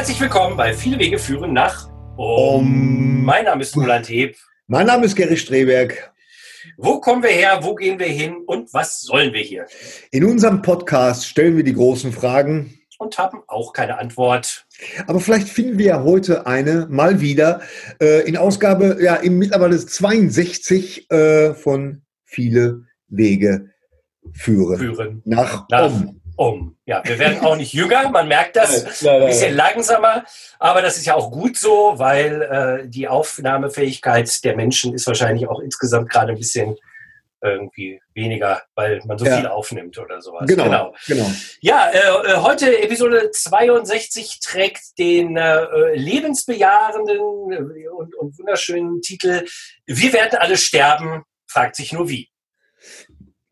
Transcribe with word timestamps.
Herzlich 0.00 0.20
willkommen 0.22 0.56
bei 0.56 0.72
Viele 0.72 0.98
Wege 0.98 1.18
führen 1.18 1.52
nach. 1.52 1.90
Um. 2.16 3.22
Mein 3.22 3.44
Name 3.44 3.60
ist 3.60 3.76
Roland 3.76 4.08
Heb. 4.08 4.34
Mein 4.66 4.86
Name 4.86 5.04
ist 5.04 5.14
Gary 5.14 5.36
Streberg. 5.36 6.10
Wo 6.78 7.02
kommen 7.02 7.22
wir 7.22 7.28
her? 7.28 7.58
Wo 7.60 7.74
gehen 7.74 7.98
wir 7.98 8.06
hin? 8.06 8.36
Und 8.46 8.72
was 8.72 9.02
sollen 9.02 9.34
wir 9.34 9.42
hier? 9.42 9.66
In 10.10 10.24
unserem 10.24 10.62
Podcast 10.62 11.26
stellen 11.26 11.54
wir 11.54 11.64
die 11.64 11.74
großen 11.74 12.12
Fragen, 12.14 12.80
Und 12.96 13.18
haben 13.18 13.42
auch 13.46 13.74
keine 13.74 13.98
Antwort. 13.98 14.66
aber 15.06 15.20
vielleicht 15.20 15.50
finden 15.50 15.76
wir 15.76 15.84
ja 15.84 16.02
heute 16.02 16.46
eine 16.46 16.86
mal 16.88 17.20
wieder 17.20 17.60
äh, 18.00 18.26
in 18.26 18.38
Ausgabe 18.38 18.96
ja 19.02 19.16
im 19.16 19.36
mittlerweile 19.36 19.76
62 19.84 21.10
äh, 21.10 21.52
von 21.52 22.00
Viele 22.24 22.86
Wege 23.08 23.68
führen 24.32 24.78
Führen 24.78 25.22
nach 25.26 25.68
nach 25.68 25.92
Om. 25.92 26.19
Um. 26.40 26.78
Ja, 26.86 27.02
wir 27.04 27.18
werden 27.18 27.40
auch 27.44 27.54
nicht 27.56 27.74
jünger, 27.74 28.08
man 28.08 28.26
merkt 28.26 28.56
das. 28.56 29.04
Ein 29.04 29.26
bisschen 29.26 29.54
langsamer, 29.54 30.24
aber 30.58 30.80
das 30.80 30.96
ist 30.96 31.04
ja 31.04 31.14
auch 31.14 31.30
gut 31.30 31.58
so, 31.58 31.92
weil 31.96 32.42
äh, 32.84 32.88
die 32.88 33.08
Aufnahmefähigkeit 33.08 34.42
der 34.42 34.56
Menschen 34.56 34.94
ist 34.94 35.06
wahrscheinlich 35.06 35.46
auch 35.48 35.60
insgesamt 35.60 36.08
gerade 36.08 36.32
ein 36.32 36.38
bisschen 36.38 36.76
irgendwie 37.42 38.00
weniger, 38.14 38.62
weil 38.74 39.00
man 39.06 39.18
so 39.18 39.26
Ja. 39.26 39.36
viel 39.36 39.46
aufnimmt 39.48 39.98
oder 39.98 40.22
sowas. 40.22 40.46
Genau, 40.46 40.94
genau. 41.06 41.30
Ja, 41.60 41.90
äh, 41.90 41.98
äh, 41.98 42.36
heute 42.36 42.82
Episode 42.82 43.30
62 43.30 44.40
trägt 44.40 44.98
den 44.98 45.36
äh, 45.36 45.94
lebensbejahenden 45.94 47.18
äh, 47.52 47.88
und, 47.88 48.14
und 48.14 48.38
wunderschönen 48.38 49.02
Titel 49.02 49.44
Wir 49.86 50.12
werden 50.14 50.38
alle 50.38 50.56
sterben, 50.56 51.22
fragt 51.46 51.76
sich 51.76 51.92
nur 51.92 52.08
wie. 52.08 52.28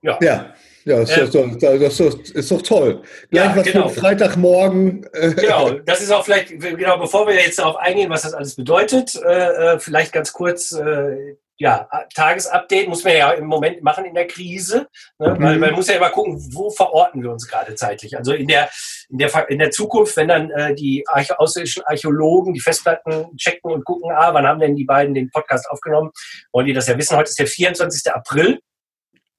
Ja, 0.00 0.18
ja, 0.22 0.54
das, 0.96 1.10
Äh, 1.10 1.24
ist, 1.24 1.34
doch, 1.34 1.46
das 1.56 2.00
ist, 2.30 2.50
doch 2.50 2.62
toll. 2.62 3.02
Gleich 3.30 3.44
Ja, 3.46 3.56
was 3.56 3.66
genau. 3.66 3.88
für 3.88 4.00
Freitagmorgen. 4.00 5.06
äh, 5.12 5.34
Genau, 5.34 5.70
das 5.70 6.00
ist 6.00 6.10
auch 6.10 6.24
vielleicht, 6.24 6.48
genau, 6.60 6.98
bevor 6.98 7.26
wir 7.26 7.34
jetzt 7.34 7.58
darauf 7.58 7.76
eingehen, 7.76 8.10
was 8.10 8.22
das 8.22 8.34
alles 8.34 8.56
bedeutet, 8.56 9.14
äh, 9.16 9.74
äh, 9.74 9.78
vielleicht 9.78 10.12
ganz 10.12 10.32
kurz, 10.32 10.72
äh, 10.72 11.36
ja, 11.60 11.88
Tagesupdate 12.14 12.86
muss 12.88 13.02
man 13.02 13.16
ja 13.16 13.32
im 13.32 13.46
Moment 13.46 13.82
machen 13.82 14.04
in 14.04 14.14
der 14.14 14.28
Krise, 14.28 14.86
ne? 15.18 15.34
weil 15.40 15.54
Mhm. 15.56 15.60
man 15.60 15.72
muss 15.74 15.88
ja 15.88 15.96
immer 15.96 16.10
gucken, 16.10 16.38
wo 16.54 16.70
verorten 16.70 17.20
wir 17.20 17.32
uns 17.32 17.48
gerade 17.48 17.74
zeitlich. 17.74 18.16
Also 18.16 18.32
in 18.32 18.46
der, 18.46 18.70
in 19.10 19.18
der, 19.18 19.50
in 19.50 19.58
der 19.58 19.72
Zukunft, 19.72 20.16
wenn 20.16 20.28
dann 20.28 20.50
äh, 20.52 20.72
die 20.76 21.04
Archä 21.08 21.34
ausländischen 21.36 21.82
Archäologen 21.84 22.54
die 22.54 22.60
Festplatten 22.60 23.36
checken 23.36 23.72
und 23.72 23.84
gucken, 23.84 24.08
ah, 24.12 24.32
wann 24.32 24.46
haben 24.46 24.60
denn 24.60 24.76
die 24.76 24.84
beiden 24.84 25.14
den 25.14 25.30
Podcast 25.30 25.68
aufgenommen, 25.68 26.12
wollen 26.52 26.66
die 26.66 26.72
das 26.74 26.86
ja 26.86 26.96
wissen. 26.96 27.16
Heute 27.16 27.30
ist 27.30 27.38
der 27.40 27.48
24. 27.48 28.12
April, 28.12 28.60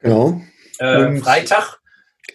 Genau. 0.01 0.41
Äh, 0.79 1.15
Freitag. 1.17 1.79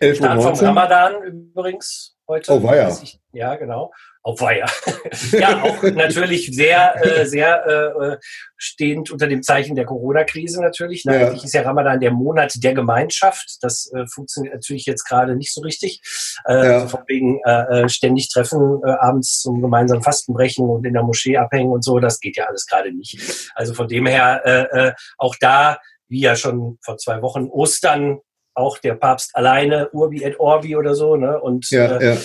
11 0.01 0.13
Uhr. 0.21 0.25
Start 0.27 0.37
vom 0.43 0.45
19. 0.53 0.67
Ramadan 0.67 1.23
übrigens 1.23 2.17
heute. 2.27 2.53
Oh, 2.53 2.63
weia. 2.63 2.87
Weiß 2.89 3.03
ich- 3.03 3.21
Ja, 3.33 3.55
genau. 3.57 3.93
Auf 4.27 4.41
Weiher. 4.41 4.67
ja, 5.33 5.63
auch 5.63 5.83
natürlich 5.83 6.47
sehr, 6.57 6.95
äh, 7.05 7.27
sehr 7.27 7.67
äh, 7.67 8.17
stehend 8.57 9.11
unter 9.11 9.27
dem 9.27 9.43
Zeichen 9.43 9.77
der 9.77 9.85
Corona-Krise 9.85 10.63
natürlich. 10.63 11.03
Na, 11.05 11.15
Ja. 11.15 11.27
Eigentlich 11.29 11.45
ist 11.45 11.53
ja 11.53 11.61
Ramadan 11.61 12.01
der 12.01 12.11
Monat 12.11 12.55
der 12.57 12.73
Gemeinschaft. 12.73 13.59
Das 13.61 13.93
äh, 13.93 14.07
funktioniert 14.07 14.55
natürlich 14.55 14.87
jetzt 14.87 15.05
gerade 15.05 15.37
nicht 15.37 15.53
so 15.53 15.61
richtig. 15.61 16.01
Äh, 16.47 16.55
Ja. 16.55 16.61
also 16.77 16.89
von 16.89 17.01
wegen 17.07 17.39
äh, 17.45 17.83
äh, 17.83 17.89
ständig 17.91 18.31
treffen, 18.33 18.81
äh, 18.85 18.91
abends 18.93 19.43
zum 19.43 19.61
gemeinsamen 19.61 20.03
Fastenbrechen 20.03 20.67
und 20.71 20.87
in 20.87 20.95
der 20.95 21.03
Moschee 21.03 21.37
abhängen 21.37 21.71
und 21.71 21.85
so. 21.85 21.99
Das 22.01 22.19
geht 22.19 22.39
ja 22.39 22.47
alles 22.47 22.65
gerade 22.67 22.93
nicht. 22.93 23.51
Also 23.55 23.75
von 23.75 23.89
dem 23.89 24.07
her 24.07 24.41
äh, 24.47 24.87
äh, 24.89 24.93
auch 25.19 25.35
da, 25.39 25.79
wie 26.09 26.21
ja 26.21 26.35
schon 26.35 26.79
vor 26.83 26.97
zwei 26.97 27.21
Wochen 27.21 27.45
Ostern, 27.49 28.21
auch 28.55 28.79
der 28.79 28.95
Papst 28.95 29.35
alleine, 29.35 29.91
Urbi 29.91 30.23
et 30.23 30.39
Orbi 30.39 30.77
oder 30.77 30.95
so. 30.95 31.17
Ne? 31.17 31.41
Und 31.41 31.71
Ja, 31.71 31.99
äh, 31.99 32.15
ja. 32.15 32.17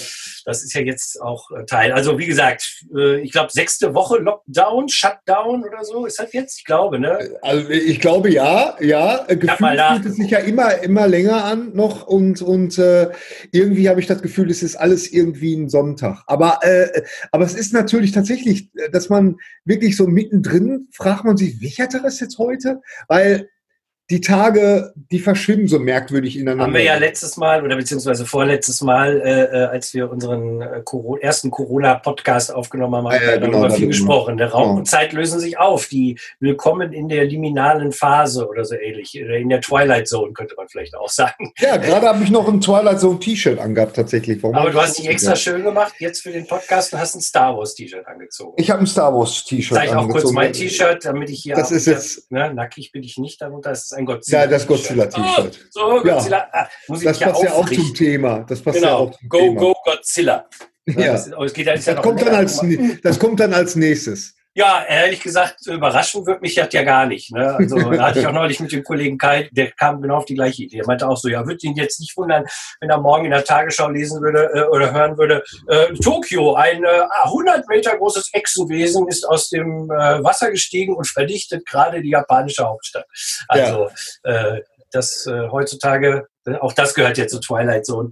das 0.45 0.63
ist 0.63 0.73
ja 0.73 0.81
jetzt 0.81 1.21
auch 1.21 1.49
äh, 1.51 1.65
Teil. 1.65 1.91
Also 1.91 2.17
wie 2.17 2.27
gesagt, 2.27 2.83
äh, 2.95 3.19
ich 3.21 3.31
glaube 3.31 3.51
sechste 3.51 3.93
Woche 3.93 4.17
Lockdown, 4.19 4.89
Shutdown 4.89 5.63
oder 5.63 5.83
so 5.83 6.05
ist 6.05 6.19
das 6.19 6.31
jetzt? 6.33 6.59
Ich 6.59 6.65
glaube, 6.65 6.99
ne? 6.99 7.37
Also 7.41 7.69
ich 7.69 7.99
glaube 7.99 8.29
ja, 8.29 8.75
ja. 8.79 9.25
Äh, 9.27 9.37
Gefühlt 9.37 9.81
fühlt 9.81 10.05
es 10.05 10.15
sich 10.15 10.29
ja 10.31 10.39
immer, 10.39 10.81
immer 10.83 11.07
länger 11.07 11.43
an 11.45 11.73
noch 11.73 12.07
und, 12.07 12.41
und 12.41 12.77
äh, 12.77 13.09
irgendwie 13.51 13.89
habe 13.89 13.99
ich 13.99 14.07
das 14.07 14.21
Gefühl, 14.21 14.49
es 14.49 14.63
ist 14.63 14.75
alles 14.75 15.11
irgendwie 15.11 15.55
ein 15.55 15.69
Sonntag. 15.69 16.23
Aber, 16.27 16.59
äh, 16.61 17.03
aber 17.31 17.45
es 17.45 17.55
ist 17.55 17.73
natürlich 17.73 18.11
tatsächlich, 18.11 18.69
äh, 18.75 18.89
dass 18.89 19.09
man 19.09 19.37
wirklich 19.65 19.97
so 19.97 20.07
mittendrin 20.07 20.87
fragt 20.91 21.25
man 21.25 21.37
sich, 21.37 21.61
welcher 21.61 21.89
Tag 21.89 22.05
ist 22.05 22.19
jetzt 22.19 22.37
heute? 22.37 22.81
Weil 23.07 23.49
die 24.09 24.21
Tage, 24.21 24.91
die 25.11 25.19
verschwimmen 25.19 25.67
so 25.67 25.77
merkwürdig 25.79 26.35
ineinander. 26.35 26.63
Haben 26.65 26.73
wir 26.73 26.81
ja 26.83 26.97
letztes 26.97 27.37
Mal 27.37 27.63
oder 27.63 27.75
beziehungsweise 27.75 28.25
vorletztes 28.25 28.81
Mal, 28.81 29.21
äh, 29.21 29.43
äh, 29.43 29.65
als 29.65 29.93
wir 29.93 30.09
unseren 30.09 30.61
äh, 30.61 30.81
Coro 30.83 31.17
ersten 31.17 31.51
Corona-Podcast 31.51 32.53
aufgenommen 32.53 32.95
haben, 32.95 33.05
haben 33.07 33.13
Ah, 33.13 33.23
ja, 33.23 33.31
wir 33.33 33.37
genau, 33.39 33.59
darüber 33.59 33.75
viel 33.75 33.87
gesprochen. 33.87 34.37
Der 34.37 34.49
Raum 34.51 34.63
Genau. 34.69 34.77
und 34.79 34.85
Zeit 34.85 35.13
lösen 35.13 35.39
sich 35.39 35.59
auf. 35.59 35.85
Die 35.87 36.17
Willkommen 36.39 36.91
in 36.93 37.07
der 37.07 37.25
liminalen 37.25 37.91
Phase 37.91 38.47
oder 38.47 38.65
so 38.65 38.75
ähnlich. 38.75 39.19
Oder 39.23 39.37
in 39.37 39.49
der 39.49 39.61
Twilight 39.61 40.07
Zone 40.07 40.33
könnte 40.33 40.55
man 40.57 40.67
vielleicht 40.69 40.95
auch 40.95 41.09
sagen. 41.09 41.51
Ja, 41.59 41.77
gerade 41.77 42.07
habe 42.07 42.23
ich 42.23 42.31
noch 42.31 42.47
ein 42.47 42.61
Twilight 42.61 42.99
Zone 42.99 43.19
T-Shirt 43.19 43.59
angehabt 43.59 43.95
tatsächlich. 43.95 44.41
Warum 44.41 44.55
Aber 44.55 44.71
du 44.71 44.81
hast 44.81 44.97
dich 44.97 45.07
extra 45.07 45.31
gemacht? 45.33 45.41
schön 45.43 45.63
gemacht 45.63 45.93
jetzt 45.99 46.21
für 46.21 46.31
den 46.31 46.47
Podcast 46.47 46.93
und 46.93 46.99
hast 46.99 47.15
ein 47.15 47.21
Star 47.21 47.55
Wars 47.57 47.75
T-Shirt 47.75 48.07
angezogen. 48.07 48.53
Ich 48.57 48.71
habe 48.71 48.79
ein 48.81 48.87
Star 48.87 49.13
Wars 49.13 49.43
T-Shirt 49.45 49.77
Zeig 49.77 49.89
auch 49.89 49.95
kurz 50.03 50.07
angezogen. 50.25 50.33
mein 50.35 50.53
T-Shirt, 50.53 51.05
damit 51.05 51.29
ich 51.29 51.41
hier. 51.43 51.55
Das 51.55 51.71
ist 51.71 51.85
jetzt- 51.85 52.31
Ne, 52.31 52.51
nackig 52.53 52.91
bin 52.91 53.03
ich 53.03 53.17
nicht 53.17 53.41
darunter. 53.41 53.69
Das 53.69 53.83
ist 53.83 53.93
ein 53.99 54.05
Godzilla. 54.05 54.41
Ja, 54.41 54.47
das 54.47 54.65
Godzilla-T-Shirt. 54.67 55.59
Oh, 55.59 55.69
so, 55.69 56.05
Ja. 56.07 56.13
Godzilla. 56.15 56.47
Ah, 56.51 56.67
muss 56.87 56.99
ich 56.99 57.05
Das 57.07 57.19
passt 57.19 57.43
ja 57.43 57.53
auch 57.53 57.69
zum 57.69 57.93
Thema. 57.93 58.39
Das 58.47 58.61
passt 58.61 58.75
ja 58.79 58.81
Genau. 58.81 58.97
auch 58.97 59.11
zum 59.19 59.29
Go, 59.29 59.37
Thema. 59.39 59.59
go, 59.61 59.73
Godzilla. 59.85 60.45
Ja. 60.85 61.11
Das, 61.13 61.31
oh, 61.37 61.45
geht 61.45 61.57
ja, 61.67 61.73
ja 61.73 61.75
Das 61.75 61.95
noch 61.95 62.01
kommt, 62.01 62.21
dann 62.21 62.35
als, 62.35 62.61
das 63.03 63.19
kommt 63.19 63.39
dann 63.39 63.53
als 63.53 63.75
nächstes. 63.75 64.33
Ja, 64.59 64.83
ehrlich 64.83 65.21
gesagt, 65.21 65.65
überraschen 65.67 66.25
wird 66.25 66.41
mich 66.41 66.53
das 66.53 66.67
ja 66.73 66.83
gar 66.83 67.05
nicht. 67.05 67.31
Ne? 67.31 67.55
Also 67.55 67.77
da 67.91 68.07
hatte 68.07 68.19
ich 68.19 68.27
auch 68.27 68.33
neulich 68.33 68.59
mit 68.59 68.73
dem 68.73 68.83
Kollegen 68.83 69.17
Kai, 69.17 69.47
der 69.53 69.71
kam 69.71 70.01
genau 70.01 70.17
auf 70.17 70.25
die 70.25 70.35
gleiche 70.35 70.63
Idee. 70.63 70.79
Er 70.79 70.85
meinte 70.85 71.07
auch 71.07 71.15
so, 71.15 71.29
ja, 71.29 71.47
würde 71.47 71.65
ihn 71.65 71.77
jetzt 71.77 72.01
nicht 72.01 72.17
wundern, 72.17 72.43
wenn 72.81 72.89
er 72.89 72.97
morgen 72.97 73.23
in 73.23 73.31
der 73.31 73.45
Tagesschau 73.45 73.87
lesen 73.87 74.21
würde 74.21 74.51
äh, 74.53 74.63
oder 74.63 74.91
hören 74.91 75.17
würde, 75.17 75.45
äh, 75.69 75.93
Tokio, 76.03 76.55
ein 76.55 76.83
äh, 76.83 77.03
100 77.23 77.69
Meter 77.69 77.97
großes 77.97 78.31
Echsenwesen 78.33 79.07
ist 79.07 79.25
aus 79.25 79.47
dem 79.47 79.89
äh, 79.91 80.21
Wasser 80.25 80.51
gestiegen 80.51 80.93
und 80.93 81.07
verdichtet 81.07 81.65
gerade 81.65 82.01
die 82.01 82.09
japanische 82.09 82.65
Hauptstadt. 82.65 83.05
Also 83.47 83.89
äh, 84.23 84.59
das 84.91 85.25
äh, 85.25 85.47
heutzutage, 85.47 86.27
äh, 86.45 86.55
auch 86.55 86.73
das 86.73 86.93
gehört 86.93 87.17
jetzt 87.17 87.31
zu 87.31 87.39
Twilight 87.39 87.85
Zone 87.85 88.09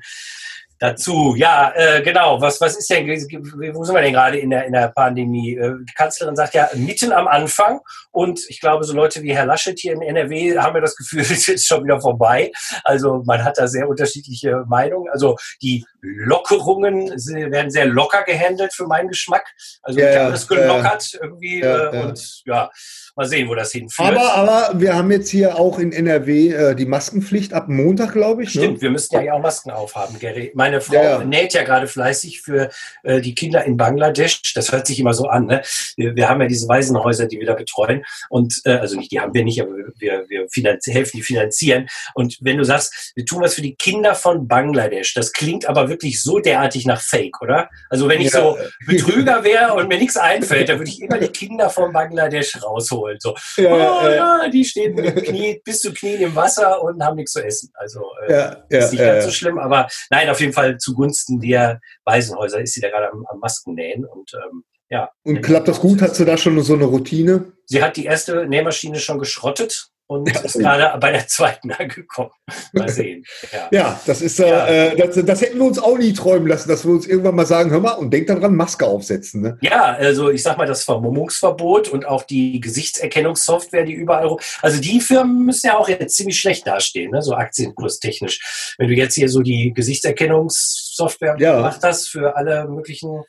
dazu. 0.80 1.36
Ja, 1.36 1.72
äh, 1.76 2.02
genau. 2.02 2.40
Was, 2.42 2.62
was 2.62 2.78
ist 2.78 2.90
denn, 2.90 3.08
wo 3.08 3.84
sind 3.84 3.96
wir 3.96 4.02
denn 4.02 4.14
gerade 4.14 4.38
in 4.38 4.50
der, 4.50 4.66
in 4.66 4.74
der 4.74 4.90
Pandemie? 4.90 5.56
Äh, 5.56 5.74
die 5.80 5.94
Kanzlerin 5.94 6.36
sagt 6.36 6.54
ja 6.54 6.70
mitten 6.76 7.12
am 7.12 7.28
Anfang 7.28 7.80
und 8.12 8.40
ich 8.50 8.60
glaube, 8.60 8.84
so 8.84 8.94
Leute 8.94 9.22
wie 9.24 9.36
Herr 9.36 9.46
Laschet 9.46 9.78
hier 9.80 9.94
in 9.94 10.02
NRW 10.02 10.58
haben 10.58 10.76
ja 10.76 10.82
das 10.82 10.96
Gefühl, 10.96 11.22
es 11.30 11.48
ist 11.48 11.68
schon 11.68 11.84
wieder 11.84 12.00
vorbei. 12.00 12.52
Also 12.84 13.24
man 13.26 13.44
hat 13.44 13.58
da 13.58 13.68
sehr 13.68 13.88
unterschiedliche 13.88 14.64
Meinungen. 14.68 15.10
Also 15.12 15.36
die 15.62 15.86
Lockerungen 16.02 17.10
werden 17.10 17.72
sehr 17.72 17.86
locker 17.86 18.24
gehandelt 18.24 18.74
für 18.74 18.88
meinen 18.88 19.10
Geschmack. 19.10 19.46
Also 19.82 20.00
Ja, 20.00 20.06
wird 20.06 20.16
ja 20.16 20.22
ja, 20.22 20.28
alles 20.28 20.48
ja, 20.50 20.56
gelockert 20.56 21.20
irgendwie 21.22 21.60
Ja, 21.62 21.92
äh, 21.92 22.02
und 22.02 22.42
ja, 22.46 22.70
mal 23.18 23.26
sehen, 23.26 23.50
wo 23.50 23.56
das 23.56 23.72
hinführt. 23.72 24.10
Aber, 24.16 24.36
aber 24.36 24.80
wir 24.80 24.96
haben 24.96 25.12
jetzt 25.12 25.30
hier 25.30 25.60
auch 25.60 25.80
in 25.80 25.92
NRW 25.92 26.50
äh, 26.54 26.76
die 26.76 26.86
Maskenpflicht 26.86 27.52
ab 27.52 27.68
Montag, 27.68 28.14
glaube 28.14 28.44
ich. 28.44 28.52
Stimmt, 28.52 28.76
Ne? 28.76 28.82
wir 28.82 28.92
müssten 28.92 29.16
ja 29.16 29.22
hier 29.22 29.34
auch 29.36 29.42
Masken 29.42 29.72
aufhaben, 29.72 30.20
Gary. 30.20 30.52
Meine 30.54 30.82
Frau 30.82 30.94
Ja, 30.94 31.04
ja. 31.04 31.24
näht 31.24 31.54
ja 31.54 31.64
gerade 31.64 31.88
fleißig 31.88 32.42
für 32.42 32.70
äh, 33.04 33.20
die 33.20 33.34
Kinder 33.34 33.64
in 33.66 33.76
Bangladesch. 33.76 34.54
Das 34.54 34.72
hört 34.72 34.86
sich 34.86 35.00
immer 35.00 35.14
so 35.14 35.28
an. 35.28 35.48
Ne? 35.48 35.64
Wir, 35.96 36.16
wir 36.16 36.30
haben 36.30 36.42
ja 36.42 36.48
diese 36.48 36.68
Waisenhäuser, 36.68 37.26
die 37.26 37.40
wir 37.40 37.48
da 37.48 37.56
betreuen. 37.56 38.04
Und 38.30 38.62
äh, 38.66 38.74
also 38.74 38.96
nicht, 38.96 39.12
die 39.12 39.20
haben 39.20 39.34
wir 39.34 39.44
nicht, 39.44 39.62
aber 39.62 39.72
wir, 39.98 40.26
wir 40.30 40.48
helfen 40.86 41.18
die 41.18 41.24
finanzieren. 41.24 41.88
Und 42.14 42.38
wenn 42.42 42.58
du 42.58 42.64
sagst, 42.64 43.14
wir 43.16 43.26
tun 43.26 43.42
was 43.42 43.56
für 43.56 43.62
die 43.64 43.76
Kinder 43.76 44.14
von 44.14 44.48
Bangladesch, 44.48 45.16
das 45.16 45.34
klingt 45.34 45.68
aber 45.68 45.90
wirklich 45.90 46.22
so 46.22 46.40
derartig 46.40 46.86
nach 46.86 47.02
Fake, 47.02 47.42
oder? 47.42 47.70
Also 47.90 48.08
wenn 48.08 48.22
ich 48.22 48.32
so 48.32 48.58
Betrüger 48.86 49.44
wäre 49.44 49.74
und 49.74 49.88
mir 49.88 49.98
nichts 49.98 50.18
einfällt, 50.18 50.70
dann 50.70 50.78
würde 50.78 50.92
ich 50.92 51.02
immer 51.02 51.18
die 51.18 51.30
Kinder 51.30 51.70
von 51.72 51.92
Bangladesch 51.92 52.62
rausholen. 52.62 53.07
So, 53.20 53.36
Ja, 53.58 54.02
oh, 54.02 54.10
ja, 54.10 54.50
die 54.50 54.66
stehen 54.66 54.96
mit 54.96 55.06
dem 55.06 55.16
Knie, 55.24 55.62
bis 55.66 55.80
zu 55.80 55.94
Knien 55.94 56.22
im 56.22 56.36
Wasser 56.36 56.82
und 56.82 57.04
haben 57.04 57.16
nichts 57.16 57.34
zu 57.34 57.44
essen. 57.44 57.72
Also 57.76 58.02
äh, 58.28 58.56
ist 58.70 58.92
nicht 58.92 59.04
ganz 59.04 59.26
so 59.26 59.32
schlimm, 59.32 59.58
aber 59.58 59.88
nein, 60.10 60.30
auf 60.30 60.40
jeden 60.40 60.54
Fall 60.54 60.78
zugunsten 60.78 61.40
der 61.40 61.80
Waisenhäuser 62.06 62.62
ist 62.62 62.74
sie 62.74 62.82
da 62.82 62.90
gerade 62.90 63.12
am, 63.12 63.26
am 63.28 63.40
Masken 63.40 63.74
nähen 63.74 64.06
und 64.06 64.32
ähm, 64.34 64.64
ja. 64.90 65.10
Und 65.24 65.42
klappt 65.42 65.68
das 65.68 65.80
gut? 65.80 66.02
Hast 66.02 66.20
du 66.20 66.26
da 66.26 66.38
schon 66.38 66.62
so 66.62 66.74
eine 66.74 66.86
Routine? 66.86 67.52
Sie 67.66 67.84
hat 67.84 67.98
die 67.98 68.06
erste 68.06 68.48
Nähmaschine 68.48 69.00
schon 69.00 69.20
geschrottet 69.20 69.90
und 70.08 70.34
Ja. 70.34 70.40
ist 70.42 70.58
gerade 70.58 70.98
bei 71.00 71.12
der 71.12 71.28
zweiten 71.28 71.72
angekommen. 71.78 72.32
Mal 72.74 72.90
sehen. 72.90 73.26
Ja. 73.52 73.68
Ja, 73.72 74.02
das 74.06 74.22
ist, 74.22 74.40
äh, 74.40 74.48
Ja. 74.50 74.68
äh, 74.68 74.96
das, 74.96 75.24
das 75.26 75.42
hätten 75.42 75.58
wir 75.60 75.66
uns 75.66 75.80
auch 75.80 75.98
nie 75.98 76.14
träumen 76.14 76.48
lassen, 76.48 76.70
dass 76.70 76.86
wir 76.86 76.94
uns 76.94 77.06
irgendwann 77.06 77.36
mal 77.36 77.46
sagen, 77.46 77.72
hör 77.72 77.80
mal, 77.82 77.94
und 77.94 78.12
denk 78.12 78.28
daran, 78.28 78.56
Maske 78.56 78.86
aufsetzen. 78.86 79.42
Ne? 79.42 79.58
Ja, 79.62 79.84
also 79.96 80.30
ich 80.30 80.42
sag 80.44 80.58
mal, 80.58 80.66
das 80.68 80.84
Vermummungsverbot 80.84 81.90
und 81.90 82.06
auch 82.06 82.24
die 82.24 82.60
Gesichtserkennungssoftware, 82.62 83.84
die 83.84 83.94
überall, 83.94 84.36
also 84.62 84.80
die 84.82 85.02
Firmen 85.02 85.46
müssen 85.46 85.68
ja 85.68 85.78
auch 85.78 85.90
jetzt 85.90 86.16
ziemlich 86.16 86.40
schlecht 86.40 86.66
dastehen, 86.66 87.12
ne? 87.12 87.22
so 87.22 87.34
aktienkurstechnisch. 87.34 88.76
Wenn 88.78 88.88
du 88.88 88.94
jetzt 88.94 89.16
hier 89.16 89.30
so 89.30 89.42
die 89.42 89.74
Gesichtserkennungssoftware 89.74 91.36
Ja. 91.40 91.58
gemacht 91.58 91.82
hast 91.84 92.08
für 92.10 92.36
alle 92.36 92.68
möglichen 92.68 93.24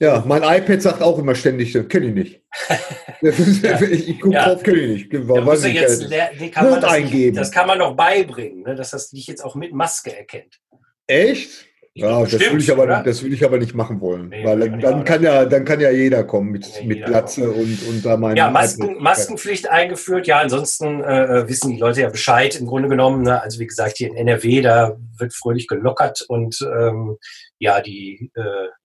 Ja, 0.00 0.24
mein 0.26 0.42
iPad 0.42 0.82
sagt 0.82 1.02
auch 1.02 1.18
immer 1.18 1.34
ständig, 1.34 1.72
kenne 1.88 2.06
ich 2.06 2.14
nicht. 2.14 2.42
ja. 3.62 3.80
Ich 3.80 4.20
gucke 4.20 4.34
ja. 4.34 4.48
drauf, 4.48 4.62
kenne 4.62 4.78
ich 4.78 5.10
nicht. 5.10 5.12
Ja, 5.12 5.40
muss 5.40 5.64
jetzt, 5.64 6.10
nee, 6.10 6.48
kann 6.50 6.70
man 6.70 6.80
das, 6.80 6.90
eingeben. 6.90 7.36
das 7.36 7.52
kann 7.52 7.66
man 7.66 7.78
noch 7.78 7.94
beibringen, 7.94 8.62
ne, 8.62 8.74
dass 8.74 8.90
das 8.90 9.10
dich 9.10 9.26
jetzt 9.26 9.44
auch 9.44 9.54
mit 9.54 9.72
Maske 9.72 10.16
erkennt. 10.16 10.58
Echt? 11.06 11.66
Ja, 11.96 12.22
das 12.22 12.32
will, 12.32 12.58
ich 12.58 12.72
aber, 12.72 12.88
das 13.04 13.22
will 13.22 13.32
ich 13.32 13.44
aber 13.44 13.58
nicht 13.58 13.72
machen 13.72 14.00
wollen. 14.00 14.28
Nee, 14.30 14.44
weil 14.44 14.58
dann, 14.58 14.80
dann 14.80 15.04
kann 15.04 15.22
ja, 15.22 15.44
dann 15.44 15.64
kann 15.64 15.78
ja 15.78 15.92
jeder 15.92 16.24
kommen 16.24 16.50
mit, 16.50 16.66
ja, 16.66 16.84
mit 16.84 17.04
Glatze 17.04 17.48
und, 17.48 17.86
und 17.88 18.04
da 18.04 18.16
meine. 18.16 18.36
Ja, 18.36 18.50
Masken, 18.50 19.00
Maskenpflicht 19.00 19.70
eingeführt. 19.70 20.26
Ja, 20.26 20.40
ansonsten 20.40 21.04
äh, 21.04 21.42
äh, 21.42 21.48
wissen 21.48 21.70
die 21.70 21.78
Leute 21.78 22.00
ja 22.00 22.08
Bescheid 22.08 22.58
im 22.58 22.66
Grunde 22.66 22.88
genommen. 22.88 23.22
Ne? 23.22 23.40
Also 23.40 23.60
wie 23.60 23.68
gesagt, 23.68 23.98
hier 23.98 24.08
in 24.08 24.16
NRW, 24.16 24.60
da 24.60 24.96
wird 25.18 25.34
fröhlich 25.34 25.68
gelockert 25.68 26.22
und 26.26 26.58
ähm, 26.62 27.16
ja, 27.60 27.80
die 27.80 28.32
äh, 28.34 28.42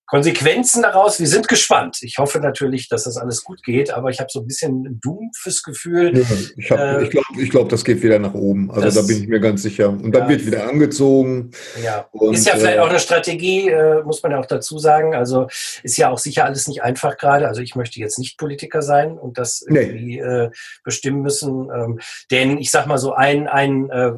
Konsequenzen 0.09 0.81
daraus, 0.81 1.19
wir 1.19 1.27
sind 1.27 1.47
gespannt. 1.47 1.99
Ich 2.01 2.17
hoffe 2.17 2.39
natürlich, 2.39 2.89
dass 2.89 3.03
das 3.03 3.17
alles 3.17 3.43
gut 3.43 3.61
geht, 3.61 3.91
aber 3.91 4.09
ich 4.09 4.19
habe 4.19 4.29
so 4.31 4.39
ein 4.39 4.47
bisschen 4.47 4.99
dumpfes 4.99 5.61
Gefühl. 5.61 6.17
Ja, 6.17 6.25
ich 6.57 6.71
äh, 6.71 7.03
ich 7.03 7.09
glaube, 7.11 7.27
ich 7.37 7.49
glaub, 7.51 7.69
das 7.69 7.85
geht 7.85 8.01
wieder 8.01 8.17
nach 8.17 8.33
oben. 8.33 8.71
Also 8.71 8.81
das, 8.81 8.95
da 8.95 9.01
bin 9.03 9.21
ich 9.21 9.27
mir 9.27 9.39
ganz 9.39 9.61
sicher. 9.61 9.89
Und 9.89 10.11
dann 10.11 10.23
ja, 10.23 10.29
wird 10.29 10.47
wieder 10.47 10.67
angezogen. 10.67 11.51
Ja, 11.83 12.07
und, 12.11 12.33
ist 12.33 12.47
ja 12.47 12.55
vielleicht 12.55 12.77
äh, 12.77 12.79
auch 12.79 12.89
eine 12.89 12.99
Strategie, 12.99 13.69
äh, 13.69 14.01
muss 14.03 14.23
man 14.23 14.31
ja 14.31 14.39
auch 14.39 14.47
dazu 14.47 14.79
sagen. 14.79 15.13
Also 15.13 15.47
ist 15.83 15.97
ja 15.97 16.09
auch 16.09 16.17
sicher 16.17 16.45
alles 16.45 16.67
nicht 16.67 16.81
einfach 16.81 17.15
gerade. 17.17 17.47
Also 17.47 17.61
ich 17.61 17.75
möchte 17.75 17.99
jetzt 17.99 18.17
nicht 18.17 18.39
Politiker 18.39 18.81
sein 18.81 19.15
und 19.15 19.37
das 19.37 19.61
irgendwie 19.61 20.19
nee. 20.19 20.45
Äh, 20.45 20.49
bestimmen 20.83 21.21
müssen. 21.21 21.69
Ähm, 21.71 21.99
denn 22.31 22.57
ich 22.57 22.71
sag 22.71 22.87
mal 22.87 22.97
so 22.97 23.13
ein, 23.13 23.47
ein 23.47 23.91
äh, 23.91 24.13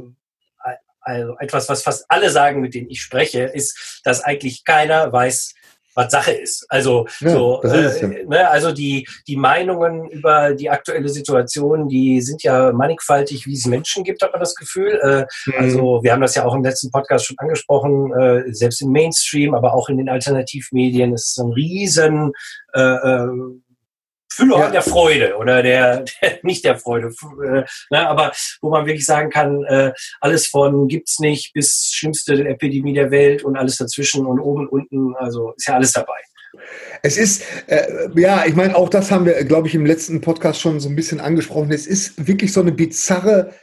also 1.01 1.35
etwas, 1.39 1.67
was 1.67 1.83
fast 1.83 2.05
alle 2.09 2.29
sagen, 2.29 2.61
mit 2.61 2.75
denen 2.75 2.89
ich 2.89 3.01
spreche, 3.01 3.44
ist, 3.44 4.01
dass 4.03 4.21
eigentlich 4.21 4.63
keiner 4.63 5.11
weiß, 5.11 5.55
was 5.95 6.11
Sache 6.11 6.31
ist. 6.31 6.65
Also 6.69 7.05
ja, 7.19 7.29
so, 7.29 7.61
äh, 7.63 8.25
ne, 8.25 8.49
also 8.49 8.71
die 8.71 9.07
die 9.27 9.35
Meinungen 9.35 10.09
über 10.09 10.53
die 10.53 10.69
aktuelle 10.69 11.09
Situation, 11.09 11.88
die 11.88 12.21
sind 12.21 12.43
ja 12.43 12.71
mannigfaltig, 12.71 13.45
wie 13.45 13.53
es 13.53 13.65
Menschen 13.65 14.03
gibt, 14.03 14.21
hat 14.21 14.31
man 14.31 14.39
das 14.39 14.55
Gefühl. 14.55 14.99
Äh, 15.03 15.25
mhm. 15.49 15.53
Also 15.57 15.99
wir 16.03 16.11
haben 16.11 16.21
das 16.21 16.35
ja 16.35 16.45
auch 16.45 16.55
im 16.55 16.63
letzten 16.63 16.91
Podcast 16.91 17.25
schon 17.25 17.38
angesprochen, 17.39 18.13
äh, 18.13 18.53
selbst 18.53 18.81
im 18.81 18.91
Mainstream, 18.91 19.53
aber 19.53 19.73
auch 19.73 19.89
in 19.89 19.97
den 19.97 20.09
Alternativmedien 20.09 21.13
ist 21.13 21.38
ein 21.38 21.51
riesen 21.51 22.31
äh, 22.73 22.81
äh 22.81 23.27
Füllhorn 24.31 24.62
ja. 24.62 24.72
der 24.72 24.81
Freude 24.81 25.36
oder 25.38 25.62
der, 25.62 26.04
der 26.22 26.39
nicht 26.44 26.63
der 26.66 26.78
Freude, 26.78 27.07
äh, 27.07 27.63
ne, 27.89 28.07
aber 28.07 28.31
wo 28.62 28.69
man 28.69 28.86
wirklich 28.86 29.06
sagen 29.06 29.30
kann, 29.30 29.63
äh, 29.66 29.92
alles 30.19 30.48
von 30.48 30.88
gibt's 30.88 31.19
nicht 31.19 31.54
bis 31.54 31.92
schlimmste 31.94 32.33
Epidemie 32.48 32.94
der 32.94 33.12
Welt 33.12 33.44
und 33.44 33.57
alles 33.57 33.78
dazwischen 33.78 34.25
und 34.25 34.39
oben 34.39 34.68
und 34.68 34.69
unten, 34.69 35.16
also 35.16 35.54
ist 35.57 35.68
ja 35.68 35.75
alles 35.75 35.92
dabei. 35.92 36.18
Es 37.01 37.18
ist, 37.18 37.44
äh, 37.68 38.10
ja, 38.16 38.45
ich 38.45 38.56
meine, 38.56 38.75
auch 38.75 38.89
das 38.89 39.10
haben 39.12 39.25
wir, 39.25 39.44
glaube 39.45 39.68
ich, 39.68 39.75
im 39.75 39.86
letzten 39.86 40.22
Podcast 40.22 40.60
schon 40.60 40.80
so 40.80 40.89
ein 40.89 40.95
bisschen 40.95 41.19
angesprochen. 41.19 41.72
Es 41.72 41.88
ist 41.88 42.28
wirklich 42.28 42.51
so 42.54 42.62
eine 42.62 42.72
bizarre 42.72 43.54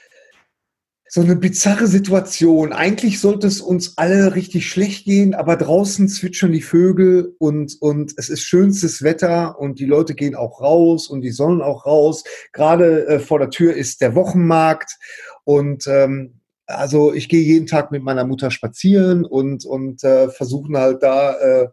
so 1.09 1.23
eine 1.23 1.37
bizarre 1.37 1.87
Situation. 1.87 2.73
Eigentlich 2.73 3.21
sollte 3.21 3.47
es 3.47 3.61
uns 3.61 3.97
alle 3.97 4.35
richtig 4.35 4.69
schlecht 4.69 5.07
gehen, 5.07 5.35
aber 5.35 5.57
draußen 5.57 6.09
zwitschern 6.09 6.53
die 6.53 6.61
Vögel 6.61 7.35
und, 7.39 7.77
und 7.81 8.13
es 8.17 8.29
ist 8.29 8.43
schönstes 8.43 9.03
Wetter 9.03 9.59
und 9.59 9.79
die 9.79 9.87
Leute 9.87 10.15
gehen 10.15 10.35
auch 10.35 10.61
raus 10.61 11.09
und 11.09 11.23
die 11.23 11.31
sollen 11.31 11.63
auch 11.63 11.87
raus. 11.87 12.25
Gerade 12.53 13.07
äh, 13.07 13.19
vor 13.21 13.39
der 13.39 13.51
Tür 13.51 13.75
ist 13.75 14.03
der 14.03 14.15
Wochenmarkt 14.15 14.99
und 15.45 15.87
ähm, 15.87 16.41
also 16.67 17.15
ich 17.15 17.31
gehe 17.31 17.41
jeden 17.41 17.67
Tag 17.67 17.91
mit 17.91 18.03
meiner 18.03 18.27
Mutter 18.27 18.51
spazieren 18.51 19.25
und, 19.25 19.65
und 19.65 20.05
äh, 20.05 20.29
versuchen 20.29 20.77
halt 20.77 21.03
da 21.03 21.33
äh, 21.33 21.69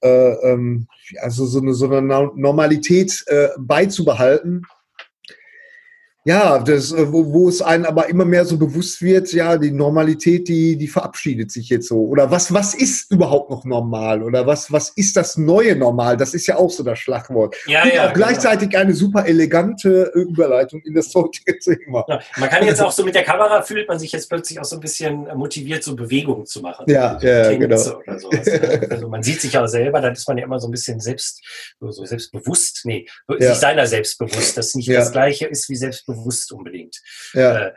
äh, 0.00 0.52
ähm, 0.52 0.86
also 1.20 1.44
so 1.44 1.60
eine, 1.60 1.74
so 1.74 1.90
eine 1.90 2.00
Normalität 2.00 3.22
äh, 3.26 3.48
beizubehalten 3.58 4.62
ja, 6.24 6.58
das, 6.58 6.92
äh, 6.92 7.10
wo, 7.10 7.32
wo 7.32 7.48
es 7.48 7.62
einem 7.62 7.86
aber 7.86 8.08
immer 8.10 8.26
mehr 8.26 8.44
so 8.44 8.58
bewusst 8.58 9.00
wird, 9.00 9.32
ja, 9.32 9.56
die 9.56 9.70
Normalität, 9.70 10.48
die, 10.48 10.76
die 10.76 10.88
verabschiedet 10.88 11.50
sich 11.50 11.70
jetzt 11.70 11.88
so. 11.88 11.98
Oder 12.04 12.30
was, 12.30 12.52
was 12.52 12.74
ist 12.74 13.10
überhaupt 13.10 13.50
noch 13.50 13.64
normal? 13.64 14.22
Oder 14.22 14.46
was, 14.46 14.70
was 14.70 14.90
ist 14.90 15.16
das 15.16 15.38
neue 15.38 15.74
Normal? 15.76 16.18
Das 16.18 16.34
ist 16.34 16.46
ja 16.46 16.56
auch 16.56 16.68
so 16.68 16.82
das 16.82 16.98
Schlagwort. 16.98 17.56
Ja, 17.66 17.84
Und 17.84 17.94
ja, 17.94 18.02
auch 18.02 18.12
genau. 18.12 18.26
gleichzeitig 18.26 18.76
eine 18.76 18.92
super 18.92 19.24
elegante 19.26 20.10
Überleitung 20.14 20.82
in 20.82 20.92
das 20.92 21.14
heutige 21.14 21.58
Thema. 21.58 22.04
Ja, 22.06 22.20
man 22.36 22.50
kann 22.50 22.66
jetzt 22.66 22.82
auch 22.82 22.92
so 22.92 23.02
mit 23.02 23.14
der 23.14 23.24
Kamera 23.24 23.62
fühlt 23.62 23.88
man 23.88 23.98
sich 23.98 24.12
jetzt 24.12 24.28
plötzlich 24.28 24.60
auch 24.60 24.64
so 24.64 24.76
ein 24.76 24.80
bisschen 24.80 25.26
motiviert, 25.34 25.82
so 25.82 25.96
Bewegungen 25.96 26.44
zu 26.44 26.60
machen. 26.60 26.84
Ja, 26.86 27.18
so 27.18 27.26
ja, 27.26 27.56
genau. 27.56 27.78
Sowas, 27.78 28.46
ne? 28.46 28.80
Also 28.90 29.08
man 29.08 29.22
sieht 29.22 29.40
sich 29.40 29.56
auch 29.56 29.66
selber, 29.66 30.02
dann 30.02 30.12
ist 30.12 30.28
man 30.28 30.36
ja 30.36 30.44
immer 30.44 30.58
so 30.60 30.68
ein 30.68 30.70
bisschen 30.70 31.00
selbst, 31.00 31.42
so 31.80 32.04
selbstbewusst, 32.04 32.82
nee, 32.84 33.06
sich 33.38 33.54
seiner 33.54 33.86
selbstbewusst, 33.86 34.58
das 34.58 34.74
nicht 34.74 34.90
das 34.90 35.12
Gleiche 35.12 35.46
ist 35.46 35.68
wie 35.70 35.76
selbstbewusst 35.76 36.09
bewusst 36.10 36.52
unbedingt. 36.52 36.96
Ja, 37.32 37.66
äh, 37.66 37.72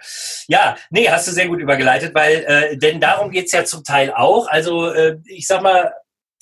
ja 0.47 0.77
nee, 0.89 1.09
hast 1.09 1.27
du 1.27 1.31
sehr 1.31 1.47
gut 1.47 1.59
übergeleitet, 1.59 2.13
weil, 2.13 2.43
äh, 2.45 2.77
denn 2.77 2.99
darum 2.99 3.31
geht 3.31 3.47
es 3.47 3.51
ja 3.51 3.65
zum 3.65 3.83
Teil 3.83 4.11
auch. 4.11 4.47
Also 4.47 4.91
äh, 4.91 5.19
ich 5.25 5.47
sag 5.47 5.61
mal, 5.61 5.93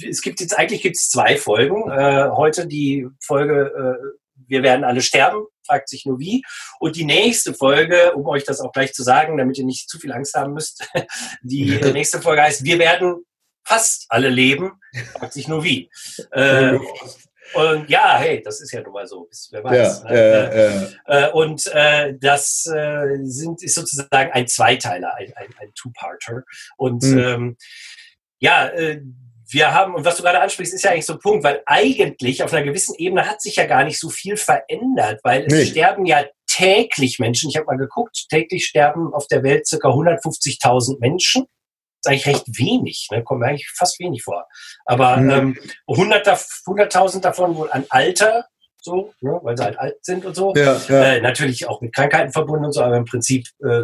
es 0.03 0.21
gibt 0.21 0.39
jetzt 0.39 0.57
eigentlich 0.57 0.81
gibt's 0.81 1.09
zwei 1.09 1.37
Folgen. 1.37 1.89
Äh, 1.91 2.29
heute 2.31 2.67
die 2.67 3.07
Folge 3.19 3.99
äh, 4.01 4.17
Wir 4.47 4.63
werden 4.63 4.83
alle 4.83 5.01
sterben, 5.01 5.45
fragt 5.65 5.89
sich 5.89 6.05
nur 6.05 6.19
wie. 6.19 6.43
Und 6.79 6.95
die 6.95 7.05
nächste 7.05 7.53
Folge, 7.53 8.13
um 8.13 8.25
euch 8.27 8.43
das 8.43 8.59
auch 8.59 8.71
gleich 8.71 8.93
zu 8.93 9.03
sagen, 9.03 9.37
damit 9.37 9.57
ihr 9.57 9.65
nicht 9.65 9.89
zu 9.89 9.99
viel 9.99 10.11
Angst 10.11 10.33
haben 10.33 10.53
müsst, 10.53 10.87
die 11.41 11.77
nächste 11.93 12.21
Folge 12.21 12.41
heißt 12.43 12.63
Wir 12.63 12.79
werden 12.79 13.25
fast 13.63 14.05
alle 14.09 14.29
leben, 14.29 14.73
fragt 15.13 15.33
sich 15.33 15.47
nur 15.47 15.63
wie. 15.63 15.89
Äh, 16.31 16.79
und 17.53 17.89
ja, 17.89 18.17
hey, 18.17 18.41
das 18.43 18.61
ist 18.61 18.71
ja 18.71 18.81
nun 18.81 18.93
mal 18.93 19.07
so, 19.07 19.27
wer 19.51 19.63
weiß. 19.63 20.03
Ja, 20.03 20.11
ne? 20.11 20.97
äh, 21.07 21.25
äh, 21.25 21.31
und 21.31 21.65
äh, 21.67 22.13
das 22.19 22.65
äh, 22.67 23.17
sind, 23.23 23.61
ist 23.63 23.75
sozusagen 23.75 24.31
ein 24.31 24.47
Zweiteiler, 24.47 25.13
ein, 25.15 25.33
ein, 25.35 25.49
ein 25.59 25.71
Two-Parter. 25.75 26.43
Und 26.77 27.03
mhm. 27.03 27.19
ähm, 27.19 27.57
ja, 28.39 28.67
äh, 28.67 29.01
wir 29.49 29.73
haben, 29.73 29.95
und 29.95 30.05
was 30.05 30.17
du 30.17 30.23
gerade 30.23 30.39
ansprichst, 30.39 30.73
ist 30.73 30.83
ja 30.83 30.91
eigentlich 30.91 31.05
so 31.05 31.13
ein 31.13 31.19
Punkt, 31.19 31.43
weil 31.43 31.61
eigentlich 31.65 32.41
auf 32.43 32.53
einer 32.53 32.63
gewissen 32.63 32.95
Ebene 32.97 33.27
hat 33.27 33.41
sich 33.41 33.57
ja 33.57 33.65
gar 33.65 33.83
nicht 33.83 33.99
so 33.99 34.09
viel 34.09 34.37
verändert, 34.37 35.19
weil 35.23 35.45
es 35.45 35.53
nee. 35.53 35.65
sterben 35.65 36.05
ja 36.05 36.23
täglich 36.47 37.19
Menschen. 37.19 37.49
Ich 37.49 37.57
habe 37.57 37.65
mal 37.65 37.77
geguckt, 37.77 38.27
täglich 38.29 38.65
sterben 38.65 39.13
auf 39.13 39.27
der 39.27 39.43
Welt 39.43 39.67
circa 39.67 39.89
150.000 39.89 40.99
Menschen 40.99 41.47
ist 42.01 42.07
eigentlich 42.07 42.27
recht 42.27 42.59
wenig, 42.59 43.07
ne? 43.11 43.23
kommt 43.23 43.41
mir 43.41 43.47
eigentlich 43.47 43.69
fast 43.75 43.99
wenig 43.99 44.23
vor. 44.23 44.47
Aber 44.85 45.17
mhm. 45.17 45.29
ähm, 45.29 45.57
100.000 45.87 47.21
davon 47.21 47.55
wohl 47.55 47.71
an 47.71 47.85
Alter, 47.89 48.45
so, 48.81 49.13
ne? 49.21 49.39
weil 49.43 49.55
sie 49.55 49.63
halt 49.63 49.79
alt 49.79 50.03
sind 50.03 50.25
und 50.25 50.35
so. 50.35 50.53
Ja, 50.55 50.81
ja. 50.87 51.03
Äh, 51.03 51.21
natürlich 51.21 51.67
auch 51.67 51.81
mit 51.81 51.93
Krankheiten 51.93 52.31
verbunden 52.31 52.65
und 52.65 52.71
so, 52.71 52.81
aber 52.81 52.97
im 52.97 53.05
Prinzip, 53.05 53.47
äh, 53.63 53.83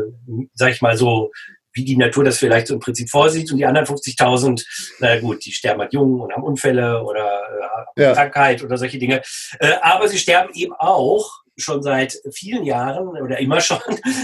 sag 0.54 0.72
ich 0.72 0.82
mal 0.82 0.98
so, 0.98 1.32
wie 1.74 1.86
die 1.86 1.96
Natur 1.96 2.24
das 2.24 2.40
vielleicht 2.40 2.68
so 2.68 2.74
im 2.74 2.80
Prinzip 2.80 3.10
vorsieht. 3.10 3.52
Und 3.52 3.60
die 3.60 3.66
anderen 3.66 3.86
50.000, 3.86 4.66
na 5.00 5.20
gut, 5.20 5.46
die 5.46 5.52
sterben 5.52 5.80
halt 5.80 5.94
jung 5.94 6.20
und 6.20 6.34
haben 6.34 6.44
Unfälle 6.44 7.04
oder 7.04 7.42
äh, 7.96 8.02
ja. 8.02 8.14
Krankheit 8.14 8.64
oder 8.64 8.78
solche 8.78 8.98
Dinge. 8.98 9.22
Äh, 9.60 9.74
aber 9.82 10.08
sie 10.08 10.18
sterben 10.18 10.52
eben 10.56 10.74
auch 10.74 11.44
schon 11.58 11.82
seit 11.82 12.18
vielen 12.32 12.64
Jahren 12.64 13.08
oder 13.08 13.40
immer 13.40 13.62
schon, 13.62 13.80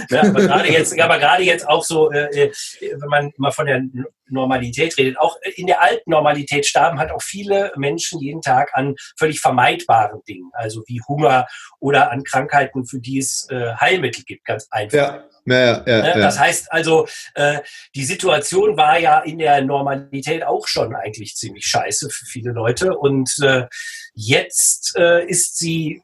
ja, 0.09 0.21
aber 0.23 0.41
gerade 0.41 0.71
jetzt, 0.71 0.99
aber 0.99 1.19
gerade 1.19 1.43
jetzt 1.43 1.67
auch 1.67 1.83
so, 1.83 2.11
äh, 2.11 2.27
äh, 2.29 2.51
wenn 2.81 3.09
man 3.09 3.33
mal 3.37 3.51
von 3.51 3.65
der 3.65 3.81
Normalität 4.27 4.97
redet, 4.97 5.17
auch 5.17 5.37
in 5.55 5.67
der 5.67 5.81
alten 5.81 6.09
Normalität 6.09 6.65
starben 6.65 6.99
halt 6.99 7.11
auch 7.11 7.21
viele 7.21 7.71
Menschen 7.75 8.19
jeden 8.19 8.41
Tag 8.41 8.71
an 8.73 8.95
völlig 9.17 9.39
vermeidbaren 9.39 10.21
Dingen, 10.27 10.49
also 10.53 10.83
wie 10.87 11.01
Hunger 11.07 11.47
oder 11.79 12.11
an 12.11 12.23
Krankheiten, 12.23 12.85
für 12.85 12.99
die 12.99 13.19
es 13.19 13.47
äh, 13.49 13.73
Heilmittel 13.75 14.23
gibt, 14.23 14.45
ganz 14.45 14.67
einfach. 14.71 14.97
Ja. 14.97 15.23
Ja, 15.45 15.83
ja, 15.85 16.01
ne? 16.01 16.13
das 16.15 16.39
heißt 16.39 16.71
also, 16.71 17.07
äh, 17.35 17.59
die 17.95 18.05
Situation 18.05 18.77
war 18.77 18.99
ja 18.99 19.19
in 19.19 19.39
der 19.39 19.61
Normalität 19.61 20.43
auch 20.43 20.67
schon 20.67 20.95
eigentlich 20.95 21.35
ziemlich 21.35 21.65
scheiße 21.65 22.09
für 22.09 22.25
viele 22.25 22.51
Leute. 22.51 22.97
Und 22.97 23.29
äh, 23.41 23.65
jetzt 24.13 24.93
äh, 24.97 25.25
ist 25.25 25.57
sie 25.57 26.01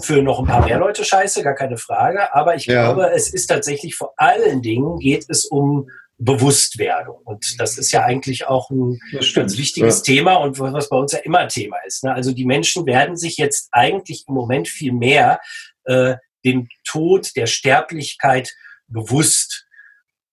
für 0.00 0.22
noch 0.22 0.38
ein 0.40 0.46
paar 0.46 0.64
mehr 0.64 0.78
Leute 0.78 1.04
scheiße, 1.04 1.42
gar 1.42 1.54
keine 1.54 1.76
Frage. 1.76 2.34
Aber 2.34 2.54
ich 2.54 2.66
glaube, 2.66 3.10
es 3.14 3.32
ist 3.32 3.46
tatsächlich 3.46 3.94
vor 3.94 4.14
allen 4.16 4.62
Dingen 4.62 4.98
geht 4.98 5.26
es 5.28 5.44
um 5.44 5.88
Bewusstwerdung. 6.18 7.18
Und 7.24 7.60
das 7.60 7.78
ist 7.78 7.92
ja 7.92 8.02
eigentlich 8.02 8.46
auch 8.46 8.70
ein 8.70 8.98
ganz 9.34 9.56
wichtiges 9.56 9.98
ja. 9.98 10.14
Thema 10.14 10.36
und 10.36 10.58
was 10.58 10.88
bei 10.88 10.96
uns 10.96 11.12
ja 11.12 11.20
immer 11.20 11.46
Thema 11.46 11.76
ist. 11.86 12.04
Ne? 12.04 12.12
Also 12.12 12.32
die 12.32 12.44
Menschen 12.44 12.86
werden 12.86 13.16
sich 13.16 13.36
jetzt 13.36 13.68
eigentlich 13.70 14.24
im 14.26 14.34
Moment 14.34 14.68
viel 14.68 14.92
mehr 14.92 15.40
äh, 15.84 16.16
dem 16.44 16.68
Tod, 16.84 17.36
der 17.36 17.46
Sterblichkeit 17.46 18.52
bewusst. 18.88 19.66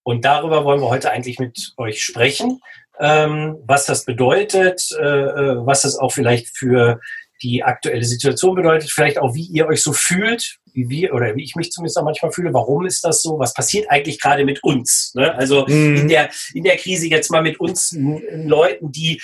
Und 0.03 0.25
darüber 0.25 0.65
wollen 0.65 0.81
wir 0.81 0.89
heute 0.89 1.11
eigentlich 1.11 1.39
mit 1.39 1.73
euch 1.77 2.03
sprechen, 2.03 2.59
ähm, 2.99 3.57
was 3.65 3.85
das 3.85 4.05
bedeutet, 4.05 4.81
äh, 4.99 5.03
äh, 5.03 5.65
was 5.65 5.81
das 5.81 5.97
auch 5.97 6.11
vielleicht 6.11 6.55
für 6.55 6.99
die 7.41 7.63
aktuelle 7.63 8.05
Situation 8.05 8.55
bedeutet, 8.55 8.91
vielleicht 8.91 9.17
auch, 9.17 9.33
wie 9.33 9.45
ihr 9.45 9.67
euch 9.67 9.81
so 9.81 9.91
fühlt, 9.91 10.57
wie 10.73 10.89
wir 10.89 11.13
oder 11.13 11.35
wie 11.35 11.43
ich 11.43 11.55
mich 11.55 11.71
zumindest 11.71 11.97
auch 11.97 12.03
manchmal 12.03 12.31
fühle. 12.31 12.53
Warum 12.53 12.85
ist 12.85 13.03
das 13.03 13.21
so? 13.21 13.39
Was 13.39 13.53
passiert 13.53 13.89
eigentlich 13.89 14.21
gerade 14.21 14.45
mit 14.45 14.63
uns? 14.63 15.11
Ne? 15.15 15.33
Also 15.35 15.65
mhm. 15.67 15.95
in 15.95 16.07
der 16.07 16.29
in 16.53 16.63
der 16.63 16.77
Krise 16.77 17.07
jetzt 17.07 17.31
mal 17.31 17.41
mit 17.41 17.59
uns 17.59 17.95
Leuten, 17.97 18.91
die 18.91 19.21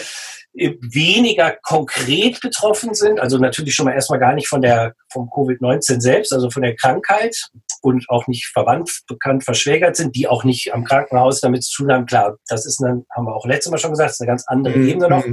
äh, 0.57 0.71
weniger 0.81 1.57
konkret 1.61 2.41
betroffen 2.41 2.93
sind, 2.93 3.19
also 3.19 3.37
natürlich 3.37 3.75
schon 3.75 3.85
mal 3.85 3.93
erstmal 3.93 4.19
gar 4.19 4.33
nicht 4.33 4.47
von 4.47 4.61
der 4.61 4.93
vom 5.11 5.29
Covid-19 5.29 6.01
selbst, 6.01 6.33
also 6.33 6.49
von 6.49 6.63
der 6.63 6.75
Krankheit 6.75 7.49
und 7.81 8.09
auch 8.09 8.27
nicht 8.27 8.47
verwandt, 8.47 9.01
bekannt, 9.07 9.43
verschwägert 9.43 9.95
sind, 9.95 10.15
die 10.15 10.27
auch 10.27 10.43
nicht 10.43 10.73
am 10.73 10.83
Krankenhaus 10.83 11.41
damit 11.41 11.63
zu 11.63 11.83
tun 11.83 11.91
haben. 11.91 12.05
Klar, 12.05 12.37
das 12.47 12.65
ist 12.65 12.83
eine, 12.83 13.03
haben 13.15 13.25
wir 13.25 13.35
auch 13.35 13.45
letztes 13.45 13.71
Mal 13.71 13.77
schon 13.77 13.91
gesagt, 13.91 14.11
ist 14.11 14.21
eine 14.21 14.27
ganz 14.27 14.45
andere 14.47 14.77
mhm. 14.77 14.87
Ebene 14.87 15.09
noch. 15.09 15.25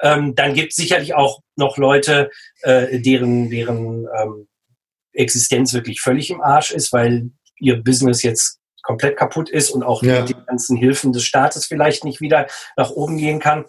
Ähm, 0.00 0.34
dann 0.34 0.54
gibt 0.54 0.70
es 0.72 0.76
sicherlich 0.76 1.14
auch 1.14 1.40
noch 1.56 1.76
Leute, 1.76 2.30
äh, 2.62 3.00
deren, 3.00 3.50
deren 3.50 4.06
ähm, 4.20 4.48
Existenz 5.12 5.72
wirklich 5.72 6.00
völlig 6.00 6.30
im 6.30 6.40
Arsch 6.40 6.72
ist, 6.72 6.92
weil 6.92 7.30
ihr 7.58 7.82
Business 7.82 8.22
jetzt 8.22 8.58
komplett 8.82 9.16
kaputt 9.16 9.48
ist 9.48 9.70
und 9.70 9.82
auch 9.82 10.02
ja. 10.02 10.22
die 10.22 10.34
ganzen 10.46 10.76
Hilfen 10.76 11.12
des 11.12 11.24
Staates 11.24 11.66
vielleicht 11.66 12.04
nicht 12.04 12.20
wieder 12.20 12.48
nach 12.76 12.90
oben 12.90 13.16
gehen 13.16 13.38
kann. 13.38 13.64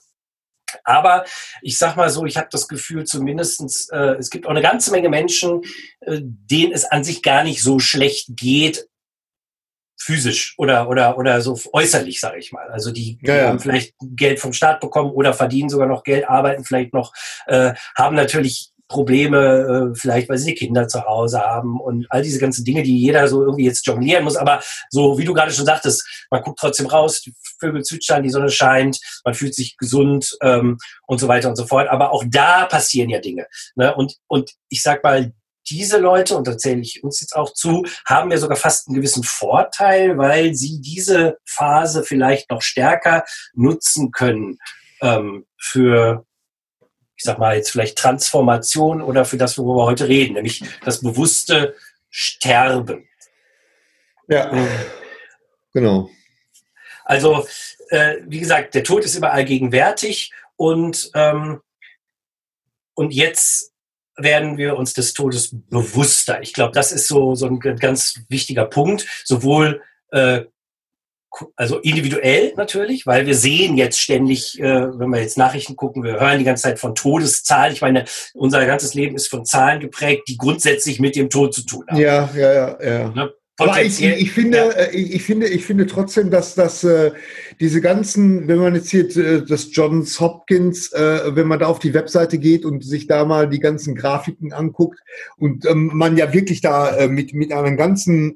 Aber 0.83 1.25
ich 1.61 1.77
sag 1.77 1.95
mal 1.95 2.09
so, 2.09 2.25
ich 2.25 2.37
habe 2.37 2.47
das 2.51 2.67
Gefühl, 2.67 3.05
zumindestens 3.05 3.89
äh, 3.89 4.15
es 4.19 4.29
gibt 4.29 4.45
auch 4.45 4.51
eine 4.51 4.61
ganze 4.61 4.91
Menge 4.91 5.09
Menschen, 5.09 5.61
äh, 6.01 6.19
denen 6.21 6.73
es 6.73 6.85
an 6.85 7.03
sich 7.03 7.21
gar 7.21 7.43
nicht 7.43 7.61
so 7.61 7.79
schlecht 7.79 8.27
geht, 8.29 8.87
physisch 10.03 10.55
oder 10.57 10.89
oder 10.89 11.17
oder 11.17 11.39
so 11.41 11.57
äußerlich, 11.71 12.19
sage 12.19 12.39
ich 12.39 12.51
mal. 12.51 12.67
Also 12.69 12.91
die, 12.91 13.17
die 13.17 13.27
ja, 13.27 13.35
ja. 13.35 13.47
haben 13.47 13.59
vielleicht 13.59 13.93
Geld 14.01 14.39
vom 14.39 14.53
Staat 14.53 14.81
bekommen 14.81 15.11
oder 15.11 15.33
verdienen 15.33 15.69
sogar 15.69 15.87
noch 15.87 16.03
Geld, 16.03 16.27
arbeiten 16.27 16.65
vielleicht 16.65 16.93
noch, 16.93 17.13
äh, 17.47 17.73
haben 17.95 18.15
natürlich 18.15 18.72
Probleme, 18.93 19.91
äh, 19.93 19.95
vielleicht 20.00 20.29
weil 20.29 20.38
sie 20.38 20.53
Kinder 20.53 20.88
zu 20.88 21.03
Hause 21.03 21.41
haben 21.41 21.81
und 21.81 22.05
all 22.09 22.21
diese 22.21 22.39
ganzen 22.39 22.63
Dinge, 22.63 22.83
die 22.83 23.00
jeder 23.00 23.27
so 23.27 23.41
irgendwie 23.41 23.65
jetzt 23.65 23.88
jonglieren 23.88 24.23
muss. 24.23 24.35
Aber 24.35 24.62
so 24.91 25.17
wie 25.17 25.25
du 25.25 25.33
gerade 25.33 25.51
schon 25.51 25.65
sagtest, 25.65 26.27
man 26.29 26.43
guckt 26.43 26.59
trotzdem 26.59 26.85
raus, 26.85 27.21
die 27.21 27.33
Vögel 27.59 27.83
zwitschern, 27.83 28.21
die 28.21 28.29
Sonne 28.29 28.51
scheint, 28.51 29.00
man 29.25 29.33
fühlt 29.33 29.55
sich 29.55 29.77
gesund 29.77 30.38
ähm, 30.43 30.77
und 31.07 31.19
so 31.19 31.27
weiter 31.27 31.50
und 31.50 31.55
so 31.55 31.65
fort. 31.65 31.89
Aber 31.89 32.12
auch 32.12 32.23
da 32.27 32.65
passieren 32.65 33.09
ja 33.09 33.19
Dinge. 33.19 33.47
Ne? 33.75 33.95
Und, 33.95 34.17
und 34.27 34.51
ich 34.69 34.83
sag 34.83 35.03
mal, 35.03 35.33
diese 35.69 35.97
Leute, 35.97 36.38
und 36.38 36.47
da 36.47 36.55
zähle 36.55 36.81
ich 36.81 37.03
uns 37.03 37.19
jetzt 37.21 37.35
auch 37.35 37.51
zu, 37.51 37.83
haben 38.05 38.29
ja 38.29 38.38
sogar 38.38 38.57
fast 38.57 38.88
einen 38.88 38.97
gewissen 38.97 39.23
Vorteil, 39.23 40.17
weil 40.19 40.53
sie 40.53 40.81
diese 40.81 41.38
Phase 41.45 42.03
vielleicht 42.03 42.51
noch 42.51 42.62
stärker 42.62 43.23
nutzen 43.53 44.12
können 44.12 44.59
ähm, 45.01 45.45
für 45.57 46.25
ich 47.23 47.25
sag 47.25 47.39
mal 47.39 47.55
jetzt 47.55 47.71
vielleicht 47.71 47.97
Transformation 47.97 49.01
oder 49.01 49.23
für 49.23 49.37
das, 49.37 49.57
worüber 49.57 49.83
wir 49.83 49.85
heute 49.85 50.09
reden, 50.09 50.33
nämlich 50.33 50.61
das 50.83 50.99
bewusste 50.99 51.73
Sterben. 52.09 53.07
Ja, 54.27 54.51
genau. 55.73 56.09
Also, 57.05 57.47
äh, 57.91 58.17
wie 58.25 58.41
gesagt, 58.41 58.75
der 58.75 58.83
Tod 58.83 59.05
ist 59.05 59.15
überall 59.15 59.45
gegenwärtig 59.45 60.33
und, 60.57 61.11
ähm, 61.15 61.61
und 62.93 63.13
jetzt 63.13 63.71
werden 64.17 64.57
wir 64.57 64.75
uns 64.75 64.93
des 64.93 65.13
Todes 65.13 65.51
bewusster. 65.69 66.41
Ich 66.41 66.51
glaube, 66.51 66.73
das 66.73 66.91
ist 66.91 67.07
so, 67.07 67.35
so 67.35 67.47
ein 67.47 67.61
ganz 67.61 68.19
wichtiger 68.27 68.65
Punkt, 68.65 69.07
sowohl 69.23 69.81
äh, 70.11 70.41
also 71.55 71.79
individuell 71.79 72.53
natürlich, 72.55 73.05
weil 73.05 73.25
wir 73.25 73.35
sehen 73.35 73.77
jetzt 73.77 73.99
ständig, 73.99 74.59
äh, 74.59 74.63
wenn 74.63 75.09
wir 75.09 75.21
jetzt 75.21 75.37
Nachrichten 75.37 75.75
gucken, 75.75 76.03
wir 76.03 76.19
hören 76.19 76.39
die 76.39 76.45
ganze 76.45 76.63
Zeit 76.63 76.79
von 76.79 76.95
Todeszahlen. 76.95 77.73
Ich 77.73 77.81
meine, 77.81 78.05
unser 78.33 78.65
ganzes 78.65 78.93
Leben 78.93 79.15
ist 79.15 79.27
von 79.27 79.45
Zahlen 79.45 79.79
geprägt, 79.79 80.23
die 80.27 80.37
grundsätzlich 80.37 80.99
mit 80.99 81.15
dem 81.15 81.29
Tod 81.29 81.53
zu 81.53 81.65
tun 81.65 81.85
haben. 81.87 81.99
Ja, 81.99 82.29
ja, 82.35 82.53
ja, 82.53 82.77
ja. 82.81 83.09
Ne? 83.09 83.33
Aber 83.57 83.83
ich, 83.83 84.01
ich, 84.01 84.31
finde, 84.31 84.57
ja. 84.57 84.69
Äh, 84.71 84.95
ich, 84.95 85.13
ich, 85.13 85.23
finde, 85.23 85.47
ich 85.47 85.63
finde 85.63 85.85
trotzdem, 85.85 86.31
dass, 86.31 86.55
dass 86.55 86.83
äh, 86.83 87.11
diese 87.59 87.81
ganzen, 87.81 88.47
wenn 88.47 88.57
man 88.57 88.73
jetzt 88.73 88.89
hier 88.89 89.05
äh, 89.15 89.45
das 89.45 89.69
Johns 89.75 90.19
Hopkins, 90.19 90.91
äh, 90.91 91.35
wenn 91.35 91.47
man 91.47 91.59
da 91.59 91.67
auf 91.67 91.77
die 91.77 91.93
Webseite 91.93 92.39
geht 92.39 92.65
und 92.65 92.83
sich 92.83 93.05
da 93.05 93.25
mal 93.25 93.47
die 93.47 93.59
ganzen 93.59 93.93
Grafiken 93.93 94.53
anguckt 94.53 94.99
und 95.37 95.67
ähm, 95.67 95.91
man 95.93 96.17
ja 96.17 96.33
wirklich 96.33 96.61
da 96.61 96.95
äh, 96.95 97.07
mit, 97.07 97.33
mit 97.33 97.51
einem 97.51 97.77
ganzen 97.77 98.35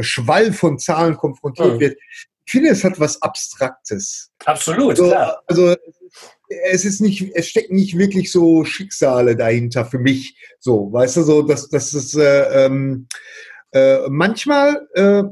Schwall 0.00 0.52
von 0.52 0.78
Zahlen 0.78 1.16
konfrontiert 1.16 1.74
mhm. 1.74 1.80
wird, 1.80 1.98
ich 2.50 2.52
finde, 2.52 2.70
es 2.70 2.82
hat 2.82 2.98
was 2.98 3.22
Abstraktes. 3.22 4.32
Absolut, 4.44 4.90
also, 4.90 5.06
klar. 5.06 5.40
Also 5.46 5.76
es 6.48 6.84
ist 6.84 7.00
nicht, 7.00 7.30
es 7.36 7.46
steckt 7.46 7.70
nicht 7.70 7.96
wirklich 7.96 8.32
so 8.32 8.64
Schicksale 8.64 9.36
dahinter 9.36 9.84
für 9.84 10.00
mich. 10.00 10.36
So, 10.58 10.92
weißt 10.92 11.18
du, 11.18 11.22
so, 11.22 11.42
dass, 11.42 11.68
dass 11.68 11.92
es 11.92 12.12
äh, 12.16 12.64
ähm, 12.66 13.06
äh, 13.70 14.00
manchmal 14.08 14.84
äh, 14.94 15.22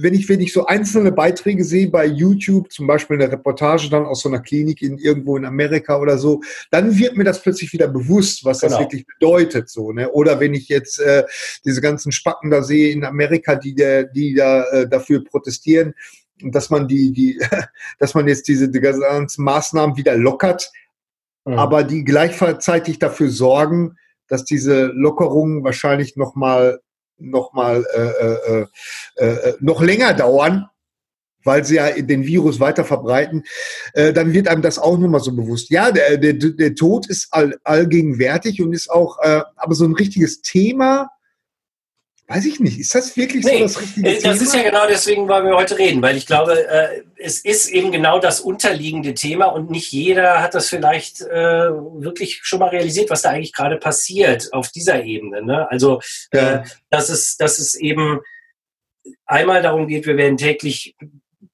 wenn 0.00 0.14
ich, 0.14 0.28
wenn 0.28 0.40
ich 0.40 0.52
so 0.52 0.66
einzelne 0.66 1.10
Beiträge 1.10 1.64
sehe 1.64 1.88
bei 1.88 2.06
YouTube, 2.06 2.72
zum 2.72 2.86
Beispiel 2.86 3.20
eine 3.20 3.32
Reportage 3.32 3.90
dann 3.90 4.06
aus 4.06 4.22
so 4.22 4.28
einer 4.28 4.40
Klinik 4.40 4.80
in 4.80 4.96
irgendwo 4.96 5.36
in 5.36 5.44
Amerika 5.44 5.98
oder 5.98 6.18
so, 6.18 6.40
dann 6.70 6.96
wird 6.96 7.16
mir 7.16 7.24
das 7.24 7.42
plötzlich 7.42 7.72
wieder 7.72 7.88
bewusst, 7.88 8.44
was 8.44 8.60
genau. 8.60 8.74
das 8.74 8.80
wirklich 8.80 9.06
bedeutet. 9.06 9.68
So, 9.68 9.90
ne? 9.92 10.08
Oder 10.12 10.38
wenn 10.38 10.54
ich 10.54 10.68
jetzt 10.68 11.00
äh, 11.00 11.24
diese 11.64 11.80
ganzen 11.80 12.12
Spacken 12.12 12.50
da 12.50 12.62
sehe 12.62 12.92
in 12.92 13.04
Amerika, 13.04 13.56
die, 13.56 13.74
der, 13.74 14.04
die 14.04 14.34
da 14.34 14.64
äh, 14.70 14.88
dafür 14.88 15.24
protestieren, 15.24 15.94
dass 16.42 16.70
man 16.70 16.86
die, 16.86 17.12
die, 17.12 17.40
dass 17.98 18.14
man 18.14 18.28
jetzt 18.28 18.46
diese 18.46 18.68
die 18.68 18.80
ganzen 18.80 19.42
Maßnahmen 19.42 19.96
wieder 19.96 20.16
lockert, 20.16 20.70
mhm. 21.44 21.54
aber 21.54 21.82
die 21.82 22.04
gleichzeitig 22.04 23.00
dafür 23.00 23.30
sorgen, 23.30 23.96
dass 24.28 24.44
diese 24.44 24.86
Lockerungen 24.94 25.64
wahrscheinlich 25.64 26.14
nochmal 26.14 26.80
noch 27.18 27.52
mal 27.52 27.84
äh, 27.94 28.00
äh, 28.00 28.66
äh, 29.16 29.26
äh, 29.26 29.54
noch 29.60 29.82
länger 29.82 30.14
dauern, 30.14 30.66
weil 31.44 31.64
sie 31.64 31.76
ja 31.76 31.90
den 31.90 32.26
Virus 32.26 32.60
weiter 32.60 32.84
verbreiten, 32.84 33.44
äh, 33.94 34.12
dann 34.12 34.32
wird 34.32 34.48
einem 34.48 34.62
das 34.62 34.78
auch 34.78 34.98
nochmal 34.98 35.20
so 35.20 35.34
bewusst. 35.34 35.70
Ja, 35.70 35.90
der, 35.90 36.18
der, 36.18 36.34
der 36.34 36.74
Tod 36.74 37.06
ist 37.08 37.28
all, 37.30 37.56
allgegenwärtig 37.64 38.60
und 38.60 38.72
ist 38.72 38.90
auch 38.90 39.18
äh, 39.22 39.42
aber 39.56 39.74
so 39.74 39.84
ein 39.84 39.94
richtiges 39.94 40.42
Thema, 40.42 41.08
Weiß 42.30 42.44
ich 42.44 42.60
nicht. 42.60 42.78
Ist 42.78 42.94
das 42.94 43.16
wirklich 43.16 43.42
nee, 43.42 43.56
so 43.56 43.62
das 43.62 43.80
richtige 43.80 44.12
Das 44.12 44.20
Thema? 44.22 44.34
ist 44.34 44.54
ja 44.54 44.62
genau 44.62 44.86
deswegen, 44.86 45.28
weil 45.28 45.44
wir 45.44 45.56
heute 45.56 45.78
reden, 45.78 46.02
weil 46.02 46.14
ich 46.14 46.26
glaube, 46.26 46.68
äh, 46.68 47.02
es 47.16 47.38
ist 47.38 47.70
eben 47.70 47.90
genau 47.90 48.18
das 48.18 48.40
unterliegende 48.40 49.14
Thema 49.14 49.46
und 49.46 49.70
nicht 49.70 49.90
jeder 49.92 50.42
hat 50.42 50.54
das 50.54 50.68
vielleicht 50.68 51.22
äh, 51.22 51.70
wirklich 51.70 52.40
schon 52.42 52.58
mal 52.58 52.68
realisiert, 52.68 53.08
was 53.08 53.22
da 53.22 53.30
eigentlich 53.30 53.54
gerade 53.54 53.78
passiert 53.78 54.52
auf 54.52 54.68
dieser 54.68 55.02
Ebene. 55.04 55.42
Ne? 55.42 55.70
Also, 55.70 56.02
ja. 56.34 56.56
äh, 56.56 56.64
dass, 56.90 57.08
es, 57.08 57.38
dass 57.38 57.58
es 57.58 57.74
eben 57.74 58.20
einmal 59.24 59.62
darum 59.62 59.88
geht, 59.88 60.06
wir 60.06 60.18
werden 60.18 60.36
täglich 60.36 60.96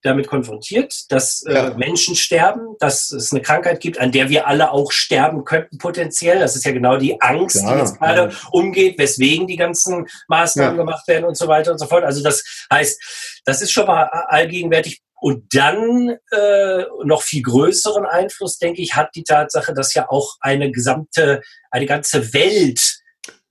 damit 0.04 0.26
konfrontiert, 0.26 1.10
dass 1.10 1.42
äh, 1.46 1.54
ja. 1.54 1.74
Menschen 1.74 2.14
sterben, 2.14 2.76
dass 2.78 3.10
es 3.10 3.32
eine 3.32 3.40
Krankheit 3.40 3.80
gibt, 3.80 3.98
an 3.98 4.12
der 4.12 4.28
wir 4.28 4.46
alle 4.46 4.70
auch 4.70 4.92
sterben 4.92 5.44
könnten 5.44 5.78
potenziell. 5.78 6.38
Das 6.38 6.54
ist 6.56 6.64
ja 6.64 6.72
genau 6.72 6.96
die 6.96 7.20
Angst, 7.20 7.56
ja, 7.56 7.72
die 7.72 7.80
jetzt 7.80 7.98
gerade 7.98 8.30
ja. 8.30 8.38
umgeht, 8.52 8.98
weswegen 8.98 9.46
die 9.46 9.56
ganzen 9.56 10.06
Maßnahmen 10.28 10.76
gemacht 10.76 11.08
werden 11.08 11.24
und 11.24 11.36
so 11.36 11.48
weiter 11.48 11.72
und 11.72 11.78
so 11.78 11.86
fort. 11.86 12.04
Also 12.04 12.22
das 12.22 12.44
heißt, 12.72 13.40
das 13.44 13.62
ist 13.62 13.72
schon 13.72 13.86
mal 13.86 14.04
allgegenwärtig. 14.04 15.00
Und 15.20 15.54
dann 15.54 16.18
äh, 16.32 16.84
noch 17.04 17.22
viel 17.22 17.42
größeren 17.42 18.04
Einfluss, 18.04 18.58
denke 18.58 18.82
ich, 18.82 18.94
hat 18.94 19.08
die 19.14 19.24
Tatsache, 19.24 19.72
dass 19.72 19.94
ja 19.94 20.10
auch 20.10 20.36
eine 20.40 20.70
gesamte, 20.70 21.40
eine 21.70 21.86
ganze 21.86 22.34
Welt 22.34 22.98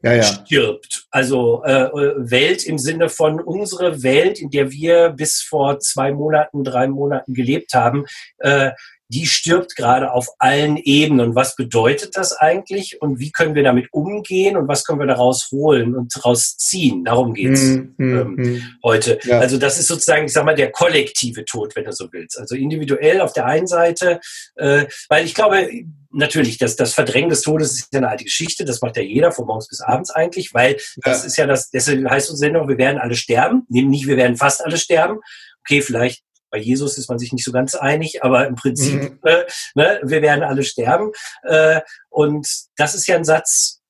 ja, 0.04 0.14
ja. 0.14 0.24
stirbt. 0.24 1.03
Also 1.14 1.64
äh, 1.64 1.92
Welt 2.18 2.66
im 2.66 2.80
Sinne 2.80 3.08
von 3.08 3.40
unsere 3.40 4.02
Welt, 4.02 4.40
in 4.40 4.50
der 4.50 4.72
wir 4.72 5.10
bis 5.10 5.44
vor 5.44 5.78
zwei 5.80 6.12
Monaten, 6.12 6.64
drei 6.64 6.88
Monaten 6.88 7.36
gelebt 7.36 7.76
haben, 7.76 8.06
äh, 8.40 8.72
die 9.10 9.28
stirbt 9.28 9.76
gerade 9.76 10.12
auf 10.12 10.28
allen 10.40 10.76
Ebenen. 10.76 11.28
Und 11.28 11.36
was 11.36 11.56
bedeutet 11.56 12.18
das 12.18 12.36
eigentlich? 12.36 13.00
Und 13.00 13.20
wie 13.20 13.32
können 13.32 13.54
wir 13.54 13.62
damit 13.62 13.90
umgehen? 13.92 14.58
Und 14.58 14.68
was 14.68 14.86
können 14.86 15.00
wir 15.00 15.06
daraus 15.06 15.50
holen 15.52 15.96
und 15.96 16.16
daraus 16.16 16.58
ziehen? 16.58 17.06
Darum 17.06 17.36
geht's 17.36 17.62
mm, 17.62 17.94
mm, 17.98 18.18
ähm, 18.18 18.36
mm. 18.36 18.62
heute. 18.84 19.20
Ja. 19.24 19.38
Also 19.38 19.60
das 19.60 19.78
ist 19.78 19.88
sozusagen, 19.88 20.26
ich 20.26 20.34
sag 20.34 20.46
mal, 20.46 20.56
der 20.56 20.72
kollektive 20.72 21.46
Tod, 21.46 21.76
wenn 21.76 21.86
du 21.86 21.92
so 21.92 22.12
willst. 22.12 22.40
Also 22.40 22.56
individuell 22.56 23.22
auf 23.22 23.34
der 23.34 23.46
einen 23.46 23.68
Seite, 23.68 24.20
äh, 24.56 24.86
weil 25.10 25.26
ich 25.26 25.36
glaube, 25.36 25.70
natürlich, 26.14 26.58
das, 26.58 26.76
das 26.76 26.94
Verdrängen 26.94 27.30
des 27.30 27.42
Todes 27.42 27.74
ist 27.74 27.94
ja 27.94 28.00
eine 28.00 28.10
alte 28.10 28.24
Geschichte. 28.24 28.66
Das 28.66 28.82
macht 28.82 28.98
ja 28.98 29.04
jeder 29.04 29.32
von 29.32 29.46
morgens 29.46 29.68
bis 29.68 29.82
abends 29.82 30.12
eigentlich, 30.12 30.54
weil 30.54 30.78
das 31.04 31.22
ja. 31.22 31.28
ist 31.28 31.38
ja 31.38 31.46
das, 31.48 31.70
deswegen 31.70 32.10
heißt 32.10 32.30
unsere 32.30 32.48
Sendung, 32.48 32.68
wir 32.68 32.78
werden 32.78 33.00
alle 33.00 33.16
sterben. 33.16 33.66
Nicht, 33.70 34.08
wir 34.08 34.18
werden 34.18 34.38
fast 34.38 34.64
alle 34.64 34.78
sterben. 34.78 35.20
Okay, 35.66 35.82
vielleicht 35.82 36.24
bei 36.54 36.60
Jesus 36.60 37.00
ist 37.00 37.10
man 37.10 37.18
sich 37.18 37.34
nicht 37.34 37.44
so 37.44 37.52
ganz 37.52 37.74
einig, 37.74 38.24
aber 38.24 38.46
im 38.46 38.56
Prinzip, 38.56 39.02
mhm. 39.02 39.20
äh, 39.24 39.44
ne, 39.74 40.00
wir 40.04 40.22
werden 40.22 40.44
alle 40.44 40.64
sterben. 40.64 41.12
Äh, 41.42 41.82
und 42.10 42.48
das 42.78 42.94
ist 42.94 43.08
ja 43.08 43.16
ein 43.16 43.24
Satz, 43.24 43.82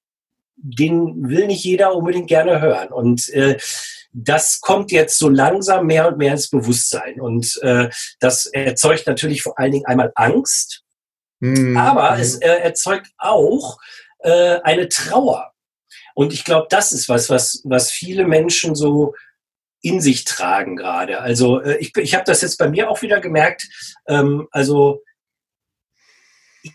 den 0.55 1.27
will 1.27 1.48
nicht 1.48 1.65
jeder 1.65 1.93
unbedingt 1.93 2.29
gerne 2.29 2.62
hören. 2.62 2.88
Und 2.88 3.27
äh, 3.29 3.58
das 4.13 4.62
kommt 4.62 4.91
jetzt 4.91 5.20
so 5.20 5.27
langsam 5.27 5.88
mehr 5.88 6.08
und 6.08 6.17
mehr 6.17 6.32
ins 6.32 6.50
Bewusstsein. 6.50 7.20
Und 7.20 7.60
äh, 7.63 7.89
das 8.20 8.46
erzeugt 8.46 9.08
natürlich 9.08 9.41
vor 9.41 9.60
allen 9.60 9.74
Dingen 9.74 9.86
einmal 9.86 10.13
Angst, 10.15 10.84
mhm. 11.39 11.75
aber 11.75 12.17
es 12.17 12.36
äh, 12.36 12.48
erzeugt 12.48 13.12
auch 13.17 13.77
äh, 14.20 14.60
eine 14.63 14.88
Trauer. 14.88 15.52
Und 16.13 16.34
ich 16.34 16.43
glaube, 16.43 16.67
das 16.70 16.91
ist 16.91 17.10
was, 17.10 17.29
was, 17.29 17.62
was 17.65 17.91
viele 17.91 18.25
Menschen 18.27 18.75
so 18.75 19.13
in 19.82 20.00
sich 20.00 20.24
tragen 20.24 20.75
gerade. 20.75 21.20
Also 21.20 21.62
äh, 21.62 21.77
ich, 21.77 21.96
ich 21.98 22.15
habe 22.15 22.24
das 22.24 22.41
jetzt 22.41 22.58
bei 22.58 22.70
mir 22.70 22.89
auch 22.89 23.01
wieder 23.01 23.20
gemerkt. 23.20 23.67
Ähm, 24.08 24.48
also 24.51 25.03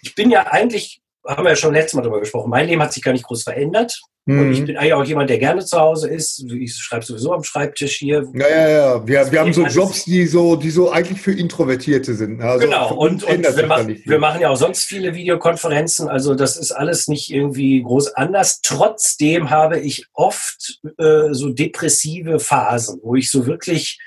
ich 0.03 0.15
bin 0.15 0.31
ja 0.31 0.47
eigentlich, 0.49 1.01
haben 1.27 1.45
wir 1.45 1.51
ja 1.51 1.57
schon 1.57 1.73
letztes 1.73 1.95
Mal 1.95 2.03
darüber 2.03 2.21
gesprochen, 2.21 2.51
mein 2.51 2.67
Leben 2.67 2.83
hat 2.83 2.93
sich 2.93 3.03
gar 3.03 3.13
nicht 3.13 3.25
groß 3.25 3.45
verändert. 3.45 4.01
Mhm. 4.29 4.41
Und 4.41 4.53
ich 4.53 4.65
bin 4.67 4.77
eigentlich 4.77 4.93
auch 4.93 5.05
jemand, 5.05 5.31
der 5.31 5.39
gerne 5.39 5.65
zu 5.65 5.79
Hause 5.79 6.11
ist. 6.11 6.45
Ich 6.53 6.75
schreibe 6.75 7.03
sowieso 7.03 7.33
am 7.33 7.45
Schreibtisch 7.45 7.97
hier. 7.97 8.27
Ja, 8.35 8.49
ja, 8.49 8.69
ja. 8.69 9.09
Wir, 9.09 9.33
wir 9.33 9.41
haben 9.41 9.55
so 9.55 9.65
Jobs, 9.65 10.05
die 10.05 10.27
so, 10.27 10.55
die 10.55 10.69
so 10.69 10.91
eigentlich 10.91 11.23
für 11.23 11.33
Introvertierte 11.33 12.15
sind. 12.15 12.43
Also 12.43 12.67
genau. 12.67 12.95
Und, 12.95 13.25
und 13.25 13.57
wir, 13.57 13.67
machen, 13.67 14.03
wir 14.05 14.19
machen 14.19 14.43
ja 14.43 14.51
auch 14.51 14.57
sonst 14.57 14.85
viele 14.85 15.15
Videokonferenzen. 15.15 16.11
Also 16.11 16.35
das 16.35 16.59
ist 16.59 16.73
alles 16.73 17.09
nicht 17.09 17.33
irgendwie 17.33 17.83
groß 17.83 18.17
anders. 18.17 18.61
Trotzdem 18.61 19.49
habe 19.49 19.81
ich 19.81 20.05
oft 20.13 20.79
äh, 20.99 21.33
so 21.33 21.49
depressive 21.49 22.39
Phasen, 22.39 23.01
wo 23.03 23.15
ich 23.15 23.31
so 23.31 23.47
wirklich 23.47 23.99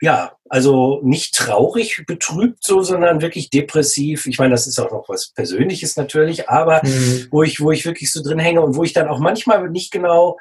ja, 0.00 0.32
also 0.48 1.00
nicht 1.02 1.34
traurig, 1.34 2.04
betrübt 2.06 2.64
so, 2.64 2.82
sondern 2.82 3.20
wirklich 3.20 3.50
depressiv. 3.50 4.26
Ich 4.26 4.38
meine, 4.38 4.52
das 4.52 4.66
ist 4.66 4.78
auch 4.78 4.90
noch 4.90 5.08
was 5.08 5.32
Persönliches 5.32 5.96
natürlich, 5.96 6.48
aber 6.48 6.80
mhm. 6.82 7.28
wo 7.30 7.42
ich, 7.42 7.60
wo 7.60 7.70
ich 7.70 7.84
wirklich 7.84 8.10
so 8.10 8.22
drin 8.22 8.38
hänge 8.38 8.62
und 8.62 8.76
wo 8.76 8.82
ich 8.82 8.94
dann 8.94 9.08
auch 9.08 9.18
manchmal 9.18 9.68
nicht 9.68 9.92
genau 9.92 10.38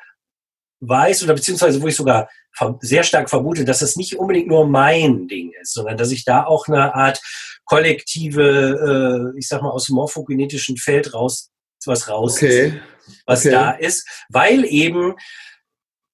weiß 0.81 1.23
oder 1.23 1.33
beziehungsweise 1.33 1.81
wo 1.81 1.87
ich 1.87 1.95
sogar 1.95 2.29
sehr 2.79 3.03
stark 3.03 3.29
vermute, 3.29 3.65
dass 3.65 3.81
es 3.81 3.95
nicht 3.95 4.17
unbedingt 4.17 4.47
nur 4.47 4.67
mein 4.67 5.27
Ding 5.27 5.51
ist, 5.61 5.73
sondern 5.73 5.97
dass 5.97 6.11
ich 6.11 6.25
da 6.25 6.45
auch 6.45 6.67
eine 6.67 6.95
Art 6.95 7.21
kollektive, 7.65 9.33
äh, 9.35 9.37
ich 9.37 9.47
sag 9.47 9.61
mal, 9.61 9.71
aus 9.71 9.85
dem 9.85 9.95
morphogenetischen 9.95 10.77
Feld 10.77 11.13
raus, 11.13 11.51
was 11.85 12.09
raus 12.09 12.37
okay. 12.37 12.67
ist, 12.67 12.75
was 13.25 13.41
okay. 13.41 13.51
da 13.51 13.71
ist, 13.71 14.07
weil 14.29 14.65
eben 14.65 15.15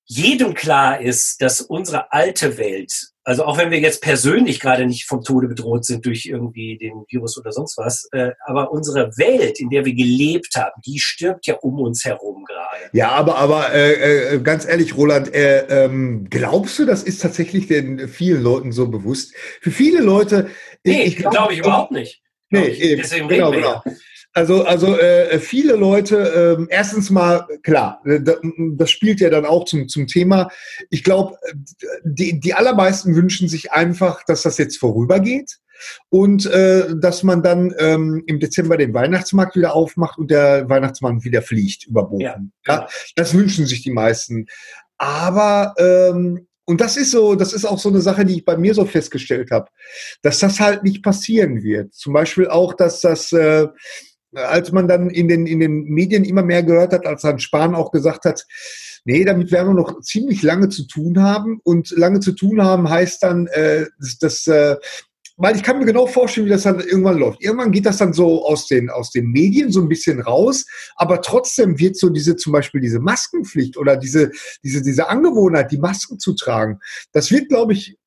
jedem 0.06 0.54
klar 0.54 1.00
ist, 1.00 1.42
dass 1.42 1.62
unsere 1.62 2.12
alte 2.12 2.58
Welt 2.58 2.92
also 3.26 3.44
auch 3.44 3.58
wenn 3.58 3.72
wir 3.72 3.80
jetzt 3.80 4.02
persönlich 4.02 4.60
gerade 4.60 4.86
nicht 4.86 5.06
vom 5.06 5.24
Tode 5.24 5.48
bedroht 5.48 5.84
sind 5.84 6.06
durch 6.06 6.28
irgendwie 6.28 6.78
den 6.78 7.06
Virus 7.10 7.38
oder 7.40 7.52
sonst 7.52 7.76
was, 7.78 8.08
äh, 8.12 8.32
aber 8.46 8.72
unsere 8.72 9.18
Welt, 9.18 9.60
in 9.60 9.70
der 9.70 9.84
wir 9.84 9.96
gelebt 9.96 10.56
haben, 10.56 10.80
die 10.86 11.00
stirbt 11.00 11.48
ja 11.48 11.56
um 11.56 11.80
uns 11.80 12.06
herum 12.06 12.46
gerade. 12.46 12.90
Ja, 12.94 13.10
aber 13.10 13.38
aber 13.38 13.74
äh, 13.74 14.36
äh, 14.36 14.40
ganz 14.40 14.66
ehrlich, 14.66 14.96
Roland, 14.96 15.34
äh, 15.34 15.86
ähm, 15.86 16.28
glaubst 16.30 16.78
du, 16.78 16.86
das 16.86 17.02
ist 17.02 17.22
tatsächlich 17.22 17.66
den 17.68 18.08
vielen 18.08 18.44
Leuten 18.44 18.72
so 18.72 18.88
bewusst? 18.88 19.34
Für 19.60 19.72
viele 19.72 20.02
Leute, 20.02 20.50
nee, 20.84 21.04
ich 21.04 21.16
glaube 21.16 21.36
glaub 21.36 21.52
ich 21.52 21.60
überhaupt 21.60 21.92
nicht. 21.92 22.22
Nee, 22.52 22.68
eben, 22.68 23.02
Deswegen 23.02 23.28
genau, 23.28 23.50
genau. 23.52 23.82
Ja. 23.86 23.94
Also, 24.38 24.66
also 24.66 24.98
äh, 24.98 25.40
viele 25.40 25.78
Leute, 25.78 26.58
äh, 26.60 26.66
erstens 26.70 27.10
mal, 27.10 27.48
klar, 27.64 28.02
äh, 28.06 28.20
das 28.74 28.92
spielt 28.92 29.22
ja 29.22 29.30
dann 29.30 29.46
auch 29.46 29.64
zum, 29.64 29.88
zum 29.88 30.08
Thema. 30.08 30.50
Ich 30.90 31.06
glaube, 31.06 31.38
die, 32.04 32.38
die 32.42 32.54
allermeisten 32.54 33.16
wünschen 33.16 33.48
sich 33.48 33.72
einfach, 33.72 34.26
dass 34.26 34.42
das 34.42 34.58
jetzt 34.58 34.78
vorübergeht 34.78 35.60
und 36.10 36.48
äh, 36.48 36.98
dass 37.00 37.24
man 37.24 37.44
dann 37.44 37.74
ähm, 37.80 38.24
im 38.28 38.42
Dezember 38.42 38.76
den 38.76 38.94
Weihnachtsmarkt 38.94 39.56
wieder 39.56 39.74
aufmacht 39.74 40.18
und 40.18 40.30
der 40.30 40.68
Weihnachtsmann 40.70 41.24
wieder 41.24 41.42
fliegt 41.42 41.88
über 41.88 42.04
Bochum. 42.04 42.20
Ja, 42.20 42.38
ja, 42.68 42.88
das 43.16 43.34
wünschen 43.34 43.66
sich 43.66 43.84
die 43.84 43.94
meisten. 43.94 44.48
Aber 44.98 45.76
ähm, 45.78 46.46
und 46.66 46.82
das 46.82 46.98
ist 46.98 47.12
so, 47.12 47.36
das 47.36 47.54
ist 47.54 47.64
auch 47.64 47.80
so 47.80 47.88
eine 47.88 48.02
Sache, 48.02 48.26
die 48.26 48.38
ich 48.38 48.46
bei 48.46 48.58
mir 48.58 48.74
so 48.74 48.86
festgestellt 48.86 49.52
habe, 49.52 49.70
dass 50.24 50.40
das 50.40 50.60
halt 50.60 50.84
nicht 50.84 51.04
passieren 51.04 51.64
wird. 51.64 51.94
Zum 51.94 52.12
Beispiel 52.12 52.48
auch, 52.48 52.74
dass 52.74 53.00
das 53.00 53.32
äh, 53.32 53.68
als 54.36 54.72
man 54.72 54.88
dann 54.88 55.10
in 55.10 55.28
den, 55.28 55.46
in 55.46 55.60
den 55.60 55.84
Medien 55.86 56.24
immer 56.24 56.44
mehr 56.44 56.64
gehört 56.64 56.94
hat, 56.94 57.06
als 57.06 57.22
dann 57.22 57.40
Spahn 57.40 57.76
auch 57.76 57.92
gesagt 57.92 58.26
hat, 58.26 58.46
nee, 59.06 59.24
damit 59.24 59.52
werden 59.52 59.70
wir 59.70 59.82
noch 59.82 60.02
ziemlich 60.02 60.42
lange 60.44 60.70
zu 60.70 60.88
tun 60.88 61.22
haben. 61.22 61.60
Und 61.64 61.92
lange 61.92 62.20
zu 62.20 62.34
tun 62.34 62.62
haben 62.62 62.90
heißt 62.90 63.24
dann, 63.24 63.48
äh, 63.48 63.86
dass, 64.20 64.48
äh, 64.48 64.76
weil 65.38 65.56
ich 65.56 65.64
kann 65.64 65.80
mir 65.80 65.86
genau 65.86 66.08
vorstellen, 66.08 66.48
wie 66.48 66.52
das 66.52 66.64
dann 66.64 66.80
irgendwann 66.80 67.18
läuft. 67.18 67.44
Irgendwann 67.44 67.72
geht 67.72 67.86
das 67.86 67.98
dann 67.98 68.14
so 68.14 68.46
aus 68.46 68.68
den, 68.68 68.90
aus 68.90 69.12
den 69.12 69.28
Medien 69.28 69.72
so 69.72 69.82
ein 69.82 69.90
bisschen 69.90 70.22
raus, 70.22 70.66
aber 70.96 71.22
trotzdem 71.22 71.78
wird 71.78 71.98
so 71.98 72.10
diese, 72.10 72.36
zum 72.36 72.54
Beispiel 72.54 72.82
diese 72.82 73.00
Maskenpflicht 73.00 73.78
oder 73.78 73.98
diese, 73.98 74.32
diese, 74.64 74.82
diese 74.82 75.10
Angewohnheit, 75.10 75.72
die 75.72 75.78
Masken 75.78 76.20
zu 76.20 76.34
tragen, 76.34 76.80
das 77.12 77.32
wird, 77.32 77.50
glaube 77.50 77.74
ich, 77.74 77.98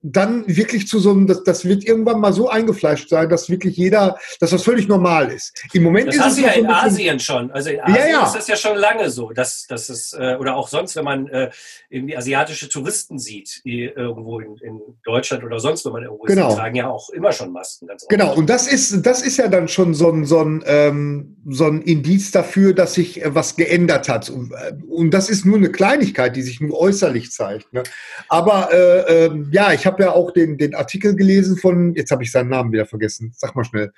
dann 0.00 0.44
wirklich 0.46 0.86
zu 0.86 1.00
so 1.00 1.10
einem, 1.10 1.26
das, 1.26 1.42
das 1.42 1.64
wird 1.64 1.84
irgendwann 1.84 2.20
mal 2.20 2.32
so 2.32 2.48
eingefleischt 2.48 3.08
sein, 3.08 3.28
dass 3.28 3.50
wirklich 3.50 3.76
jeder, 3.76 4.16
dass 4.38 4.50
das 4.50 4.62
völlig 4.62 4.86
normal 4.86 5.32
ist. 5.32 5.60
Im 5.72 5.82
Moment 5.82 6.08
das 6.08 6.16
ist 6.16 6.22
hast 6.22 6.32
es 6.32 6.38
du 6.38 6.42
ja 6.44 6.52
in 6.52 6.66
Asien 6.66 7.18
schon. 7.18 7.50
Also 7.50 7.70
in 7.70 7.80
Asien 7.80 7.96
ja, 7.96 8.06
ja. 8.06 8.26
ist 8.26 8.34
das 8.34 8.46
ja 8.46 8.56
schon 8.56 8.76
lange 8.76 9.10
so, 9.10 9.30
dass, 9.30 9.66
dass 9.66 9.88
es, 9.88 10.12
äh, 10.12 10.36
oder 10.38 10.54
auch 10.54 10.68
sonst, 10.68 10.94
wenn 10.94 11.04
man 11.04 11.26
äh, 11.28 11.50
irgendwie 11.90 12.16
asiatische 12.16 12.68
Touristen 12.68 13.18
sieht, 13.18 13.60
die 13.64 13.84
irgendwo 13.84 14.38
in, 14.38 14.56
in 14.58 14.80
Deutschland 15.04 15.42
oder 15.42 15.58
sonst, 15.58 15.84
wenn 15.84 15.92
man 15.92 16.04
irgendwo 16.04 16.24
genau. 16.24 16.50
ist, 16.50 16.56
tragen 16.56 16.76
ja 16.76 16.88
auch 16.88 17.10
immer 17.10 17.32
schon 17.32 17.52
Masken. 17.52 17.88
Ganz 17.88 18.06
genau, 18.08 18.34
und 18.34 18.48
das 18.48 18.68
ist, 18.68 19.04
das 19.04 19.22
ist 19.22 19.36
ja 19.36 19.48
dann 19.48 19.66
schon 19.66 19.94
so 19.94 20.10
ein, 20.10 20.24
so 20.24 20.38
ein, 20.38 20.62
ähm, 20.66 21.36
so 21.48 21.64
ein 21.64 21.82
Indiz 21.82 22.30
dafür, 22.30 22.72
dass 22.72 22.94
sich 22.94 23.22
äh, 23.22 23.34
was 23.34 23.56
geändert 23.56 24.08
hat. 24.08 24.30
Und, 24.30 24.52
äh, 24.52 24.74
und 24.88 25.10
das 25.12 25.28
ist 25.28 25.44
nur 25.44 25.56
eine 25.56 25.72
Kleinigkeit, 25.72 26.36
die 26.36 26.42
sich 26.42 26.60
nur 26.60 26.78
äußerlich 26.78 27.32
zeigt. 27.32 27.72
Ne? 27.72 27.82
Aber 28.28 28.68
äh, 28.72 29.26
äh, 29.26 29.44
ja, 29.50 29.72
ich 29.72 29.86
habe 29.86 29.97
ja 30.00 30.12
auch 30.12 30.32
den, 30.32 30.58
den 30.58 30.74
Artikel 30.74 31.16
gelesen 31.16 31.56
von, 31.56 31.94
jetzt 31.94 32.10
habe 32.10 32.22
ich 32.22 32.32
seinen 32.32 32.50
Namen 32.50 32.72
wieder 32.72 32.86
vergessen, 32.86 33.32
sag 33.36 33.54
mal 33.54 33.64
schnell, 33.64 33.92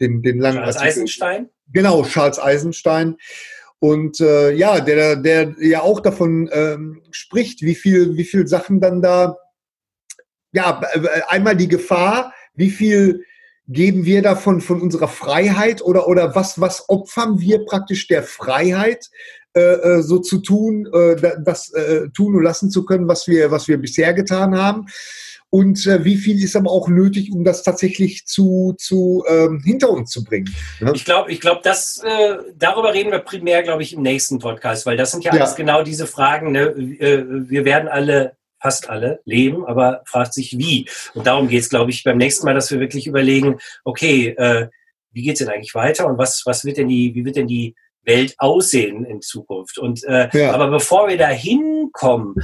den, 0.00 0.22
den 0.22 0.38
langen 0.38 0.58
Charles 0.58 0.76
Artikel. 0.76 0.92
Eisenstein? 0.92 1.48
Genau, 1.72 2.04
Charles 2.04 2.38
Eisenstein. 2.38 3.16
Und 3.78 4.20
äh, 4.20 4.52
ja, 4.52 4.80
der, 4.80 5.16
der 5.16 5.54
ja 5.58 5.82
auch 5.82 6.00
davon 6.00 6.48
ähm, 6.52 7.02
spricht, 7.10 7.62
wie 7.62 7.74
viel, 7.74 8.16
wie 8.16 8.24
viel 8.24 8.46
Sachen 8.46 8.80
dann 8.80 9.02
da, 9.02 9.36
ja, 10.52 10.80
einmal 11.28 11.56
die 11.56 11.68
Gefahr, 11.68 12.32
wie 12.54 12.70
viel 12.70 13.24
geben 13.68 14.04
wir 14.04 14.22
davon 14.22 14.60
von 14.60 14.80
unserer 14.80 15.08
Freiheit 15.08 15.82
oder, 15.82 16.06
oder 16.06 16.34
was, 16.34 16.60
was 16.60 16.88
opfern 16.88 17.40
wir 17.40 17.64
praktisch 17.64 18.06
der 18.06 18.22
Freiheit, 18.22 19.08
äh, 19.54 19.60
äh, 19.60 20.02
so 20.02 20.18
zu 20.18 20.38
tun, 20.38 20.88
äh, 20.94 21.34
das 21.44 21.72
äh, 21.74 22.08
tun 22.16 22.34
und 22.34 22.42
lassen 22.42 22.70
zu 22.70 22.86
können, 22.86 23.06
was 23.06 23.28
wir, 23.28 23.50
was 23.50 23.68
wir 23.68 23.76
bisher 23.76 24.14
getan 24.14 24.56
haben. 24.56 24.86
Und 25.54 25.86
äh, 25.86 26.02
wie 26.02 26.16
viel 26.16 26.42
ist 26.42 26.56
aber 26.56 26.70
auch 26.70 26.88
nötig, 26.88 27.30
um 27.30 27.44
das 27.44 27.62
tatsächlich 27.62 28.24
zu, 28.24 28.74
zu 28.78 29.22
ähm, 29.28 29.60
hinter 29.62 29.90
uns 29.90 30.10
zu 30.10 30.24
bringen? 30.24 30.48
Ne? 30.80 30.92
Ich 30.94 31.04
glaube, 31.04 31.30
ich 31.30 31.40
glaube, 31.40 31.60
das 31.62 32.02
äh, 32.02 32.38
darüber 32.56 32.94
reden 32.94 33.12
wir 33.12 33.18
primär, 33.18 33.62
glaube 33.62 33.82
ich, 33.82 33.92
im 33.92 34.00
nächsten 34.00 34.38
Podcast, 34.38 34.86
weil 34.86 34.96
das 34.96 35.10
sind 35.10 35.24
ja, 35.24 35.34
ja. 35.34 35.42
alles 35.42 35.54
genau 35.54 35.82
diese 35.82 36.06
Fragen. 36.06 36.52
Ne? 36.52 36.72
Wir 36.74 37.66
werden 37.66 37.88
alle 37.88 38.34
fast 38.62 38.88
alle 38.88 39.20
leben, 39.26 39.66
aber 39.66 40.00
fragt 40.06 40.32
sich 40.32 40.56
wie. 40.56 40.88
Und 41.12 41.26
darum 41.26 41.48
geht 41.48 41.60
es, 41.60 41.68
glaube 41.68 41.90
ich, 41.90 42.02
beim 42.02 42.16
nächsten 42.16 42.46
Mal, 42.46 42.54
dass 42.54 42.70
wir 42.70 42.80
wirklich 42.80 43.06
überlegen, 43.06 43.58
okay, 43.84 44.28
äh, 44.28 44.68
wie 45.10 45.22
geht's 45.22 45.40
denn 45.40 45.50
eigentlich 45.50 45.74
weiter 45.74 46.06
und 46.06 46.16
was, 46.16 46.44
was 46.46 46.64
wird 46.64 46.78
denn 46.78 46.88
die, 46.88 47.14
wie 47.14 47.26
wird 47.26 47.36
denn 47.36 47.48
die 47.48 47.74
Welt 48.04 48.34
aussehen 48.38 49.04
in 49.04 49.20
Zukunft. 49.20 49.78
Und 49.78 50.02
äh, 50.04 50.28
ja. 50.32 50.52
aber 50.52 50.70
bevor 50.70 51.08
wir 51.08 51.16
da 51.16 51.28
hinkommen, 51.28 52.34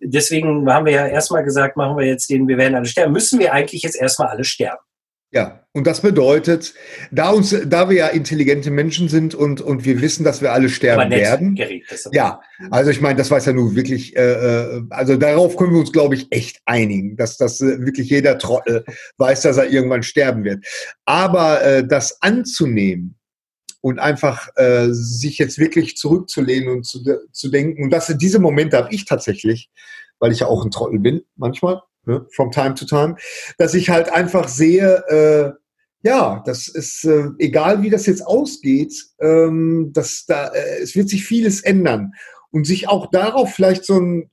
deswegen 0.00 0.70
haben 0.70 0.86
wir 0.86 0.92
ja 0.92 1.06
erstmal 1.06 1.44
gesagt, 1.44 1.76
machen 1.76 1.96
wir 1.96 2.06
jetzt 2.06 2.28
den, 2.30 2.48
wir 2.48 2.58
werden 2.58 2.74
alle 2.74 2.86
sterben, 2.86 3.12
müssen 3.12 3.38
wir 3.38 3.52
eigentlich 3.52 3.82
jetzt 3.82 4.00
erstmal 4.00 4.28
alle 4.28 4.44
sterben. 4.44 4.82
Ja, 5.32 5.64
und 5.72 5.86
das 5.86 6.00
bedeutet, 6.00 6.74
da 7.12 7.30
uns, 7.30 7.54
da 7.64 7.88
wir 7.88 7.96
ja 7.96 8.08
intelligente 8.08 8.72
Menschen 8.72 9.08
sind 9.08 9.32
und, 9.32 9.60
und 9.60 9.84
wir 9.84 10.00
wissen, 10.00 10.24
dass 10.24 10.42
wir 10.42 10.52
alle 10.52 10.68
sterben 10.68 11.08
werden. 11.08 11.54
Gerät, 11.54 11.84
ja, 12.10 12.40
also 12.72 12.90
ich 12.90 13.00
meine, 13.00 13.16
das 13.16 13.30
weiß 13.30 13.46
ja 13.46 13.52
nur 13.52 13.76
wirklich, 13.76 14.16
äh, 14.16 14.32
äh, 14.32 14.82
also 14.90 15.16
darauf 15.16 15.56
können 15.56 15.72
wir 15.72 15.78
uns, 15.78 15.92
glaube 15.92 16.16
ich, 16.16 16.26
echt 16.30 16.60
einigen, 16.64 17.16
dass 17.16 17.36
das 17.36 17.60
äh, 17.60 17.78
wirklich 17.78 18.10
jeder 18.10 18.38
Trottel 18.38 18.84
weiß, 19.18 19.42
dass 19.42 19.56
er 19.56 19.70
irgendwann 19.70 20.02
sterben 20.02 20.42
wird. 20.42 20.66
Aber 21.04 21.62
äh, 21.62 21.86
das 21.86 22.20
anzunehmen, 22.22 23.19
und 23.80 23.98
einfach 23.98 24.48
äh, 24.56 24.88
sich 24.90 25.38
jetzt 25.38 25.58
wirklich 25.58 25.96
zurückzulehnen 25.96 26.68
und 26.68 26.84
zu, 26.84 27.02
zu 27.32 27.50
denken. 27.50 27.84
Und 27.84 27.90
das, 27.90 28.14
diese 28.18 28.38
Momente 28.38 28.76
habe 28.76 28.92
ich 28.94 29.04
tatsächlich, 29.04 29.70
weil 30.18 30.32
ich 30.32 30.40
ja 30.40 30.46
auch 30.46 30.64
ein 30.64 30.70
Trottel 30.70 30.98
bin, 30.98 31.22
manchmal, 31.36 31.82
ne, 32.04 32.26
from 32.32 32.50
time 32.50 32.74
to 32.74 32.84
time, 32.84 33.16
dass 33.58 33.74
ich 33.74 33.90
halt 33.90 34.10
einfach 34.10 34.48
sehe, 34.48 35.04
äh, 35.08 35.52
ja, 36.02 36.42
das 36.46 36.68
ist 36.68 37.04
äh, 37.04 37.28
egal, 37.38 37.82
wie 37.82 37.90
das 37.90 38.06
jetzt 38.06 38.26
ausgeht, 38.26 38.94
ähm, 39.20 39.90
dass 39.92 40.24
da 40.26 40.48
äh, 40.48 40.82
es 40.82 40.96
wird 40.96 41.08
sich 41.08 41.24
vieles 41.24 41.60
ändern 41.60 42.12
und 42.50 42.66
sich 42.66 42.88
auch 42.88 43.10
darauf 43.10 43.52
vielleicht 43.52 43.84
so 43.84 43.98
ein 44.00 44.30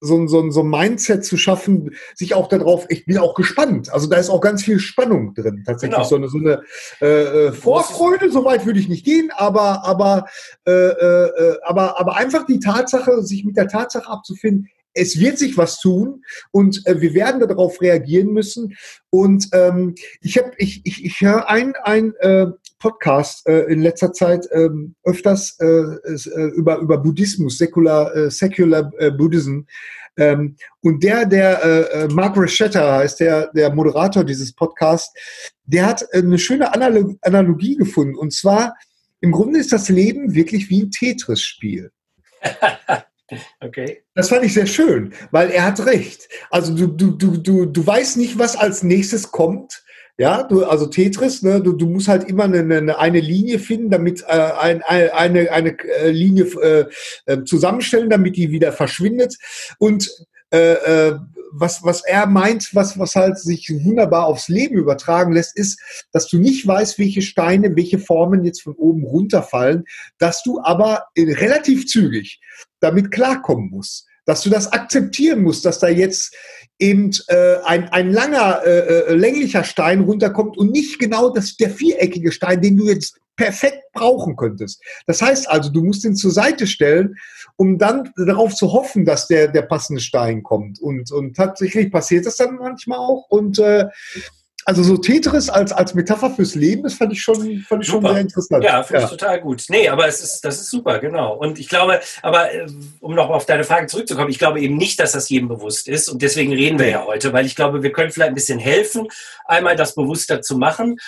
so 0.00 0.16
ein, 0.16 0.28
so 0.28 0.40
ein, 0.40 0.50
so 0.50 0.62
ein 0.62 0.68
Mindset 0.68 1.24
zu 1.24 1.36
schaffen, 1.36 1.94
sich 2.14 2.34
auch 2.34 2.48
darauf, 2.48 2.86
ich 2.88 3.04
bin 3.06 3.18
auch 3.18 3.34
gespannt. 3.34 3.92
Also 3.92 4.08
da 4.08 4.16
ist 4.16 4.30
auch 4.30 4.40
ganz 4.40 4.64
viel 4.64 4.78
Spannung 4.78 5.34
drin, 5.34 5.62
tatsächlich. 5.66 5.96
Genau. 5.96 6.08
So 6.08 6.16
eine, 6.16 6.28
so 6.28 6.38
eine 6.38 6.62
äh, 7.00 7.46
äh 7.48 7.52
Vorfreude, 7.52 8.30
so 8.30 8.44
weit 8.44 8.66
würde 8.66 8.80
ich 8.80 8.88
nicht 8.88 9.04
gehen, 9.04 9.30
aber, 9.36 9.84
aber, 9.84 10.26
äh, 10.66 10.70
äh, 10.72 11.58
aber, 11.64 12.00
aber 12.00 12.16
einfach 12.16 12.46
die 12.46 12.60
Tatsache, 12.60 13.22
sich 13.22 13.44
mit 13.44 13.56
der 13.56 13.68
Tatsache 13.68 14.08
abzufinden, 14.08 14.68
es 14.94 15.18
wird 15.18 15.38
sich 15.38 15.56
was 15.56 15.78
tun 15.78 16.24
und 16.50 16.86
äh, 16.86 17.00
wir 17.00 17.14
werden 17.14 17.40
darauf 17.40 17.80
reagieren 17.80 18.32
müssen. 18.32 18.76
Und 19.10 19.48
ähm, 19.52 19.94
ich 20.20 20.38
habe, 20.38 20.52
ich, 20.58 20.80
ich, 20.84 21.04
ich 21.04 21.20
höre 21.20 21.48
ein, 21.48 21.74
ein 21.84 22.14
äh, 22.20 22.46
Podcast 22.80 23.46
äh, 23.46 23.72
in 23.72 23.82
letzter 23.82 24.12
Zeit 24.12 24.44
ähm, 24.52 24.96
öfters 25.04 25.56
äh, 25.60 25.66
äh, 25.66 26.48
über, 26.56 26.78
über 26.78 26.98
Buddhismus, 26.98 27.58
Secular, 27.58 28.14
äh, 28.16 28.30
Secular 28.30 28.90
äh, 28.98 29.12
Buddhism. 29.12 29.60
Ähm, 30.16 30.56
und 30.82 31.04
der, 31.04 31.26
der 31.26 31.64
äh, 31.64 32.04
äh 32.04 32.08
Mark 32.08 32.36
Reschetter 32.36 32.94
heißt, 32.94 33.20
der, 33.20 33.52
der 33.52 33.72
Moderator 33.72 34.24
dieses 34.24 34.52
Podcasts, 34.52 35.14
der 35.64 35.86
hat 35.86 36.04
eine 36.12 36.38
schöne 36.38 36.74
Analogie 36.74 37.76
gefunden. 37.76 38.16
Und 38.16 38.32
zwar, 38.32 38.74
im 39.20 39.30
Grunde 39.30 39.60
ist 39.60 39.72
das 39.72 39.88
Leben 39.88 40.34
wirklich 40.34 40.68
wie 40.70 40.82
ein 40.82 40.90
Tetris-Spiel. 40.90 41.92
Okay. 43.60 44.02
Das 44.14 44.28
fand 44.28 44.44
ich 44.44 44.54
sehr 44.54 44.66
schön, 44.66 45.12
weil 45.30 45.50
er 45.50 45.64
hat 45.64 45.86
recht. 45.86 46.28
Also 46.50 46.74
du, 46.74 46.88
du, 46.88 47.12
du, 47.12 47.36
du, 47.36 47.66
du 47.66 47.86
weißt 47.86 48.16
nicht, 48.16 48.38
was 48.38 48.56
als 48.56 48.82
nächstes 48.82 49.30
kommt. 49.30 49.84
Ja, 50.20 50.42
du, 50.42 50.66
also 50.66 50.84
Tetris, 50.84 51.40
ne, 51.40 51.62
du, 51.62 51.72
du 51.72 51.86
musst 51.86 52.06
halt 52.06 52.24
immer 52.24 52.44
eine, 52.44 52.58
eine, 52.58 52.98
eine 52.98 53.20
Linie 53.20 53.58
finden, 53.58 53.88
damit 53.88 54.22
äh, 54.28 54.52
ein, 54.60 54.82
eine, 54.82 55.50
eine, 55.50 55.78
äh, 55.78 56.10
Linie 56.10 56.44
äh, 56.60 56.84
äh, 57.24 57.42
zusammenstellen, 57.44 58.10
damit 58.10 58.36
die 58.36 58.50
wieder 58.50 58.70
verschwindet. 58.70 59.38
Und 59.78 60.10
äh, 60.50 60.72
äh, 60.72 61.18
was, 61.52 61.82
was 61.84 62.04
er 62.04 62.26
meint, 62.26 62.74
was, 62.74 62.98
was 62.98 63.14
halt 63.14 63.38
sich 63.38 63.70
wunderbar 63.70 64.26
aufs 64.26 64.48
Leben 64.48 64.76
übertragen 64.76 65.32
lässt, 65.32 65.56
ist, 65.56 65.80
dass 66.12 66.28
du 66.28 66.38
nicht 66.38 66.66
weißt, 66.66 66.98
welche 66.98 67.22
Steine, 67.22 67.74
welche 67.74 67.98
Formen 67.98 68.44
jetzt 68.44 68.60
von 68.60 68.74
oben 68.74 69.04
runterfallen, 69.04 69.84
dass 70.18 70.42
du 70.42 70.60
aber 70.62 71.04
relativ 71.16 71.86
zügig 71.86 72.40
damit 72.80 73.10
klarkommen 73.10 73.70
musst 73.70 74.09
dass 74.30 74.42
du 74.42 74.50
das 74.50 74.72
akzeptieren 74.72 75.42
musst, 75.42 75.64
dass 75.64 75.80
da 75.80 75.88
jetzt 75.88 76.32
eben 76.78 77.10
äh, 77.26 77.56
ein, 77.64 77.88
ein 77.88 78.12
langer, 78.12 78.62
äh, 78.64 79.10
äh, 79.10 79.14
länglicher 79.14 79.64
Stein 79.64 80.02
runterkommt 80.02 80.56
und 80.56 80.70
nicht 80.70 81.00
genau 81.00 81.30
das, 81.30 81.56
der 81.56 81.68
viereckige 81.70 82.30
Stein, 82.30 82.62
den 82.62 82.76
du 82.76 82.86
jetzt 82.88 83.18
perfekt 83.34 83.82
brauchen 83.92 84.36
könntest. 84.36 84.80
Das 85.08 85.20
heißt 85.20 85.50
also, 85.50 85.68
du 85.72 85.82
musst 85.82 86.04
ihn 86.04 86.14
zur 86.14 86.30
Seite 86.30 86.68
stellen, 86.68 87.16
um 87.56 87.76
dann 87.76 88.12
darauf 88.24 88.54
zu 88.54 88.72
hoffen, 88.72 89.04
dass 89.04 89.26
der, 89.26 89.48
der 89.48 89.62
passende 89.62 90.00
Stein 90.00 90.44
kommt. 90.44 90.80
Und, 90.80 91.10
und 91.10 91.34
tatsächlich 91.34 91.90
passiert 91.90 92.24
das 92.24 92.36
dann 92.36 92.54
manchmal 92.54 92.98
auch. 92.98 93.26
Und 93.30 93.58
äh, 93.58 93.86
also 94.66 94.82
so 94.82 94.96
Tetris 94.96 95.48
als, 95.48 95.72
als 95.72 95.94
Metapher 95.94 96.30
fürs 96.30 96.54
Leben, 96.54 96.82
das 96.82 96.94
fand 96.94 97.12
ich 97.12 97.22
schon, 97.22 97.60
fand 97.60 97.82
ich 97.82 97.88
schon 97.88 98.04
sehr 98.04 98.18
interessant. 98.18 98.62
Ja, 98.62 98.82
finde 98.82 99.02
ja. 99.02 99.06
ich 99.06 99.10
total 99.10 99.40
gut. 99.40 99.64
Nee, 99.68 99.88
aber 99.88 100.06
es 100.06 100.22
ist, 100.22 100.44
das 100.44 100.60
ist 100.60 100.70
super, 100.70 100.98
genau. 100.98 101.34
Und 101.34 101.58
ich 101.58 101.68
glaube, 101.68 102.00
aber 102.22 102.52
äh, 102.52 102.66
um 103.00 103.14
noch 103.14 103.30
auf 103.30 103.46
deine 103.46 103.64
Frage 103.64 103.86
zurückzukommen, 103.86 104.30
ich 104.30 104.38
glaube 104.38 104.60
eben 104.60 104.76
nicht, 104.76 105.00
dass 105.00 105.12
das 105.12 105.28
jedem 105.28 105.48
bewusst 105.48 105.88
ist. 105.88 106.08
Und 106.08 106.22
deswegen 106.22 106.52
reden 106.52 106.78
wir 106.78 106.88
ja 106.88 107.04
heute, 107.06 107.32
weil 107.32 107.46
ich 107.46 107.56
glaube, 107.56 107.82
wir 107.82 107.92
können 107.92 108.10
vielleicht 108.10 108.30
ein 108.30 108.34
bisschen 108.34 108.58
helfen, 108.58 109.08
einmal 109.46 109.76
das 109.76 109.94
bewusster 109.94 110.42
zu 110.42 110.58
machen 110.58 110.98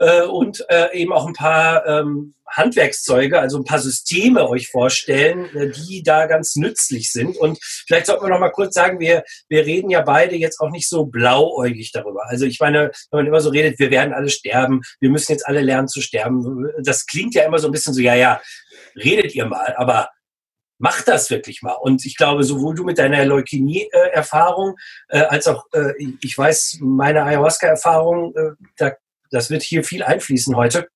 äh, 0.00 0.22
und 0.22 0.64
äh, 0.68 0.96
eben 0.96 1.12
auch 1.12 1.26
ein 1.26 1.32
paar 1.32 1.86
ähm, 1.86 2.34
Handwerkszeuge, 2.50 3.38
also 3.38 3.58
ein 3.58 3.64
paar 3.64 3.78
Systeme 3.78 4.48
euch 4.48 4.68
vorstellen, 4.68 5.54
äh, 5.56 5.70
die 5.70 6.02
da 6.02 6.26
ganz 6.26 6.56
nützlich 6.56 7.12
sind. 7.12 7.36
Und 7.36 7.58
vielleicht 7.86 8.06
sollten 8.06 8.24
wir 8.24 8.30
noch 8.30 8.40
mal 8.40 8.50
kurz 8.50 8.74
sagen, 8.74 9.00
wir, 9.00 9.24
wir 9.48 9.66
reden 9.66 9.90
ja 9.90 10.00
beide 10.00 10.36
jetzt 10.36 10.60
auch 10.60 10.70
nicht 10.70 10.88
so 10.88 11.06
blauäugig 11.06 11.92
darüber. 11.92 12.22
Also 12.28 12.46
ich 12.46 12.60
meine, 12.60 12.90
wenn 13.10 13.18
man 13.18 13.26
immer 13.26 13.40
so 13.40 13.50
redet, 13.50 13.78
wir 13.78 13.90
werden 13.90 14.14
alle 14.14 14.30
sterben, 14.30 14.82
wir 15.00 15.10
müssen 15.10 15.32
jetzt 15.32 15.46
alle 15.46 15.60
lernen 15.60 15.88
zu 15.88 16.00
sterben, 16.00 16.68
das 16.82 17.06
klingt 17.06 17.34
ja 17.34 17.44
immer 17.44 17.58
so 17.58 17.68
ein 17.68 17.72
bisschen 17.72 17.94
so, 17.94 18.00
ja, 18.00 18.14
ja, 18.14 18.40
redet 18.96 19.34
ihr 19.34 19.46
mal, 19.46 19.74
aber 19.76 20.08
mach 20.78 21.02
das 21.02 21.30
wirklich 21.30 21.62
mal. 21.62 21.74
Und 21.74 22.06
ich 22.06 22.16
glaube, 22.16 22.44
sowohl 22.44 22.74
du 22.74 22.84
mit 22.84 22.98
deiner 22.98 23.24
Leukämie-Erfahrung 23.24 24.76
äh, 25.08 25.20
als 25.20 25.46
auch, 25.48 25.66
äh, 25.72 25.92
ich 26.20 26.38
weiß, 26.38 26.78
meine 26.80 27.24
Ayahuasca-Erfahrung, 27.24 28.34
äh, 28.36 28.50
da, 28.76 28.92
das 29.30 29.50
wird 29.50 29.62
hier 29.62 29.84
viel 29.84 30.02
einfließen 30.02 30.56
heute. 30.56 30.88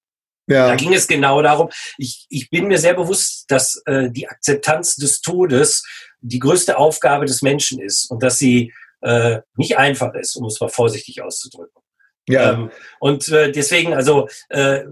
Ja. 0.49 0.69
Da 0.69 0.75
ging 0.75 0.93
es 0.93 1.07
genau 1.07 1.41
darum, 1.41 1.71
ich, 1.99 2.27
ich 2.29 2.51
bin 2.51 2.67
mir 2.67 2.79
sehr 2.79 2.95
bewusst, 2.95 3.45
dass 3.49 3.81
äh, 3.87 4.11
die 4.11 4.29
Akzeptanz 4.29 4.97
des 4.97 5.21
Todes 5.21 5.85
die 6.21 6.41
größte 6.41 6.79
Aufgabe 6.79 7.27
des 7.27 7.43
Menschen 7.43 7.81
ist 7.81 8.11
und 8.11 8.23
dass 8.23 8.39
sie 8.39 8.73
äh, 9.03 9.41
nicht 9.57 9.79
einfach 9.79 10.15
ist, 10.15 10.37
um 10.37 10.47
es 10.47 10.61
mal 10.61 10.69
vorsichtig 10.69 11.23
auszudrücken. 11.23 11.81
Ja. 12.29 12.53
Ähm, 12.53 12.71
und 13.01 13.29
äh, 13.29 13.53
deswegen, 13.53 13.95
also 13.95 14.29
äh, 14.49 14.85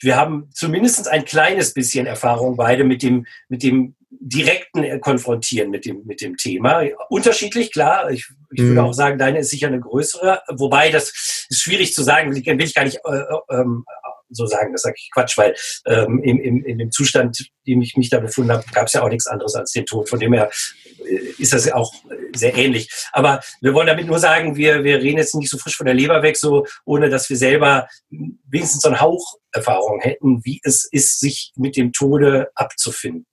wir 0.00 0.16
haben 0.16 0.50
zumindest 0.52 1.08
ein 1.08 1.24
kleines 1.24 1.72
bisschen 1.72 2.06
Erfahrung 2.06 2.56
beide 2.56 2.84
mit 2.84 3.02
dem, 3.02 3.26
mit 3.48 3.62
dem 3.62 3.96
direkten 4.10 5.00
Konfrontieren 5.00 5.70
mit 5.70 5.84
dem, 5.84 6.04
mit 6.04 6.20
dem 6.20 6.36
Thema. 6.36 6.82
Unterschiedlich, 7.08 7.72
klar. 7.72 8.10
Ich, 8.10 8.28
ich 8.52 8.60
mhm. 8.60 8.68
würde 8.68 8.84
auch 8.84 8.92
sagen, 8.92 9.18
deine 9.18 9.40
ist 9.40 9.50
sicher 9.50 9.66
eine 9.68 9.80
größere, 9.80 10.42
wobei 10.48 10.90
das 10.90 11.12
ist 11.48 11.62
schwierig 11.62 11.94
zu 11.94 12.02
sagen, 12.02 12.30
will 12.34 12.38
ich, 12.38 12.74
gar 12.74 12.84
nicht 12.84 12.98
äh, 13.04 13.22
ähm, 13.50 13.84
so 14.30 14.46
sagen, 14.46 14.72
das 14.72 14.82
sage 14.82 14.96
ich 14.98 15.10
Quatsch, 15.12 15.38
weil 15.38 15.54
ähm, 15.86 16.20
in, 16.22 16.38
in, 16.38 16.64
in 16.64 16.78
dem 16.78 16.90
Zustand, 16.90 17.40
in 17.64 17.74
dem 17.74 17.82
ich 17.82 17.96
mich 17.96 18.10
da 18.10 18.18
befunden 18.18 18.52
habe, 18.52 18.64
gab 18.72 18.86
es 18.86 18.92
ja 18.92 19.02
auch 19.02 19.08
nichts 19.08 19.26
anderes 19.26 19.54
als 19.54 19.72
den 19.72 19.86
Tod. 19.86 20.08
Von 20.08 20.18
dem 20.18 20.32
her 20.32 20.50
äh, 21.04 21.14
ist 21.38 21.52
das 21.52 21.70
auch 21.70 21.92
sehr 22.34 22.56
ähnlich. 22.56 22.90
Aber 23.12 23.40
wir 23.60 23.74
wollen 23.74 23.86
damit 23.86 24.06
nur 24.06 24.18
sagen, 24.18 24.56
wir, 24.56 24.84
wir 24.84 25.00
reden 25.00 25.18
jetzt 25.18 25.34
nicht 25.34 25.50
so 25.50 25.58
frisch 25.58 25.76
von 25.76 25.86
der 25.86 25.94
Leber 25.94 26.22
weg, 26.22 26.36
so 26.36 26.66
ohne 26.84 27.08
dass 27.08 27.30
wir 27.30 27.36
selber 27.36 27.88
wenigstens 28.10 28.82
so 28.82 28.88
einen 28.88 29.00
Hauch 29.00 29.38
Erfahrung 29.52 30.00
hätten, 30.00 30.44
wie 30.44 30.60
es 30.64 30.86
ist, 30.90 31.20
sich 31.20 31.52
mit 31.56 31.76
dem 31.76 31.92
Tode 31.92 32.50
abzufinden. 32.54 33.26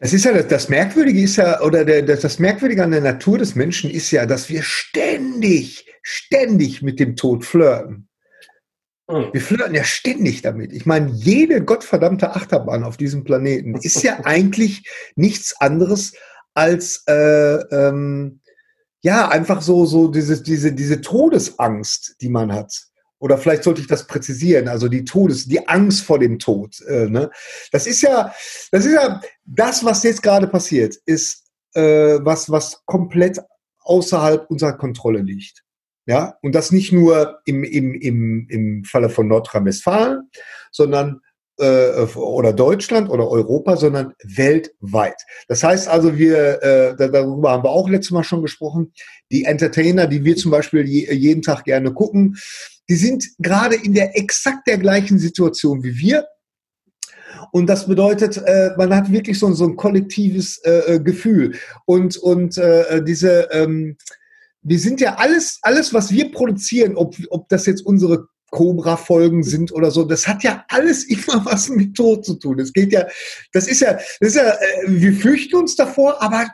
Das 0.00 0.12
ist 0.12 0.24
ja 0.24 0.32
das, 0.32 0.48
das 0.48 0.68
Merkwürdige 0.68 1.22
ist 1.22 1.36
ja, 1.36 1.60
oder 1.60 1.84
der, 1.84 2.02
das, 2.02 2.20
das 2.20 2.38
Merkwürdige 2.38 2.82
an 2.82 2.90
der 2.90 3.00
Natur 3.00 3.38
des 3.38 3.54
Menschen 3.54 3.88
ist 3.88 4.10
ja, 4.10 4.26
dass 4.26 4.48
wir 4.48 4.62
ständig, 4.62 5.86
ständig 6.02 6.82
mit 6.82 7.00
dem 7.00 7.16
Tod 7.16 7.44
flirten. 7.44 8.08
Hm. 9.10 9.30
Wir 9.32 9.40
flirten 9.40 9.74
ja 9.74 9.84
ständig 9.84 10.42
damit. 10.42 10.72
Ich 10.72 10.86
meine, 10.86 11.10
jede 11.10 11.64
gottverdammte 11.64 12.34
Achterbahn 12.34 12.84
auf 12.84 12.96
diesem 12.96 13.24
Planeten 13.24 13.74
ist 13.74 14.02
ja 14.02 14.20
eigentlich 14.24 14.88
nichts 15.16 15.54
anderes 15.60 16.12
als 16.54 17.04
äh, 17.06 17.56
ähm, 17.74 18.40
ja 19.02 19.28
einfach 19.28 19.62
so 19.62 19.86
so 19.86 20.08
diese 20.08 20.42
diese 20.42 20.72
diese 20.72 21.00
Todesangst, 21.00 22.16
die 22.20 22.28
man 22.28 22.52
hat. 22.52 22.90
Oder 23.20 23.36
vielleicht 23.36 23.64
sollte 23.64 23.82
ich 23.82 23.86
das 23.86 24.06
präzisieren, 24.06 24.66
also 24.66 24.88
die 24.88 25.04
Todes, 25.04 25.46
die 25.46 25.68
Angst 25.68 26.04
vor 26.04 26.18
dem 26.18 26.38
Tod. 26.38 26.80
Äh, 26.88 27.06
ne? 27.06 27.30
Das 27.70 27.86
ist 27.86 28.00
ja, 28.00 28.34
das 28.72 28.86
ist 28.86 28.94
ja 28.94 29.20
das, 29.44 29.84
was 29.84 30.02
jetzt 30.02 30.22
gerade 30.22 30.46
passiert, 30.46 30.96
ist 31.04 31.44
äh, 31.74 32.18
was, 32.22 32.50
was 32.50 32.82
komplett 32.86 33.38
außerhalb 33.80 34.50
unserer 34.50 34.72
Kontrolle 34.72 35.20
liegt. 35.20 35.62
Ja, 36.06 36.36
und 36.42 36.54
das 36.54 36.72
nicht 36.72 36.92
nur 36.92 37.40
im, 37.44 37.62
im, 37.62 37.94
im, 37.94 38.46
im 38.48 38.84
Falle 38.84 39.10
von 39.10 39.28
Nordrhein-Westfalen, 39.28 40.30
sondern 40.72 41.20
äh, 41.60 42.06
oder 42.16 42.52
Deutschland 42.52 43.10
oder 43.10 43.28
Europa, 43.28 43.76
sondern 43.76 44.14
weltweit. 44.24 45.22
Das 45.46 45.62
heißt 45.62 45.88
also, 45.88 46.16
wir, 46.16 46.62
äh, 46.62 46.96
darüber 46.96 47.52
haben 47.52 47.64
wir 47.64 47.70
auch 47.70 47.88
letztes 47.88 48.12
Mal 48.12 48.24
schon 48.24 48.42
gesprochen, 48.42 48.92
die 49.30 49.44
Entertainer, 49.44 50.06
die 50.06 50.24
wir 50.24 50.36
zum 50.36 50.50
Beispiel 50.50 50.86
je, 50.86 51.12
jeden 51.12 51.42
Tag 51.42 51.64
gerne 51.64 51.92
gucken, 51.92 52.38
die 52.88 52.96
sind 52.96 53.24
gerade 53.38 53.76
in 53.76 53.94
der 53.94 54.16
exakt 54.18 54.66
der 54.66 54.78
gleichen 54.78 55.18
Situation 55.18 55.84
wie 55.84 55.96
wir. 55.98 56.26
Und 57.52 57.66
das 57.66 57.86
bedeutet, 57.86 58.38
äh, 58.38 58.70
man 58.76 58.94
hat 58.94 59.12
wirklich 59.12 59.38
so, 59.38 59.52
so 59.52 59.64
ein 59.64 59.76
kollektives 59.76 60.58
äh, 60.64 60.94
äh 60.94 61.00
Gefühl. 61.00 61.56
Und, 61.84 62.16
und 62.16 62.58
äh, 62.58 63.02
diese, 63.02 63.48
ähm, 63.52 63.96
wir 64.62 64.78
sind 64.78 65.00
ja 65.00 65.16
alles, 65.16 65.58
alles, 65.62 65.94
was 65.94 66.10
wir 66.10 66.30
produzieren, 66.32 66.96
ob, 66.96 67.16
ob 67.30 67.48
das 67.48 67.66
jetzt 67.66 67.84
unsere 67.84 68.26
Cobra-Folgen 68.50 69.42
sind 69.42 69.72
oder 69.72 69.90
so, 69.90 70.04
das 70.04 70.26
hat 70.26 70.42
ja 70.42 70.64
alles 70.68 71.04
immer 71.08 71.44
was 71.44 71.68
mit 71.68 71.96
Tod 71.96 72.24
zu 72.24 72.34
tun. 72.34 72.58
Es 72.58 72.72
geht 72.72 72.92
ja, 72.92 73.06
das 73.52 73.68
ist 73.68 73.80
ja, 73.80 73.94
das 73.94 74.20
ist 74.20 74.36
ja, 74.36 74.50
äh, 74.50 74.56
wir 74.86 75.12
fürchten 75.12 75.56
uns 75.56 75.76
davor, 75.76 76.20
aber 76.20 76.46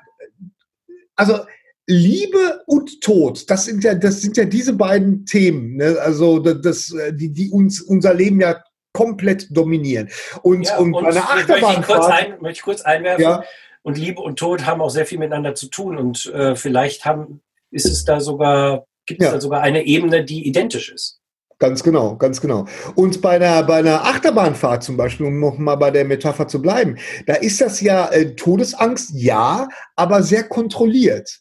also 1.17 1.41
Liebe 1.89 2.63
und 2.67 3.01
Tod, 3.01 3.49
das 3.49 3.65
sind 3.65 3.85
ja, 3.85 3.95
das 3.95 4.21
sind 4.21 4.37
ja 4.37 4.45
diese 4.45 4.73
beiden 4.73 5.25
Themen, 5.25 5.77
ne? 5.77 5.97
also 6.01 6.41
das, 6.41 6.93
äh, 6.93 7.13
die, 7.15 7.33
die 7.33 7.51
uns 7.51 7.81
unser 7.81 8.13
Leben 8.13 8.41
ja 8.41 8.61
komplett 8.93 9.49
dominieren. 9.57 10.09
Und, 10.43 10.67
ja, 10.67 10.79
und, 10.79 10.95
und 10.95 11.05
bei 11.05 11.11
einer 11.11 11.31
Achterbahn 11.31 11.77
möchte, 11.77 12.07
ein, 12.07 12.31
möchte 12.41 12.59
ich 12.59 12.63
kurz 12.63 12.81
einwerfen. 12.81 13.23
Ja. 13.23 13.45
Und 13.83 13.99
Liebe 13.99 14.21
und 14.21 14.39
Tod 14.39 14.67
haben 14.67 14.81
auch 14.81 14.89
sehr 14.89 15.07
viel 15.07 15.19
miteinander 15.19 15.55
zu 15.55 15.69
tun 15.69 15.97
und 15.97 16.27
äh, 16.27 16.57
vielleicht 16.57 17.05
haben 17.05 17.41
ist 17.77 17.87
es 17.87 18.05
da 18.05 18.21
sogar, 18.21 18.87
gibt 19.07 19.21
es 19.21 19.27
ja. 19.27 19.35
da 19.35 19.41
sogar 19.41 19.63
eine 19.63 19.85
Ebene, 19.85 20.25
die 20.25 20.47
identisch 20.47 20.91
ist. 20.91 21.21
Ganz 21.59 21.83
genau, 21.83 22.17
ganz 22.17 22.41
genau. 22.41 22.67
Und 22.97 23.23
bei 23.23 23.37
einer, 23.37 23.63
bei 23.63 23.77
einer 23.77 24.05
Achterbahnfahrt 24.05 24.83
zum 24.83 24.99
Beispiel, 24.99 25.27
um 25.27 25.41
nochmal 25.41 25.79
bei 25.79 25.91
der 25.91 26.05
Metapher 26.05 26.49
zu 26.49 26.61
bleiben, 26.61 26.99
da 27.27 27.35
ist 27.35 27.61
das 27.63 27.81
ja 27.81 28.09
äh, 28.11 28.35
Todesangst, 28.35 29.13
ja, 29.15 29.69
aber 29.95 30.23
sehr 30.23 30.45
kontrolliert. 30.45 31.41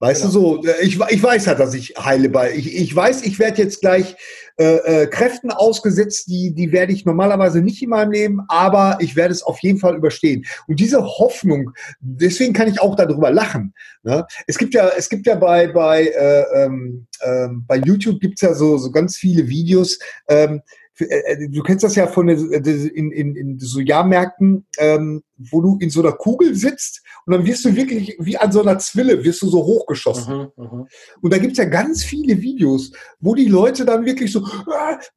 Weißt 0.00 0.22
genau. 0.22 0.56
du 0.56 0.62
so, 0.62 0.68
äh, 0.68 0.82
ich, 0.82 0.98
ich 1.10 1.22
weiß 1.22 1.46
halt, 1.46 1.60
dass 1.60 1.74
ich 1.74 1.94
heile 1.96 2.28
bei. 2.28 2.54
Ich, 2.54 2.74
ich 2.74 2.96
weiß, 2.96 3.22
ich 3.22 3.38
werde 3.38 3.62
jetzt 3.62 3.80
gleich 3.80 4.16
äh, 4.60 5.04
äh, 5.04 5.06
Kräften 5.06 5.50
ausgesetzt, 5.50 6.28
die, 6.28 6.52
die 6.52 6.70
werde 6.70 6.92
ich 6.92 7.06
normalerweise 7.06 7.62
nicht 7.62 7.82
in 7.82 7.88
meinem 7.88 8.12
Leben, 8.12 8.42
aber 8.48 8.98
ich 9.00 9.16
werde 9.16 9.32
es 9.32 9.42
auf 9.42 9.58
jeden 9.60 9.78
Fall 9.78 9.96
überstehen. 9.96 10.44
Und 10.66 10.80
diese 10.80 11.02
Hoffnung, 11.02 11.70
deswegen 12.00 12.52
kann 12.52 12.68
ich 12.68 12.78
auch 12.78 12.94
darüber 12.94 13.30
lachen. 13.30 13.72
Ne? 14.02 14.26
Es 14.46 14.58
gibt 14.58 14.74
ja, 14.74 14.90
es 14.94 15.08
gibt 15.08 15.26
ja 15.26 15.36
bei, 15.36 15.68
bei, 15.68 16.08
äh, 16.08 16.64
ähm, 16.64 17.06
äh, 17.20 17.48
bei 17.66 17.76
YouTube 17.76 18.20
gibt's 18.20 18.42
ja 18.42 18.52
so, 18.52 18.76
so 18.76 18.90
ganz 18.90 19.16
viele 19.16 19.48
Videos, 19.48 19.98
ähm, 20.28 20.50
äh, 20.50 20.56
äh, 20.56 20.60
du 21.00 21.62
kennst 21.62 21.84
das 21.84 21.96
ja 21.96 22.06
von 22.06 22.28
in, 22.28 23.10
in, 23.12 23.36
in 23.36 23.58
so 23.58 23.80
Jahrmärkten, 23.80 24.66
ähm, 24.78 25.22
wo 25.36 25.60
du 25.60 25.78
in 25.80 25.90
so 25.90 26.00
einer 26.00 26.12
Kugel 26.12 26.54
sitzt 26.54 27.02
und 27.26 27.32
dann 27.32 27.46
wirst 27.46 27.64
du 27.64 27.74
wirklich 27.74 28.16
wie 28.18 28.36
an 28.36 28.52
so 28.52 28.60
einer 28.60 28.78
Zwille, 28.78 29.24
wirst 29.24 29.42
du 29.42 29.48
so 29.48 29.64
hochgeschossen. 29.64 30.50
Mhm, 30.56 30.64
mh. 30.64 30.86
Und 31.20 31.32
da 31.32 31.38
gibt's 31.38 31.58
ja 31.58 31.64
ganz 31.64 32.04
viele 32.04 32.40
Videos, 32.40 32.92
wo 33.20 33.34
die 33.34 33.46
Leute 33.46 33.84
dann 33.84 34.04
wirklich 34.04 34.32
so, 34.32 34.42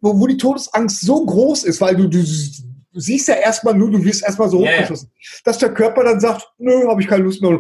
wo, 0.02 0.20
wo 0.20 0.28
die 0.28 0.38
Todesangst 0.38 1.02
so 1.02 1.26
groß 1.26 1.64
ist, 1.64 1.82
weil 1.82 1.96
du, 1.96 2.08
du 2.08 2.24
siehst 2.94 3.28
ja 3.28 3.36
erstmal 3.36 3.74
nur, 3.74 3.92
du 3.92 4.04
wirst 4.04 4.24
erstmal 4.24 4.50
so 4.50 4.60
hochgeschossen, 4.60 5.10
ja, 5.14 5.22
ja. 5.22 5.42
dass 5.44 5.58
der 5.58 5.74
Körper 5.74 6.04
dann 6.04 6.20
sagt, 6.20 6.48
nö, 6.58 6.88
habe 6.88 7.02
ich 7.02 7.08
keine 7.08 7.24
Lust 7.24 7.42
mehr. 7.42 7.60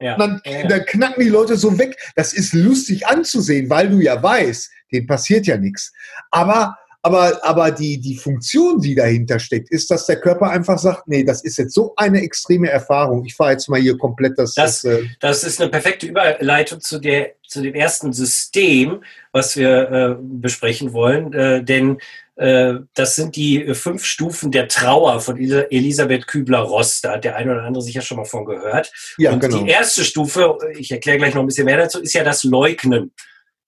Ja. 0.00 0.18
Dann, 0.18 0.40
dann, 0.68 0.84
knacken 0.84 1.22
die 1.22 1.30
Leute 1.30 1.56
so 1.56 1.78
weg. 1.78 1.96
Das 2.16 2.32
ist 2.32 2.52
lustig 2.52 3.06
anzusehen, 3.06 3.70
weil 3.70 3.88
du 3.88 4.00
ja 4.00 4.22
weißt, 4.22 4.70
denen 4.92 5.06
passiert 5.06 5.46
ja 5.46 5.56
nichts. 5.56 5.92
Aber 6.30 6.76
aber, 7.04 7.38
aber 7.44 7.70
die, 7.70 8.00
die 8.00 8.16
Funktion, 8.16 8.80
die 8.80 8.94
dahinter 8.94 9.38
steckt, 9.38 9.70
ist, 9.70 9.90
dass 9.90 10.06
der 10.06 10.18
Körper 10.18 10.48
einfach 10.48 10.78
sagt, 10.78 11.06
nee, 11.06 11.22
das 11.22 11.44
ist 11.44 11.58
jetzt 11.58 11.74
so 11.74 11.92
eine 11.96 12.22
extreme 12.22 12.70
Erfahrung. 12.70 13.26
Ich 13.26 13.34
fahre 13.34 13.52
jetzt 13.52 13.68
mal 13.68 13.78
hier 13.78 13.98
komplett 13.98 14.38
das. 14.38 14.54
Das, 14.54 14.80
das, 14.80 14.84
äh 14.84 15.04
das 15.20 15.44
ist 15.44 15.60
eine 15.60 15.70
perfekte 15.70 16.06
Überleitung 16.06 16.80
zu, 16.80 16.98
der, 16.98 17.32
zu 17.46 17.60
dem 17.60 17.74
ersten 17.74 18.14
System, 18.14 19.04
was 19.32 19.54
wir 19.54 19.90
äh, 19.90 20.16
besprechen 20.18 20.94
wollen. 20.94 21.34
Äh, 21.34 21.62
denn 21.62 21.98
äh, 22.36 22.76
das 22.94 23.16
sind 23.16 23.36
die 23.36 23.74
fünf 23.74 24.06
Stufen 24.06 24.50
der 24.50 24.68
Trauer 24.68 25.20
von 25.20 25.36
Elisabeth 25.36 26.26
Kübler-Ross. 26.26 27.02
Da 27.02 27.12
hat 27.12 27.24
der 27.24 27.36
eine 27.36 27.52
oder 27.52 27.64
andere 27.64 27.84
sicher 27.84 28.00
schon 28.00 28.16
mal 28.16 28.24
von 28.24 28.46
gehört. 28.46 28.90
Ja, 29.18 29.32
Und 29.32 29.40
genau. 29.40 29.58
die 29.58 29.68
erste 29.68 30.04
Stufe, 30.04 30.56
ich 30.78 30.90
erkläre 30.90 31.18
gleich 31.18 31.34
noch 31.34 31.42
ein 31.42 31.46
bisschen 31.48 31.66
mehr 31.66 31.76
dazu, 31.76 32.00
ist 32.00 32.14
ja 32.14 32.24
das 32.24 32.44
Leugnen. 32.44 33.12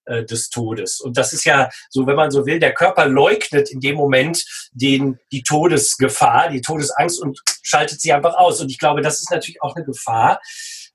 Äh, 0.07 0.23
des 0.23 0.49
Todes. 0.49 1.01
Und 1.01 1.17
das 1.17 1.33
ist 1.33 1.43
ja 1.43 1.69
so, 1.89 2.07
wenn 2.07 2.15
man 2.15 2.31
so 2.31 2.45
will, 2.45 2.59
der 2.59 2.73
Körper 2.73 3.07
leugnet 3.07 3.69
in 3.69 3.81
dem 3.81 3.95
Moment 3.95 4.45
den, 4.71 5.19
die 5.33 5.43
Todesgefahr, 5.43 6.49
die 6.49 6.61
Todesangst 6.61 7.21
und 7.21 7.41
schaltet 7.61 7.99
sie 7.99 8.13
einfach 8.13 8.35
aus. 8.35 8.61
Und 8.61 8.71
ich 8.71 8.79
glaube, 8.79 9.01
das 9.01 9.19
ist 9.19 9.31
natürlich 9.31 9.61
auch 9.61 9.75
eine 9.75 9.83
Gefahr, 9.83 10.39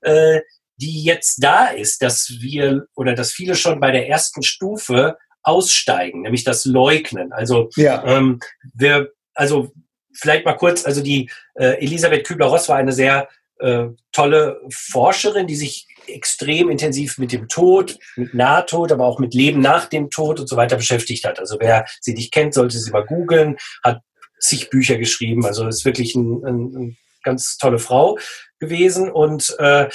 äh, 0.01 0.41
die 0.77 1.03
jetzt 1.03 1.43
da 1.43 1.67
ist, 1.67 2.01
dass 2.01 2.37
wir 2.39 2.87
oder 2.95 3.13
dass 3.13 3.31
viele 3.31 3.53
schon 3.53 3.79
bei 3.79 3.91
der 3.91 4.09
ersten 4.09 4.41
Stufe 4.41 5.19
aussteigen, 5.43 6.21
nämlich 6.21 6.43
das 6.43 6.65
Leugnen. 6.65 7.31
Also 7.33 7.69
ja. 7.75 8.03
ähm, 8.05 8.39
wir, 8.73 9.11
also 9.35 9.71
vielleicht 10.11 10.43
mal 10.43 10.53
kurz, 10.53 10.85
also 10.85 11.03
die 11.03 11.29
äh, 11.53 11.77
Elisabeth 11.83 12.25
Kübler-Ross 12.25 12.67
war 12.67 12.77
eine 12.77 12.93
sehr 12.93 13.29
äh, 13.59 13.89
tolle 14.11 14.59
Forscherin, 14.69 15.45
die 15.45 15.55
sich 15.55 15.87
extrem 16.07 16.69
intensiv 16.69 17.17
mit 17.17 17.31
dem 17.31 17.47
Tod, 17.47 17.97
mit 18.15 18.33
Nahtod, 18.33 18.91
aber 18.91 19.05
auch 19.05 19.19
mit 19.19 19.33
Leben 19.33 19.61
nach 19.61 19.85
dem 19.85 20.09
Tod 20.09 20.39
und 20.39 20.47
so 20.47 20.55
weiter 20.55 20.77
beschäftigt 20.77 21.25
hat. 21.25 21.39
Also 21.39 21.57
wer 21.59 21.85
sie 22.01 22.13
nicht 22.13 22.31
kennt, 22.31 22.53
sollte 22.53 22.77
sie 22.77 22.91
mal 22.91 23.05
googeln, 23.05 23.57
hat 23.83 24.01
zig 24.39 24.69
Bücher 24.69 24.97
geschrieben. 24.97 25.45
Also 25.45 25.67
ist 25.67 25.85
wirklich 25.85 26.15
ein, 26.15 26.43
ein, 26.43 26.75
ein 26.75 26.97
ganz 27.23 27.57
tolle 27.57 27.79
Frau 27.79 28.17
gewesen 28.59 29.11
und 29.11 29.55
äh, 29.59 29.89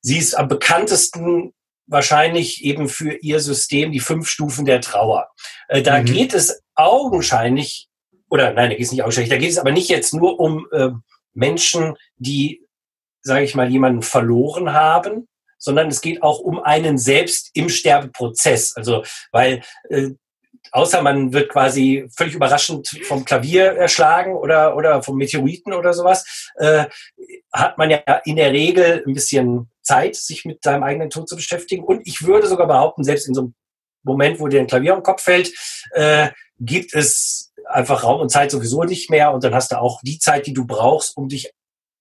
sie 0.00 0.18
ist 0.18 0.34
am 0.34 0.48
bekanntesten 0.48 1.52
wahrscheinlich 1.86 2.64
eben 2.64 2.88
für 2.88 3.12
ihr 3.12 3.40
System 3.40 3.92
die 3.92 4.00
fünf 4.00 4.28
Stufen 4.28 4.64
der 4.64 4.80
Trauer. 4.80 5.28
Äh, 5.68 5.82
da 5.82 6.00
mhm. 6.00 6.06
geht 6.06 6.34
es 6.34 6.62
augenscheinlich, 6.74 7.88
oder 8.28 8.52
nein, 8.52 8.70
da 8.70 8.76
geht 8.76 8.86
es 8.86 8.92
nicht 8.92 9.02
augenscheinlich, 9.02 9.30
da 9.30 9.38
geht 9.38 9.50
es 9.50 9.58
aber 9.58 9.72
nicht 9.72 9.88
jetzt 9.88 10.12
nur 10.12 10.38
um 10.40 10.66
äh, 10.72 10.90
Menschen, 11.32 11.94
die, 12.16 12.66
sage 13.22 13.44
ich 13.44 13.54
mal, 13.54 13.70
jemanden 13.70 14.02
verloren 14.02 14.72
haben, 14.72 15.28
sondern 15.66 15.88
es 15.88 16.00
geht 16.00 16.22
auch 16.22 16.38
um 16.38 16.62
einen 16.62 16.96
selbst 16.96 17.50
im 17.54 17.68
Sterbeprozess. 17.68 18.74
Also, 18.76 19.02
weil 19.32 19.62
äh, 19.90 20.10
außer 20.72 21.02
man 21.02 21.32
wird 21.32 21.50
quasi 21.50 22.08
völlig 22.16 22.34
überraschend 22.34 22.88
vom 23.04 23.24
Klavier 23.24 23.72
erschlagen 23.72 24.34
oder, 24.34 24.76
oder 24.76 25.02
vom 25.02 25.16
Meteoriten 25.16 25.72
oder 25.72 25.92
sowas, 25.92 26.52
äh, 26.56 26.86
hat 27.52 27.78
man 27.78 27.90
ja 27.90 28.00
in 28.24 28.36
der 28.36 28.52
Regel 28.52 29.02
ein 29.06 29.12
bisschen 29.12 29.70
Zeit, 29.82 30.14
sich 30.16 30.44
mit 30.44 30.62
seinem 30.62 30.84
eigenen 30.84 31.10
Tod 31.10 31.28
zu 31.28 31.36
beschäftigen. 31.36 31.84
Und 31.84 32.06
ich 32.06 32.24
würde 32.24 32.46
sogar 32.46 32.66
behaupten, 32.66 33.04
selbst 33.04 33.28
in 33.28 33.34
so 33.34 33.40
einem 33.42 33.54
Moment, 34.04 34.38
wo 34.38 34.46
dir 34.46 34.60
ein 34.60 34.68
Klavier 34.68 34.94
am 34.94 35.02
Kopf 35.02 35.22
fällt, 35.22 35.52
äh, 35.92 36.28
gibt 36.60 36.94
es 36.94 37.52
einfach 37.68 38.04
Raum 38.04 38.20
und 38.20 38.30
Zeit 38.30 38.52
sowieso 38.52 38.84
nicht 38.84 39.10
mehr. 39.10 39.32
Und 39.32 39.42
dann 39.42 39.54
hast 39.54 39.72
du 39.72 39.80
auch 39.80 40.00
die 40.02 40.18
Zeit, 40.20 40.46
die 40.46 40.54
du 40.54 40.64
brauchst, 40.64 41.16
um 41.16 41.28
dich 41.28 41.50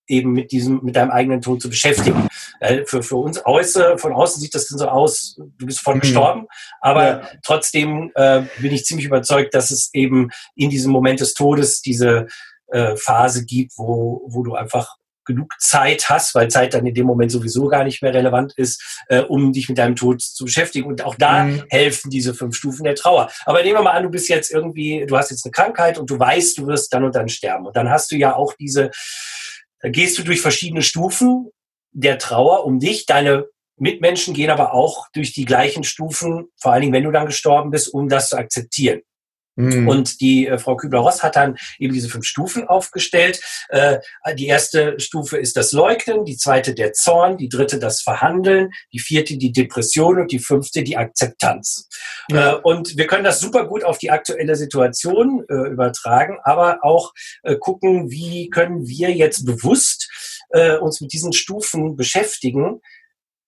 eben 0.08 0.32
mit 0.32 0.52
diesem, 0.52 0.82
mit 0.84 0.96
deinem 0.96 1.12
eigenen 1.12 1.41
Tod 1.41 1.62
zu 1.62 1.70
beschäftigen. 1.70 2.28
Äh, 2.60 2.86
für, 2.86 3.04
für 3.04 3.18
uns 3.18 3.39
außer, 3.39 3.98
von 3.98 4.13
außen 4.13 4.41
sieht 4.41 4.56
das 4.56 4.68
dann 4.68 4.80
so 4.80 4.88
aus, 4.88 5.36
du 5.38 5.65
bist 5.65 5.82
voll 5.82 5.96
mhm. 5.96 6.02
gestorben, 6.02 6.48
aber 6.82 7.04
ja. 7.04 7.30
trotzdem 7.44 8.12
äh, 8.15 8.44
bin 8.60 8.74
ich 8.74 8.86
ziemlich 8.86 9.06
überzeugt, 9.06 9.54
dass 9.54 9.72
es 9.72 9.89
eben 9.94 10.30
in 10.56 10.70
diesem 10.70 10.91
Moment 10.91 11.20
des 11.20 11.34
Todes 11.34 11.82
diese 11.82 12.28
äh, 12.68 12.96
Phase 12.96 13.46
gibt, 13.46 13.74
wo, 13.78 14.24
wo 14.28 14.44
du 14.44 14.56
einfach 14.56 14.96
genug 15.26 15.54
Zeit 15.60 16.08
hast, 16.10 16.36
weil 16.36 16.50
Zeit 16.50 16.74
dann 16.74 16.86
in 16.86 16.94
dem 16.94 17.06
Moment 17.06 17.32
sowieso 17.32 17.68
gar 17.68 17.84
nicht 17.84 18.02
mehr 18.02 18.13
relevant 18.13 18.54
ist, 18.56 19.04
äh, 19.10 19.22
um 19.22 19.52
dich 19.52 19.68
mit 19.68 19.78
deinem 19.78 19.96
Tod 19.96 20.22
zu 20.22 20.46
beschäftigen. 20.46 20.88
Und 20.88 21.04
auch 21.04 21.15
da 21.15 21.44
mhm. 21.44 21.63
helfen 21.70 22.10
diese 22.10 22.34
fünf 22.34 22.56
Stufen 22.56 22.84
der 22.84 22.96
Trauer. 22.96 23.30
Aber 23.46 23.62
nehmen 23.63 23.76
wir 23.76 23.82
mal 23.82 23.91
an, 23.91 24.04
du 24.04 24.10
bist 24.10 24.30
jetzt 24.30 24.52
irgendwie, 24.52 25.06
du 25.06 25.18
hast 25.18 25.32
jetzt 25.32 25.46
eine 25.46 25.52
Krankheit 25.52 25.98
und 25.98 26.10
du 26.10 26.20
weißt, 26.20 26.58
du 26.58 26.68
wirst 26.68 26.94
dann 26.94 27.04
und 27.04 27.15
dann 27.15 27.28
sterben. 27.28 27.65
Und 27.65 27.76
dann 27.76 27.89
hast 27.89 28.12
du 28.12 28.15
ja 28.15 28.36
auch 28.36 28.54
diese 28.54 28.91
da 29.86 29.91
gehst 29.91 30.17
du 30.17 30.24
durch 30.24 30.41
verschiedene 30.41 30.82
Stufen 30.82 31.52
der 31.91 32.17
Trauer 32.17 32.65
um 32.65 32.80
dich. 32.80 33.06
Deine 33.06 33.45
Mitmenschen 33.78 34.34
gehen 34.34 34.50
aber 34.50 34.74
auch 34.74 35.10
durch 35.13 35.32
die 35.32 35.45
gleichen 35.45 35.84
Stufen, 35.84 36.48
vor 36.60 36.71
allen 36.71 36.82
Dingen, 36.82 36.93
wenn 36.93 37.04
du 37.04 37.12
dann 37.12 37.28
gestorben 37.28 37.69
bist, 37.69 37.93
um 37.93 38.10
das 38.10 38.30
zu 38.30 38.36
akzeptieren. 38.36 39.02
Mhm. 39.56 39.88
Und 39.88 40.22
die 40.22 40.48
äh, 40.48 40.58
Frau 40.58 40.76
Kübler-Ross 40.76 41.24
hat 41.24 41.36
dann 41.36 41.58
eben 41.80 41.94
diese 41.94 42.10
fünf 42.10 42.26
Stufen 42.26 42.68
aufgestellt. 42.68 43.41
Äh, 43.70 44.00
die 44.38 44.48
erste 44.48 45.00
Stufe 45.00 45.38
ist 45.38 45.58
das 45.58 45.72
Leugnen, 45.72 46.26
die 46.26 46.38
zweite 46.38 46.74
der 46.74 46.94
Zorn, 46.94 47.38
die 47.38 47.50
dritte 47.50 47.80
das 47.80 48.02
Verhandeln, 48.02 48.72
die 48.91 49.00
vierte 49.00 49.38
die 49.38 49.52
Depression 49.52 50.20
und 50.20 50.32
die 50.32 50.39
fünfte 50.39 50.84
die 50.84 50.98
Akzeptanz. 50.98 51.88
Ja. 52.30 52.54
Äh, 52.54 52.56
und 52.62 52.98
wir 52.98 53.08
können 53.08 53.24
das 53.24 53.39
super 53.39 53.65
gut 53.65 53.84
auf 53.84 53.98
die 53.98 54.12
aktuelle 54.12 54.56
Situation 54.56 55.44
äh, 55.50 55.70
übertragen, 55.70 56.38
aber 56.44 56.80
auch 56.84 57.13
äh, 57.44 57.56
gucken, 57.56 58.12
wie 58.12 58.50
können 58.50 58.88
wir 58.88 59.12
jetzt 59.12 59.46
bewusst 59.46 60.10
äh, 60.50 60.78
uns 60.78 61.02
mit 61.02 61.13
diesen 61.13 61.34
Stufen 61.34 61.96
beschäftigen, 61.96 62.82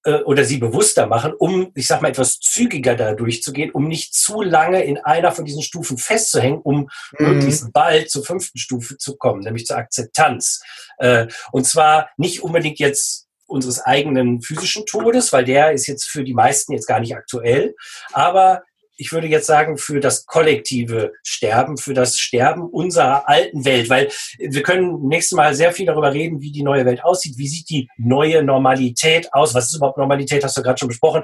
äh, 0.08 0.24
oder 0.24 0.46
sie 0.46 0.58
bewusster 0.58 1.06
machen, 1.06 1.34
um, 1.38 1.72
ich 1.76 1.86
sag 1.86 2.02
mal, 2.02 2.08
etwas 2.08 2.40
zügiger 2.40 2.96
da 2.96 3.14
durchzugehen, 3.14 3.72
um 3.72 3.90
nicht 3.90 4.14
zu 4.14 4.42
lange 4.42 4.82
in 4.84 4.98
einer 4.98 5.34
von 5.34 5.44
diesen 5.44 5.62
Stufen 5.62 5.98
festzuhängen, 5.98 6.62
um 6.62 6.90
mhm. 7.20 7.34
möglichst 7.34 7.74
bald 7.74 8.10
zur 8.10 8.24
fünften 8.24 8.58
Stufe 8.58 8.98
zu 8.98 9.18
kommen, 9.18 9.42
nämlich 9.42 9.66
zur 9.66 9.76
Akzeptanz. 9.76 10.62
Äh, 10.98 11.28
und 11.52 11.68
zwar 11.68 12.10
nicht 12.16 12.42
unbedingt 12.42 12.80
jetzt 12.80 13.28
unseres 13.48 13.82
eigenen 13.82 14.42
physischen 14.42 14.86
Todes, 14.86 15.34
weil 15.34 15.44
der 15.44 15.74
ist 15.74 15.88
jetzt 15.88 16.06
für 16.06 16.24
die 16.24 16.34
meisten 16.34 16.72
jetzt 16.72 16.88
gar 16.88 17.02
nicht 17.02 17.16
aktuell, 17.16 17.76
aber 18.14 18.64
ich 18.98 19.12
würde 19.12 19.28
jetzt 19.28 19.46
sagen, 19.46 19.78
für 19.78 20.00
das 20.00 20.26
kollektive 20.26 21.14
Sterben, 21.24 21.78
für 21.78 21.94
das 21.94 22.18
Sterben 22.18 22.68
unserer 22.68 23.30
alten 23.30 23.64
Welt, 23.64 23.90
weil 23.90 24.10
wir 24.38 24.64
können 24.64 25.08
nächstes 25.08 25.36
Mal 25.36 25.54
sehr 25.54 25.72
viel 25.72 25.86
darüber 25.86 26.14
reden, 26.14 26.42
wie 26.42 26.52
die 26.52 26.64
neue 26.64 26.86
Welt 26.86 27.04
aussieht, 27.04 27.38
wie 27.38 27.48
sieht 27.48 27.70
die 27.70 27.90
neue 27.98 28.44
Normalität 28.44 29.32
aus, 29.34 29.54
was 29.54 29.68
ist 29.68 29.76
überhaupt 29.76 29.98
Normalität, 29.98 30.44
hast 30.44 30.58
du 30.58 30.64
gerade 30.64 30.80
schon 30.80 30.90
besprochen. 30.90 31.24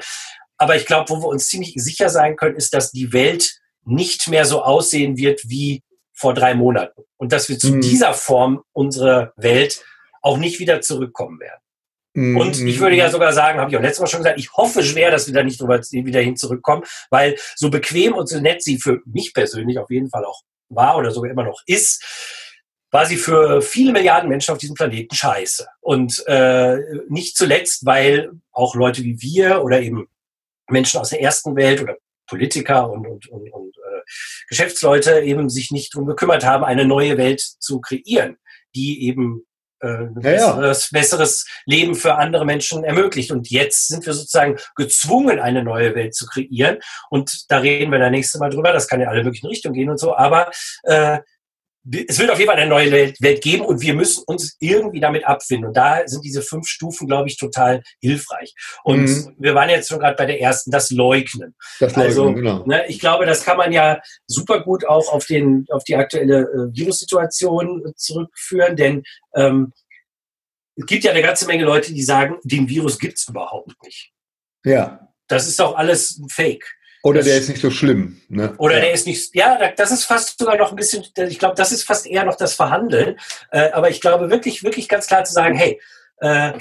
Aber 0.57 0.75
ich 0.75 0.85
glaube, 0.85 1.09
wo 1.09 1.21
wir 1.21 1.27
uns 1.27 1.47
ziemlich 1.47 1.73
sicher 1.75 2.09
sein 2.09 2.35
können, 2.35 2.55
ist, 2.55 2.73
dass 2.73 2.91
die 2.91 3.11
Welt 3.11 3.59
nicht 3.85 4.29
mehr 4.29 4.45
so 4.45 4.61
aussehen 4.61 5.17
wird 5.17 5.41
wie 5.49 5.83
vor 6.13 6.33
drei 6.33 6.53
Monaten 6.53 7.03
und 7.17 7.33
dass 7.33 7.49
wir 7.49 7.57
zu 7.57 7.73
mhm. 7.73 7.81
dieser 7.81 8.13
Form 8.13 8.61
unserer 8.71 9.33
Welt 9.35 9.83
auch 10.21 10.37
nicht 10.37 10.59
wieder 10.59 10.79
zurückkommen 10.81 11.39
werden. 11.39 11.59
Und 12.15 12.59
ich 12.61 12.79
würde 12.79 12.95
ja 12.95 13.07
mhm. 13.07 13.11
sogar 13.11 13.33
sagen, 13.33 13.59
habe 13.59 13.71
ich 13.71 13.77
auch 13.77 13.81
letztes 13.81 14.01
Mal 14.01 14.07
schon 14.07 14.19
gesagt, 14.19 14.39
ich 14.39 14.53
hoffe 14.53 14.83
schwer, 14.83 15.09
dass 15.09 15.25
wir 15.25 15.33
da 15.33 15.43
nicht 15.43 15.59
drüber 15.59 15.79
wieder 15.79 16.21
hin 16.21 16.35
zurückkommen, 16.35 16.83
weil 17.09 17.35
so 17.55 17.69
bequem 17.71 18.13
und 18.13 18.29
so 18.29 18.39
nett 18.39 18.63
sie 18.63 18.77
für 18.77 19.01
mich 19.05 19.33
persönlich 19.33 19.79
auf 19.79 19.89
jeden 19.89 20.09
Fall 20.09 20.23
auch 20.25 20.41
war 20.69 20.97
oder 20.97 21.11
sogar 21.11 21.31
immer 21.31 21.43
noch 21.43 21.61
ist, 21.65 22.03
war 22.91 23.07
sie 23.07 23.17
für 23.17 23.63
viele 23.63 23.91
Milliarden 23.91 24.29
Menschen 24.29 24.51
auf 24.51 24.59
diesem 24.59 24.75
Planeten 24.75 25.15
scheiße. 25.15 25.65
Und 25.81 26.23
äh, 26.27 26.77
nicht 27.09 27.35
zuletzt, 27.35 27.85
weil 27.85 28.31
auch 28.51 28.75
Leute 28.75 29.03
wie 29.03 29.19
wir 29.19 29.63
oder 29.63 29.81
eben 29.81 30.07
Menschen 30.69 30.99
aus 30.99 31.09
der 31.09 31.21
ersten 31.21 31.55
Welt 31.55 31.81
oder 31.81 31.97
Politiker 32.27 32.89
und, 32.89 33.07
und, 33.07 33.27
und, 33.29 33.51
und 33.51 33.75
äh, 33.77 34.01
Geschäftsleute 34.47 35.21
eben 35.21 35.49
sich 35.49 35.71
nicht 35.71 35.93
darum 35.93 36.07
gekümmert 36.07 36.45
haben, 36.45 36.63
eine 36.63 36.85
neue 36.85 37.17
Welt 37.17 37.41
zu 37.41 37.81
kreieren, 37.81 38.37
die 38.75 39.07
eben 39.07 39.45
äh, 39.83 39.87
ja, 39.87 40.09
besseres, 40.13 40.89
ja. 40.89 40.99
besseres 40.99 41.45
Leben 41.65 41.95
für 41.95 42.15
andere 42.15 42.45
Menschen 42.45 42.83
ermöglicht. 42.83 43.31
Und 43.31 43.49
jetzt 43.49 43.87
sind 43.87 44.05
wir 44.05 44.13
sozusagen 44.13 44.57
gezwungen, 44.75 45.39
eine 45.39 45.63
neue 45.63 45.93
Welt 45.95 46.15
zu 46.15 46.25
kreieren. 46.25 46.79
Und 47.09 47.51
da 47.51 47.57
reden 47.57 47.91
wir 47.91 47.99
das 47.99 48.11
nächste 48.11 48.39
Mal 48.39 48.49
drüber. 48.49 48.71
Das 48.71 48.87
kann 48.87 49.01
ja 49.01 49.09
alle 49.09 49.23
möglichen 49.23 49.47
Richtungen 49.47 49.75
gehen 49.75 49.89
und 49.89 49.99
so. 49.99 50.15
Aber 50.15 50.49
äh, 50.83 51.19
es 51.85 52.17
wird 52.17 52.31
auf 52.31 52.39
jeden 52.39 52.49
Fall 52.49 52.59
eine 52.59 52.69
neue 52.69 52.91
Welt 52.91 53.41
geben 53.41 53.65
und 53.65 53.81
wir 53.81 53.93
müssen 53.93 54.23
uns 54.25 54.55
irgendwie 54.59 55.01
damit 55.01 55.25
abfinden. 55.25 55.67
Und 55.67 55.77
da 55.77 56.07
sind 56.07 56.23
diese 56.23 56.41
fünf 56.41 56.67
Stufen, 56.67 57.07
glaube 57.07 57.27
ich, 57.27 57.37
total 57.37 57.83
hilfreich. 57.99 58.53
Und 58.83 59.03
mhm. 59.03 59.35
wir 59.37 59.53
waren 59.53 59.69
jetzt 59.69 59.89
schon 59.89 59.99
gerade 59.99 60.15
bei 60.15 60.25
der 60.25 60.39
ersten, 60.39 60.71
das 60.71 60.91
Leugnen. 60.91 61.55
Das 61.79 61.95
Leugnen, 61.95 62.07
also, 62.07 62.33
genau. 62.33 62.65
Ne, 62.65 62.85
ich 62.87 62.99
glaube, 62.99 63.25
das 63.25 63.43
kann 63.43 63.57
man 63.57 63.73
ja 63.73 64.01
super 64.27 64.61
gut 64.61 64.87
auch 64.87 65.11
auf, 65.11 65.25
den, 65.25 65.65
auf 65.69 65.83
die 65.83 65.97
aktuelle 65.97 66.41
äh, 66.43 66.77
Virussituation 66.77 67.93
zurückführen, 67.97 68.77
denn 68.77 69.03
ähm, 69.35 69.73
es 70.75 70.85
gibt 70.85 71.03
ja 71.03 71.11
eine 71.11 71.21
ganze 71.21 71.45
Menge 71.45 71.65
Leute, 71.65 71.93
die 71.93 72.01
sagen, 72.01 72.37
den 72.43 72.67
Virus 72.69 72.97
gibt's 72.97 73.27
überhaupt 73.27 73.73
nicht. 73.83 74.11
Ja. 74.63 75.09
Das 75.27 75.47
ist 75.47 75.59
doch 75.59 75.75
alles 75.75 76.21
Fake. 76.29 76.65
Oder 77.03 77.19
das, 77.19 77.27
der 77.27 77.37
ist 77.37 77.49
nicht 77.49 77.61
so 77.61 77.69
schlimm. 77.69 78.21
Ne? 78.29 78.53
Oder 78.57 78.75
ja. 78.75 78.81
der 78.81 78.93
ist 78.93 79.05
nicht, 79.05 79.35
ja, 79.35 79.71
das 79.75 79.91
ist 79.91 80.05
fast 80.05 80.39
sogar 80.39 80.57
noch 80.57 80.71
ein 80.71 80.77
bisschen, 80.77 81.03
ich 81.17 81.37
glaube, 81.37 81.55
das 81.55 81.73
ist 81.73 81.83
fast 81.83 82.07
eher 82.07 82.23
noch 82.23 82.37
das 82.37 82.53
Verhandeln. 82.55 83.17
Äh, 83.51 83.71
aber 83.71 83.89
ich 83.89 83.99
glaube 83.99 84.29
wirklich, 84.29 84.63
wirklich 84.63 84.87
ganz 84.87 85.07
klar 85.07 85.25
zu 85.25 85.33
sagen, 85.33 85.55
hey, 85.55 85.81
äh, 86.19 86.53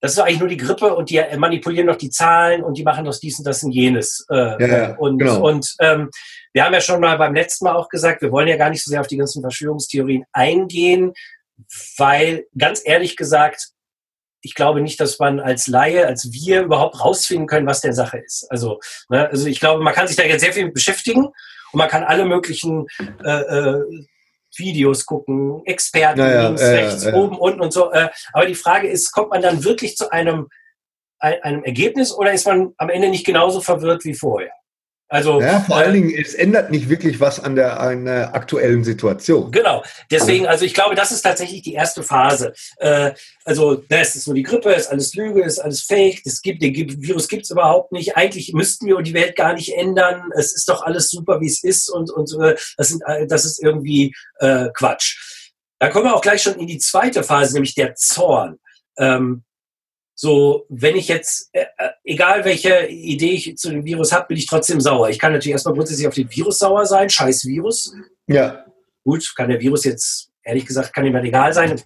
das 0.00 0.12
ist 0.12 0.20
eigentlich 0.20 0.38
nur 0.38 0.48
die 0.48 0.56
Grippe 0.56 0.94
und 0.94 1.10
die 1.10 1.20
manipulieren 1.36 1.86
noch 1.86 1.96
die 1.96 2.10
Zahlen 2.10 2.62
und 2.62 2.78
die 2.78 2.84
machen 2.84 3.04
noch 3.04 3.18
dies 3.18 3.38
und 3.38 3.44
das 3.44 3.64
und 3.64 3.72
jenes. 3.72 4.24
Äh, 4.30 4.36
ja, 4.36 4.66
ja, 4.66 4.96
und 4.96 5.18
genau. 5.18 5.44
und 5.44 5.74
ähm, 5.80 6.10
wir 6.52 6.64
haben 6.64 6.72
ja 6.72 6.80
schon 6.80 7.00
mal 7.00 7.18
beim 7.18 7.34
letzten 7.34 7.64
Mal 7.64 7.74
auch 7.74 7.88
gesagt, 7.88 8.22
wir 8.22 8.30
wollen 8.30 8.46
ja 8.46 8.56
gar 8.56 8.70
nicht 8.70 8.84
so 8.84 8.90
sehr 8.90 9.00
auf 9.00 9.08
die 9.08 9.16
ganzen 9.16 9.42
Verschwörungstheorien 9.42 10.24
eingehen, 10.32 11.12
weil 11.96 12.46
ganz 12.56 12.82
ehrlich 12.84 13.16
gesagt, 13.16 13.70
ich 14.48 14.54
glaube 14.54 14.80
nicht, 14.80 14.98
dass 14.98 15.18
man 15.18 15.40
als 15.40 15.66
Laie, 15.66 16.06
als 16.06 16.32
wir 16.32 16.62
überhaupt 16.62 17.04
rausfinden 17.04 17.46
können, 17.46 17.66
was 17.66 17.82
der 17.82 17.92
Sache 17.92 18.16
ist. 18.16 18.46
Also, 18.50 18.80
ne, 19.10 19.28
also 19.28 19.46
ich 19.46 19.60
glaube, 19.60 19.84
man 19.84 19.92
kann 19.92 20.08
sich 20.08 20.16
da 20.16 20.22
jetzt 20.22 20.40
sehr 20.40 20.54
viel 20.54 20.72
beschäftigen 20.72 21.26
und 21.26 21.34
man 21.74 21.88
kann 21.88 22.02
alle 22.02 22.24
möglichen 22.24 22.86
äh, 23.22 23.30
äh, 23.30 23.84
Videos 24.56 25.04
gucken, 25.04 25.60
Experten, 25.66 26.20
ja, 26.20 26.46
links, 26.46 26.62
ja, 26.62 26.68
rechts, 26.68 27.04
ja, 27.04 27.12
oben, 27.12 27.36
unten 27.36 27.60
und 27.60 27.74
so. 27.74 27.92
Äh, 27.92 28.08
aber 28.32 28.46
die 28.46 28.54
Frage 28.54 28.88
ist, 28.88 29.12
kommt 29.12 29.28
man 29.28 29.42
dann 29.42 29.64
wirklich 29.64 29.98
zu 29.98 30.10
einem, 30.10 30.48
einem 31.18 31.62
Ergebnis 31.64 32.10
oder 32.14 32.32
ist 32.32 32.46
man 32.46 32.72
am 32.78 32.88
Ende 32.88 33.10
nicht 33.10 33.26
genauso 33.26 33.60
verwirrt 33.60 34.06
wie 34.06 34.14
vorher? 34.14 34.52
Also, 35.10 35.40
ja, 35.40 35.60
vor 35.60 35.80
äh, 35.80 35.84
allen 35.84 35.94
Dingen, 35.94 36.10
es 36.10 36.34
ändert 36.34 36.70
nicht 36.70 36.90
wirklich 36.90 37.18
was 37.18 37.40
an 37.40 37.56
der, 37.56 37.80
an 37.80 38.04
der 38.04 38.34
aktuellen 38.34 38.84
Situation. 38.84 39.50
Genau. 39.50 39.82
Deswegen, 40.10 40.46
also 40.46 40.66
ich 40.66 40.74
glaube, 40.74 40.94
das 40.94 41.12
ist 41.12 41.22
tatsächlich 41.22 41.62
die 41.62 41.72
erste 41.72 42.02
Phase. 42.02 42.52
Äh, 42.76 43.12
also, 43.44 43.76
das 43.88 44.16
ist 44.16 44.26
nur 44.26 44.34
die 44.34 44.42
Grippe, 44.42 44.70
ist 44.70 44.88
alles 44.88 45.14
Lüge, 45.14 45.42
ist 45.42 45.60
alles 45.60 45.82
Fake, 45.82 46.22
das 46.24 46.42
gibt, 46.42 46.62
den 46.62 46.74
Virus 46.74 47.26
gibt 47.26 47.44
es 47.44 47.50
überhaupt 47.50 47.92
nicht. 47.92 48.18
Eigentlich 48.18 48.52
müssten 48.52 48.86
wir 48.86 49.00
die 49.00 49.14
Welt 49.14 49.34
gar 49.34 49.54
nicht 49.54 49.74
ändern. 49.74 50.30
Es 50.36 50.54
ist 50.54 50.68
doch 50.68 50.82
alles 50.82 51.08
super, 51.08 51.40
wie 51.40 51.46
es 51.46 51.64
ist 51.64 51.88
und, 51.88 52.10
und 52.10 52.30
äh, 52.42 52.54
das, 52.76 52.88
sind, 52.88 53.02
äh, 53.06 53.26
das 53.26 53.46
ist 53.46 53.62
irgendwie 53.62 54.14
äh, 54.40 54.68
Quatsch. 54.74 55.16
Da 55.78 55.88
kommen 55.88 56.04
wir 56.04 56.14
auch 56.14 56.20
gleich 56.20 56.42
schon 56.42 56.58
in 56.58 56.66
die 56.66 56.78
zweite 56.78 57.22
Phase, 57.22 57.54
nämlich 57.54 57.74
der 57.74 57.94
Zorn. 57.94 58.58
Ähm, 58.98 59.44
so, 60.20 60.66
wenn 60.68 60.96
ich 60.96 61.06
jetzt, 61.06 61.48
äh, 61.52 61.66
äh, 61.78 61.90
egal 62.02 62.44
welche 62.44 62.88
Idee 62.88 63.34
ich 63.34 63.56
zu 63.56 63.70
dem 63.70 63.84
Virus 63.84 64.10
habe, 64.10 64.26
bin 64.26 64.36
ich 64.36 64.46
trotzdem 64.46 64.80
sauer. 64.80 65.10
Ich 65.10 65.18
kann 65.20 65.30
natürlich 65.30 65.52
erstmal 65.52 65.74
grundsätzlich 65.74 66.08
auf 66.08 66.14
den 66.14 66.28
Virus 66.28 66.58
sauer 66.58 66.86
sein, 66.86 67.08
scheiß 67.08 67.44
Virus. 67.44 67.94
Ja. 68.26 68.64
Gut, 69.04 69.32
kann 69.36 69.48
der 69.48 69.60
Virus 69.60 69.84
jetzt, 69.84 70.32
ehrlich 70.42 70.66
gesagt, 70.66 70.92
kann 70.92 71.06
ihm 71.06 71.14
halt 71.14 71.24
egal 71.24 71.52
sein. 71.52 71.80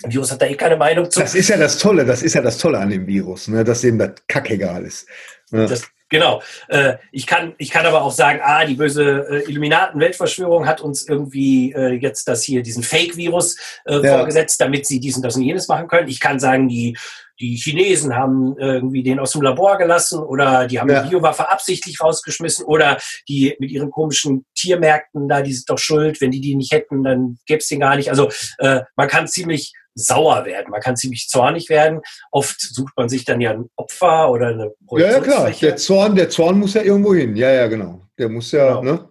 Der 0.00 0.12
Virus 0.12 0.30
hat 0.30 0.40
da 0.40 0.46
eh 0.46 0.54
keine 0.54 0.76
Meinung 0.76 1.10
zu. 1.10 1.18
Das 1.18 1.34
ist 1.34 1.48
ja 1.48 1.56
das 1.56 1.76
Tolle, 1.76 2.04
das 2.04 2.22
ist 2.22 2.34
ja 2.34 2.40
das 2.40 2.56
Tolle 2.56 2.78
an 2.78 2.88
dem 2.88 3.04
Virus, 3.04 3.48
ne, 3.48 3.64
dass 3.64 3.82
ihm 3.82 3.98
das 3.98 4.12
kackegal 4.28 4.84
ist. 4.84 5.08
Ja. 5.50 5.66
Das, 5.66 5.82
Genau. 6.12 6.42
Äh, 6.68 6.98
ich, 7.10 7.26
kann, 7.26 7.54
ich 7.56 7.70
kann 7.70 7.86
aber 7.86 8.02
auch 8.02 8.12
sagen, 8.12 8.40
ah, 8.42 8.66
die 8.66 8.74
böse 8.74 9.26
äh, 9.30 9.50
Illuminaten-Weltverschwörung 9.50 10.66
hat 10.66 10.82
uns 10.82 11.08
irgendwie 11.08 11.72
äh, 11.72 11.94
jetzt 11.94 12.28
das 12.28 12.42
hier, 12.42 12.62
diesen 12.62 12.82
Fake-Virus 12.82 13.56
äh, 13.86 13.94
ja. 14.04 14.18
vorgesetzt, 14.18 14.60
damit 14.60 14.86
sie 14.86 15.00
dies 15.00 15.16
und 15.16 15.22
das 15.22 15.36
und 15.36 15.42
jenes 15.42 15.68
machen 15.68 15.88
können. 15.88 16.08
Ich 16.08 16.20
kann 16.20 16.38
sagen, 16.38 16.68
die, 16.68 16.98
die 17.42 17.56
Chinesen 17.56 18.14
haben 18.14 18.56
irgendwie 18.56 19.02
den 19.02 19.18
aus 19.18 19.32
dem 19.32 19.42
Labor 19.42 19.76
gelassen 19.76 20.20
oder 20.20 20.66
die 20.68 20.78
haben 20.78 20.88
ja. 20.88 21.02
die 21.02 21.10
Biowaffe 21.10 21.50
absichtlich 21.50 22.00
rausgeschmissen 22.00 22.64
oder 22.64 22.98
die 23.28 23.56
mit 23.58 23.70
ihren 23.72 23.90
komischen 23.90 24.46
Tiermärkten 24.54 25.28
da, 25.28 25.42
die 25.42 25.52
sind 25.52 25.68
doch 25.68 25.78
schuld. 25.78 26.20
Wenn 26.20 26.30
die 26.30 26.40
die 26.40 26.54
nicht 26.54 26.72
hätten, 26.72 27.02
dann 27.02 27.38
gäbe 27.46 27.58
es 27.58 27.68
den 27.68 27.80
gar 27.80 27.96
nicht. 27.96 28.10
Also 28.10 28.30
äh, 28.58 28.82
man 28.94 29.08
kann 29.08 29.26
ziemlich 29.26 29.72
sauer 29.94 30.44
werden. 30.44 30.70
Man 30.70 30.80
kann 30.80 30.96
ziemlich 30.96 31.28
zornig 31.28 31.68
werden. 31.68 32.00
Oft 32.30 32.60
sucht 32.60 32.96
man 32.96 33.08
sich 33.08 33.24
dann 33.24 33.40
ja 33.40 33.50
ein 33.50 33.68
Opfer 33.76 34.30
oder 34.30 34.48
eine 34.48 34.70
Ja, 34.92 35.12
ja 35.12 35.20
klar. 35.20 35.50
Der 35.50 35.76
Zorn, 35.76 36.14
der 36.14 36.30
Zorn 36.30 36.60
muss 36.60 36.74
ja 36.74 36.82
irgendwo 36.82 37.14
hin. 37.14 37.36
Ja, 37.36 37.50
ja, 37.50 37.66
genau. 37.66 38.02
Der 38.18 38.28
muss 38.28 38.52
ja, 38.52 38.80
genau. 38.80 38.82
ne? 38.82 39.08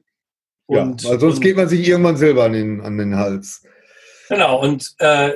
Und, 0.68 1.04
ja, 1.04 1.10
weil 1.10 1.20
sonst 1.20 1.36
und, 1.36 1.42
geht 1.42 1.58
man 1.58 1.68
sich 1.68 1.86
irgendwann 1.86 2.16
selber 2.16 2.46
an 2.46 2.54
den, 2.54 2.82
an 2.82 2.98
den 2.98 3.18
Hals. 3.18 3.62
Genau, 4.30 4.62
und 4.62 4.96
äh, 5.00 5.34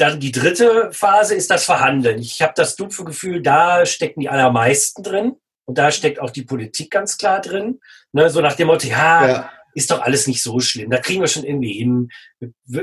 dann 0.00 0.20
die 0.20 0.32
dritte 0.32 0.90
Phase 0.92 1.34
ist 1.34 1.50
das 1.50 1.64
Verhandeln. 1.64 2.18
Ich 2.18 2.42
habe 2.42 2.52
das 2.56 2.76
dumpfe 2.76 3.04
Gefühl, 3.04 3.42
da 3.42 3.84
stecken 3.86 4.20
die 4.20 4.28
allermeisten 4.28 5.02
drin. 5.02 5.36
Und 5.66 5.78
da 5.78 5.92
steckt 5.92 6.20
auch 6.20 6.30
die 6.30 6.42
Politik 6.42 6.90
ganz 6.90 7.16
klar 7.16 7.40
drin. 7.40 7.80
Ne, 8.12 8.28
so 8.28 8.40
nach 8.40 8.54
dem 8.54 8.66
Motto, 8.66 8.88
ja, 8.88 9.28
ja 9.28 9.50
ist 9.74 9.90
doch 9.90 10.00
alles 10.02 10.26
nicht 10.26 10.42
so 10.42 10.60
schlimm. 10.60 10.90
Da 10.90 10.98
kriegen 10.98 11.20
wir 11.20 11.28
schon 11.28 11.44
irgendwie 11.44 11.72
hin. 11.72 12.08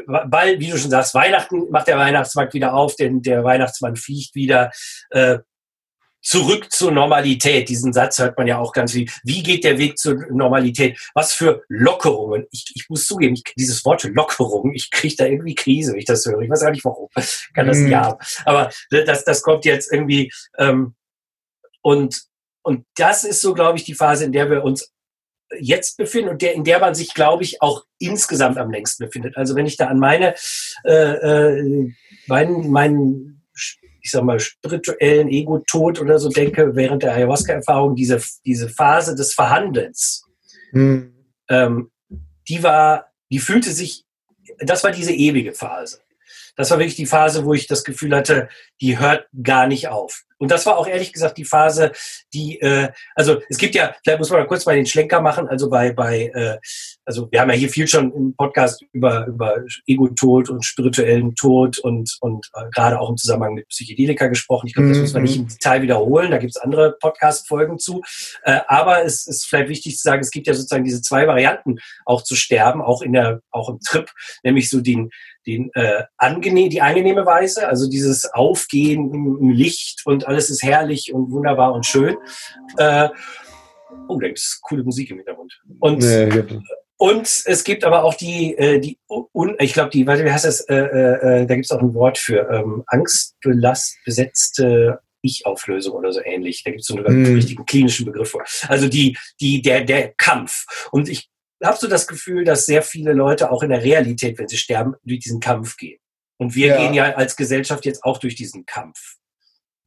Bald, 0.07 0.59
wie 0.59 0.69
du 0.69 0.77
schon 0.77 0.89
sagst, 0.89 1.13
Weihnachten 1.13 1.69
macht 1.69 1.87
der 1.87 1.97
Weihnachtsmarkt 1.97 2.53
wieder 2.53 2.73
auf, 2.73 2.95
denn 2.95 3.21
der 3.21 3.43
Weihnachtsmann 3.43 3.95
fliegt 3.95 4.35
wieder. 4.35 4.71
Äh, 5.09 5.39
zurück 6.21 6.71
zur 6.71 6.91
Normalität. 6.91 7.69
Diesen 7.69 7.93
Satz 7.93 8.19
hört 8.19 8.37
man 8.37 8.47
ja 8.47 8.57
auch 8.57 8.73
ganz 8.73 8.91
viel. 8.91 9.09
Wie 9.23 9.43
geht 9.43 9.63
der 9.63 9.77
Weg 9.77 9.97
zur 9.97 10.15
Normalität? 10.29 10.99
Was 11.13 11.33
für 11.33 11.63
Lockerungen? 11.69 12.45
Ich, 12.51 12.65
ich 12.75 12.89
muss 12.89 13.05
zugeben, 13.05 13.35
ich, 13.35 13.43
dieses 13.57 13.83
Wort 13.85 14.03
Lockerung, 14.03 14.73
ich 14.73 14.91
kriege 14.91 15.15
da 15.15 15.25
irgendwie 15.25 15.55
Krise, 15.55 15.91
wenn 15.91 15.99
ich 15.99 16.05
das 16.05 16.25
höre. 16.25 16.41
Ich 16.41 16.49
weiß 16.49 16.61
gar 16.61 16.71
nicht 16.71 16.85
warum. 16.85 17.09
Ich 17.17 17.49
kann 17.53 17.67
das 17.67 17.77
mm. 17.77 17.83
nicht 17.83 17.95
haben. 17.95 18.19
Aber 18.45 18.69
das, 18.89 19.23
das 19.23 19.41
kommt 19.41 19.65
jetzt 19.65 19.91
irgendwie. 19.91 20.31
Ähm, 20.57 20.95
und, 21.81 22.23
und 22.63 22.85
das 22.95 23.23
ist 23.23 23.41
so, 23.41 23.53
glaube 23.53 23.77
ich, 23.77 23.85
die 23.85 23.93
Phase, 23.93 24.25
in 24.25 24.31
der 24.31 24.49
wir 24.49 24.63
uns 24.63 24.91
jetzt 25.59 25.97
befinden 25.97 26.29
und 26.29 26.41
der, 26.41 26.53
in 26.53 26.63
der 26.63 26.79
man 26.79 26.95
sich, 26.95 27.13
glaube 27.13 27.43
ich, 27.43 27.61
auch 27.61 27.85
insgesamt 27.99 28.57
am 28.57 28.71
längsten 28.71 29.05
befindet. 29.05 29.37
Also 29.37 29.55
wenn 29.55 29.65
ich 29.65 29.77
da 29.77 29.87
an 29.87 29.99
meine, 29.99 30.35
äh, 30.83 30.91
äh, 30.91 31.93
meinen, 32.27 32.69
meinen, 32.69 33.36
ich 34.07 34.11
sag 34.11 34.23
mal, 34.23 34.39
spirituellen 34.39 35.27
Ego-Tod 35.27 35.99
oder 35.99 36.17
so 36.17 36.29
denke, 36.29 36.75
während 36.77 37.03
der 37.03 37.13
Ayahuasca-Erfahrung, 37.13 37.95
diese, 37.95 38.21
diese 38.45 38.69
Phase 38.69 39.15
des 39.15 39.33
Verhandelns, 39.33 40.23
hm. 40.71 41.13
ähm, 41.49 41.91
die 42.47 42.63
war, 42.63 43.07
die 43.29 43.39
fühlte 43.39 43.69
sich, 43.71 44.05
das 44.59 44.85
war 44.85 44.91
diese 44.91 45.11
ewige 45.11 45.51
Phase. 45.51 45.99
Das 46.55 46.71
war 46.71 46.79
wirklich 46.79 46.95
die 46.95 47.05
Phase, 47.05 47.43
wo 47.43 47.53
ich 47.53 47.67
das 47.67 47.83
Gefühl 47.83 48.15
hatte, 48.15 48.47
die 48.79 48.97
hört 48.97 49.27
gar 49.43 49.67
nicht 49.67 49.89
auf. 49.89 50.23
Und 50.39 50.51
das 50.51 50.65
war 50.65 50.77
auch 50.77 50.87
ehrlich 50.87 51.13
gesagt 51.13 51.37
die 51.37 51.45
Phase, 51.45 51.91
die, 52.33 52.59
äh, 52.61 52.89
also 53.15 53.41
es 53.49 53.57
gibt 53.57 53.75
ja, 53.75 53.95
vielleicht 54.03 54.19
muss 54.19 54.29
man 54.29 54.39
mal 54.39 54.47
kurz 54.47 54.65
mal 54.65 54.75
den 54.75 54.85
Schlenker 54.85 55.21
machen, 55.21 55.47
also 55.47 55.69
bei, 55.69 55.91
bei 55.91 56.31
äh, 56.33 56.57
also 57.05 57.31
wir 57.31 57.39
haben 57.39 57.49
ja 57.49 57.55
hier 57.55 57.69
viel 57.69 57.87
schon 57.87 58.13
im 58.13 58.35
Podcast 58.35 58.83
über, 58.91 59.25
über 59.27 59.55
Ego-Tod 59.85 60.49
und 60.49 60.65
spirituellen 60.65 61.35
Tod 61.35 61.79
und, 61.79 62.17
und 62.19 62.49
äh, 62.53 62.69
gerade 62.73 62.99
auch 62.99 63.09
im 63.09 63.17
Zusammenhang 63.17 63.53
mit 63.53 63.67
Psychedelika 63.69 64.27
gesprochen. 64.27 64.67
Ich 64.67 64.73
glaube, 64.73 64.89
das 64.89 64.97
muss 64.97 65.13
man 65.13 65.23
nicht 65.23 65.37
im 65.37 65.43
mhm. 65.43 65.47
Detail 65.47 65.81
wiederholen, 65.81 66.31
da 66.31 66.37
gibt 66.37 66.55
es 66.55 66.61
andere 66.61 66.97
Podcast-Folgen 66.99 67.79
zu. 67.79 68.01
Äh, 68.43 68.59
aber 68.67 69.05
es 69.05 69.25
ist 69.25 69.45
vielleicht 69.45 69.69
wichtig 69.69 69.95
zu 69.97 70.03
sagen, 70.03 70.21
es 70.21 70.31
gibt 70.31 70.47
ja 70.47 70.53
sozusagen 70.53 70.83
diese 70.83 71.01
zwei 71.01 71.27
Varianten 71.27 71.77
auch 72.05 72.23
zu 72.23 72.35
sterben, 72.35 72.81
auch 72.81 73.01
in 73.01 73.13
der, 73.13 73.41
auch 73.51 73.69
im 73.69 73.79
Trip, 73.79 74.11
nämlich 74.43 74.69
so 74.69 74.81
den, 74.81 75.09
den 75.45 75.71
äh, 75.75 76.03
angenehm, 76.17 76.69
die 76.69 76.81
angenehme 76.81 77.25
Weise, 77.25 77.67
also 77.67 77.89
dieses 77.89 78.25
Aufgehen 78.33 79.13
im, 79.13 79.37
im 79.39 79.49
Licht 79.51 80.01
und 80.05 80.26
alles 80.27 80.49
ist 80.49 80.63
herrlich 80.63 81.13
und 81.13 81.31
wunderbar 81.31 81.73
und 81.73 81.85
schön. 81.85 82.17
Äh, 82.77 83.09
oh, 84.07 84.19
da 84.19 84.27
gibt 84.27 84.39
es 84.39 84.59
coole 84.61 84.83
Musik 84.83 85.11
im 85.11 85.17
Hintergrund. 85.17 85.61
Und, 85.79 85.99
nee, 85.99 86.43
und 86.97 87.43
es 87.45 87.63
gibt 87.63 87.83
aber 87.83 88.03
auch 88.03 88.15
die, 88.15 88.57
äh, 88.57 88.79
die 88.79 88.97
un, 89.07 89.55
ich 89.59 89.73
glaube, 89.73 89.91
die, 89.91 90.07
warte, 90.07 90.25
wie 90.25 90.31
heißt 90.31 90.45
das? 90.45 90.61
Äh, 90.61 90.75
äh, 90.75 91.45
da 91.45 91.53
gibt 91.53 91.65
es 91.65 91.71
auch 91.71 91.81
ein 91.81 91.93
Wort 91.93 92.17
für 92.17 92.49
ähm, 92.49 92.83
angstbesetzte 92.87 94.99
Ich-Auflösung 95.21 95.93
oder 95.93 96.11
so 96.11 96.21
ähnlich. 96.23 96.63
Da 96.63 96.71
gibt 96.71 96.81
es 96.81 96.87
so 96.87 96.97
einen 96.97 97.21
mm. 97.21 97.35
richtigen 97.35 97.63
klinischen 97.65 98.07
Begriff 98.07 98.31
vor. 98.31 98.43
Also 98.67 98.87
die, 98.87 99.15
die, 99.39 99.61
der, 99.61 99.83
der 99.83 100.15
Kampf. 100.17 100.65
Und 100.91 101.07
ich 101.07 101.29
habe 101.63 101.77
so 101.77 101.87
das 101.87 102.07
Gefühl, 102.07 102.45
dass 102.45 102.65
sehr 102.65 102.81
viele 102.81 103.13
Leute 103.13 103.51
auch 103.51 103.61
in 103.61 103.69
der 103.69 103.83
Realität, 103.83 104.39
wenn 104.39 104.47
sie 104.47 104.57
sterben, 104.57 104.95
durch 105.03 105.19
diesen 105.19 105.39
Kampf 105.39 105.77
gehen. 105.77 105.99
Und 106.37 106.55
wir 106.55 106.67
ja. 106.67 106.77
gehen 106.77 106.95
ja 106.95 107.13
als 107.13 107.35
Gesellschaft 107.35 107.85
jetzt 107.85 108.03
auch 108.03 108.17
durch 108.17 108.33
diesen 108.35 108.65
Kampf 108.65 109.17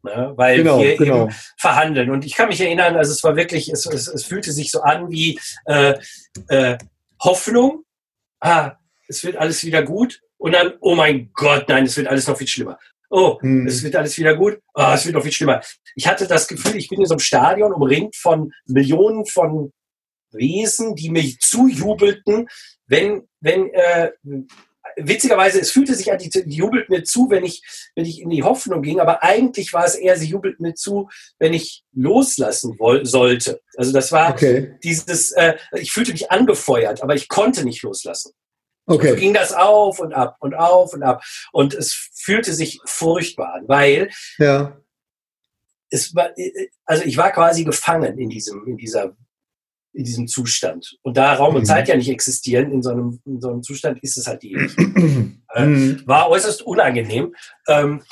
ne? 0.03 0.33
weil 0.37 0.59
genau, 0.59 0.81
wir 0.81 0.97
genau. 0.97 1.25
eben 1.25 1.35
verhandeln. 1.59 2.11
Und 2.11 2.25
ich 2.25 2.35
kann 2.35 2.49
mich 2.49 2.61
erinnern, 2.61 2.97
also 2.97 3.13
es 3.13 3.23
war 3.23 3.37
wirklich, 3.37 3.69
es, 3.69 3.87
es, 3.87 4.09
es 4.09 4.25
fühlte 4.25 4.53
sich 4.53 4.71
so 4.71 4.81
an 4.83 5.11
wie 5.11 5.39
äh, 5.67 5.95
äh, 6.49 6.79
Hoffnung, 7.23 7.85
ah, 8.41 8.73
es 9.09 9.25
wird 9.25 9.37
alles 9.37 9.65
wieder 9.65 9.83
gut. 9.83 10.21
Und 10.39 10.53
dann, 10.53 10.75
oh 10.81 10.95
mein 10.95 11.31
Gott, 11.35 11.69
nein, 11.69 11.85
es 11.85 11.97
wird 11.97 12.07
alles 12.07 12.27
noch 12.27 12.39
viel 12.39 12.47
schlimmer. 12.47 12.79
Oh, 13.11 13.41
hm. 13.41 13.67
es 13.67 13.83
wird 13.83 13.97
alles 13.97 14.17
wieder 14.17 14.37
gut. 14.37 14.59
Oh, 14.73 14.93
es 14.95 15.05
wird 15.05 15.17
noch 15.17 15.23
viel 15.23 15.33
schlimmer. 15.33 15.61
Ich 15.97 16.07
hatte 16.07 16.27
das 16.27 16.47
Gefühl, 16.47 16.77
ich 16.77 16.89
bin 16.89 17.01
in 17.01 17.07
so 17.07 17.15
einem 17.15 17.21
Stadion 17.21 17.73
umringt 17.73 18.17
von 18.17 18.53
Millionen 18.67 19.27
von 19.27 19.73
Wesen, 20.31 20.95
die 20.95 21.11
mich 21.11 21.41
zujubelten, 21.41 22.49
wenn 22.87 23.29
wenn 23.41 23.71
äh, 23.71 24.13
witzigerweise, 25.07 25.61
es 25.61 25.71
fühlte 25.71 25.95
sich 25.95 26.11
an, 26.13 26.19
die, 26.19 26.31
die 26.31 26.57
jubelt 26.57 26.89
mir 26.89 27.05
zu, 27.05 27.31
wenn 27.31 27.45
ich, 27.45 27.63
wenn 27.95 28.05
ich 28.05 28.21
in 28.21 28.31
die 28.31 28.43
Hoffnung 28.43 28.83
ging, 28.83 29.01
aber 29.01 29.23
eigentlich 29.23 29.73
war 29.73 29.85
es 29.85 29.95
eher, 29.95 30.17
sie 30.17 30.29
jubelt 30.29 30.61
mir 30.61 30.75
zu, 30.75 31.09
wenn 31.39 31.53
ich 31.53 31.85
loslassen 31.93 32.79
woll, 32.79 33.07
sollte. 33.07 33.61
Also 33.77 33.93
das 33.93 34.13
war 34.13 34.31
okay. 34.31 34.77
dieses, 34.83 35.33
äh, 35.33 35.57
ich 35.75 35.93
fühlte 35.93 36.13
mich 36.13 36.31
angefeuert, 36.31 37.03
aber 37.03 37.15
ich 37.15 37.29
konnte 37.29 37.65
nicht 37.65 37.83
loslassen. 37.83 38.33
Okay. 38.87 39.11
So 39.11 39.17
ging 39.17 39.35
das 39.35 39.53
auf 39.53 40.01
und 40.01 40.13
ab 40.13 40.37
und 40.41 40.55
auf 40.55 40.95
und 40.95 41.03
ab. 41.03 41.23
Und 41.53 41.75
es 41.75 42.11
fühlte 42.15 42.53
sich 42.53 42.81
furchtbar 42.85 43.55
an, 43.55 43.69
weil 43.69 44.11
ja. 44.39 44.77
es 45.91 46.15
war, 46.15 46.31
also 46.85 47.05
ich 47.05 47.17
war 47.17 47.31
quasi 47.31 47.65
gefangen 47.65 48.19
in 48.19 48.29
diesem, 48.29 48.67
in 48.67 48.77
dieser 48.77 49.17
in 49.93 50.05
diesem 50.05 50.29
Zustand. 50.29 50.99
Und 51.03 51.17
da 51.17 51.35
Raum 51.35 51.55
und 51.55 51.63
mhm. 51.63 51.67
Zeit 51.67 51.89
ja 51.89 51.97
nicht 51.97 52.11
existieren, 52.11 52.73
in 52.73 52.83
so 52.83 52.91
einem, 52.91 53.21
in 53.25 53.41
so 53.41 53.51
einem 53.51 53.63
Zustand 53.63 54.03
ist 54.03 54.17
es 54.17 54.27
halt 54.27 54.43
die 54.43 54.55
äh, 55.55 55.67
mhm. 55.67 56.03
War 56.07 56.29
äußerst 56.29 56.63
unangenehm. 56.63 57.35
Ähm, 57.69 58.03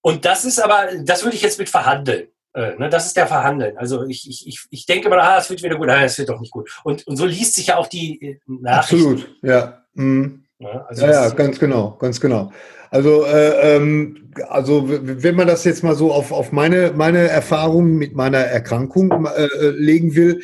und 0.00 0.24
das 0.24 0.44
ist 0.44 0.62
aber, 0.62 0.88
das 1.02 1.24
würde 1.24 1.36
ich 1.36 1.42
jetzt 1.42 1.58
mit 1.58 1.68
verhandeln. 1.68 2.28
Äh, 2.52 2.76
ne, 2.76 2.88
das 2.88 3.06
ist 3.06 3.16
der 3.16 3.26
Verhandeln. 3.26 3.76
Also 3.78 4.04
ich, 4.06 4.28
ich, 4.28 4.46
ich, 4.46 4.60
ich 4.70 4.86
denke 4.86 5.08
mal, 5.08 5.18
ah, 5.18 5.38
es 5.38 5.50
wird 5.50 5.62
wieder 5.62 5.76
gut, 5.76 5.88
nein, 5.88 6.04
es 6.04 6.18
wird 6.18 6.28
doch 6.28 6.40
nicht 6.40 6.52
gut. 6.52 6.70
Und, 6.84 7.06
und 7.06 7.16
so 7.16 7.26
liest 7.26 7.54
sich 7.54 7.68
ja 7.68 7.76
auch 7.78 7.88
die 7.88 8.22
äh, 8.22 8.38
Nachrichten. 8.46 9.12
Absolut, 9.12 9.36
ja. 9.42 9.84
Mhm. 9.94 10.43
Ja, 10.64 10.86
also 10.88 11.04
ja, 11.04 11.12
ja, 11.12 11.28
ganz 11.30 11.58
genau, 11.58 11.96
ganz 12.00 12.20
genau. 12.20 12.50
Also, 12.90 13.26
äh, 13.26 13.76
ähm, 13.76 14.30
also 14.48 14.84
wenn 14.86 15.34
man 15.34 15.46
das 15.46 15.64
jetzt 15.64 15.82
mal 15.82 15.94
so 15.94 16.10
auf, 16.10 16.32
auf 16.32 16.52
meine, 16.52 16.92
meine 16.96 17.28
Erfahrung 17.28 17.96
mit 17.96 18.14
meiner 18.14 18.38
Erkrankung 18.38 19.26
äh, 19.26 19.44
äh 19.44 19.70
legen 19.70 20.14
will, 20.14 20.40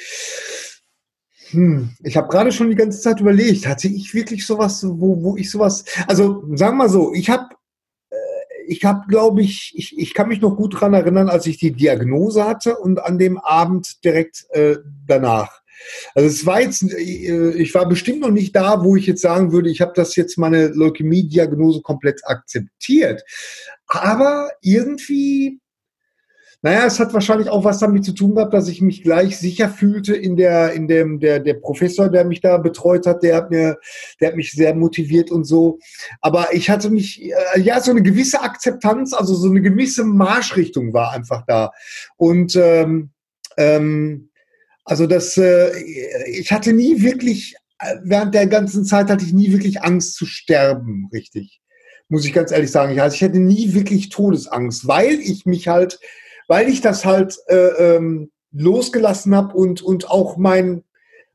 hm, 1.50 1.90
ich 2.02 2.18
habe 2.18 2.28
gerade 2.28 2.52
schon 2.52 2.68
die 2.68 2.76
ganze 2.76 3.00
Zeit 3.00 3.20
überlegt, 3.20 3.66
hatte 3.66 3.88
ich 3.88 4.12
wirklich 4.12 4.46
sowas, 4.46 4.84
wo, 4.86 5.22
wo 5.22 5.36
ich 5.36 5.50
sowas, 5.50 5.84
also 6.06 6.44
sagen 6.54 6.72
wir 6.76 6.84
mal 6.84 6.88
so, 6.90 7.14
ich 7.14 7.30
habe 7.30 7.46
äh, 8.10 8.16
ich 8.66 8.84
habe, 8.84 9.06
glaube 9.08 9.40
ich, 9.40 9.72
ich, 9.74 9.98
ich 9.98 10.12
kann 10.12 10.28
mich 10.28 10.42
noch 10.42 10.54
gut 10.54 10.74
daran 10.74 10.92
erinnern, 10.92 11.30
als 11.30 11.46
ich 11.46 11.56
die 11.56 11.72
Diagnose 11.72 12.44
hatte 12.44 12.76
und 12.76 13.02
an 13.02 13.18
dem 13.18 13.38
Abend 13.38 14.04
direkt 14.04 14.46
äh, 14.50 14.76
danach. 15.06 15.59
Also 16.14 16.28
es 16.28 16.46
war 16.46 16.60
jetzt, 16.60 16.82
äh, 16.82 17.52
ich 17.52 17.74
war 17.74 17.88
bestimmt 17.88 18.20
noch 18.20 18.30
nicht 18.30 18.54
da, 18.54 18.84
wo 18.84 18.96
ich 18.96 19.06
jetzt 19.06 19.22
sagen 19.22 19.52
würde, 19.52 19.70
ich 19.70 19.80
habe 19.80 19.92
das 19.94 20.16
jetzt 20.16 20.38
meine 20.38 20.68
Leukämie-Diagnose 20.68 21.82
komplett 21.82 22.20
akzeptiert. 22.24 23.22
Aber 23.86 24.50
irgendwie, 24.60 25.60
naja, 26.62 26.84
es 26.86 27.00
hat 27.00 27.14
wahrscheinlich 27.14 27.48
auch 27.48 27.64
was 27.64 27.78
damit 27.78 28.04
zu 28.04 28.12
tun 28.12 28.34
gehabt, 28.34 28.52
dass 28.52 28.68
ich 28.68 28.82
mich 28.82 29.02
gleich 29.02 29.38
sicher 29.38 29.68
fühlte 29.68 30.14
in 30.14 30.36
der, 30.36 30.72
in 30.74 30.88
dem, 30.88 31.18
der, 31.18 31.40
der 31.40 31.54
Professor, 31.54 32.08
der 32.08 32.24
mich 32.24 32.40
da 32.40 32.58
betreut 32.58 33.06
hat, 33.06 33.22
der 33.22 33.36
hat 33.36 33.50
mir, 33.50 33.78
der 34.20 34.28
hat 34.28 34.36
mich 34.36 34.52
sehr 34.52 34.74
motiviert 34.74 35.30
und 35.30 35.44
so. 35.44 35.78
Aber 36.20 36.52
ich 36.52 36.68
hatte 36.68 36.90
mich, 36.90 37.22
äh, 37.22 37.60
ja, 37.60 37.80
so 37.80 37.90
eine 37.90 38.02
gewisse 38.02 38.42
Akzeptanz, 38.42 39.14
also 39.14 39.34
so 39.34 39.48
eine 39.48 39.62
gewisse 39.62 40.04
Marschrichtung 40.04 40.92
war 40.92 41.12
einfach 41.12 41.44
da. 41.46 41.70
Und 42.16 42.54
ähm, 42.56 43.10
ähm, 43.56 44.29
also 44.84 45.06
das, 45.06 45.36
äh, 45.36 45.70
ich 46.26 46.52
hatte 46.52 46.72
nie 46.72 47.02
wirklich, 47.02 47.54
während 48.02 48.34
der 48.34 48.46
ganzen 48.46 48.84
Zeit 48.84 49.10
hatte 49.10 49.24
ich 49.24 49.32
nie 49.32 49.52
wirklich 49.52 49.82
Angst 49.82 50.14
zu 50.14 50.26
sterben, 50.26 51.08
richtig. 51.12 51.60
Muss 52.08 52.24
ich 52.24 52.32
ganz 52.32 52.50
ehrlich 52.50 52.70
sagen. 52.70 52.98
Also 52.98 53.14
ich 53.14 53.22
hatte 53.22 53.38
nie 53.38 53.72
wirklich 53.72 54.08
Todesangst, 54.08 54.88
weil 54.88 55.20
ich 55.20 55.46
mich 55.46 55.68
halt, 55.68 56.00
weil 56.48 56.68
ich 56.68 56.80
das 56.80 57.04
halt 57.04 57.38
äh, 57.46 57.96
ähm, 57.96 58.30
losgelassen 58.52 59.34
habe 59.34 59.54
und, 59.54 59.80
und 59.80 60.10
auch 60.10 60.36
mein, 60.36 60.82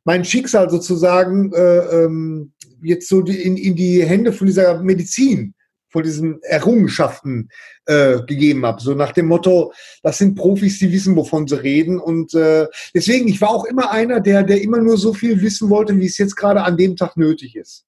mein 0.03 0.25
Schicksal 0.25 0.69
sozusagen 0.69 1.53
äh, 1.53 2.03
ähm, 2.03 2.51
jetzt 2.83 3.07
so 3.07 3.21
in, 3.21 3.57
in 3.57 3.75
die 3.75 4.03
Hände 4.05 4.33
von 4.33 4.47
dieser 4.47 4.81
Medizin 4.81 5.54
von 5.95 6.03
diesen 6.03 6.43
Errungenschaften 6.43 7.47
äh, 7.85 8.19
gegeben 8.27 8.65
habe. 8.65 8.81
So 8.81 8.95
nach 8.95 9.13
dem 9.13 9.27
Motto, 9.27 9.71
das 10.03 10.17
sind 10.17 10.35
Profis, 10.35 10.77
die 10.77 10.91
wissen, 10.91 11.15
wovon 11.15 11.47
sie 11.47 11.63
reden. 11.63 12.01
Und 12.01 12.33
äh, 12.33 12.67
deswegen, 12.93 13.29
ich 13.29 13.39
war 13.39 13.51
auch 13.51 13.63
immer 13.63 13.91
einer, 13.91 14.19
der, 14.19 14.43
der 14.43 14.61
immer 14.61 14.79
nur 14.79 14.97
so 14.97 15.13
viel 15.13 15.41
wissen 15.41 15.69
wollte, 15.69 15.97
wie 15.97 16.05
es 16.05 16.17
jetzt 16.17 16.35
gerade 16.35 16.63
an 16.63 16.75
dem 16.75 16.97
Tag 16.97 17.15
nötig 17.15 17.55
ist. 17.55 17.85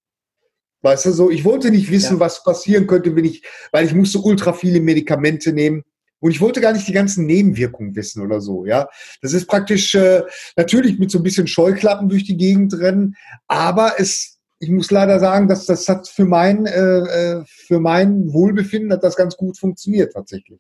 Weißt 0.84 1.06
du, 1.08 1.12
so, 1.12 1.30
ich 1.30 1.44
wollte 1.44 1.70
nicht 1.70 1.92
wissen, 1.92 2.14
ja. 2.14 2.20
was 2.22 2.46
passieren 2.46 2.88
könnte, 2.88 3.14
wenn 3.14 3.26
ich, 3.26 3.44
weil 3.74 3.86
ich 3.86 3.94
musste 3.94 4.20
ultra 4.20 4.54
viele 4.54 4.80
Medikamente 4.80 5.52
nehmen. 5.52 5.84
Und 6.22 6.32
ich 6.32 6.40
wollte 6.40 6.62
gar 6.62 6.72
nicht 6.72 6.88
die 6.88 6.94
ganzen 6.94 7.26
Nebenwirkungen 7.26 7.94
wissen 7.94 8.24
oder 8.24 8.40
so, 8.40 8.66
ja. 8.66 8.88
Das 9.22 9.34
ist 9.34 9.48
praktisch 9.48 9.94
äh, 9.96 10.24
natürlich 10.56 10.98
mit 10.98 11.12
so 11.12 11.20
ein 11.20 11.24
bisschen 11.24 11.46
Scheuklappen 11.46 12.08
durch 12.08 12.24
die 12.24 12.38
Gegend 12.38 12.74
rennen, 12.80 13.18
aber 13.50 13.96
es 13.98 14.37
ich 14.60 14.70
muss 14.70 14.92
leider 14.92 15.20
sagen, 15.20 15.48
dass 15.48 15.66
das 15.66 15.88
hat 15.88 16.08
für 16.08 16.26
mein, 16.26 16.66
äh, 16.66 16.80
äh, 16.80 17.44
für 17.46 17.80
mein 17.80 18.34
Wohlbefinden 18.34 18.92
hat 18.92 19.04
das 19.04 19.16
ganz 19.16 19.38
gut 19.38 19.58
funktioniert 19.58 20.14
tatsächlich. 20.14 20.60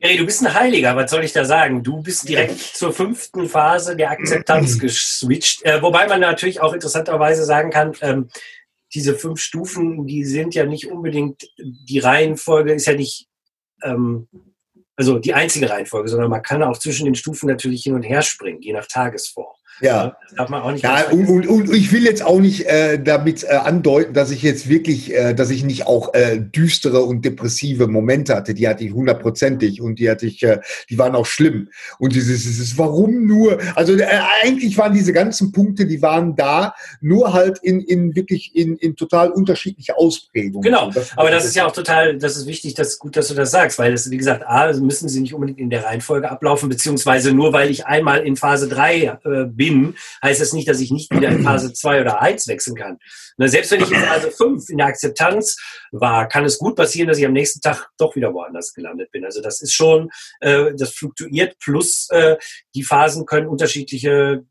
Gary, 0.00 0.16
du 0.16 0.26
bist 0.26 0.44
ein 0.44 0.52
Heiliger, 0.52 0.96
was 0.96 1.10
soll 1.10 1.24
ich 1.24 1.32
da 1.32 1.44
sagen? 1.44 1.82
Du 1.82 2.02
bist 2.02 2.28
direkt 2.28 2.60
zur 2.60 2.92
fünften 2.92 3.48
Phase 3.48 3.96
der 3.96 4.10
Akzeptanz 4.10 4.78
geswitcht. 4.80 5.62
Äh, 5.64 5.82
wobei 5.82 6.06
man 6.06 6.20
natürlich 6.20 6.60
auch 6.60 6.72
interessanterweise 6.72 7.44
sagen 7.44 7.70
kann, 7.70 7.92
ähm, 8.00 8.28
diese 8.92 9.14
fünf 9.14 9.40
Stufen, 9.40 10.06
die 10.06 10.24
sind 10.24 10.54
ja 10.54 10.66
nicht 10.66 10.90
unbedingt, 10.90 11.48
die 11.58 11.98
Reihenfolge 11.98 12.74
ist 12.74 12.86
ja 12.86 12.94
nicht, 12.94 13.28
ähm, 13.82 14.28
also 14.94 15.18
die 15.18 15.34
einzige 15.34 15.68
Reihenfolge, 15.68 16.08
sondern 16.08 16.30
man 16.30 16.42
kann 16.42 16.62
auch 16.62 16.78
zwischen 16.78 17.06
den 17.06 17.16
Stufen 17.16 17.48
natürlich 17.48 17.82
hin 17.82 17.94
und 17.94 18.02
her 18.02 18.22
springen, 18.22 18.62
je 18.62 18.72
nach 18.72 18.86
Tagesform. 18.86 19.56
Ja. 19.80 20.16
Das 20.22 20.34
darf 20.36 20.48
man 20.48 20.62
auch 20.62 20.72
nicht 20.72 20.82
ja, 20.82 21.08
und, 21.10 21.28
und, 21.28 21.46
und, 21.46 21.74
ich 21.74 21.92
will 21.92 22.04
jetzt 22.04 22.24
auch 22.24 22.40
nicht 22.40 22.66
äh, 22.66 23.02
damit 23.02 23.44
äh, 23.44 23.54
andeuten, 23.54 24.14
dass 24.14 24.30
ich 24.30 24.42
jetzt 24.42 24.68
wirklich, 24.68 25.12
äh, 25.12 25.34
dass 25.34 25.50
ich 25.50 25.64
nicht 25.64 25.86
auch 25.86 26.14
äh, 26.14 26.38
düstere 26.38 27.02
und 27.02 27.24
depressive 27.24 27.86
Momente 27.86 28.34
hatte. 28.34 28.54
Die 28.54 28.68
hatte 28.68 28.84
ich 28.84 28.92
hundertprozentig 28.92 29.80
und 29.80 29.98
die 29.98 30.08
hatte 30.08 30.26
ich, 30.26 30.42
äh, 30.42 30.60
die 30.90 30.98
waren 30.98 31.14
auch 31.14 31.26
schlimm. 31.26 31.68
Und 31.98 32.14
dieses, 32.14 32.44
dieses 32.44 32.78
warum 32.78 33.26
nur? 33.26 33.58
Also 33.74 33.94
äh, 33.94 34.06
eigentlich 34.42 34.78
waren 34.78 34.94
diese 34.94 35.12
ganzen 35.12 35.52
Punkte, 35.52 35.86
die 35.86 36.02
waren 36.02 36.36
da, 36.36 36.74
nur 37.00 37.32
halt 37.32 37.58
in, 37.62 37.80
in 37.80 38.14
wirklich 38.14 38.54
in, 38.54 38.76
in 38.76 38.96
total 38.96 39.30
unterschiedliche 39.30 39.96
Ausprägungen. 39.96 40.62
Genau, 40.62 40.90
das, 40.90 41.16
aber 41.16 41.30
das 41.30 41.44
ist 41.44 41.56
ja 41.56 41.66
auch 41.66 41.72
total, 41.72 42.18
das 42.18 42.36
ist 42.36 42.46
wichtig, 42.46 42.74
dass 42.74 42.98
gut, 42.98 43.16
dass 43.16 43.28
du 43.28 43.34
das 43.34 43.50
sagst, 43.50 43.78
weil 43.78 43.92
das, 43.92 44.10
wie 44.10 44.16
gesagt, 44.16 44.44
A, 44.46 44.72
müssen 44.74 45.08
sie 45.08 45.20
nicht 45.20 45.34
unbedingt 45.34 45.58
in 45.58 45.70
der 45.70 45.84
Reihenfolge 45.84 46.30
ablaufen, 46.30 46.68
beziehungsweise 46.68 47.32
nur 47.32 47.52
weil 47.52 47.70
ich 47.70 47.86
einmal 47.86 48.20
in 48.20 48.36
Phase 48.36 48.68
3 48.68 49.18
äh, 49.24 49.44
bin, 49.46 49.63
bin, 49.64 49.94
heißt 50.22 50.40
das 50.40 50.52
nicht, 50.52 50.68
dass 50.68 50.80
ich 50.80 50.90
nicht 50.90 51.14
wieder 51.14 51.28
in 51.28 51.42
Phase 51.42 51.72
2 51.72 52.02
oder 52.02 52.20
1 52.20 52.48
wechseln 52.48 52.76
kann. 52.76 52.98
Na, 53.36 53.48
selbst 53.48 53.70
wenn 53.70 53.82
ich 53.82 53.90
in 53.90 53.98
Phase 53.98 54.30
5 54.30 54.68
in 54.68 54.78
der 54.78 54.86
Akzeptanz 54.88 55.56
war, 55.90 56.28
kann 56.28 56.44
es 56.44 56.58
gut 56.58 56.76
passieren, 56.76 57.08
dass 57.08 57.18
ich 57.18 57.26
am 57.26 57.32
nächsten 57.32 57.60
Tag 57.60 57.88
doch 57.98 58.14
wieder 58.14 58.34
woanders 58.34 58.74
gelandet 58.74 59.10
bin. 59.10 59.24
Also 59.24 59.40
das 59.40 59.62
ist 59.62 59.72
schon, 59.72 60.10
äh, 60.40 60.72
das 60.76 60.90
fluktuiert, 60.90 61.58
plus 61.58 62.08
äh, 62.10 62.36
die 62.74 62.84
Phasen 62.84 63.26
können 63.26 63.48
unterschiedliche 63.48 64.44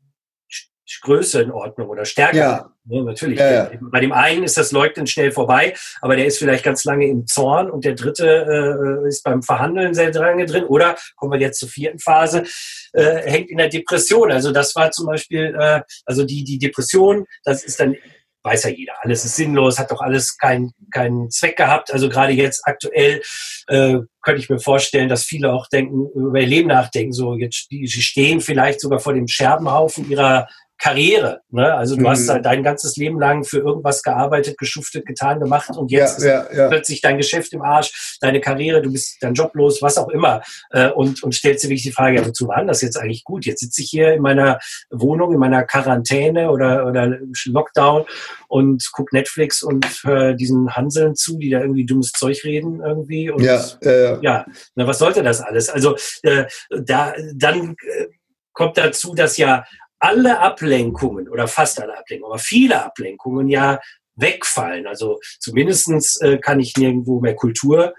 Größe 1.02 1.42
in 1.42 1.50
Ordnung 1.50 1.88
oder 1.88 2.04
Stärke. 2.04 2.36
Ja. 2.36 2.70
ja 2.88 3.02
natürlich. 3.02 3.38
Ja, 3.38 3.50
ja. 3.50 3.70
Bei 3.80 4.00
dem 4.00 4.12
einen 4.12 4.44
ist 4.44 4.56
das 4.56 4.72
Leugnen 4.72 5.06
schnell 5.06 5.32
vorbei, 5.32 5.74
aber 6.00 6.16
der 6.16 6.26
ist 6.26 6.38
vielleicht 6.38 6.64
ganz 6.64 6.84
lange 6.84 7.06
im 7.06 7.26
Zorn 7.26 7.70
und 7.70 7.84
der 7.84 7.94
dritte 7.94 9.02
äh, 9.04 9.08
ist 9.08 9.22
beim 9.22 9.42
Verhandeln 9.42 9.94
sehr 9.94 10.12
lange 10.12 10.46
drin. 10.46 10.64
Oder 10.64 10.96
kommen 11.16 11.32
wir 11.32 11.40
jetzt 11.40 11.60
zur 11.60 11.68
vierten 11.68 11.98
Phase, 11.98 12.44
äh, 12.92 13.22
hängt 13.30 13.50
in 13.50 13.58
der 13.58 13.68
Depression. 13.68 14.30
Also 14.30 14.52
das 14.52 14.74
war 14.74 14.90
zum 14.90 15.06
Beispiel, 15.06 15.56
äh, 15.58 15.82
also 16.04 16.24
die, 16.24 16.44
die 16.44 16.58
Depression, 16.58 17.26
das 17.44 17.64
ist 17.64 17.80
dann 17.80 17.96
weiß 18.44 18.64
ja 18.64 18.70
jeder, 18.70 18.92
alles 19.00 19.24
ist 19.24 19.36
sinnlos, 19.36 19.78
hat 19.78 19.90
doch 19.90 20.02
alles 20.02 20.36
keinen 20.36 20.72
keinen 20.92 21.30
Zweck 21.30 21.56
gehabt. 21.56 21.90
Also 21.92 22.10
gerade 22.10 22.32
jetzt 22.32 22.60
aktuell 22.66 23.22
äh, 23.68 23.98
könnte 24.20 24.40
ich 24.40 24.50
mir 24.50 24.58
vorstellen, 24.58 25.08
dass 25.08 25.24
viele 25.24 25.52
auch 25.52 25.66
denken, 25.66 26.06
über 26.14 26.40
ihr 26.40 26.46
Leben 26.46 26.68
nachdenken. 26.68 27.12
So 27.12 27.36
jetzt, 27.36 27.70
die, 27.70 27.86
sie 27.86 28.02
stehen 28.02 28.42
vielleicht 28.42 28.80
sogar 28.80 29.00
vor 29.00 29.14
dem 29.14 29.28
Scherbenhaufen 29.28 30.10
ihrer 30.10 30.46
Karriere. 30.78 31.40
Ne? 31.50 31.72
Also 31.72 31.94
du 31.94 32.02
mhm. 32.02 32.08
hast 32.08 32.28
halt 32.28 32.44
dein 32.44 32.62
ganzes 32.62 32.96
Leben 32.96 33.18
lang 33.18 33.44
für 33.44 33.58
irgendwas 33.58 34.02
gearbeitet, 34.02 34.58
geschuftet, 34.58 35.06
getan, 35.06 35.40
gemacht 35.40 35.70
und 35.76 35.90
jetzt 35.90 36.22
ja, 36.22 36.40
ist 36.42 36.52
ja, 36.52 36.62
ja. 36.62 36.68
plötzlich 36.68 37.00
dein 37.00 37.16
Geschäft 37.16 37.52
im 37.52 37.62
Arsch, 37.62 38.18
deine 38.20 38.40
Karriere, 38.40 38.82
du 38.82 38.92
bist 38.92 39.16
dein 39.20 39.34
Job 39.34 39.54
los, 39.54 39.80
was 39.82 39.98
auch 39.98 40.08
immer. 40.08 40.42
Äh, 40.70 40.90
und, 40.90 41.22
und 41.22 41.34
stellst 41.34 41.64
dir 41.64 41.68
wirklich 41.68 41.84
die 41.84 41.92
Frage, 41.92 42.16
ja, 42.16 42.26
wozu 42.26 42.48
war 42.48 42.64
das 42.64 42.82
jetzt 42.82 42.96
eigentlich 42.96 43.24
gut? 43.24 43.46
Jetzt 43.46 43.60
sitze 43.60 43.82
ich 43.82 43.90
hier 43.90 44.14
in 44.14 44.22
meiner 44.22 44.58
Wohnung, 44.90 45.32
in 45.32 45.38
meiner 45.38 45.62
Quarantäne 45.62 46.50
oder, 46.50 46.86
oder 46.86 47.18
Lockdown 47.46 48.04
und 48.48 48.88
guck 48.92 49.12
Netflix 49.12 49.62
und 49.62 49.86
höre 50.02 50.34
diesen 50.34 50.74
Hanseln 50.74 51.14
zu, 51.14 51.38
die 51.38 51.50
da 51.50 51.60
irgendwie 51.60 51.86
dummes 51.86 52.12
Zeug 52.12 52.42
reden 52.44 52.80
irgendwie. 52.84 53.30
Und 53.30 53.42
ja, 53.42 53.64
äh, 53.82 54.18
ja 54.22 54.44
na, 54.74 54.86
was 54.86 54.98
sollte 54.98 55.22
das 55.22 55.40
alles? 55.40 55.68
Also 55.68 55.96
äh, 56.22 56.44
da 56.70 57.14
dann 57.34 57.76
äh, 57.80 58.06
kommt 58.52 58.78
dazu, 58.78 59.14
dass 59.14 59.36
ja 59.36 59.64
alle 60.04 60.38
Ablenkungen 60.38 61.30
oder 61.30 61.48
fast 61.48 61.80
alle 61.80 61.96
Ablenkungen, 61.96 62.32
aber 62.32 62.38
viele 62.38 62.84
Ablenkungen 62.84 63.48
ja 63.48 63.80
wegfallen. 64.16 64.86
Also 64.86 65.18
zumindestens 65.40 66.20
äh, 66.20 66.36
kann 66.36 66.60
ich 66.60 66.76
nirgendwo 66.76 67.20
mehr 67.20 67.34
Kultur 67.34 67.94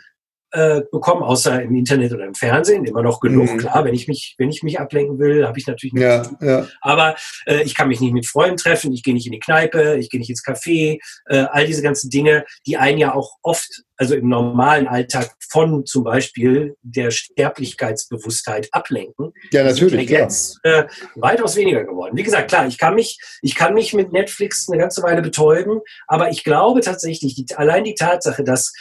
äh, 0.55 0.81
bekommen, 0.91 1.21
außer 1.21 1.61
im 1.61 1.75
Internet 1.75 2.13
oder 2.13 2.25
im 2.25 2.33
Fernsehen. 2.33 2.85
Immer 2.85 3.03
noch 3.03 3.19
genug, 3.19 3.51
Mhm. 3.51 3.57
klar. 3.57 3.83
Wenn 3.85 3.93
ich 3.93 4.07
mich, 4.07 4.35
wenn 4.37 4.49
ich 4.49 4.63
mich 4.63 4.79
ablenken 4.79 5.19
will, 5.19 5.45
habe 5.45 5.59
ich 5.59 5.67
natürlich 5.67 5.93
nicht 5.93 6.03
Ja, 6.03 6.23
ja. 6.41 6.67
aber 6.81 7.15
äh, 7.45 7.61
ich 7.63 7.75
kann 7.75 7.89
mich 7.89 7.99
nicht 7.99 8.13
mit 8.13 8.25
Freunden 8.25 8.57
treffen, 8.57 8.93
ich 8.93 9.03
gehe 9.03 9.13
nicht 9.13 9.25
in 9.25 9.33
die 9.33 9.39
Kneipe, 9.39 9.97
ich 9.99 10.09
gehe 10.09 10.19
nicht 10.19 10.29
ins 10.29 10.43
Café, 10.45 10.99
äh, 11.27 11.45
all 11.51 11.65
diese 11.67 11.81
ganzen 11.81 12.09
Dinge, 12.09 12.45
die 12.65 12.77
einen 12.77 12.97
ja 12.97 13.13
auch 13.13 13.33
oft, 13.43 13.83
also 13.97 14.15
im 14.15 14.27
normalen 14.29 14.87
Alltag 14.87 15.31
von 15.49 15.85
zum 15.85 16.03
Beispiel 16.03 16.75
der 16.81 17.11
Sterblichkeitsbewusstheit 17.11 18.69
ablenken, 18.71 19.33
Ja, 19.51 19.61
ja 19.61 19.67
natürlich. 19.71 20.09
Jetzt 20.09 20.59
äh, 20.63 20.85
weitaus 21.15 21.55
weniger 21.55 21.83
geworden. 21.83 22.15
Wie 22.15 22.23
gesagt, 22.23 22.49
klar, 22.49 22.67
ich 22.67 22.77
kann 22.77 22.95
mich, 22.95 23.19
ich 23.41 23.55
kann 23.55 23.73
mich 23.73 23.93
mit 23.93 24.11
Netflix 24.11 24.69
eine 24.69 24.79
ganze 24.79 25.01
Weile 25.03 25.21
betäuben, 25.21 25.79
aber 26.07 26.29
ich 26.29 26.43
glaube 26.43 26.81
tatsächlich, 26.81 27.35
die, 27.35 27.55
allein 27.55 27.83
die 27.83 27.95
Tatsache, 27.95 28.43
dass 28.43 28.73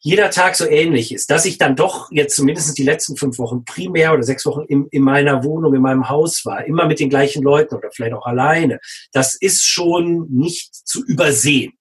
jeder 0.00 0.30
Tag 0.30 0.54
so 0.54 0.64
ähnlich 0.66 1.12
ist, 1.12 1.30
dass 1.30 1.44
ich 1.44 1.58
dann 1.58 1.74
doch 1.74 2.08
jetzt 2.12 2.36
zumindest 2.36 2.78
die 2.78 2.84
letzten 2.84 3.16
fünf 3.16 3.38
Wochen 3.38 3.64
primär 3.64 4.12
oder 4.14 4.22
sechs 4.22 4.46
Wochen 4.46 4.62
in, 4.68 4.86
in 4.90 5.02
meiner 5.02 5.42
Wohnung, 5.44 5.74
in 5.74 5.82
meinem 5.82 6.08
Haus 6.08 6.44
war, 6.44 6.64
immer 6.64 6.86
mit 6.86 7.00
den 7.00 7.10
gleichen 7.10 7.42
Leuten 7.42 7.74
oder 7.74 7.90
vielleicht 7.92 8.14
auch 8.14 8.26
alleine, 8.26 8.78
das 9.12 9.34
ist 9.34 9.64
schon 9.64 10.28
nicht 10.30 10.72
zu 10.86 11.04
übersehen. 11.04 11.72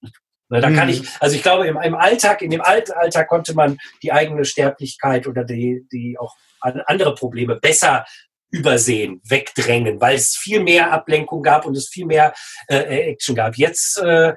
Na, 0.50 0.62
Da 0.62 0.72
kann 0.72 0.88
Mhm. 0.88 0.94
ich, 0.94 1.10
also 1.20 1.36
ich 1.36 1.44
glaube, 1.44 1.68
im, 1.68 1.78
im 1.78 1.96
Alltag, 1.96 2.42
in 2.42 2.50
dem 2.52 2.62
alten 2.62 2.94
Alltag 2.94 3.28
konnte 3.28 3.54
man 3.54 3.78
die 4.02 4.12
eigene 4.12 4.46
Sterblichkeit 4.46 5.28
oder 5.28 5.44
die, 5.44 5.86
die 5.92 6.18
auch 6.18 6.34
an- 6.62 6.82
andere 6.88 7.14
Probleme 7.14 7.58
besser 7.58 8.06
übersehen, 8.50 9.22
wegdrängen, 9.26 10.00
weil 10.00 10.16
es 10.16 10.38
viel 10.38 10.62
mehr 10.62 10.92
Ablenkung 10.92 11.44
gab 11.44 11.66
und 11.66 11.76
es 11.76 11.90
viel 11.90 12.06
mehr 12.06 12.34
äh, 12.70 13.10
Action 13.12 13.36
gab. 13.36 13.58
Jetzt, 13.58 13.98
äh, 13.98 14.34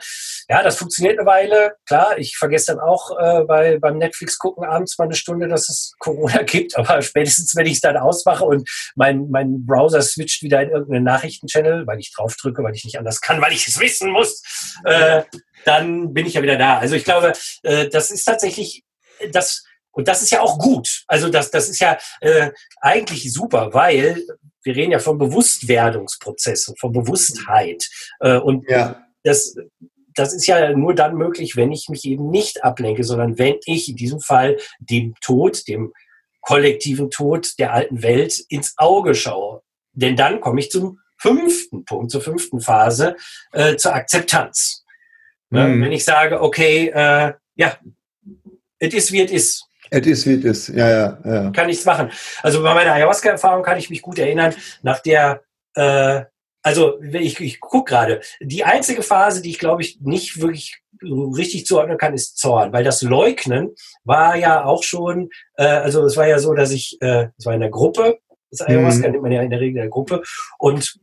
ja, 0.49 0.63
das 0.63 0.77
funktioniert 0.77 1.19
eine 1.19 1.27
Weile. 1.27 1.75
Klar, 1.87 2.19
ich 2.19 2.37
vergesse 2.37 2.75
dann 2.75 2.81
auch 2.81 3.17
äh, 3.19 3.45
bei, 3.45 3.79
beim 3.79 3.99
Netflix 3.99 4.39
gucken 4.39 4.65
abends 4.65 4.99
mal 4.99 5.05
eine 5.05 5.15
Stunde, 5.15 5.47
dass 5.49 5.69
es 5.69 5.95
Corona 5.99 6.43
gibt, 6.47 6.77
aber 6.77 7.03
spätestens, 7.03 7.55
wenn 7.55 7.67
ich 7.67 7.75
es 7.75 7.81
dann 7.81 7.97
ausmache 7.97 8.45
und 8.45 8.69
mein, 8.97 9.29
mein 9.31 9.65
Browser 9.65 10.03
switcht 10.03 10.43
wieder 10.43 10.61
in 10.63 10.71
irgendeinen 10.71 11.05
Nachrichtenchannel, 11.05 11.87
weil 11.87 12.01
ich 12.01 12.13
drauf 12.13 12.37
drücke, 12.37 12.65
weil 12.65 12.75
ich 12.75 12.85
nicht 12.85 12.99
anders 12.99 13.21
kann, 13.21 13.41
weil 13.41 13.53
ich 13.53 13.69
es 13.69 13.79
wissen 13.79 14.11
muss, 14.11 14.43
äh, 14.85 15.23
dann 15.65 16.13
bin 16.13 16.27
ich 16.27 16.35
ja 16.35 16.43
wieder 16.43 16.57
da. 16.57 16.79
Also 16.79 16.97
ich 16.97 17.05
glaube, 17.05 17.33
äh, 17.63 17.89
das 17.89 18.11
ist 18.11 18.25
tatsächlich 18.25 18.83
das 19.33 19.65
und 19.93 20.09
das 20.09 20.23
ist 20.23 20.31
ja 20.31 20.41
auch 20.41 20.59
gut. 20.59 21.05
Also 21.09 21.29
das, 21.29 21.51
das 21.51 21.69
ist 21.69 21.81
ja 21.81 21.99
äh, 22.21 22.51
eigentlich 22.81 23.33
super, 23.33 23.75
weil 23.75 24.25
wir 24.63 24.77
reden 24.77 24.93
ja 24.93 24.99
von 24.99 25.19
Bewusstwerdungsprozessen, 25.19 26.77
von 26.77 26.93
Bewusstheit. 26.93 27.89
Äh, 28.21 28.37
und 28.37 28.69
Ja. 28.69 29.05
das, 29.25 29.57
das 30.15 30.35
ist 30.35 30.47
ja 30.47 30.77
nur 30.77 30.95
dann 30.95 31.17
möglich, 31.17 31.57
wenn 31.57 31.73
ich 31.73 31.89
mich 31.89 32.05
eben 32.05 32.31
nicht 32.31 32.63
ablenke, 32.65 33.05
sondern 33.05 33.39
wenn 33.39 33.57
ich 33.65 33.89
in 33.89 33.97
diesem 33.97 34.21
Fall 34.21 34.59
dem 34.79 35.15
Tod, 35.21 35.67
dem 35.67 35.93
kollektiven 36.41 37.11
Tod 37.11 37.59
der 37.59 37.73
alten 37.73 38.03
Welt 38.03 38.39
ins 38.49 38.75
Auge 38.77 39.15
schaue. 39.15 39.63
Denn 39.93 40.17
dann 40.17 40.41
komme 40.41 40.61
ich 40.61 40.71
zum 40.71 41.01
fünften 41.19 41.85
Punkt, 41.85 42.11
zur 42.11 42.23
fünften 42.23 42.61
Phase, 42.61 43.17
äh, 43.53 43.77
zur 43.77 43.95
Akzeptanz. 43.95 44.85
Ne? 45.51 45.67
Mhm. 45.69 45.83
Wenn 45.83 45.93
ich 45.93 46.05
sage, 46.05 46.41
okay, 46.41 46.89
äh, 46.89 47.35
ja, 47.57 47.79
es 48.79 48.95
ist 48.95 49.13
wie 49.13 49.21
es 49.23 49.31
ist 49.31 49.70
Es 49.91 50.07
ist, 50.07 50.27
wie 50.27 50.35
es 50.35 50.69
ist. 50.69 50.77
Ja, 50.77 50.89
ja, 50.89 51.19
ja. 51.25 51.51
kann 51.51 51.67
nichts 51.67 51.85
machen. 51.85 52.11
Also 52.43 52.63
bei 52.63 52.75
meiner 52.75 52.93
Ayahuasca-Erfahrung 52.93 53.63
kann 53.63 53.79
ich 53.79 53.91
mich 53.91 54.03
gut 54.03 54.19
erinnern, 54.19 54.55
nach 54.83 55.01
der, 55.01 55.43
äh, 55.75 56.23
also 56.63 57.01
ich, 57.03 57.41
ich 57.41 57.61
gucke 57.61 57.91
gerade, 57.91 58.21
die 58.41 58.65
einzige 58.65 59.03
Phase, 59.03 59.43
die 59.43 59.51
ich 59.51 59.59
glaube 59.59 59.83
ich 59.83 60.01
nicht 60.01 60.41
wirklich 60.41 60.81
richtig 61.03 61.67
zuordnen 61.67 61.97
kann, 61.99 62.15
ist 62.15 62.37
Zorn, 62.39 62.73
weil 62.73 62.85
das 62.85 63.03
Leugnen 63.03 63.75
war 64.05 64.37
ja 64.37 64.65
auch 64.65 64.83
schon, 64.83 65.31
äh, 65.57 65.65
also 65.65 66.05
es 66.05 66.17
war 66.17 66.29
ja 66.29 66.39
so, 66.39 66.55
dass 66.55 66.71
ich, 66.71 66.99
äh, 67.01 67.29
es 67.39 67.47
war 67.47 67.55
in 67.55 67.61
der 67.61 67.71
Gruppe, 67.71 68.19
das 68.51 68.61
Ayahuasca 68.61 69.07
Mhm. 69.07 69.13
nimmt 69.13 69.23
man 69.23 69.33
ja 69.33 69.43
in 69.43 69.51
der 69.51 69.61
Regel 69.61 69.77
in 69.77 69.83
der 69.83 69.89
Gruppe 69.89 70.23
und 70.59 70.99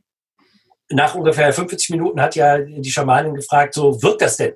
nach 0.89 1.15
ungefähr 1.15 1.51
45 1.51 1.89
Minuten 1.89 2.21
hat 2.21 2.35
ja 2.35 2.59
die 2.59 2.91
Schamanin 2.91 3.33
gefragt, 3.33 3.73
so, 3.73 4.01
wirkt 4.01 4.21
das 4.21 4.37
denn? 4.37 4.53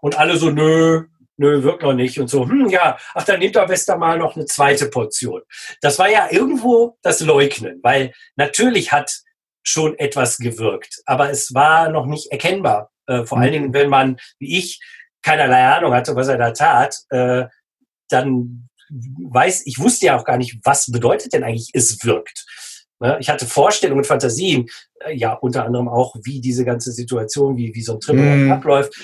Und 0.00 0.18
alle 0.18 0.36
so, 0.36 0.50
nö, 0.50 1.04
nö, 1.36 1.62
wirkt 1.62 1.82
noch 1.82 1.92
nicht. 1.92 2.18
Und 2.18 2.28
so, 2.28 2.48
hm, 2.48 2.68
ja, 2.68 2.98
ach, 3.14 3.24
dann 3.24 3.40
nehmt 3.40 3.56
doch 3.56 3.66
besser 3.66 3.96
mal 3.96 4.18
noch 4.18 4.36
eine 4.36 4.46
zweite 4.46 4.88
Portion. 4.88 5.42
Das 5.80 5.98
war 5.98 6.08
ja 6.10 6.28
irgendwo 6.30 6.96
das 7.02 7.20
Leugnen, 7.20 7.80
weil 7.82 8.12
natürlich 8.36 8.92
hat 8.92 9.20
schon 9.62 9.98
etwas 9.98 10.38
gewirkt, 10.38 11.02
aber 11.06 11.30
es 11.30 11.52
war 11.52 11.88
noch 11.90 12.06
nicht 12.06 12.30
erkennbar. 12.30 12.90
Äh, 13.06 13.24
vor 13.24 13.38
allen 13.38 13.48
Mhm. 13.50 13.52
Dingen, 13.52 13.72
wenn 13.74 13.88
man, 13.88 14.16
wie 14.38 14.58
ich, 14.58 14.80
keinerlei 15.22 15.64
Ahnung 15.66 15.92
hatte, 15.92 16.14
was 16.14 16.28
er 16.28 16.38
da 16.38 16.52
tat, 16.52 16.96
äh, 17.10 17.46
dann 18.08 18.68
weiß, 18.88 19.66
ich 19.66 19.78
wusste 19.80 20.06
ja 20.06 20.16
auch 20.16 20.24
gar 20.24 20.36
nicht, 20.36 20.60
was 20.62 20.86
bedeutet 20.86 21.32
denn 21.32 21.42
eigentlich, 21.42 21.70
es 21.74 22.04
wirkt. 22.04 22.44
Ne? 23.00 23.16
Ich 23.20 23.28
hatte 23.28 23.44
Vorstellungen 23.46 24.00
und 24.00 24.06
Fantasien, 24.06 24.68
äh, 25.00 25.14
ja, 25.14 25.32
unter 25.32 25.64
anderem 25.64 25.88
auch, 25.88 26.14
wie 26.22 26.40
diese 26.40 26.64
ganze 26.64 26.92
Situation, 26.92 27.56
wie, 27.56 27.74
wie 27.74 27.82
so 27.82 27.94
ein 27.94 28.00
Trip 28.00 28.16
Mhm. 28.16 28.52
abläuft. 28.52 28.94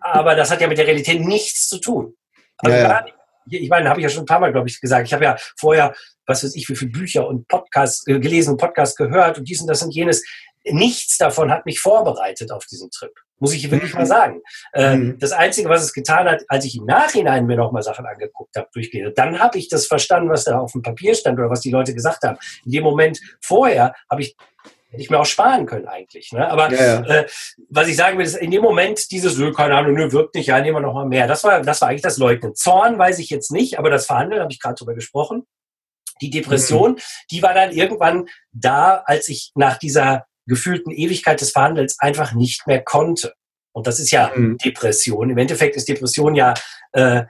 Aber 0.00 0.34
das 0.34 0.50
hat 0.50 0.60
ja 0.60 0.68
mit 0.68 0.78
der 0.78 0.86
Realität 0.86 1.20
nichts 1.20 1.68
zu 1.68 1.78
tun. 1.78 2.16
Also 2.58 2.76
Ja, 2.76 2.82
ja. 2.82 3.06
Ich 3.52 3.68
meine, 3.68 3.88
habe 3.88 3.98
ich 4.00 4.04
ja 4.04 4.10
schon 4.10 4.22
ein 4.22 4.26
paar 4.26 4.38
Mal, 4.38 4.52
glaube 4.52 4.68
ich, 4.68 4.80
gesagt. 4.80 5.06
Ich 5.06 5.12
habe 5.12 5.24
ja 5.24 5.36
vorher, 5.58 5.92
was 6.26 6.44
weiß 6.44 6.54
ich, 6.54 6.68
wie 6.68 6.76
viele 6.76 6.90
Bücher 6.92 7.26
und 7.26 7.48
Podcasts 7.48 8.06
äh, 8.06 8.20
gelesen 8.20 8.52
und 8.52 8.58
Podcasts 8.60 8.94
gehört 8.94 9.38
und 9.38 9.48
dies 9.48 9.60
und 9.60 9.66
das 9.66 9.82
und 9.82 9.92
jenes. 9.94 10.22
Nichts 10.64 11.16
davon 11.16 11.50
hat 11.50 11.64
mich 11.66 11.80
vorbereitet 11.80 12.52
auf 12.52 12.66
diesen 12.66 12.90
Trip. 12.90 13.12
Muss 13.38 13.54
ich 13.54 13.68
wirklich 13.70 13.92
Mhm. 13.94 13.98
mal 14.00 14.06
sagen. 14.06 14.42
Äh, 14.72 14.94
Mhm. 14.96 15.18
Das 15.18 15.32
Einzige, 15.32 15.68
was 15.70 15.82
es 15.82 15.92
getan 15.94 16.28
hat, 16.28 16.44
als 16.48 16.66
ich 16.66 16.76
im 16.76 16.84
Nachhinein 16.84 17.46
mir 17.46 17.56
nochmal 17.56 17.82
Sachen 17.82 18.04
angeguckt 18.06 18.54
habe, 18.56 18.68
durchgelesen, 18.72 19.14
dann 19.16 19.38
habe 19.40 19.58
ich 19.58 19.68
das 19.68 19.86
verstanden, 19.86 20.28
was 20.30 20.44
da 20.44 20.58
auf 20.60 20.72
dem 20.72 20.82
Papier 20.82 21.14
stand 21.14 21.38
oder 21.38 21.48
was 21.50 21.60
die 21.62 21.70
Leute 21.70 21.94
gesagt 21.94 22.22
haben. 22.24 22.38
In 22.66 22.72
dem 22.72 22.84
Moment 22.84 23.18
vorher 23.40 23.94
habe 24.10 24.20
ich 24.22 24.36
hätte 24.90 25.02
ich 25.02 25.10
mir 25.10 25.20
auch 25.20 25.26
sparen 25.26 25.66
können 25.66 25.86
eigentlich. 25.86 26.32
Ne? 26.32 26.48
Aber 26.50 26.72
Ja, 26.72 27.02
ja. 27.02 27.20
äh, 27.20 27.26
was 27.68 27.88
ich 27.88 27.96
sagen 27.96 28.18
will, 28.18 28.26
ist 28.26 28.36
in 28.36 28.50
dem 28.50 28.62
Moment 28.62 29.10
dieses, 29.10 29.38
keine 29.56 29.76
Ahnung, 29.76 29.94
nö, 29.94 30.12
wirkt 30.12 30.34
nicht, 30.34 30.46
ja, 30.46 30.60
nehmen 30.60 30.76
wir 30.76 30.80
noch 30.80 30.94
mal 30.94 31.06
mehr. 31.06 31.26
Das 31.26 31.44
war, 31.44 31.62
das 31.62 31.80
war 31.80 31.88
eigentlich 31.88 32.02
das 32.02 32.18
Leugnen. 32.18 32.54
Zorn 32.54 32.98
weiß 32.98 33.18
ich 33.20 33.30
jetzt 33.30 33.52
nicht, 33.52 33.78
aber 33.78 33.88
das 33.88 34.06
Verhandeln 34.06 34.42
habe 34.42 34.52
ich 34.52 34.60
gerade 34.60 34.74
drüber 34.74 34.94
gesprochen. 34.94 35.46
Die 36.20 36.30
Depression, 36.30 36.98
die 37.30 37.42
war 37.42 37.54
dann 37.54 37.70
irgendwann 37.72 38.26
da, 38.52 39.02
als 39.06 39.28
ich 39.28 39.52
nach 39.54 39.78
dieser 39.78 40.26
gefühlten 40.46 40.90
Ewigkeit 40.92 41.40
des 41.40 41.52
Verhandelns 41.52 41.98
einfach 41.98 42.34
nicht 42.34 42.66
mehr 42.66 42.82
konnte. 42.82 43.32
Und 43.72 43.86
das 43.86 44.00
ist 44.00 44.10
ja 44.10 44.32
Mhm. 44.34 44.58
Depression. 44.58 45.30
Im 45.30 45.38
Endeffekt 45.38 45.76
ist 45.76 45.88
Depression 45.88 46.34
ja 46.34 46.54
äh, 46.92 47.22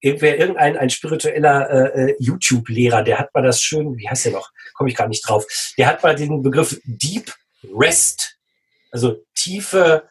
irgendwer, 0.00 0.38
irgendein 0.38 0.76
ein 0.76 0.90
spiritueller 0.90 1.70
äh, 1.70 2.10
äh, 2.10 2.16
YouTube-Lehrer, 2.18 3.02
der 3.02 3.18
hat 3.18 3.34
mal 3.34 3.42
das 3.42 3.62
schön, 3.62 3.96
wie 3.96 4.08
heißt 4.08 4.26
der 4.26 4.32
noch? 4.32 4.50
Komme 4.74 4.90
ich 4.90 4.96
gerade 4.96 5.10
nicht 5.10 5.26
drauf. 5.28 5.46
Der 5.76 5.86
hat 5.86 6.02
mal 6.02 6.14
den 6.14 6.42
Begriff 6.42 6.80
Deep 6.84 7.32
Rest, 7.74 8.36
also 8.90 9.22
tiefe 9.34 10.08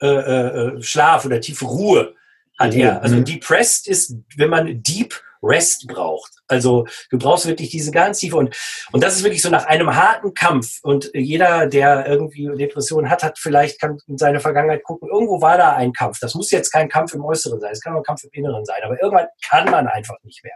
äh, 0.00 0.06
äh, 0.06 0.82
Schlaf 0.82 1.24
oder 1.24 1.40
tiefe 1.40 1.64
Ruhe 1.64 2.14
hat 2.58 2.74
Ruhe, 2.74 2.82
er. 2.82 3.02
Also 3.02 3.16
mhm. 3.16 3.24
Depressed 3.24 3.86
ist, 3.88 4.14
wenn 4.36 4.50
man 4.50 4.82
Deep 4.82 5.20
Rest 5.44 5.86
braucht. 5.86 6.32
Also 6.48 6.86
du 7.10 7.18
brauchst 7.18 7.46
wirklich 7.46 7.70
diese 7.70 7.90
ganz 7.90 8.18
tiefe 8.18 8.36
und 8.36 8.56
und 8.92 9.02
das 9.02 9.16
ist 9.16 9.24
wirklich 9.24 9.42
so 9.42 9.50
nach 9.50 9.66
einem 9.66 9.94
harten 9.94 10.34
Kampf 10.34 10.78
und 10.82 11.10
jeder, 11.14 11.66
der 11.66 12.06
irgendwie 12.06 12.50
Depressionen 12.56 13.10
hat, 13.10 13.22
hat 13.22 13.38
vielleicht 13.38 13.80
kann 13.80 13.98
in 14.06 14.18
seine 14.18 14.40
Vergangenheit 14.40 14.82
gucken. 14.84 15.08
Irgendwo 15.10 15.40
war 15.40 15.56
da 15.58 15.74
ein 15.74 15.92
Kampf. 15.92 16.18
Das 16.20 16.34
muss 16.34 16.50
jetzt 16.50 16.70
kein 16.72 16.88
Kampf 16.88 17.14
im 17.14 17.24
Äußeren 17.24 17.60
sein. 17.60 17.72
Es 17.72 17.80
kann 17.80 17.94
auch 17.94 17.98
ein 17.98 18.02
Kampf 18.04 18.24
im 18.24 18.30
Inneren 18.32 18.64
sein. 18.64 18.80
Aber 18.84 19.00
irgendwann 19.02 19.26
kann 19.48 19.70
man 19.70 19.86
einfach 19.86 20.16
nicht 20.22 20.42
mehr. 20.44 20.54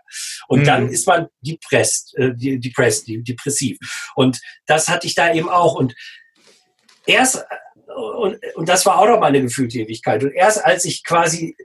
Und 0.49 0.61
Mhm. 0.61 0.65
dann 0.65 0.89
ist 0.89 1.07
man 1.07 1.29
depressed, 1.41 2.15
äh, 2.17 2.35
de- 2.35 2.59
depressed, 2.59 3.07
de- 3.09 3.23
depressiv. 3.23 3.79
Und 4.15 4.41
das 4.67 4.89
hatte 4.89 5.07
ich 5.07 5.15
da 5.15 5.33
eben 5.33 5.49
auch. 5.49 5.75
Und 5.75 5.95
erst 7.07 7.37
äh, 7.37 7.43
und, 7.95 8.39
und 8.55 8.69
das 8.69 8.85
war 8.87 8.99
auch 8.99 9.09
noch 9.09 9.19
mal 9.19 9.27
eine 9.29 9.41
gefühlte 9.43 9.79
Ewigkeit. 9.79 10.23
Und 10.23 10.33
erst 10.33 10.65
als 10.65 10.85
ich 10.85 11.03
quasi 11.05 11.57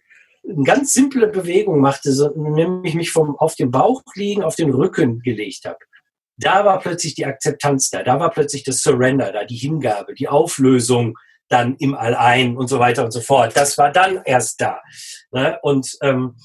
eine 0.47 0.63
ganz 0.63 0.93
simple 0.93 1.27
Bewegung 1.27 1.79
machte, 1.79 2.11
so, 2.11 2.29
nämlich 2.35 2.95
mich 2.95 3.11
vom 3.11 3.37
auf 3.37 3.55
dem 3.55 3.71
Bauch 3.71 4.01
liegen, 4.15 4.43
auf 4.43 4.55
den 4.55 4.71
Rücken 4.71 5.19
gelegt 5.19 5.65
habe, 5.65 5.79
da 6.37 6.65
war 6.65 6.79
plötzlich 6.79 7.15
die 7.15 7.25
Akzeptanz 7.25 7.89
da, 7.89 8.03
da 8.03 8.19
war 8.19 8.31
plötzlich 8.31 8.63
das 8.63 8.81
Surrender 8.81 9.31
da, 9.31 9.45
die 9.45 9.55
Hingabe, 9.55 10.13
die 10.13 10.27
Auflösung 10.27 11.17
dann 11.47 11.75
im 11.77 11.93
All-Ein 11.93 12.57
und 12.57 12.67
so 12.67 12.79
weiter 12.79 13.05
und 13.05 13.11
so 13.11 13.21
fort. 13.21 13.55
Das 13.55 13.77
war 13.77 13.91
dann 13.91 14.21
erst 14.25 14.59
da. 14.61 14.81
Ne? 15.31 15.59
Und 15.61 15.97
ähm, 16.01 16.35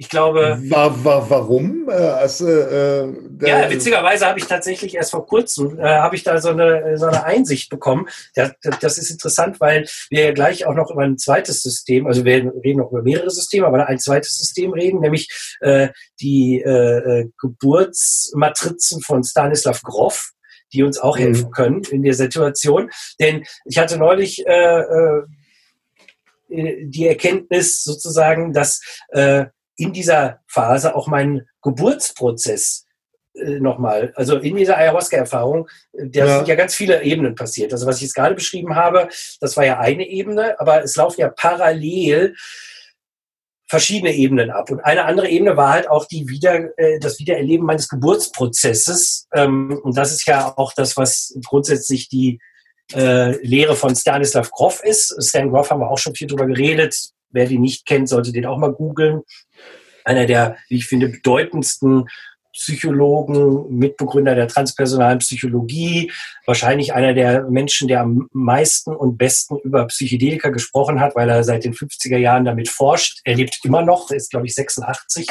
ich 0.00 0.08
glaube, 0.08 0.58
War, 0.70 1.04
war, 1.04 1.28
warum? 1.28 1.86
Äh, 1.90 1.92
also, 1.92 2.48
äh, 2.48 3.06
ja, 3.46 3.70
witzigerweise 3.70 4.26
habe 4.26 4.38
ich 4.38 4.46
tatsächlich 4.46 4.94
erst 4.94 5.10
vor 5.10 5.26
kurzem 5.26 5.78
äh, 5.78 5.82
habe 5.82 6.16
ich 6.16 6.22
da 6.22 6.40
so 6.40 6.48
eine 6.48 6.96
so 6.96 7.04
eine 7.04 7.24
Einsicht 7.24 7.68
bekommen. 7.68 8.08
Das, 8.34 8.52
das 8.80 8.96
ist 8.96 9.10
interessant, 9.10 9.60
weil 9.60 9.86
wir 10.08 10.24
ja 10.24 10.32
gleich 10.32 10.64
auch 10.64 10.72
noch 10.72 10.90
über 10.90 11.02
ein 11.02 11.18
zweites 11.18 11.62
System, 11.62 12.06
also 12.06 12.24
wir 12.24 12.50
reden 12.64 12.78
noch 12.78 12.90
über 12.90 13.02
mehrere 13.02 13.28
Systeme, 13.28 13.66
aber 13.66 13.88
ein 13.88 13.98
zweites 13.98 14.38
System 14.38 14.72
reden, 14.72 15.00
nämlich 15.00 15.28
äh, 15.60 15.88
die 16.18 16.62
äh, 16.64 16.70
äh, 16.70 17.28
Geburtsmatrizen 17.38 19.02
von 19.02 19.22
Stanislav 19.22 19.82
Grof, 19.82 20.30
die 20.72 20.82
uns 20.82 20.98
auch 20.98 21.18
Mhm. 21.18 21.22
helfen 21.24 21.50
können 21.50 21.82
in 21.90 22.02
der 22.02 22.14
Situation. 22.14 22.88
Denn 23.20 23.44
ich 23.66 23.76
hatte 23.76 23.98
neulich 23.98 24.46
äh, 24.46 24.80
äh, 24.80 25.22
die 26.48 27.06
Erkenntnis 27.06 27.84
sozusagen, 27.84 28.54
dass 28.54 28.80
äh, 29.10 29.44
in 29.80 29.92
dieser 29.92 30.40
Phase 30.46 30.94
auch 30.94 31.06
meinen 31.06 31.48
Geburtsprozess 31.62 32.86
äh, 33.34 33.60
nochmal, 33.60 34.12
also 34.16 34.36
in 34.36 34.56
dieser 34.56 34.76
Ayahuasca-Erfahrung, 34.76 35.68
da 35.92 36.26
ja. 36.26 36.36
sind 36.36 36.48
ja 36.48 36.54
ganz 36.54 36.74
viele 36.74 37.02
Ebenen 37.02 37.34
passiert. 37.34 37.72
Also 37.72 37.86
was 37.86 37.96
ich 37.96 38.02
jetzt 38.02 38.14
gerade 38.14 38.34
beschrieben 38.34 38.74
habe, 38.74 39.08
das 39.40 39.56
war 39.56 39.64
ja 39.64 39.78
eine 39.78 40.06
Ebene, 40.06 40.58
aber 40.60 40.82
es 40.82 40.96
laufen 40.96 41.20
ja 41.20 41.28
parallel 41.28 42.34
verschiedene 43.68 44.12
Ebenen 44.12 44.50
ab. 44.50 44.70
Und 44.70 44.80
eine 44.80 45.04
andere 45.04 45.28
Ebene 45.28 45.56
war 45.56 45.72
halt 45.72 45.88
auch 45.88 46.06
die 46.06 46.28
wieder, 46.28 46.76
äh, 46.76 46.98
das 46.98 47.20
Wiedererleben 47.20 47.64
meines 47.64 47.88
Geburtsprozesses. 47.88 49.28
Ähm, 49.32 49.80
und 49.84 49.96
das 49.96 50.10
ist 50.10 50.26
ja 50.26 50.52
auch 50.58 50.72
das, 50.74 50.96
was 50.96 51.38
grundsätzlich 51.46 52.08
die 52.08 52.40
äh, 52.92 53.36
Lehre 53.46 53.76
von 53.76 53.94
Stanislav 53.94 54.50
Grof 54.50 54.82
ist. 54.82 55.14
Stan 55.24 55.50
Grof 55.50 55.70
haben 55.70 55.80
wir 55.80 55.90
auch 55.90 55.98
schon 55.98 56.16
viel 56.16 56.26
drüber 56.26 56.46
geredet. 56.46 57.12
Wer 57.32 57.46
die 57.46 57.58
nicht 57.58 57.86
kennt, 57.86 58.08
sollte 58.08 58.32
den 58.32 58.46
auch 58.46 58.58
mal 58.58 58.72
googeln. 58.72 59.22
Einer 60.04 60.26
der, 60.26 60.56
wie 60.68 60.76
ich 60.76 60.86
finde, 60.86 61.08
bedeutendsten 61.08 62.06
Psychologen, 62.52 63.78
Mitbegründer 63.78 64.34
der 64.34 64.48
transpersonalen 64.48 65.20
Psychologie, 65.20 66.10
wahrscheinlich 66.46 66.92
einer 66.92 67.14
der 67.14 67.44
Menschen, 67.48 67.86
der 67.86 68.00
am 68.00 68.28
meisten 68.32 68.94
und 68.94 69.18
besten 69.18 69.58
über 69.58 69.86
Psychedelika 69.86 70.48
gesprochen 70.48 71.00
hat, 71.00 71.14
weil 71.14 71.28
er 71.28 71.44
seit 71.44 71.64
den 71.64 71.74
50er 71.74 72.18
Jahren 72.18 72.44
damit 72.44 72.68
forscht. 72.68 73.20
Er 73.24 73.36
lebt 73.36 73.60
immer 73.64 73.82
noch, 73.82 74.10
ist 74.10 74.30
glaube 74.30 74.46
ich 74.46 74.54
86 74.54 75.28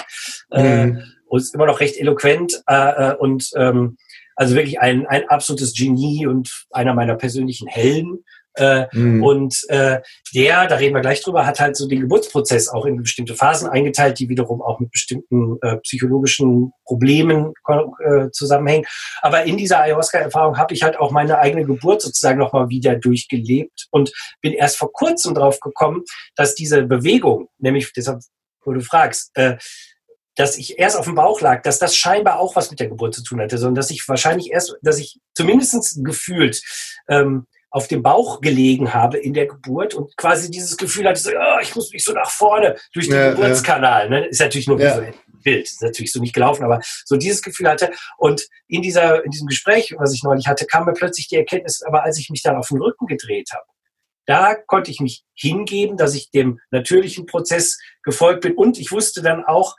äh, 0.52 0.86
mhm. 0.86 0.98
äh, 0.98 1.02
und 1.28 1.42
ist 1.42 1.54
immer 1.54 1.66
noch 1.66 1.82
recht 1.82 1.98
eloquent 1.98 2.64
äh, 2.68 3.12
äh, 3.12 3.16
und 3.16 3.50
ähm, 3.56 3.98
also 4.36 4.56
wirklich 4.56 4.80
ein, 4.80 5.06
ein 5.06 5.28
absolutes 5.28 5.74
Genie 5.74 6.26
und 6.26 6.66
einer 6.72 6.94
meiner 6.94 7.16
persönlichen 7.16 7.68
Helden. 7.68 8.24
Äh, 8.60 8.88
mhm. 8.92 9.24
Und 9.24 9.66
äh, 9.70 10.02
der, 10.34 10.68
da 10.68 10.76
reden 10.76 10.94
wir 10.94 11.02
gleich 11.02 11.24
drüber, 11.24 11.46
hat 11.46 11.60
halt 11.60 11.78
so 11.78 11.88
den 11.88 12.02
Geburtsprozess 12.02 12.68
auch 12.68 12.86
in 12.86 12.98
bestimmte 13.02 13.36
Phasen 13.36 13.70
eingeteilt, 13.70 14.20
die 14.20 14.30
wiederum 14.30 14.62
auch 14.62 14.80
mit 14.80 14.92
bestimmten 14.92 15.58
äh, 15.62 15.78
psychologischen 15.78 16.72
Problemen 16.86 17.54
äh, 17.68 18.30
zusammenhängen. 18.32 18.86
Aber 19.22 19.44
in 19.44 19.58
dieser 19.58 19.80
Ayahuasca-Erfahrung 19.80 20.58
habe 20.58 20.74
ich 20.74 20.84
halt 20.84 21.00
auch 21.00 21.12
meine 21.12 21.40
eigene 21.40 21.66
Geburt 21.66 22.02
sozusagen 22.02 22.40
nochmal 22.40 22.70
wieder 22.70 22.96
durchgelebt 22.96 23.88
und 23.92 24.12
bin 24.42 24.54
erst 24.54 24.78
vor 24.78 24.92
kurzem 24.92 25.34
drauf 25.34 25.60
gekommen, 25.60 26.04
dass 26.36 26.56
diese 26.56 26.84
Bewegung, 26.84 27.48
nämlich 27.58 27.92
deshalb, 27.94 28.22
wo 28.66 28.74
du 28.74 28.82
fragst, 28.82 29.32
äh, 29.36 29.58
dass 30.36 30.58
ich 30.58 30.80
erst 30.80 30.96
auf 30.96 31.06
dem 31.06 31.16
Bauch 31.16 31.42
lag, 31.42 31.64
dass 31.64 31.80
das 31.80 31.98
scheinbar 31.98 32.40
auch 32.40 32.56
was 32.56 32.70
mit 32.70 32.80
der 32.80 32.88
Geburt 32.88 33.14
zu 33.14 33.24
tun 33.24 33.42
hatte, 33.42 33.58
sondern 33.58 33.76
dass 33.76 33.92
ich 33.92 34.08
wahrscheinlich 34.08 34.52
erst, 34.52 34.74
dass 34.82 34.98
ich 34.98 35.20
zumindest 35.34 36.00
gefühlt 36.06 36.62
ähm, 37.10 37.46
auf 37.72 37.88
dem 37.88 38.02
Bauch 38.02 38.42
gelegen 38.42 38.94
habe 38.94 39.18
in 39.18 39.34
der 39.34 39.46
Geburt 39.46 39.94
und 39.94 40.16
quasi 40.18 40.50
dieses 40.50 40.78
Gefühl 40.78 41.08
hatte, 41.08 41.20
so, 41.20 41.32
oh, 41.32 41.60
ich 41.62 41.76
muss 41.76 41.92
mich 41.92 42.04
so 42.04 42.14
nach 42.14 42.30
vorne 42.30 42.76
durch 42.94 43.08
den 43.08 43.16
ja, 43.16 43.32
Geburtskanal. 43.32 44.10
Ne? 44.10 44.26
Ist 44.28 44.40
natürlich 44.40 44.68
nur 44.68 44.80
ja. 44.80 44.96
so 44.96 45.02
ein 45.02 45.14
Bild, 45.44 45.66
ist 45.66 45.82
natürlich 45.82 46.12
so 46.12 46.20
nicht 46.20 46.34
gelaufen, 46.34 46.64
aber 46.64 46.82
so 47.06 47.16
dieses 47.16 47.42
Gefühl 47.42 47.70
hatte. 47.70 47.92
Und 48.18 48.48
in, 48.68 48.82
dieser, 48.82 49.24
in 49.24 49.32
diesem 49.32 49.48
Gespräch, 49.48 49.96
was 49.98 50.14
ich 50.14 50.24
neulich 50.24 50.48
hatte, 50.48 50.66
kam 50.66 50.86
mir 50.86 50.94
plötzlich 50.94 51.28
die 51.28 51.38
Erkenntnis, 51.38 51.84
aber 51.84 52.04
als 52.04 52.18
ich 52.18 52.30
mich 52.30 52.42
dann 52.42 52.58
auf 52.58 52.68
den 52.68 52.82
Rücken 52.82 53.06
gedreht 53.06 53.50
habe, 53.54 53.66
da 54.26 54.54
konnte 54.54 54.92
ich 54.92 55.00
mich 55.00 55.24
hingeben, 55.34 55.98
dass 55.98 56.14
ich 56.14 56.30
dem 56.30 56.60
natürlichen 56.70 57.26
Prozess 57.26 57.80
gefolgt 58.04 58.42
bin 58.42 58.54
und 58.54 58.78
ich 58.78 58.92
wusste 58.92 59.24
dann 59.24 59.44
auch, 59.44 59.76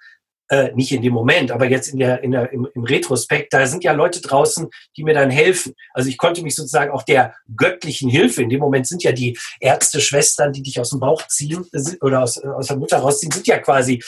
äh, 0.50 0.72
nicht 0.74 0.92
in 0.92 1.00
dem 1.00 1.12
Moment, 1.12 1.52
aber 1.52 1.66
jetzt 1.66 1.88
in 1.88 1.98
der, 1.98 2.22
in 2.22 2.32
der, 2.32 2.52
im, 2.52 2.68
im 2.74 2.84
Retrospekt, 2.84 3.52
da 3.52 3.64
sind 3.66 3.84
ja 3.84 3.92
Leute 3.92 4.20
draußen, 4.20 4.68
die 4.96 5.04
mir 5.04 5.14
dann 5.14 5.30
helfen. 5.30 5.74
Also 5.94 6.08
ich 6.08 6.18
konnte 6.18 6.42
mich 6.42 6.56
sozusagen 6.56 6.90
auch 6.90 7.04
der 7.04 7.34
göttlichen 7.56 8.10
Hilfe, 8.10 8.42
in 8.42 8.48
dem 8.48 8.60
Moment 8.60 8.86
sind 8.86 9.02
ja 9.04 9.12
die 9.12 9.38
Ärzte, 9.60 10.00
Schwestern, 10.00 10.52
die 10.52 10.62
dich 10.62 10.80
aus 10.80 10.90
dem 10.90 11.00
Bauch 11.00 11.26
ziehen 11.28 11.64
oder 12.00 12.22
aus, 12.22 12.36
aus 12.38 12.66
der 12.66 12.76
Mutter 12.76 12.98
rausziehen, 12.98 13.30
sind 13.30 13.46
ja 13.46 13.58
quasi 13.58 14.02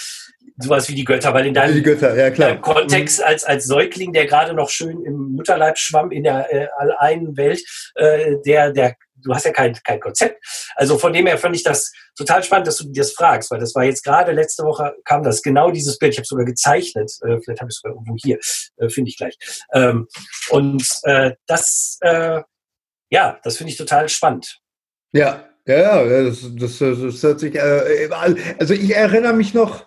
sowas 0.58 0.88
wie 0.88 0.94
die 0.94 1.04
Götter, 1.04 1.32
weil 1.32 1.46
in 1.46 1.54
deinem, 1.54 1.82
Götter, 1.82 2.16
ja, 2.16 2.30
klar. 2.30 2.60
Kontext 2.60 3.20
mhm. 3.20 3.26
als, 3.26 3.44
als 3.44 3.64
Säugling, 3.64 4.12
der 4.12 4.26
gerade 4.26 4.52
noch 4.54 4.68
schön 4.68 5.02
im 5.04 5.32
Mutterleib 5.36 5.78
schwamm 5.78 6.10
in 6.10 6.24
der 6.24 6.52
äh, 6.52 6.66
alleinen 6.76 7.36
Welt, 7.36 7.62
äh, 7.94 8.36
der, 8.44 8.72
der 8.72 8.96
du 9.22 9.34
hast 9.34 9.44
ja 9.44 9.52
kein, 9.52 9.74
kein 9.84 10.00
Konzept. 10.00 10.44
Also 10.74 10.98
von 10.98 11.12
dem 11.12 11.26
her 11.26 11.38
fand 11.38 11.56
ich 11.56 11.62
das 11.62 11.92
total 12.16 12.42
spannend, 12.42 12.66
dass 12.66 12.78
du 12.78 12.92
das 12.92 13.12
fragst, 13.12 13.50
weil 13.50 13.60
das 13.60 13.74
war 13.74 13.84
jetzt 13.84 14.04
gerade 14.04 14.32
letzte 14.32 14.64
Woche 14.64 14.94
kam 15.04 15.22
das 15.22 15.42
genau 15.42 15.70
dieses 15.70 15.98
Bild. 15.98 16.12
Ich 16.12 16.18
habe 16.18 16.26
sogar 16.26 16.44
gezeichnet. 16.44 17.12
Äh, 17.22 17.38
vielleicht 17.40 17.60
habe 17.60 17.70
ich 17.70 17.76
es 17.76 17.80
sogar 17.80 17.94
irgendwo 17.94 18.16
hier, 18.22 18.38
äh, 18.78 18.88
finde 18.88 19.10
ich 19.10 19.16
gleich. 19.16 19.36
Ähm, 19.72 20.08
und 20.50 20.84
äh, 21.04 21.32
das, 21.46 21.98
äh, 22.00 22.42
ja, 23.10 23.38
das 23.42 23.56
finde 23.56 23.72
ich 23.72 23.78
total 23.78 24.08
spannend. 24.08 24.58
Ja, 25.12 25.48
ja, 25.66 26.04
ja, 26.04 26.22
das, 26.24 26.40
das, 26.58 26.78
das 26.78 27.22
hört 27.22 27.40
sich. 27.40 27.54
Äh, 27.54 28.08
also 28.58 28.74
ich 28.74 28.94
erinnere 28.94 29.34
mich 29.34 29.54
noch 29.54 29.86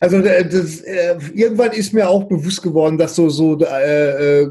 also 0.00 0.16
äh, 0.16 0.48
das, 0.48 0.80
äh, 0.80 1.18
irgendwann 1.34 1.72
ist 1.72 1.92
mir 1.92 2.08
auch 2.08 2.24
bewusst 2.24 2.62
geworden, 2.62 2.96
dass 2.96 3.14
so, 3.14 3.28
so 3.28 3.60
äh, 3.60 4.40
äh, 4.40 4.50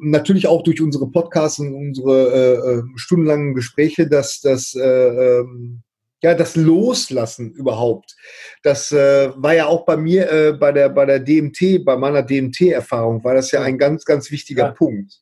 natürlich 0.00 0.46
auch 0.48 0.62
durch 0.62 0.80
unsere 0.80 1.10
Podcasts 1.10 1.58
und 1.58 1.74
unsere 1.74 2.82
äh, 2.82 2.82
stundenlangen 2.96 3.54
Gespräche, 3.54 4.08
dass 4.08 4.40
das 4.40 4.74
äh, 4.74 4.80
ähm, 4.80 5.82
ja 6.22 6.34
das 6.34 6.56
Loslassen 6.56 7.52
überhaupt. 7.52 8.16
Das 8.62 8.90
äh, 8.90 9.30
war 9.36 9.54
ja 9.54 9.66
auch 9.66 9.84
bei 9.84 9.98
mir 9.98 10.32
äh, 10.32 10.52
bei 10.54 10.72
der 10.72 10.88
bei 10.88 11.04
der 11.04 11.20
DMT, 11.20 11.84
bei 11.84 11.98
meiner 11.98 12.22
DMT-Erfahrung 12.22 13.22
war 13.22 13.34
das 13.34 13.50
ja 13.50 13.60
ein 13.60 13.76
ganz 13.76 14.06
ganz 14.06 14.30
wichtiger 14.30 14.64
ja. 14.64 14.70
Punkt 14.70 15.20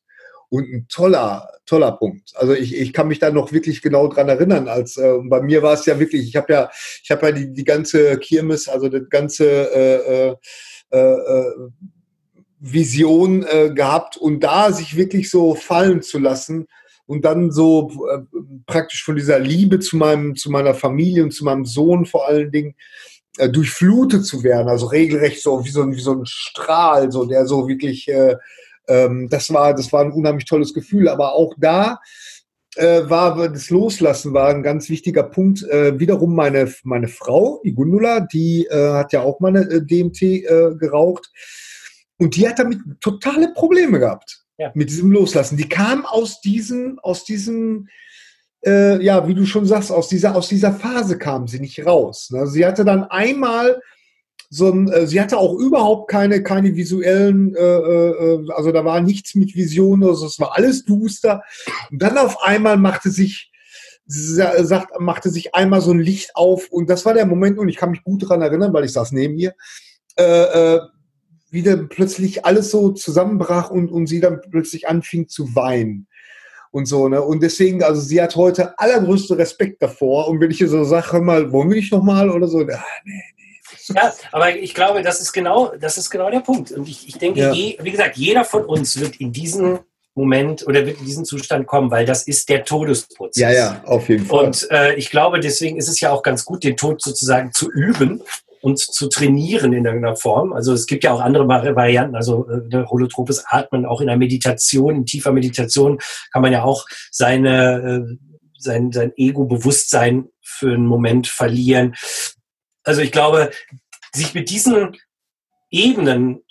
und 0.55 0.71
ein 0.71 0.85
toller, 0.87 1.49
toller 1.65 1.91
Punkt. 1.91 2.31
Also 2.35 2.53
ich, 2.53 2.75
ich 2.75 2.93
kann 2.93 3.09
mich 3.09 3.19
da 3.19 3.29
noch 3.29 3.51
wirklich 3.51 3.81
genau 3.81 4.07
dran 4.07 4.29
erinnern, 4.29 4.67
als 4.69 4.95
äh, 4.95 5.17
bei 5.23 5.41
mir 5.41 5.61
war 5.61 5.73
es 5.73 5.85
ja 5.85 5.99
wirklich, 5.99 6.27
ich 6.27 6.35
habe 6.35 6.53
ja, 6.53 6.69
ich 7.03 7.11
habe 7.11 7.27
ja 7.27 7.31
die, 7.33 7.53
die 7.53 7.63
ganze 7.65 8.17
Kirmes, 8.17 8.69
also 8.69 8.87
das 8.87 9.09
ganze 9.09 9.45
äh, 9.45 10.35
äh, 10.91 10.97
äh, 10.97 11.51
Vision 12.59 13.43
äh, 13.43 13.71
gehabt 13.73 14.15
und 14.15 14.39
da 14.43 14.71
sich 14.71 14.95
wirklich 14.95 15.29
so 15.29 15.55
fallen 15.55 16.01
zu 16.01 16.19
lassen 16.19 16.67
und 17.05 17.25
dann 17.25 17.51
so 17.51 17.91
äh, 18.09 18.19
praktisch 18.65 19.03
von 19.03 19.17
dieser 19.17 19.39
Liebe 19.39 19.79
zu 19.79 19.97
meinem, 19.97 20.35
zu 20.35 20.49
meiner 20.49 20.73
Familie 20.73 21.23
und 21.23 21.31
zu 21.31 21.43
meinem 21.43 21.65
Sohn 21.65 22.05
vor 22.05 22.27
allen 22.27 22.51
Dingen 22.51 22.75
äh, 23.37 23.49
durchflutet 23.49 24.25
zu 24.25 24.43
werden, 24.43 24.69
also 24.69 24.85
regelrecht 24.85 25.43
so 25.43 25.65
wie 25.65 25.69
so, 25.69 25.81
ein, 25.81 25.93
wie 25.93 26.01
so 26.01 26.13
ein 26.13 26.25
Strahl, 26.25 27.11
so 27.11 27.25
der 27.25 27.45
so 27.45 27.67
wirklich 27.67 28.07
äh, 28.07 28.37
ähm, 28.87 29.29
das, 29.29 29.51
war, 29.53 29.73
das 29.73 29.91
war 29.91 30.01
ein 30.01 30.11
unheimlich 30.11 30.45
tolles 30.45 30.73
Gefühl. 30.73 31.09
Aber 31.09 31.33
auch 31.33 31.53
da 31.57 31.99
äh, 32.75 33.09
war 33.09 33.49
das 33.49 33.69
Loslassen 33.69 34.33
war 34.33 34.49
ein 34.49 34.63
ganz 34.63 34.89
wichtiger 34.89 35.23
Punkt. 35.23 35.63
Äh, 35.63 35.99
wiederum 35.99 36.35
meine, 36.35 36.71
meine 36.83 37.07
Frau, 37.07 37.61
die 37.63 37.73
Gundula, 37.73 38.19
die 38.19 38.65
äh, 38.65 38.93
hat 38.93 39.13
ja 39.13 39.21
auch 39.21 39.39
mal 39.39 39.49
eine 39.49 39.61
äh, 39.61 39.81
DMT 39.81 40.21
äh, 40.21 40.75
geraucht. 40.77 41.31
Und 42.17 42.35
die 42.35 42.47
hat 42.47 42.59
damit 42.59 42.79
totale 43.01 43.53
Probleme 43.53 43.99
gehabt. 43.99 44.41
Ja. 44.57 44.71
Mit 44.73 44.89
diesem 44.89 45.11
Loslassen. 45.11 45.57
Die 45.57 45.67
kam 45.67 46.05
aus 46.05 46.39
diesem, 46.39 46.97
aus 46.99 47.25
diesem, 47.25 47.89
ja, 48.65 49.27
wie 49.27 49.35
du 49.35 49.45
schon 49.45 49.67
sagst, 49.67 49.91
aus 49.91 50.07
dieser, 50.07 50.35
aus 50.35 50.47
dieser 50.47 50.73
Phase 50.73 51.19
kam 51.19 51.47
sie 51.47 51.59
nicht 51.59 51.85
raus. 51.85 52.31
Ne? 52.31 52.47
Sie 52.47 52.65
hatte 52.65 52.83
dann 52.83 53.03
einmal 53.03 53.79
so 54.49 54.71
ein, 54.71 54.87
äh, 54.89 55.07
sie 55.07 55.19
hatte 55.19 55.37
auch 55.37 55.53
überhaupt 55.57 56.09
keine, 56.09 56.43
keine 56.43 56.75
visuellen, 56.75 57.55
äh, 57.55 57.61
äh, 57.61 58.45
also 58.53 58.71
da 58.71 58.85
war 58.85 59.01
nichts 59.01 59.35
mit 59.35 59.55
Visionen, 59.55 60.07
also 60.07 60.25
es 60.25 60.39
war 60.39 60.55
alles 60.55 60.85
duster. 60.85 61.43
Und 61.91 62.01
dann 62.01 62.17
auf 62.17 62.41
einmal 62.43 62.77
machte 62.77 63.09
sich, 63.09 63.51
sagt, 64.07 64.99
machte 64.99 65.29
sich 65.29 65.55
einmal 65.55 65.81
so 65.81 65.91
ein 65.91 65.99
Licht 65.99 66.35
auf 66.35 66.69
und 66.69 66.89
das 66.89 67.05
war 67.05 67.13
der 67.13 67.25
Moment 67.25 67.57
und 67.57 67.69
ich 67.69 67.77
kann 67.77 67.91
mich 67.91 68.03
gut 68.03 68.23
daran 68.23 68.41
erinnern, 68.41 68.73
weil 68.73 68.85
ich 68.85 68.93
saß 68.93 69.11
neben 69.11 69.37
ihr, 69.37 69.53
äh, 70.17 70.75
äh, 70.75 70.79
wie 71.49 71.63
dann 71.63 71.89
plötzlich 71.89 72.45
alles 72.45 72.69
so 72.69 72.91
zusammenbrach 72.91 73.71
und, 73.71 73.89
und 73.91 74.07
sie 74.07 74.19
dann 74.19 74.41
plötzlich 74.51 74.87
anfing 74.87 75.27
zu 75.27 75.55
weinen 75.55 76.07
und 76.75 76.87
so, 76.87 77.07
ne? 77.07 77.21
Und 77.21 77.41
deswegen, 77.41 77.81
also 77.83 78.01
sie 78.01 78.21
hat 78.21 78.35
heute 78.35 78.77
allergrößte 78.77 79.37
Respekt 79.37 79.81
davor. 79.81 80.27
Und 80.27 80.41
wenn 80.41 80.51
ich 80.51 80.59
ihr 80.59 80.67
so 80.67 80.83
sage, 80.83 81.21
mal, 81.21 81.53
wollen 81.53 81.69
wir 81.69 81.77
nicht 81.77 81.93
nochmal 81.93 82.29
oder 82.29 82.49
so? 82.49 82.59
Ah, 82.59 82.83
nee, 83.05 83.23
ja, 83.93 84.13
aber 84.31 84.55
ich 84.55 84.73
glaube, 84.73 85.01
das 85.01 85.21
ist 85.21 85.33
genau, 85.33 85.73
das 85.79 85.97
ist 85.97 86.09
genau 86.09 86.29
der 86.29 86.39
Punkt. 86.39 86.71
Und 86.71 86.87
ich, 86.87 87.07
ich 87.07 87.17
denke, 87.17 87.39
ja. 87.39 87.51
je, 87.51 87.77
wie 87.81 87.91
gesagt, 87.91 88.17
jeder 88.17 88.43
von 88.43 88.65
uns 88.65 88.99
wird 88.99 89.17
in 89.17 89.31
diesen 89.31 89.79
Moment 90.15 90.65
oder 90.65 90.85
wird 90.85 90.99
in 90.99 91.05
diesen 91.05 91.25
Zustand 91.25 91.67
kommen, 91.67 91.91
weil 91.91 92.05
das 92.05 92.23
ist 92.23 92.47
der 92.49 92.63
Todesprozess. 92.63 93.41
Ja, 93.41 93.51
ja, 93.51 93.83
auf 93.85 94.07
jeden 94.07 94.25
Fall. 94.25 94.45
Und 94.45 94.67
äh, 94.71 94.95
ich 94.95 95.09
glaube, 95.09 95.39
deswegen 95.39 95.77
ist 95.77 95.89
es 95.89 95.99
ja 95.99 96.11
auch 96.11 96.23
ganz 96.23 96.45
gut, 96.45 96.63
den 96.63 96.77
Tod 96.77 97.01
sozusagen 97.01 97.51
zu 97.51 97.69
üben 97.69 98.21
und 98.61 98.79
zu 98.79 99.09
trainieren 99.09 99.73
in 99.73 99.85
irgendeiner 99.85 100.15
Form. 100.15 100.51
Also 100.51 100.73
es 100.73 100.87
gibt 100.87 101.03
ja 101.03 101.13
auch 101.13 101.21
andere 101.21 101.47
Varianten, 101.47 102.15
also 102.15 102.49
äh, 102.49 102.85
holotropes 102.85 103.43
Atmen, 103.45 103.85
auch 103.85 104.01
in 104.01 104.07
der 104.07 104.17
Meditation, 104.17 104.95
in 104.95 105.05
tiefer 105.05 105.31
Meditation 105.31 105.99
kann 106.31 106.41
man 106.41 106.51
ja 106.51 106.63
auch 106.63 106.87
seine, 107.11 108.07
äh, 108.09 108.17
sein, 108.57 108.91
sein 108.91 109.11
Ego-Bewusstsein 109.17 110.29
für 110.41 110.73
einen 110.73 110.87
Moment 110.87 111.27
verlieren. 111.27 111.93
Also 112.85 113.01
ich 113.01 113.11
glaube, 113.11 113.51
sich 114.13 114.33
mit 114.33 114.49
diesen 114.49 114.95
Ebenen 115.69 116.45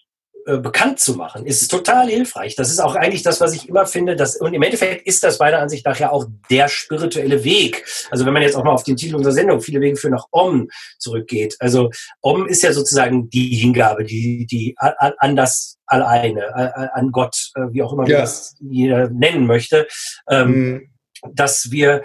äh, 0.46 0.58
bekannt 0.58 1.00
zu 1.00 1.14
machen, 1.14 1.46
ist 1.46 1.68
total 1.68 2.06
hilfreich. 2.06 2.54
Das 2.54 2.70
ist 2.70 2.78
auch 2.78 2.96
eigentlich 2.96 3.22
das, 3.22 3.40
was 3.40 3.54
ich 3.54 3.66
immer 3.66 3.86
finde. 3.86 4.14
Dass, 4.14 4.36
und 4.36 4.52
im 4.52 4.62
Endeffekt 4.62 5.06
ist 5.06 5.24
das 5.24 5.38
meiner 5.38 5.58
Ansicht 5.58 5.86
nach 5.86 5.98
ja 5.98 6.10
auch 6.10 6.26
der 6.50 6.68
spirituelle 6.68 7.44
Weg. 7.44 7.86
Also 8.10 8.26
wenn 8.26 8.34
man 8.34 8.42
jetzt 8.42 8.54
auch 8.54 8.64
mal 8.64 8.74
auf 8.74 8.82
den 8.82 8.96
Titel 8.96 9.14
unserer 9.14 9.32
Sendung, 9.32 9.62
viele 9.62 9.80
Wege 9.80 9.96
für 9.96 10.10
nach 10.10 10.26
Om 10.32 10.68
zurückgeht. 10.98 11.56
Also 11.60 11.90
Om 12.20 12.46
ist 12.46 12.62
ja 12.62 12.74
sozusagen 12.74 13.30
die 13.30 13.54
Hingabe, 13.56 14.04
die, 14.04 14.44
die 14.44 14.76
an, 14.76 15.34
das 15.34 15.78
alleine, 15.86 16.92
an 16.94 17.10
Gott, 17.10 17.50
äh, 17.54 17.72
wie 17.72 17.82
auch 17.82 17.94
immer 17.94 18.06
ja. 18.06 18.18
man 18.18 18.24
das 18.24 18.54
jeder 18.60 19.08
nennen 19.08 19.46
möchte. 19.46 19.86
Ähm, 20.28 20.50
mhm 20.50 20.93
dass 21.32 21.70
wir 21.70 22.02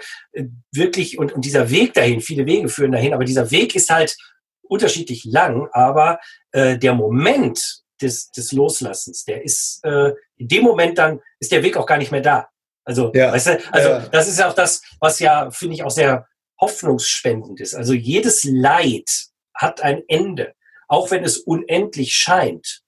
wirklich, 0.72 1.18
und, 1.18 1.32
und 1.32 1.44
dieser 1.44 1.70
Weg 1.70 1.94
dahin, 1.94 2.20
viele 2.20 2.46
Wege 2.46 2.68
führen 2.68 2.92
dahin, 2.92 3.14
aber 3.14 3.24
dieser 3.24 3.50
Weg 3.50 3.74
ist 3.74 3.90
halt 3.90 4.16
unterschiedlich 4.62 5.24
lang, 5.24 5.68
aber 5.72 6.20
äh, 6.52 6.78
der 6.78 6.94
Moment, 6.94 7.82
des, 8.00 8.30
des 8.30 8.52
Loslassens. 8.52 9.24
Der 9.24 9.44
ist 9.44 9.80
äh, 9.84 10.12
in 10.36 10.48
dem 10.48 10.64
Moment 10.64 10.98
dann 10.98 11.20
ist 11.38 11.52
der 11.52 11.62
Weg 11.62 11.76
auch 11.76 11.86
gar 11.86 11.98
nicht 11.98 12.12
mehr 12.12 12.20
da. 12.20 12.48
Also, 12.84 13.12
ja. 13.14 13.32
weißt 13.32 13.46
du, 13.46 13.72
also 13.72 13.88
ja. 13.88 14.08
das 14.08 14.28
ist 14.28 14.38
ja 14.38 14.48
auch 14.48 14.54
das, 14.54 14.82
was 15.00 15.20
ja, 15.20 15.50
finde 15.50 15.74
ich, 15.74 15.82
auch 15.82 15.90
sehr 15.90 16.26
hoffnungsspendend 16.60 17.60
ist. 17.60 17.74
Also 17.74 17.94
jedes 17.94 18.44
Leid 18.44 19.08
hat 19.54 19.82
ein 19.82 20.02
Ende, 20.08 20.54
auch 20.88 21.10
wenn 21.10 21.24
es 21.24 21.38
unendlich 21.38 22.14
scheint. 22.14 22.82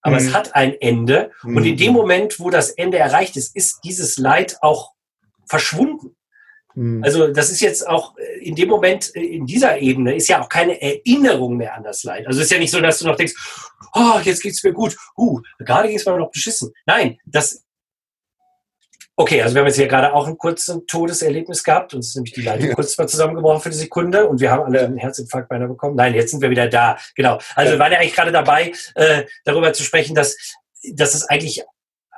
Aber 0.00 0.20
mhm. 0.20 0.26
es 0.26 0.34
hat 0.34 0.54
ein 0.54 0.74
Ende. 0.80 1.30
Mhm. 1.42 1.56
Und 1.56 1.64
in 1.64 1.76
dem 1.76 1.88
mhm. 1.88 1.94
Moment, 1.98 2.40
wo 2.40 2.50
das 2.50 2.70
Ende 2.70 2.98
erreicht 2.98 3.36
ist, 3.36 3.54
ist 3.54 3.80
dieses 3.84 4.18
Leid 4.18 4.58
auch 4.60 4.92
verschwunden. 5.46 6.16
Hm. 6.74 7.02
Also 7.04 7.28
das 7.28 7.50
ist 7.50 7.60
jetzt 7.60 7.86
auch 7.86 8.16
äh, 8.18 8.40
in 8.40 8.54
dem 8.56 8.68
Moment, 8.68 9.14
äh, 9.14 9.20
in 9.20 9.46
dieser 9.46 9.78
Ebene, 9.78 10.14
ist 10.16 10.28
ja 10.28 10.42
auch 10.42 10.48
keine 10.48 10.80
Erinnerung 10.80 11.56
mehr 11.56 11.74
an 11.74 11.84
das 11.84 12.02
Leid. 12.02 12.26
Also 12.26 12.40
es 12.40 12.46
ist 12.46 12.52
ja 12.52 12.58
nicht 12.58 12.72
so, 12.72 12.80
dass 12.80 12.98
du 12.98 13.06
noch 13.06 13.16
denkst, 13.16 13.34
oh, 13.94 14.18
jetzt 14.22 14.42
geht's 14.42 14.62
mir 14.64 14.72
gut. 14.72 14.96
Uh, 15.16 15.40
gerade 15.60 15.88
ging 15.88 15.96
es 15.96 16.06
mir 16.06 16.18
noch 16.18 16.30
beschissen. 16.30 16.72
Nein, 16.86 17.18
das 17.24 17.64
Okay, 19.16 19.40
also 19.42 19.54
wir 19.54 19.60
haben 19.60 19.68
jetzt 19.68 19.76
hier 19.76 19.86
gerade 19.86 20.12
auch 20.12 20.26
ein 20.26 20.36
kurzes 20.36 20.76
Todeserlebnis 20.88 21.62
gehabt. 21.62 21.94
Uns 21.94 22.08
ist 22.08 22.16
nämlich 22.16 22.32
die 22.32 22.42
Leitung 22.42 22.70
ja. 22.70 22.74
kurz 22.74 22.98
mal 22.98 23.06
zusammengebrochen 23.06 23.60
für 23.60 23.68
eine 23.68 23.76
Sekunde 23.76 24.26
und 24.26 24.40
wir 24.40 24.50
haben 24.50 24.64
alle 24.64 24.84
einen 24.84 24.96
Herzinfarkt 24.96 25.48
beinahe 25.48 25.68
bekommen. 25.68 25.94
Nein, 25.94 26.14
jetzt 26.14 26.32
sind 26.32 26.42
wir 26.42 26.50
wieder 26.50 26.66
da. 26.66 26.98
Genau. 27.14 27.38
Also 27.54 27.70
ja. 27.70 27.76
wir 27.76 27.78
waren 27.78 27.92
ja 27.92 27.98
eigentlich 28.00 28.14
gerade 28.14 28.32
dabei, 28.32 28.72
äh, 28.96 29.22
darüber 29.44 29.72
zu 29.72 29.84
sprechen, 29.84 30.16
dass, 30.16 30.36
dass 30.94 31.14
es 31.14 31.28
eigentlich 31.28 31.62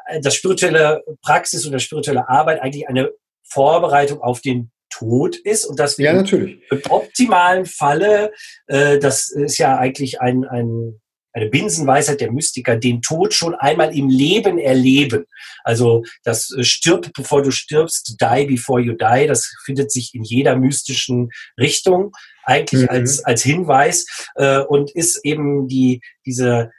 äh, 0.06 0.20
das 0.20 0.34
spirituelle 0.34 1.02
Praxis 1.22 1.66
das 1.72 1.82
spirituelle 1.82 2.28
Arbeit 2.28 2.60
eigentlich 2.60 2.88
eine 2.88 3.10
Vorbereitung 3.42 4.20
auf 4.20 4.40
den 4.40 4.70
Tod 4.90 5.36
ist 5.36 5.64
und 5.64 5.78
dass 5.78 5.98
wir 5.98 6.06
ja, 6.06 6.12
natürlich. 6.14 6.62
im 6.70 6.80
optimalen 6.88 7.66
Falle, 7.66 8.32
äh, 8.66 8.98
das 8.98 9.30
ist 9.30 9.58
ja 9.58 9.76
eigentlich 9.76 10.20
ein, 10.20 10.44
ein, 10.44 11.00
eine 11.32 11.50
Binsenweisheit 11.50 12.20
der 12.20 12.32
Mystiker, 12.32 12.76
den 12.76 13.02
Tod 13.02 13.34
schon 13.34 13.54
einmal 13.54 13.94
im 13.94 14.08
Leben 14.08 14.58
erleben. 14.58 15.26
Also 15.64 16.02
das 16.24 16.50
äh, 16.56 16.64
stirb 16.64 17.12
bevor 17.12 17.42
du 17.42 17.50
stirbst, 17.50 18.16
die 18.20 18.46
before 18.46 18.80
you 18.80 18.94
die, 18.94 19.26
das 19.26 19.54
findet 19.64 19.92
sich 19.92 20.14
in 20.14 20.22
jeder 20.22 20.56
mystischen 20.56 21.30
Richtung 21.60 22.12
eigentlich 22.44 22.82
mhm. 22.82 22.88
als, 22.88 23.22
als 23.24 23.42
Hinweis 23.42 24.06
äh, 24.36 24.60
und 24.60 24.90
ist 24.92 25.24
eben 25.24 25.68
die, 25.68 26.00
diese, 26.24 26.70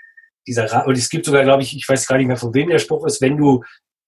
dieser, 0.48 0.88
und 0.88 0.98
es 0.98 1.10
gibt 1.10 1.26
sogar, 1.26 1.44
glaube 1.44 1.64
ich, 1.64 1.76
ich 1.76 1.88
weiß 1.88 2.08
gar 2.08 2.18
nicht 2.18 2.28
mehr, 2.28 2.38
von 2.38 2.54
wem 2.54 2.70
der 2.70 2.80
Spruch 2.80 3.06
ist, 3.06 3.22
wenn 3.22 3.38
du 3.38 3.64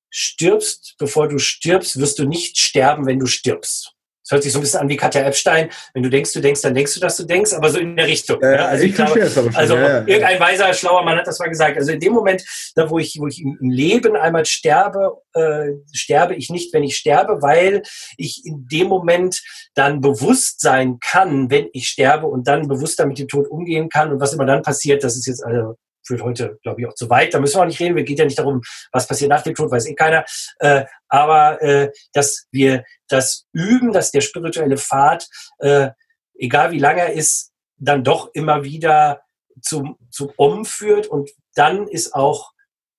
stirbst, 0.09 0.95
bevor 0.97 1.27
du 1.27 1.37
stirbst, 1.37 1.99
wirst 1.99 2.17
du 2.17 2.25
nicht 2.25 2.57
sterben, 2.57 3.05
wenn 3.05 3.19
du 3.19 3.27
stirbst. 3.27 3.93
Das 4.29 4.35
hört 4.35 4.43
sich 4.43 4.53
so 4.53 4.59
ein 4.59 4.61
bisschen 4.61 4.81
an 4.81 4.89
wie 4.89 4.95
Katja 4.95 5.23
Epstein. 5.23 5.69
Wenn 5.95 6.03
du 6.03 6.09
denkst, 6.09 6.33
du 6.33 6.39
denkst, 6.39 6.61
dann 6.61 6.75
denkst 6.75 6.93
du, 6.93 6.99
dass 6.99 7.17
du 7.17 7.23
denkst, 7.23 7.51
aber 7.51 7.71
so 7.71 7.79
in 7.79 7.95
der 7.95 8.05
Richtung. 8.05 8.39
Äh, 8.43 8.57
ja, 8.57 8.65
also 8.67 8.83
ich, 8.83 8.91
ich 8.91 8.95
glaube, 8.95 9.51
also 9.55 9.75
ja, 9.75 9.81
ja. 9.81 9.97
irgendein 10.05 10.39
weiser, 10.39 10.71
schlauer 10.75 11.03
Mann 11.03 11.17
hat 11.17 11.25
das 11.25 11.39
mal 11.39 11.49
gesagt. 11.49 11.77
Also 11.77 11.91
in 11.93 11.99
dem 11.99 12.13
Moment, 12.13 12.43
da 12.75 12.91
wo 12.91 12.99
ich, 12.99 13.17
wo 13.19 13.25
ich 13.25 13.41
im 13.41 13.57
Leben 13.59 14.15
einmal 14.15 14.45
sterbe, 14.45 15.17
äh, 15.33 15.69
sterbe 15.93 16.35
ich 16.35 16.51
nicht, 16.51 16.71
wenn 16.75 16.83
ich 16.83 16.95
sterbe, 16.95 17.41
weil 17.41 17.81
ich 18.17 18.45
in 18.45 18.67
dem 18.67 18.87
Moment 18.87 19.41
dann 19.73 19.99
bewusst 19.99 20.61
sein 20.61 20.99
kann, 20.99 21.49
wenn 21.49 21.69
ich 21.73 21.87
sterbe 21.87 22.27
und 22.27 22.47
dann 22.47 22.67
bewusster 22.67 23.07
mit 23.07 23.17
dem 23.17 23.27
Tod 23.27 23.47
umgehen 23.47 23.89
kann 23.89 24.11
und 24.11 24.19
was 24.19 24.33
immer 24.33 24.45
dann 24.45 24.61
passiert, 24.61 25.03
das 25.03 25.17
ist 25.17 25.25
jetzt 25.25 25.43
also 25.43 25.75
führt 26.09 26.23
heute, 26.23 26.57
glaube 26.63 26.81
ich, 26.81 26.87
auch 26.87 26.95
zu 26.95 27.09
weit. 27.09 27.33
Da 27.33 27.39
müssen 27.39 27.57
wir 27.57 27.61
auch 27.61 27.67
nicht 27.67 27.79
reden. 27.79 27.97
Es 27.97 28.05
geht 28.05 28.19
ja 28.19 28.25
nicht 28.25 28.39
darum, 28.39 28.61
was 28.91 29.07
passiert 29.07 29.29
nach 29.29 29.43
dem 29.43 29.53
Tod, 29.53 29.71
weiß 29.71 29.85
eh 29.85 29.93
keiner. 29.95 30.25
Äh, 30.59 30.85
aber 31.07 31.61
äh, 31.61 31.91
dass 32.13 32.47
wir 32.51 32.83
das 33.07 33.45
üben, 33.53 33.91
dass 33.91 34.11
der 34.11 34.21
spirituelle 34.21 34.77
Pfad, 34.77 35.27
äh, 35.59 35.89
egal 36.33 36.71
wie 36.71 36.79
lang 36.79 36.97
er 36.97 37.13
ist, 37.13 37.51
dann 37.77 38.03
doch 38.03 38.31
immer 38.33 38.63
wieder 38.63 39.21
zum, 39.61 39.97
zum 40.09 40.31
Om 40.35 40.65
führt 40.65 41.07
und 41.07 41.29
dann 41.53 41.87
ist 41.87 42.15
auch 42.15 42.51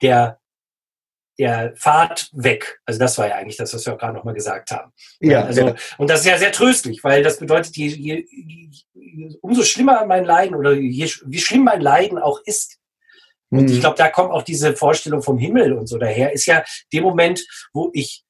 der 0.02 0.40
der 1.38 1.72
Pfad 1.74 2.28
weg. 2.32 2.80
Also 2.84 3.00
das 3.00 3.16
war 3.16 3.26
ja 3.26 3.36
eigentlich 3.36 3.56
das, 3.56 3.72
was 3.72 3.86
wir 3.86 3.94
auch 3.94 3.98
gerade 3.98 4.12
nochmal 4.12 4.34
gesagt 4.34 4.72
haben. 4.72 4.92
Ja, 5.20 5.44
also, 5.44 5.68
ja. 5.68 5.74
Und 5.96 6.10
das 6.10 6.20
ist 6.20 6.26
ja 6.26 6.36
sehr 6.36 6.52
tröstlich, 6.52 7.02
weil 7.02 7.22
das 7.22 7.38
bedeutet, 7.38 7.74
je, 7.78 7.86
je, 7.86 8.26
je, 8.92 9.38
umso 9.40 9.62
schlimmer 9.62 10.04
mein 10.04 10.26
Leiden 10.26 10.54
oder 10.54 10.74
je, 10.74 11.10
wie 11.24 11.38
schlimm 11.38 11.64
mein 11.64 11.80
Leiden 11.80 12.18
auch 12.18 12.40
ist, 12.44 12.76
und 13.50 13.64
mhm. 13.64 13.68
ich 13.68 13.80
glaube, 13.80 13.96
da 13.96 14.08
kommt 14.08 14.30
auch 14.30 14.42
diese 14.42 14.74
Vorstellung 14.74 15.22
vom 15.22 15.38
Himmel 15.38 15.72
und 15.72 15.86
so 15.86 15.98
daher, 15.98 16.32
ist 16.32 16.46
ja 16.46 16.64
dem 16.92 17.02
Moment, 17.02 17.44
wo 17.72 17.90
ich 17.92 18.24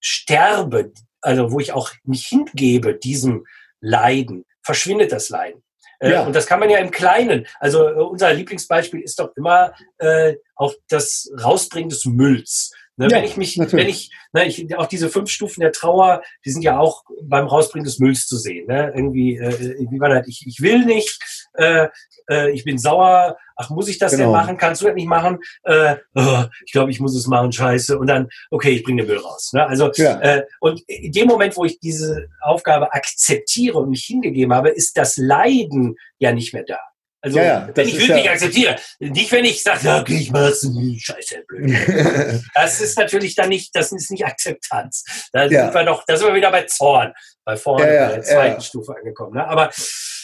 sterbe, 0.00 0.92
also 1.20 1.50
wo 1.50 1.60
ich 1.60 1.72
auch 1.72 1.90
mich 2.04 2.26
hingebe 2.26 2.94
diesem 2.94 3.46
Leiden, 3.80 4.44
verschwindet 4.62 5.12
das 5.12 5.30
Leiden. 5.30 5.62
Äh, 6.00 6.12
ja. 6.12 6.26
Und 6.26 6.36
das 6.36 6.46
kann 6.46 6.60
man 6.60 6.70
ja 6.70 6.78
im 6.78 6.90
Kleinen. 6.90 7.46
Also 7.58 7.88
äh, 7.88 7.94
unser 7.94 8.32
Lieblingsbeispiel 8.32 9.00
ist 9.00 9.18
doch 9.18 9.30
immer 9.36 9.72
äh, 9.98 10.34
auch 10.54 10.74
das 10.88 11.30
Rausbringen 11.42 11.88
des 11.88 12.04
Mülls. 12.04 12.72
Ne, 12.98 13.06
ja, 13.08 13.18
wenn 13.18 13.24
ich 13.24 13.36
mich, 13.36 13.56
natürlich. 13.56 14.10
wenn 14.32 14.48
ich, 14.48 14.58
ne, 14.58 14.66
ich, 14.66 14.76
auch 14.76 14.86
diese 14.86 15.08
fünf 15.08 15.30
Stufen 15.30 15.60
der 15.60 15.70
Trauer, 15.70 16.20
die 16.44 16.50
sind 16.50 16.62
ja 16.62 16.80
auch 16.80 17.04
beim 17.22 17.46
Rausbringen 17.46 17.84
des 17.84 18.00
Mülls 18.00 18.26
zu 18.26 18.36
sehen. 18.36 18.66
Ne? 18.66 18.92
Irgendwie, 18.92 19.36
äh, 19.36 19.86
wie 19.88 20.00
war 20.00 20.08
das? 20.08 20.26
Ich, 20.26 20.44
ich 20.44 20.60
will 20.60 20.84
nicht, 20.84 21.16
äh, 21.54 21.86
äh, 22.28 22.50
ich 22.50 22.64
bin 22.64 22.76
sauer, 22.76 23.38
ach, 23.54 23.70
muss 23.70 23.86
ich 23.86 23.98
das 23.98 24.10
genau. 24.10 24.24
denn 24.24 24.32
machen? 24.32 24.56
Kannst 24.56 24.82
du 24.82 24.86
das 24.86 24.96
nicht 24.96 25.06
machen? 25.06 25.38
Äh, 25.62 25.94
oh, 26.16 26.44
ich 26.66 26.72
glaube, 26.72 26.90
ich 26.90 26.98
muss 26.98 27.14
es 27.14 27.28
machen, 27.28 27.52
scheiße. 27.52 27.96
Und 27.96 28.08
dann, 28.08 28.28
okay, 28.50 28.70
ich 28.70 28.82
bringe 28.82 29.02
den 29.02 29.08
Müll 29.08 29.18
raus. 29.18 29.52
Ne? 29.52 29.64
Also, 29.64 29.92
ja. 29.94 30.18
äh, 30.20 30.44
und 30.58 30.80
in 30.88 31.12
dem 31.12 31.28
Moment, 31.28 31.56
wo 31.56 31.64
ich 31.64 31.78
diese 31.78 32.28
Aufgabe 32.40 32.92
akzeptiere 32.92 33.78
und 33.78 33.90
mich 33.90 34.06
hingegeben 34.06 34.52
habe, 34.52 34.70
ist 34.70 34.96
das 34.96 35.16
Leiden 35.16 35.94
ja 36.18 36.32
nicht 36.32 36.52
mehr 36.52 36.64
da. 36.64 36.80
Also, 37.28 37.38
ja, 37.38 37.44
ja, 37.44 37.70
wenn 37.74 37.88
ich 37.88 37.98
wirklich 37.98 38.24
ja 38.24 38.32
akzeptiere. 38.32 38.76
Nicht, 38.98 39.32
wenn 39.32 39.44
ich 39.44 39.62
sage, 39.62 39.88
okay, 40.00 40.16
ich 40.16 40.30
mach's, 40.30 40.66
scheiße, 40.98 41.44
blöd. 41.46 42.42
das 42.54 42.80
ist 42.80 42.98
natürlich 42.98 43.34
dann 43.34 43.48
nicht, 43.50 43.74
das 43.74 43.92
ist 43.92 44.10
nicht 44.10 44.24
Akzeptanz. 44.24 45.04
Da 45.32 45.48
sind 45.48 45.74
wir 45.74 45.84
doch, 45.84 46.04
da 46.06 46.16
sind 46.16 46.28
wir 46.28 46.34
wieder 46.34 46.50
bei 46.50 46.62
Zorn, 46.64 47.12
bei 47.44 47.56
vorne, 47.56 47.84
bei 47.84 48.16
der 48.16 48.22
zweiten 48.22 48.60
Stufe 48.60 48.96
angekommen. 48.96 49.34
Ne? 49.34 49.46
Aber 49.46 49.70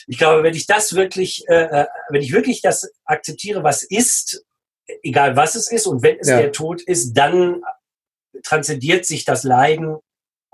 ich 0.06 0.18
glaube, 0.18 0.42
wenn 0.42 0.54
ich 0.54 0.66
das 0.66 0.94
wirklich, 0.94 1.44
äh, 1.48 1.82
äh, 1.82 1.86
wenn 2.10 2.22
ich 2.22 2.32
wirklich 2.32 2.62
das 2.62 2.90
akzeptiere, 3.04 3.62
was 3.62 3.82
ist, 3.82 4.44
egal 5.02 5.36
was 5.36 5.54
es 5.54 5.70
ist, 5.70 5.86
und 5.86 6.02
wenn 6.02 6.18
es 6.18 6.28
der 6.28 6.52
Tod 6.52 6.82
ist, 6.82 7.14
dann 7.14 7.62
transzendiert 8.42 9.06
sich 9.06 9.24
das 9.24 9.44
Leiden 9.44 9.98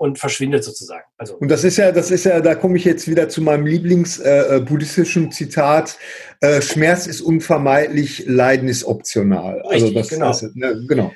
und 0.01 0.17
verschwindet 0.17 0.63
sozusagen. 0.63 1.03
Also 1.19 1.35
und 1.35 1.51
das 1.51 1.63
ist 1.63 1.77
ja, 1.77 1.91
das 1.91 2.09
ist 2.09 2.23
ja, 2.23 2.41
da 2.41 2.55
komme 2.55 2.75
ich 2.75 2.85
jetzt 2.85 3.07
wieder 3.07 3.29
zu 3.29 3.39
meinem 3.39 3.67
Lieblings-buddhistischen 3.67 5.25
äh, 5.25 5.27
äh 5.27 5.29
Zitat: 5.29 5.97
äh, 6.39 6.59
Schmerz 6.59 7.05
ist 7.05 7.21
unvermeidlich, 7.21 8.23
Leiden 8.25 8.67
ist 8.67 8.83
optional. 8.83 9.61
Also 9.61 9.85
Richtig, 9.85 9.97
also 9.97 9.99
das, 9.99 10.09
genau. 10.09 10.27
Das, 10.27 10.41
ne, 10.55 10.85
genau. 10.87 11.11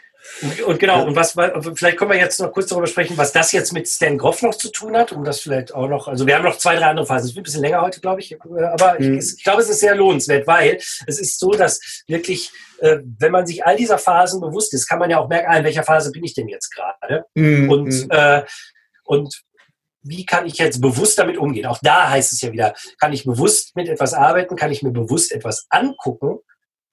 Und 0.65 0.79
genau, 0.79 1.05
und 1.05 1.15
was 1.15 1.35
vielleicht 1.75 1.97
können 1.97 2.11
wir 2.11 2.17
jetzt 2.17 2.39
noch 2.39 2.51
kurz 2.51 2.67
darüber 2.67 2.87
sprechen, 2.87 3.17
was 3.17 3.31
das 3.31 3.51
jetzt 3.51 3.73
mit 3.73 3.87
Stan 3.87 4.17
Groff 4.17 4.41
noch 4.41 4.55
zu 4.55 4.69
tun 4.71 4.97
hat, 4.97 5.11
um 5.11 5.23
das 5.23 5.39
vielleicht 5.39 5.73
auch 5.73 5.87
noch, 5.87 6.07
also 6.07 6.27
wir 6.27 6.35
haben 6.35 6.43
noch 6.43 6.57
zwei, 6.57 6.75
drei 6.75 6.87
andere 6.87 7.05
Phasen. 7.05 7.29
Es 7.29 7.35
wird 7.35 7.43
ein 7.43 7.45
bisschen 7.45 7.61
länger 7.61 7.81
heute, 7.81 8.01
glaube 8.01 8.21
ich, 8.21 8.35
aber 8.41 8.99
mhm. 8.99 9.19
ich, 9.19 9.35
ich, 9.37 9.43
glaube, 9.43 9.61
es 9.61 9.69
ist 9.69 9.79
sehr 9.79 9.95
lohnenswert, 9.95 10.45
weil 10.47 10.77
es 10.77 11.19
ist 11.19 11.39
so, 11.39 11.51
dass 11.51 12.03
wirklich, 12.07 12.51
äh, 12.79 12.97
wenn 13.19 13.31
man 13.31 13.45
sich 13.45 13.65
all 13.65 13.77
dieser 13.77 13.97
Phasen 13.97 14.41
bewusst 14.41 14.73
ist, 14.73 14.87
kann 14.87 14.99
man 14.99 15.09
ja 15.09 15.19
auch 15.19 15.29
merken, 15.29 15.47
ah, 15.49 15.57
in 15.57 15.63
welcher 15.63 15.83
Phase 15.83 16.11
bin 16.11 16.23
ich 16.23 16.33
denn 16.33 16.47
jetzt 16.47 16.69
gerade? 16.73 17.25
Mhm. 17.35 17.69
Und 17.69 17.87
mhm. 17.87 18.07
äh, 18.09 18.43
und 19.05 19.43
wie 20.01 20.25
kann 20.25 20.45
ich 20.45 20.57
jetzt 20.59 20.81
bewusst 20.81 21.17
damit 21.17 21.37
umgehen? 21.37 21.65
Auch 21.65 21.79
da 21.81 22.09
heißt 22.09 22.31
es 22.31 22.41
ja 22.41 22.51
wieder, 22.51 22.75
kann 22.99 23.11
ich 23.11 23.25
bewusst 23.25 23.75
mit 23.75 23.89
etwas 23.89 24.13
arbeiten, 24.13 24.55
kann 24.55 24.71
ich 24.71 24.83
mir 24.83 24.91
bewusst 24.91 25.31
etwas 25.31 25.65
angucken? 25.69 26.39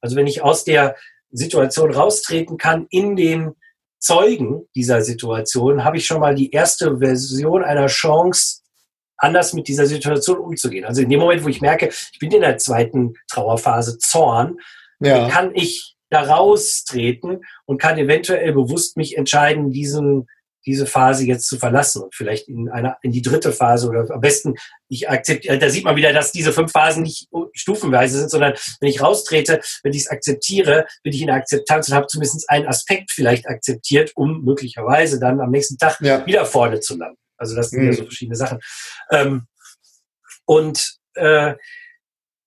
Also 0.00 0.16
wenn 0.16 0.26
ich 0.26 0.42
aus 0.42 0.64
der 0.64 0.96
Situation 1.30 1.92
raustreten 1.92 2.56
kann 2.56 2.86
in 2.88 3.16
den 3.16 3.52
Zeugen 3.98 4.66
dieser 4.74 5.02
Situation, 5.02 5.84
habe 5.84 5.98
ich 5.98 6.06
schon 6.06 6.20
mal 6.20 6.34
die 6.34 6.50
erste 6.50 6.98
Version 6.98 7.62
einer 7.62 7.86
Chance, 7.86 8.62
anders 9.16 9.52
mit 9.52 9.68
dieser 9.68 9.86
Situation 9.86 10.38
umzugehen. 10.38 10.84
Also 10.84 11.02
in 11.02 11.08
dem 11.08 11.20
Moment, 11.20 11.44
wo 11.44 11.48
ich 11.48 11.60
merke, 11.60 11.90
ich 12.12 12.18
bin 12.18 12.32
in 12.32 12.40
der 12.40 12.58
zweiten 12.58 13.14
Trauerphase 13.30 13.98
Zorn, 13.98 14.58
ja. 15.00 15.28
kann 15.28 15.54
ich 15.54 15.96
da 16.10 16.22
raustreten 16.22 17.44
und 17.64 17.80
kann 17.80 17.98
eventuell 17.98 18.52
bewusst 18.52 18.96
mich 18.96 19.16
entscheiden, 19.16 19.70
diesen 19.70 20.28
diese 20.64 20.86
Phase 20.86 21.24
jetzt 21.24 21.46
zu 21.46 21.58
verlassen 21.58 22.02
und 22.02 22.14
vielleicht 22.14 22.48
in 22.48 22.68
einer 22.68 22.96
in 23.02 23.12
die 23.12 23.22
dritte 23.22 23.52
Phase 23.52 23.88
oder 23.88 24.10
am 24.10 24.20
besten 24.20 24.54
ich 24.88 25.08
akzeptiere 25.08 25.58
da 25.58 25.68
sieht 25.68 25.84
man 25.84 25.96
wieder 25.96 26.12
dass 26.12 26.32
diese 26.32 26.52
fünf 26.52 26.72
Phasen 26.72 27.02
nicht 27.02 27.28
stufenweise 27.52 28.18
sind 28.18 28.30
sondern 28.30 28.54
wenn 28.80 28.88
ich 28.88 29.00
raustrete 29.00 29.60
wenn 29.82 29.92
ich 29.92 30.02
es 30.02 30.08
akzeptiere 30.08 30.86
bin 31.02 31.12
ich 31.12 31.20
in 31.20 31.26
der 31.28 31.36
Akzeptanz 31.36 31.88
und 31.88 31.94
habe 31.94 32.06
zumindest 32.06 32.48
einen 32.48 32.66
Aspekt 32.66 33.10
vielleicht 33.10 33.46
akzeptiert 33.46 34.12
um 34.14 34.44
möglicherweise 34.44 35.18
dann 35.18 35.40
am 35.40 35.50
nächsten 35.50 35.78
Tag 35.78 36.00
ja. 36.00 36.24
wieder 36.26 36.46
vorne 36.46 36.80
zu 36.80 36.96
landen 36.96 37.18
also 37.36 37.56
das 37.56 37.70
sind 37.70 37.80
mhm. 37.80 37.86
ja 37.88 37.92
so 37.94 38.02
verschiedene 38.04 38.36
Sachen 38.36 38.60
ähm, 39.10 39.46
und 40.44 40.96
äh, 41.14 41.54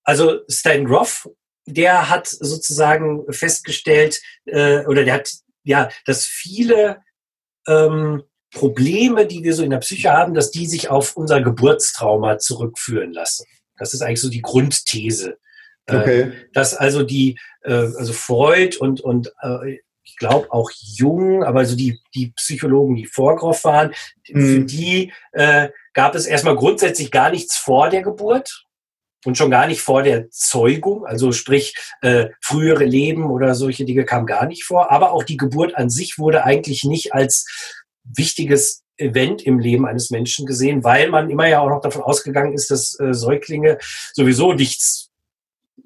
also 0.03 0.39
Stan 0.49 0.85
Groff 0.85 1.27
der 1.67 2.09
hat 2.09 2.27
sozusagen 2.27 3.23
festgestellt 3.31 4.21
äh, 4.45 4.85
oder 4.85 5.03
der 5.03 5.15
hat 5.15 5.31
ja 5.63 5.89
dass 6.05 6.25
viele 6.25 7.03
ähm, 7.67 8.23
Probleme, 8.51 9.25
die 9.25 9.43
wir 9.43 9.53
so 9.53 9.63
in 9.63 9.71
der 9.71 9.79
Psyche 9.79 10.11
haben, 10.11 10.33
dass 10.33 10.51
die 10.51 10.65
sich 10.65 10.89
auf 10.89 11.17
unser 11.17 11.41
Geburtstrauma 11.41 12.37
zurückführen 12.37 13.11
lassen. 13.11 13.45
Das 13.77 13.93
ist 13.93 14.01
eigentlich 14.01 14.21
so 14.21 14.29
die 14.29 14.41
Grundthese. 14.41 15.37
Äh, 15.87 15.97
okay. 15.97 16.31
dass 16.53 16.73
also 16.73 17.03
die, 17.03 17.37
äh, 17.63 17.73
also 17.73 18.11
Freud 18.11 18.77
und, 18.79 19.01
und 19.01 19.31
äh, 19.41 19.79
ich 20.03 20.17
glaube 20.17 20.51
auch 20.51 20.71
Jung, 20.71 21.43
aber 21.43 21.65
so 21.65 21.75
die, 21.75 21.99
die 22.15 22.31
Psychologen, 22.31 22.95
die 22.95 23.05
vor 23.05 23.35
Groff 23.35 23.63
waren, 23.65 23.93
mhm. 24.27 24.41
für 24.41 24.59
die 24.61 25.13
äh, 25.33 25.69
gab 25.93 26.15
es 26.15 26.25
erstmal 26.25 26.55
grundsätzlich 26.55 27.11
gar 27.11 27.29
nichts 27.29 27.57
vor 27.57 27.89
der 27.89 28.01
Geburt 28.01 28.64
und 29.25 29.37
schon 29.37 29.51
gar 29.51 29.67
nicht 29.67 29.81
vor 29.81 30.03
der 30.03 30.29
Zeugung, 30.29 31.05
also 31.05 31.31
sprich 31.31 31.75
äh, 32.01 32.27
frühere 32.41 32.85
Leben 32.85 33.29
oder 33.29 33.55
solche 33.55 33.85
Dinge 33.85 34.05
kam 34.05 34.25
gar 34.25 34.45
nicht 34.45 34.63
vor. 34.63 34.91
Aber 34.91 35.11
auch 35.11 35.23
die 35.23 35.37
Geburt 35.37 35.75
an 35.75 35.89
sich 35.89 36.17
wurde 36.17 36.43
eigentlich 36.43 36.83
nicht 36.83 37.13
als 37.13 37.45
wichtiges 38.03 38.83
Event 38.97 39.41
im 39.41 39.59
Leben 39.59 39.85
eines 39.85 40.09
Menschen 40.09 40.45
gesehen, 40.45 40.83
weil 40.83 41.09
man 41.09 41.29
immer 41.29 41.47
ja 41.47 41.59
auch 41.59 41.69
noch 41.69 41.81
davon 41.81 42.01
ausgegangen 42.03 42.53
ist, 42.53 42.71
dass 42.71 42.97
äh, 42.99 43.13
Säuglinge 43.13 43.77
sowieso 44.13 44.53
nichts 44.53 45.09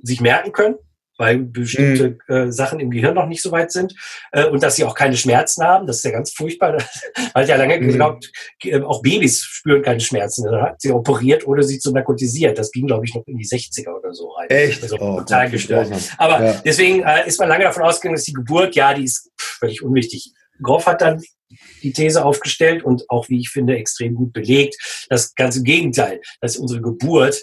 sich 0.02 0.22
merken 0.22 0.52
können 0.52 0.76
weil 1.20 1.39
bestimmte 1.39 2.17
mhm. 2.28 2.34
äh, 2.34 2.51
Sachen 2.51 2.80
im 2.80 2.89
Gehirn 2.89 3.13
noch 3.13 3.28
nicht 3.28 3.43
so 3.43 3.51
weit 3.51 3.72
sind 3.72 3.93
äh, 4.32 4.45
und 4.45 4.63
dass 4.63 4.78
sie 4.78 4.86
auch 4.86 4.95
keine 4.95 5.17
Schmerzen 5.17 5.63
haben. 5.63 5.86
Das 5.86 5.97
ist 5.97 6.05
ja 6.05 6.11
ganz 6.11 6.32
furchtbar, 6.32 6.78
weil 7.34 7.47
ja 7.47 7.57
lange 7.57 7.78
mhm. 7.78 7.88
geglaubt, 7.88 8.32
äh, 8.63 8.82
auch 8.82 9.01
Babys 9.01 9.43
spüren 9.43 9.84
keine 9.84 9.99
Schmerzen. 9.99 10.45
Dann 10.45 10.61
hat 10.61 10.82
sie 10.82 10.91
operiert 10.91 11.45
oder 11.45 11.61
sie 11.61 11.78
zu 11.78 11.91
narkotisiert. 11.91 12.57
Das 12.57 12.72
ging, 12.72 12.88
glaube 12.88 13.05
ich, 13.05 13.13
noch 13.13 13.28
in 13.28 13.38
die 13.38 13.45
60er 13.45 13.89
oder 13.89 14.13
so 14.13 14.30
rein. 14.30 14.49
Echt? 14.49 14.82
Also 14.82 14.97
oh, 14.97 15.20
total 15.20 15.49
gestört. 15.49 15.91
Aber 16.17 16.43
ja. 16.43 16.61
deswegen 16.63 17.03
äh, 17.03 17.28
ist 17.28 17.38
man 17.38 17.49
lange 17.49 17.65
davon 17.65 17.84
ausgegangen, 17.84 18.15
dass 18.15 18.24
die 18.24 18.34
Geburt, 18.34 18.76
ja, 18.76 18.93
die 18.93 19.03
ist 19.03 19.30
völlig 19.38 19.84
unwichtig. 19.84 20.32
Groff 20.61 20.86
hat 20.86 21.01
dann 21.01 21.22
die 21.84 21.91
These 21.91 22.24
aufgestellt 22.24 22.84
und 22.84 23.09
auch, 23.09 23.28
wie 23.28 23.39
ich 23.39 23.49
finde, 23.49 23.76
extrem 23.76 24.15
gut 24.15 24.32
belegt. 24.32 24.78
Das 25.09 25.36
ganze 25.36 25.63
Gegenteil, 25.63 26.22
dass 26.39 26.57
unsere 26.57 26.82
Geburt 26.82 27.41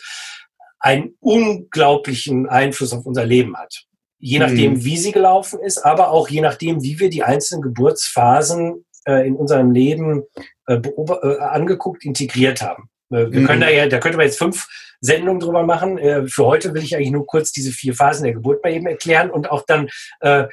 einen 0.87 1.17
unglaublichen 1.19 2.49
Einfluss 2.49 2.93
auf 2.93 3.05
unser 3.07 3.27
Leben 3.27 3.57
hat. 3.57 3.87
Je 4.19 4.39
nachdem, 4.39 4.75
mhm. 4.75 4.85
wie 4.85 4.97
sie 4.97 5.11
gelaufen 5.11 5.59
ist, 5.59 5.79
aber 5.79 6.11
auch 6.11 6.29
je 6.29 6.41
nachdem, 6.41 6.81
wie 6.85 7.01
wir 7.01 7.11
die 7.11 7.25
einzelnen 7.25 7.63
Geburtsphasen 7.63 8.85
äh, 9.05 9.27
in 9.27 9.35
unserem 9.35 9.73
Leben 9.73 10.23
äh, 10.69 10.75
äh, 10.75 11.39
angeguckt, 11.41 12.05
integriert 12.05 12.63
haben. 12.63 12.89
Äh, 13.11 13.33
wir 13.33 13.41
mhm. 13.41 13.47
können 13.47 13.61
da 13.63 13.69
ja, 13.69 13.89
da 13.89 13.99
könnte 13.99 14.17
man 14.17 14.27
jetzt 14.27 14.39
fünf 14.39 14.69
Sendungen 15.01 15.41
drüber 15.41 15.65
machen. 15.65 15.99
Äh, 15.99 16.29
für 16.29 16.47
heute 16.47 16.73
will 16.73 16.85
ich 16.85 16.95
eigentlich 16.95 17.11
nur 17.11 17.27
kurz 17.27 17.51
diese 17.51 17.73
vier 17.73 17.95
Phasen 17.95 18.23
der 18.23 18.35
Geburt 18.35 18.63
mal 18.63 18.73
eben 18.73 18.87
erklären 18.87 19.31
und 19.31 19.51
auch 19.51 19.65
dann 19.67 19.89
äh, 20.21 20.45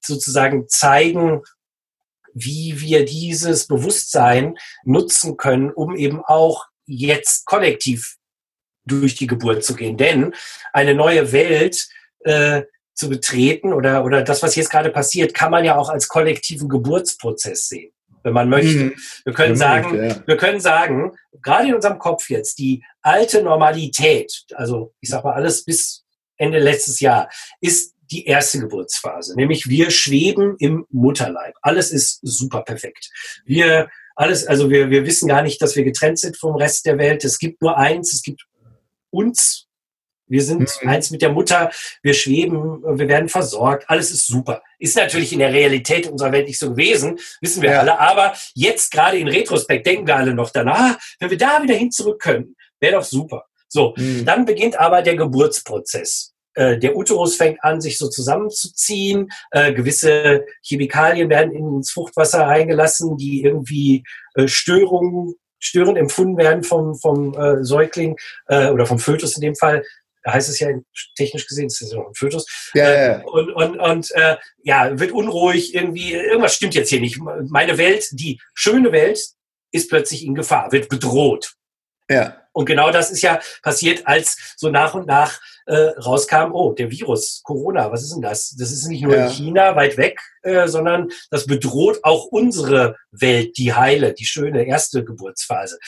sozusagen 0.00 0.68
zeigen, 0.68 1.42
wie 2.34 2.80
wir 2.80 3.04
dieses 3.04 3.66
Bewusstsein 3.66 4.54
nutzen 4.84 5.36
können, 5.36 5.72
um 5.72 5.96
eben 5.96 6.22
auch 6.24 6.66
jetzt 6.86 7.46
kollektiv 7.46 8.16
durch 8.84 9.14
die 9.14 9.26
Geburt 9.26 9.64
zu 9.64 9.74
gehen. 9.74 9.96
Denn 9.96 10.34
eine 10.72 10.94
neue 10.94 11.32
Welt 11.32 11.88
äh, 12.20 12.62
zu 12.94 13.08
betreten 13.08 13.72
oder, 13.72 14.04
oder 14.04 14.22
das, 14.22 14.42
was 14.42 14.54
jetzt 14.54 14.70
gerade 14.70 14.90
passiert, 14.90 15.34
kann 15.34 15.50
man 15.50 15.64
ja 15.64 15.76
auch 15.76 15.88
als 15.88 16.08
kollektiven 16.08 16.68
Geburtsprozess 16.68 17.68
sehen, 17.68 17.92
wenn 18.22 18.34
man 18.34 18.48
möchte. 18.48 18.84
Mhm. 18.84 18.94
Wir 19.24 19.32
können 19.32 19.56
sagen, 19.56 20.04
ja. 20.04 20.16
wir 20.26 20.36
können 20.36 20.60
sagen, 20.60 21.12
gerade 21.40 21.68
in 21.68 21.74
unserem 21.74 21.98
Kopf 21.98 22.28
jetzt, 22.30 22.58
die 22.58 22.84
alte 23.00 23.42
Normalität, 23.42 24.44
also 24.54 24.94
ich 25.00 25.08
sag 25.08 25.24
mal 25.24 25.34
alles 25.34 25.64
bis 25.64 26.04
Ende 26.36 26.58
letztes 26.58 27.00
Jahr, 27.00 27.28
ist 27.60 27.94
die 28.10 28.26
erste 28.26 28.58
Geburtsphase, 28.58 29.34
nämlich 29.36 29.68
wir 29.70 29.90
schweben 29.90 30.56
im 30.58 30.84
Mutterleib. 30.90 31.54
Alles 31.62 31.90
ist 31.90 32.20
super 32.22 32.62
perfekt. 32.62 33.10
Wir 33.46 33.88
alles, 34.14 34.46
also 34.46 34.70
wir, 34.70 34.90
wir 34.90 35.06
wissen 35.06 35.28
gar 35.28 35.42
nicht, 35.42 35.62
dass 35.62 35.74
wir 35.76 35.84
getrennt 35.84 36.18
sind 36.18 36.36
vom 36.36 36.56
Rest 36.56 36.84
der 36.84 36.98
Welt. 36.98 37.24
Es 37.24 37.38
gibt 37.38 37.62
nur 37.62 37.78
eins, 37.78 38.12
es 38.12 38.22
gibt 38.22 38.44
uns. 39.12 39.68
Wir 40.26 40.42
sind 40.42 40.60
mhm. 40.60 40.88
eins 40.88 41.10
mit 41.10 41.20
der 41.20 41.30
Mutter, 41.30 41.70
wir 42.02 42.14
schweben, 42.14 42.82
wir 42.82 43.08
werden 43.08 43.28
versorgt, 43.28 43.84
alles 43.88 44.10
ist 44.10 44.26
super. 44.26 44.62
Ist 44.78 44.96
natürlich 44.96 45.32
in 45.32 45.40
der 45.40 45.52
Realität 45.52 46.06
unserer 46.06 46.32
Welt 46.32 46.48
nicht 46.48 46.58
so 46.58 46.70
gewesen, 46.70 47.18
wissen 47.40 47.62
wir 47.62 47.72
ja. 47.72 47.80
alle, 47.80 47.98
aber 47.98 48.34
jetzt 48.54 48.92
gerade 48.92 49.18
in 49.18 49.28
Retrospekt 49.28 49.86
denken 49.86 50.06
wir 50.06 50.16
alle 50.16 50.34
noch 50.34 50.50
danach, 50.50 50.98
wenn 51.18 51.30
wir 51.30 51.38
da 51.38 51.62
wieder 51.62 51.74
hin 51.74 51.90
zurück 51.90 52.20
können, 52.20 52.56
wäre 52.80 52.94
doch 52.94 53.04
super. 53.04 53.44
So, 53.68 53.94
mhm. 53.96 54.24
dann 54.24 54.44
beginnt 54.44 54.78
aber 54.78 55.02
der 55.02 55.16
Geburtsprozess. 55.16 56.32
Äh, 56.54 56.78
der 56.78 56.96
Uterus 56.96 57.36
fängt 57.36 57.62
an, 57.64 57.80
sich 57.80 57.98
so 57.98 58.08
zusammenzuziehen. 58.08 59.30
Äh, 59.50 59.72
gewisse 59.72 60.44
Chemikalien 60.62 61.30
werden 61.30 61.52
ins 61.52 61.90
Fruchtwasser 61.90 62.42
reingelassen, 62.42 63.16
die 63.16 63.42
irgendwie 63.42 64.04
äh, 64.34 64.48
Störungen 64.48 65.34
störend 65.62 65.96
empfunden 65.96 66.36
werden 66.36 66.62
vom, 66.62 66.94
vom 66.96 67.34
äh, 67.34 67.64
Säugling 67.64 68.16
äh, 68.48 68.68
oder 68.68 68.84
vom 68.84 68.98
Fötus 68.98 69.36
in 69.36 69.42
dem 69.42 69.56
Fall. 69.56 69.84
Da 70.24 70.34
heißt 70.34 70.48
es 70.48 70.60
ja 70.60 70.68
technisch 71.16 71.46
gesehen, 71.46 71.66
es 71.66 71.80
ist 71.80 71.92
ja 71.92 71.98
noch 71.98 72.08
ein 72.08 72.14
Fötus. 72.14 72.46
Ja, 72.74 72.84
äh, 72.84 73.06
ja. 73.06 73.22
Und, 73.24 73.52
und, 73.52 73.78
und 73.78 74.10
äh, 74.12 74.36
ja, 74.62 74.98
wird 74.98 75.12
unruhig, 75.12 75.74
irgendwie, 75.74 76.12
irgendwas 76.12 76.54
stimmt 76.54 76.74
jetzt 76.74 76.90
hier 76.90 77.00
nicht. 77.00 77.18
Meine 77.48 77.78
Welt, 77.78 78.08
die 78.12 78.40
schöne 78.54 78.92
Welt, 78.92 79.20
ist 79.72 79.88
plötzlich 79.88 80.24
in 80.24 80.34
Gefahr, 80.34 80.70
wird 80.70 80.88
bedroht. 80.88 81.54
Ja. 82.08 82.36
Und 82.52 82.66
genau 82.66 82.90
das 82.92 83.10
ist 83.10 83.22
ja 83.22 83.40
passiert, 83.62 84.06
als 84.06 84.36
so 84.56 84.68
nach 84.68 84.94
und 84.94 85.06
nach 85.06 85.40
äh, 85.66 85.74
rauskam, 85.74 86.52
oh, 86.52 86.72
der 86.72 86.90
Virus, 86.90 87.42
Corona, 87.42 87.90
was 87.90 88.02
ist 88.02 88.14
denn 88.14 88.22
das? 88.22 88.54
Das 88.58 88.72
ist 88.72 88.86
nicht 88.86 89.02
nur 89.02 89.14
ja. 89.14 89.26
in 89.26 89.32
China 89.32 89.76
weit 89.76 89.96
weg, 89.96 90.18
äh, 90.42 90.68
sondern 90.68 91.10
das 91.30 91.46
bedroht 91.46 92.00
auch 92.02 92.26
unsere 92.26 92.96
Welt, 93.10 93.56
die 93.58 93.72
heile, 93.72 94.14
die 94.14 94.24
schöne 94.24 94.64
erste 94.64 95.04
Geburtsphase. 95.04 95.78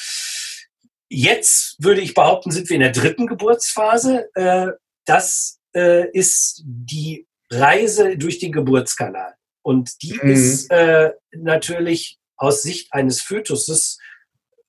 Jetzt 1.09 1.77
würde 1.79 2.01
ich 2.01 2.15
behaupten, 2.15 2.51
sind 2.51 2.69
wir 2.69 2.75
in 2.75 2.83
der 2.83 2.93
dritten 2.93 3.27
Geburtsphase. 3.27 4.29
Äh, 4.35 4.73
das 5.05 5.59
äh, 5.75 6.11
ist 6.11 6.63
die 6.65 7.27
Reise 7.51 8.17
durch 8.17 8.39
den 8.39 8.53
Geburtskanal. 8.53 9.35
Und 9.63 10.03
die 10.03 10.19
mhm. 10.21 10.31
ist 10.31 10.71
äh, 10.71 11.13
natürlich 11.33 12.19
aus 12.37 12.63
Sicht 12.63 12.93
eines 12.93 13.21
Fötuses 13.21 13.99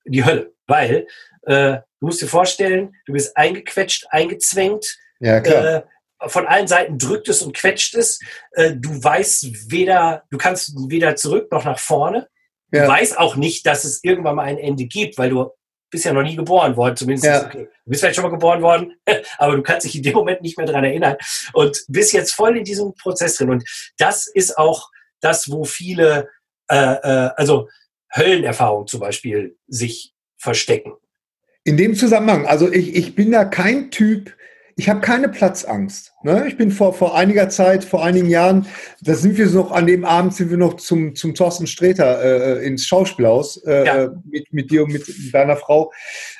die 0.06 0.24
Hölle, 0.24 0.54
weil 0.68 1.08
äh, 1.44 1.80
du 2.06 2.10
musst 2.10 2.22
dir 2.22 2.28
vorstellen, 2.28 2.96
du 3.08 3.14
bist 3.14 3.36
eingequetscht, 3.36 4.06
eingezwängt. 4.12 4.96
Ja, 5.20 5.42
klar. 5.42 5.66
Äh, 5.66 5.82
von 6.30 6.46
allen 6.46 6.68
Seiten 6.68 7.00
drückt 7.00 7.28
es 7.30 7.42
und 7.42 7.56
quetscht 7.56 7.96
es. 7.96 8.20
Äh, 8.52 8.74
du 8.76 9.04
weißt 9.04 9.72
weder, 9.72 10.24
du 10.30 10.38
kannst 10.38 10.74
weder 10.88 11.16
zurück 11.16 11.52
noch 11.52 11.66
nach 11.66 11.80
vorne. 11.80 12.28
Ja. 12.72 12.84
Du 12.84 12.90
weißt 12.90 13.18
auch 13.18 13.36
nicht, 13.36 13.66
dass 13.66 13.86
es 13.86 14.04
irgendwann 14.04 14.36
mal 14.36 14.44
ein 14.44 14.60
Ende 14.60 14.86
gibt, 14.86 15.18
weil 15.18 15.32
du 15.32 15.50
bist 15.90 16.06
ja 16.06 16.14
noch 16.14 16.22
nie 16.22 16.36
geboren 16.36 16.78
worden, 16.78 16.96
zumindest. 16.96 17.26
Ja. 17.26 17.46
Okay. 17.48 17.70
Du 17.86 17.90
bist 17.90 18.02
vielleicht 18.02 18.16
schon 18.16 18.24
mal 18.24 18.30
geboren 18.30 18.62
worden, 18.62 18.94
aber 19.40 19.56
du 19.56 19.64
kannst 19.64 19.86
dich 19.86 19.96
in 19.96 20.04
dem 20.04 20.14
Moment 20.14 20.44
nicht 20.44 20.60
mehr 20.60 20.68
dran 20.68 20.84
erinnern 20.84 21.18
und 21.54 21.86
bist 21.88 22.14
jetzt 22.14 22.34
voll 22.34 22.56
in 22.56 22.64
diesem 22.64 22.94
Prozess 22.94 23.38
drin. 23.38 23.50
Und 23.50 23.64
das 23.98 24.28
ist 24.28 24.60
auch 24.60 24.92
das, 25.22 25.50
wo 25.50 25.64
viele, 25.64 26.30
äh, 26.70 26.76
äh, 26.76 27.30
also 27.36 27.68
Höllenerfahrungen 28.16 28.86
zum 28.86 29.00
Beispiel 29.00 29.58
sich 29.68 30.14
verstecken. 30.38 30.94
In 31.68 31.78
dem 31.78 31.96
Zusammenhang, 31.96 32.46
also 32.46 32.72
ich, 32.72 32.96
ich 32.96 33.16
bin 33.16 33.32
da 33.32 33.44
kein 33.44 33.90
Typ, 33.90 34.32
ich 34.78 34.90
habe 34.90 35.00
keine 35.00 35.30
Platzangst. 35.30 36.14
Ne? 36.24 36.48
Ich 36.48 36.58
bin 36.58 36.70
vor, 36.70 36.94
vor 36.94 37.16
einiger 37.16 37.48
Zeit, 37.50 37.86
vor 37.86 38.04
einigen 38.04 38.30
Jahren, 38.30 38.68
da 39.02 39.14
sind 39.14 39.38
wir 39.38 39.46
noch, 39.48 39.72
an 39.72 39.88
dem 39.88 40.04
Abend 40.04 40.34
sind 40.34 40.50
wir 40.50 40.58
noch 40.58 40.76
zum, 40.76 41.16
zum 41.16 41.34
Thorsten 41.34 41.66
Sträter 41.66 42.22
äh, 42.60 42.66
ins 42.66 42.86
Schauspielhaus 42.86 43.64
äh, 43.66 43.86
ja. 43.86 44.12
mit, 44.26 44.52
mit 44.52 44.72
dir 44.72 44.84
und 44.84 44.92
mit 44.92 45.06
deiner 45.34 45.56
Frau 45.56 45.94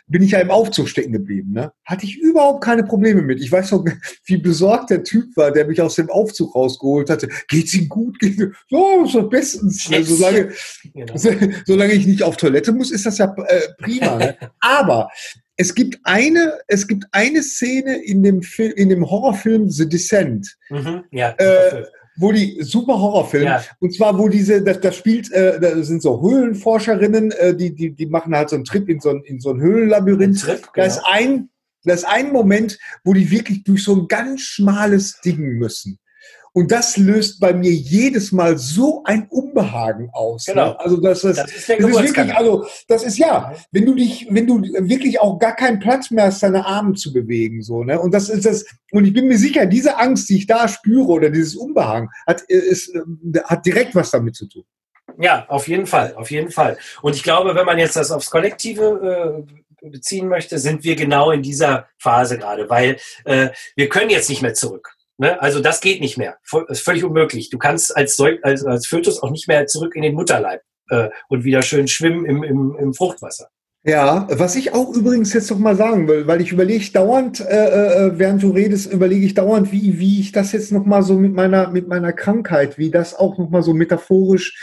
bin 0.08 0.22
ich 0.22 0.32
ja 0.32 0.40
im 0.40 0.52
Aufzug 0.52 0.90
stecken 0.90 1.14
geblieben. 1.14 1.54
Ne? 1.54 1.72
Hatte 1.86 2.06
ich 2.06 2.18
überhaupt 2.18 2.64
keine 2.64 2.84
Probleme 2.84 3.22
mit. 3.22 3.40
Ich 3.40 3.52
weiß 3.52 3.72
noch, 3.72 3.86
wie 4.26 4.38
besorgt 4.38 4.90
der 4.90 5.04
Typ 5.04 5.36
war, 5.38 5.52
der 5.52 5.66
mich 5.66 5.82
aus 5.82 5.96
dem 5.96 6.10
Aufzug 6.10 6.56
rausgeholt 6.56 7.10
hatte. 7.10 7.30
Geht's 7.48 7.74
ihm 7.74 7.88
gut? 7.88 8.20
Geht's 8.20 8.38
ihm? 8.38 8.54
Ja, 8.70 8.80
doch 9.14 9.30
bestens. 9.30 9.90
Ne? 9.90 10.04
Solange, 10.04 10.52
genau. 10.94 11.14
solange 11.66 11.94
ich 11.94 12.06
nicht 12.06 12.24
auf 12.24 12.36
Toilette 12.36 12.74
muss, 12.74 12.92
ist 12.92 13.06
das 13.06 13.18
ja 13.18 13.34
äh, 13.48 13.62
prima. 13.82 14.18
Ne? 14.18 14.38
Aber 14.60 15.10
es 15.58 15.74
gibt 15.74 16.00
eine, 16.04 16.60
es 16.68 16.88
gibt 16.88 17.06
eine 17.12 17.42
Szene 17.42 18.04
in 18.04 18.24
dem 18.24 18.42
Film, 18.42 18.74
in 18.76 18.90
dem 18.90 19.10
Horrorfilm 19.10 19.70
The 19.70 19.88
Descent. 19.88 20.58
Mhm, 20.70 21.04
ja, 21.12 21.30
äh, 21.38 21.86
wo 22.18 22.32
die 22.32 22.58
super 22.62 23.00
Horrorfilme, 23.00 23.46
ja. 23.46 23.64
und 23.80 23.94
zwar 23.94 24.18
wo 24.18 24.30
diese, 24.30 24.62
das, 24.62 24.80
das 24.80 24.96
spielt, 24.96 25.32
äh, 25.34 25.60
da 25.60 25.84
sind 25.84 26.02
so 26.02 26.22
Höhlenforscherinnen, 26.22 27.32
äh, 27.32 27.56
die, 27.56 27.76
die, 27.76 27.92
die 27.92 28.06
machen 28.06 28.36
halt 28.36 28.50
so 28.50 28.56
einen 28.56 28.66
Trip 28.66 28.88
in 28.88 29.00
so 29.00 29.10
ein, 29.10 29.22
in 29.26 29.40
so 29.40 29.52
ein 29.52 29.60
Höhlenlabyrinth. 29.60 30.36
Ein 30.36 30.40
Trip, 30.40 30.62
genau. 30.62 30.72
Da 30.76 30.84
ist 30.86 31.02
ein, 31.06 31.50
das 31.84 32.00
ist 32.02 32.08
ein 32.08 32.32
Moment, 32.32 32.80
wo 33.04 33.14
die 33.14 33.30
wirklich 33.32 33.64
durch 33.64 33.84
so 33.84 33.96
ein 33.96 34.08
ganz 34.08 34.42
schmales 34.42 35.20
Ding 35.22 35.58
müssen. 35.58 36.00
Und 36.56 36.72
das 36.72 36.96
löst 36.96 37.42
bei 37.42 37.54
mir 37.54 37.72
jedes 37.72 38.32
Mal 38.32 38.58
so 38.58 39.04
ein 39.04 39.28
Unbehagen 39.28 40.10
aus. 40.14 40.48
Ne? 40.48 40.54
Genau. 40.54 40.68
Ne? 40.70 40.80
Also 40.80 40.98
das 41.02 41.24
ist, 41.26 41.38
das 41.38 41.52
ist, 41.52 41.70
das 41.70 41.80
ist 41.80 42.16
wirklich, 42.16 42.34
also 42.34 42.66
das 42.88 43.04
ist 43.04 43.18
ja, 43.18 43.54
wenn 43.74 43.86
du 43.86 43.94
dich, 43.94 44.28
wenn 44.30 44.48
du 44.48 44.62
wirklich 44.62 45.20
auch 45.20 45.38
gar 45.38 45.54
keinen 45.54 45.82
Platz 45.82 46.12
mehr 46.12 46.28
hast, 46.28 46.42
deine 46.44 46.66
Arme 46.66 46.94
zu 46.94 47.12
bewegen, 47.12 47.62
so 47.62 47.84
ne. 47.84 48.00
Und 48.00 48.14
das 48.14 48.30
ist 48.30 48.46
das. 48.46 48.66
Und 48.94 49.04
ich 49.04 49.12
bin 49.12 49.28
mir 49.28 49.38
sicher, 49.38 49.66
diese 49.66 49.98
Angst, 49.98 50.30
die 50.30 50.38
ich 50.38 50.48
da 50.48 50.70
spüre 50.70 51.08
oder 51.08 51.30
dieses 51.30 51.58
Unbehagen, 51.58 52.10
hat 52.26 52.40
ist, 52.44 52.94
hat 53.44 53.66
direkt 53.66 53.94
was 53.94 54.12
damit 54.12 54.38
zu 54.38 54.48
tun. 54.48 54.64
Ja, 55.20 55.46
auf 55.50 55.68
jeden 55.68 55.88
Fall, 55.88 56.16
auf 56.16 56.32
jeden 56.32 56.52
Fall. 56.52 56.78
Und 57.02 57.18
ich 57.18 57.24
glaube, 57.24 57.54
wenn 57.54 57.66
man 57.66 57.78
jetzt 57.78 57.98
das 57.98 58.12
aufs 58.12 58.30
Kollektive 58.30 59.46
äh, 59.82 59.90
beziehen 59.90 60.30
möchte, 60.30 60.58
sind 60.58 60.86
wir 60.86 60.96
genau 60.96 61.32
in 61.32 61.42
dieser 61.42 61.88
Phase 61.98 62.38
gerade, 62.38 62.70
weil 62.70 62.98
äh, 63.26 63.50
wir 63.76 63.90
können 63.90 64.10
jetzt 64.10 64.30
nicht 64.30 64.42
mehr 64.42 64.54
zurück. 64.54 64.95
Ne? 65.18 65.42
Also 65.42 65.60
das 65.60 65.82
geht 65.82 66.02
nicht 66.02 66.18
mehr. 66.18 66.38
Das 66.52 66.80
ist 66.80 66.84
völlig 66.84 67.04
unmöglich. 67.04 67.50
Du 67.50 67.58
kannst 67.58 67.96
als, 67.96 68.20
als, 68.44 68.66
als 68.66 68.88
Fötus 68.88 69.22
auch 69.22 69.32
nicht 69.32 69.48
mehr 69.48 69.68
zurück 69.68 69.96
in 69.96 70.02
den 70.02 70.16
Mutterleib 70.16 70.62
äh, 70.90 71.10
und 71.30 71.44
wieder 71.44 71.62
schön 71.62 71.88
schwimmen 71.88 72.26
im, 72.26 72.44
im, 72.44 72.76
im 72.80 72.94
Fruchtwasser. 72.94 73.50
Ja, 73.88 74.28
was 74.32 74.56
ich 74.56 74.74
auch 74.74 74.92
übrigens 74.96 75.32
jetzt 75.34 75.52
noch 75.52 75.60
mal 75.60 75.76
sagen 75.76 76.08
will, 76.08 76.26
weil 76.26 76.42
ich 76.42 76.52
überlege 76.52 76.92
dauernd, 76.92 77.40
äh, 77.40 78.08
äh, 78.08 78.18
während 78.18 78.42
du 78.42 78.50
redest, 78.50 78.92
überlege 78.92 79.28
ich 79.28 79.36
dauernd, 79.36 79.72
wie, 79.72 80.00
wie 80.00 80.22
ich 80.22 80.32
das 80.32 80.54
jetzt 80.54 80.72
noch 80.72 80.86
mal 80.86 81.04
so 81.04 81.14
mit 81.20 81.34
meiner, 81.34 81.70
mit 81.70 81.88
meiner 81.88 82.12
Krankheit, 82.12 82.80
wie 82.80 82.90
das 82.90 83.14
auch 83.14 83.38
noch 83.38 83.52
mal 83.52 83.62
so 83.62 83.76
metaphorisch. 83.76 84.58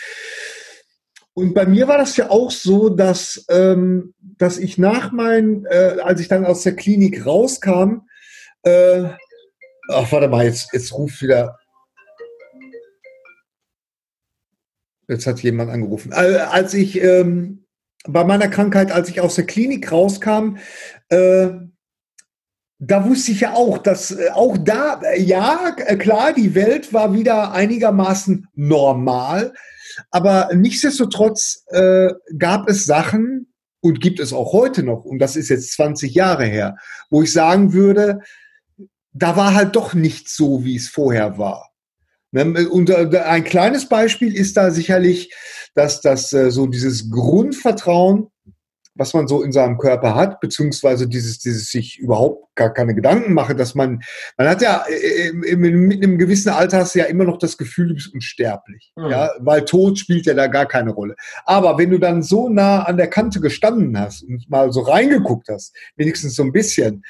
Und 1.34 1.55
bei 1.55 1.66
mir 1.66 1.86
war 1.86 1.98
das 1.98 2.16
ja 2.16 2.30
auch 2.30 2.50
so, 2.50 2.88
dass, 2.88 3.46
ähm, 3.48 4.12
dass 4.20 4.59
ich 4.59 4.76
nach 4.76 5.12
meinem, 5.12 5.66
äh, 5.70 6.00
als 6.03 6.20
ich 6.20 6.26
dann 6.26 6.44
aus 6.44 6.64
der 6.64 6.74
Klinik 6.74 7.24
rauskam, 7.24 8.09
äh, 8.64 9.05
Ach, 9.89 10.11
warte 10.12 10.28
mal, 10.28 10.45
jetzt, 10.45 10.72
jetzt 10.72 10.93
ruft 10.93 11.20
wieder. 11.22 11.59
Jetzt 15.09 15.26
hat 15.26 15.41
jemand 15.41 15.70
angerufen. 15.70 16.12
Als 16.12 16.74
ich 16.74 17.01
ähm, 17.03 17.64
bei 18.07 18.24
meiner 18.24 18.49
Krankheit, 18.49 18.93
als 18.93 19.09
ich 19.09 19.20
aus 19.20 19.35
der 19.35 19.47
Klinik 19.47 19.91
rauskam, 19.91 20.57
äh, 21.09 21.51
da 22.85 23.09
wusste 23.09 23.30
ich 23.30 23.41
ja 23.41 23.55
auch, 23.55 23.78
dass 23.78 24.11
äh, 24.11 24.30
auch 24.30 24.59
da, 24.59 25.01
äh, 25.03 25.20
ja, 25.20 25.76
äh, 25.87 25.97
klar, 25.97 26.33
die 26.33 26.55
Welt 26.55 26.93
war 26.93 27.14
wieder 27.14 27.53
einigermaßen 27.53 28.49
normal, 28.55 29.53
aber 30.11 30.51
nichtsdestotrotz 30.55 31.64
äh, 31.68 32.09
gab 32.39 32.68
es 32.68 32.85
Sachen 32.85 33.53
und 33.80 34.01
gibt 34.01 34.18
es 34.18 34.33
auch 34.33 34.53
heute 34.53 34.83
noch, 34.83 35.05
und 35.05 35.18
das 35.18 35.37
ist 35.37 35.49
jetzt 35.49 35.72
20 35.74 36.14
Jahre 36.14 36.45
her, 36.45 36.76
wo 37.09 37.22
ich 37.22 37.33
sagen 37.33 37.72
würde, 37.72 38.20
da 39.12 39.36
war 39.36 39.54
halt 39.54 39.76
doch 39.76 39.94
nicht 39.94 40.28
so, 40.28 40.64
wie 40.64 40.76
es 40.76 40.88
vorher 40.88 41.38
war. 41.38 41.72
Ne, 42.34 42.68
und 42.68 42.88
äh, 42.88 43.18
ein 43.18 43.44
kleines 43.44 43.88
Beispiel 43.88 44.34
ist 44.34 44.56
da 44.56 44.70
sicherlich, 44.70 45.34
dass 45.74 46.00
das 46.00 46.32
äh, 46.32 46.50
so 46.50 46.66
dieses 46.66 47.10
Grundvertrauen, 47.10 48.28
was 48.94 49.12
man 49.12 49.28
so 49.28 49.42
in 49.42 49.52
seinem 49.52 49.76
Körper 49.76 50.14
hat, 50.14 50.40
beziehungsweise 50.40 51.08
dieses, 51.08 51.38
dieses 51.40 51.70
sich 51.70 51.98
überhaupt 51.98 52.54
gar 52.54 52.72
keine 52.72 52.94
Gedanken 52.94 53.34
mache, 53.34 53.54
dass 53.54 53.74
man, 53.74 54.00
man 54.38 54.48
hat 54.48 54.62
ja 54.62 54.84
äh, 54.88 55.32
mit 55.32 56.02
einem 56.02 56.16
gewissen 56.16 56.48
Alter 56.50 56.78
hast 56.78 56.94
du 56.94 57.00
ja 57.00 57.04
immer 57.04 57.24
noch 57.24 57.36
das 57.36 57.58
Gefühl, 57.58 57.88
du 57.88 57.94
bist 57.94 58.12
unsterblich, 58.14 58.92
mhm. 58.96 59.10
ja, 59.10 59.30
weil 59.40 59.66
Tod 59.66 59.98
spielt 59.98 60.24
ja 60.24 60.32
da 60.32 60.46
gar 60.46 60.66
keine 60.66 60.92
Rolle. 60.92 61.16
Aber 61.44 61.76
wenn 61.76 61.90
du 61.90 61.98
dann 61.98 62.22
so 62.22 62.48
nah 62.48 62.84
an 62.84 62.96
der 62.96 63.08
Kante 63.08 63.40
gestanden 63.40 63.98
hast 63.98 64.22
und 64.22 64.48
mal 64.48 64.72
so 64.72 64.80
reingeguckt 64.80 65.48
hast, 65.50 65.76
wenigstens 65.96 66.34
so 66.34 66.42
ein 66.42 66.52
bisschen, 66.52 67.04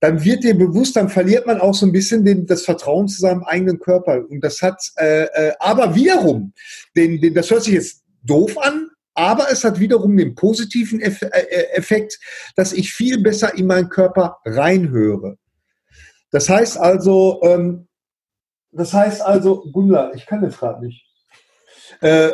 dann 0.00 0.24
wird 0.24 0.44
dir 0.44 0.56
bewusst, 0.56 0.96
dann 0.96 1.10
verliert 1.10 1.46
man 1.46 1.60
auch 1.60 1.74
so 1.74 1.86
ein 1.86 1.92
bisschen 1.92 2.24
den, 2.24 2.46
das 2.46 2.64
Vertrauen 2.64 3.06
zu 3.06 3.20
seinem 3.20 3.44
eigenen 3.44 3.78
Körper. 3.78 4.24
Und 4.28 4.42
das 4.42 4.62
hat, 4.62 4.82
äh, 4.96 5.24
äh, 5.24 5.52
aber 5.60 5.94
wiederum, 5.94 6.54
den, 6.96 7.20
den, 7.20 7.34
das 7.34 7.50
hört 7.50 7.64
sich 7.64 7.74
jetzt 7.74 8.02
doof 8.22 8.56
an, 8.58 8.88
aber 9.14 9.50
es 9.50 9.62
hat 9.62 9.78
wiederum 9.78 10.16
den 10.16 10.34
positiven 10.34 11.00
Eff 11.00 11.20
äh, 11.20 11.26
äh, 11.28 11.72
Effekt, 11.74 12.18
dass 12.56 12.72
ich 12.72 12.92
viel 12.92 13.22
besser 13.22 13.56
in 13.56 13.66
meinen 13.66 13.90
Körper 13.90 14.38
reinhöre. 14.46 15.36
Das 16.30 16.48
heißt 16.48 16.78
also, 16.78 17.40
ähm, 17.42 17.88
das 18.72 18.94
heißt 18.94 19.20
also, 19.20 19.64
Gundla, 19.72 20.12
ich 20.14 20.26
kann 20.26 20.42
das 20.42 20.58
gerade 20.58 20.86
nicht. 20.86 21.04
Äh, 22.00 22.30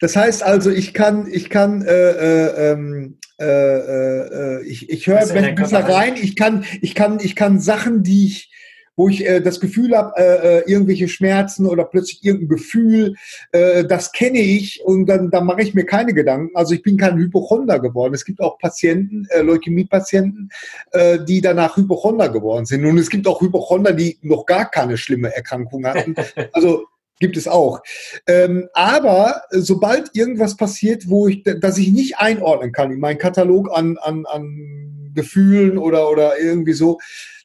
das 0.00 0.16
heißt 0.16 0.42
also, 0.42 0.70
ich 0.70 0.94
kann, 0.94 1.26
ich 1.30 1.50
kann, 1.50 1.82
äh, 1.82 2.10
äh, 2.10 2.72
ähm, 2.72 3.18
äh, 3.40 4.58
äh, 4.58 4.62
ich, 4.66 4.88
ich 4.90 5.06
höre 5.06 5.26
besser 5.54 5.80
rein. 5.80 6.14
Ich 6.16 6.36
kann, 6.36 6.64
ich 6.80 6.94
kann, 6.94 7.18
ich 7.20 7.36
kann 7.36 7.60
Sachen, 7.60 8.02
die 8.02 8.26
ich, 8.26 8.52
wo 8.94 9.08
ich 9.08 9.26
äh, 9.26 9.40
das 9.40 9.60
Gefühl 9.60 9.96
habe, 9.96 10.12
äh, 10.16 10.58
äh, 10.58 10.70
irgendwelche 10.70 11.08
Schmerzen 11.08 11.66
oder 11.66 11.84
plötzlich 11.84 12.24
irgendein 12.24 12.48
Gefühl, 12.48 13.14
äh, 13.52 13.84
das 13.84 14.12
kenne 14.12 14.38
ich 14.38 14.82
und 14.84 15.06
dann, 15.06 15.30
dann 15.30 15.46
mache 15.46 15.62
ich 15.62 15.74
mir 15.74 15.86
keine 15.86 16.12
Gedanken. 16.12 16.54
Also 16.54 16.74
ich 16.74 16.82
bin 16.82 16.96
kein 16.96 17.16
Hypochonder 17.16 17.80
geworden. 17.80 18.14
Es 18.14 18.24
gibt 18.24 18.40
auch 18.40 18.58
Patienten, 18.58 19.26
äh, 19.30 19.40
Leukämie-Patienten, 19.40 20.50
äh, 20.92 21.18
die 21.24 21.40
danach 21.40 21.76
Hypochonder 21.76 22.28
geworden 22.28 22.66
sind. 22.66 22.84
Und 22.84 22.98
es 22.98 23.08
gibt 23.08 23.26
auch 23.26 23.40
Hypochonder, 23.40 23.92
die 23.92 24.18
noch 24.22 24.44
gar 24.44 24.70
keine 24.70 24.96
schlimme 24.96 25.34
Erkrankung 25.34 25.86
hatten. 25.86 26.14
Also 26.52 26.86
gibt 27.22 27.36
es 27.36 27.46
auch. 27.46 27.80
Ähm, 28.26 28.68
aber 28.74 29.42
sobald 29.50 30.10
irgendwas 30.14 30.56
passiert, 30.56 31.08
wo 31.08 31.28
ich, 31.28 31.44
dass 31.44 31.78
ich 31.78 31.92
nicht 31.92 32.18
einordnen 32.18 32.72
kann 32.72 32.90
in 32.90 32.98
meinen 32.98 33.18
Katalog 33.18 33.70
an, 33.72 33.96
an, 33.98 34.26
an 34.26 35.12
Gefühlen 35.14 35.78
oder, 35.78 36.10
oder 36.10 36.38
irgendwie 36.40 36.72
so, 36.72 36.98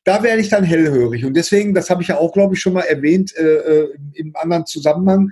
da 0.03 0.23
werde 0.23 0.41
ich 0.41 0.49
dann 0.49 0.63
hellhörig. 0.63 1.25
Und 1.25 1.35
deswegen, 1.35 1.75
das 1.75 1.91
habe 1.91 2.01
ich 2.01 2.07
ja 2.07 2.17
auch, 2.17 2.31
glaube 2.31 2.55
ich, 2.55 2.61
schon 2.61 2.73
mal 2.73 2.85
erwähnt 2.85 3.35
äh, 3.35 3.43
äh, 3.43 3.89
im 4.13 4.35
anderen 4.35 4.65
Zusammenhang. 4.65 5.29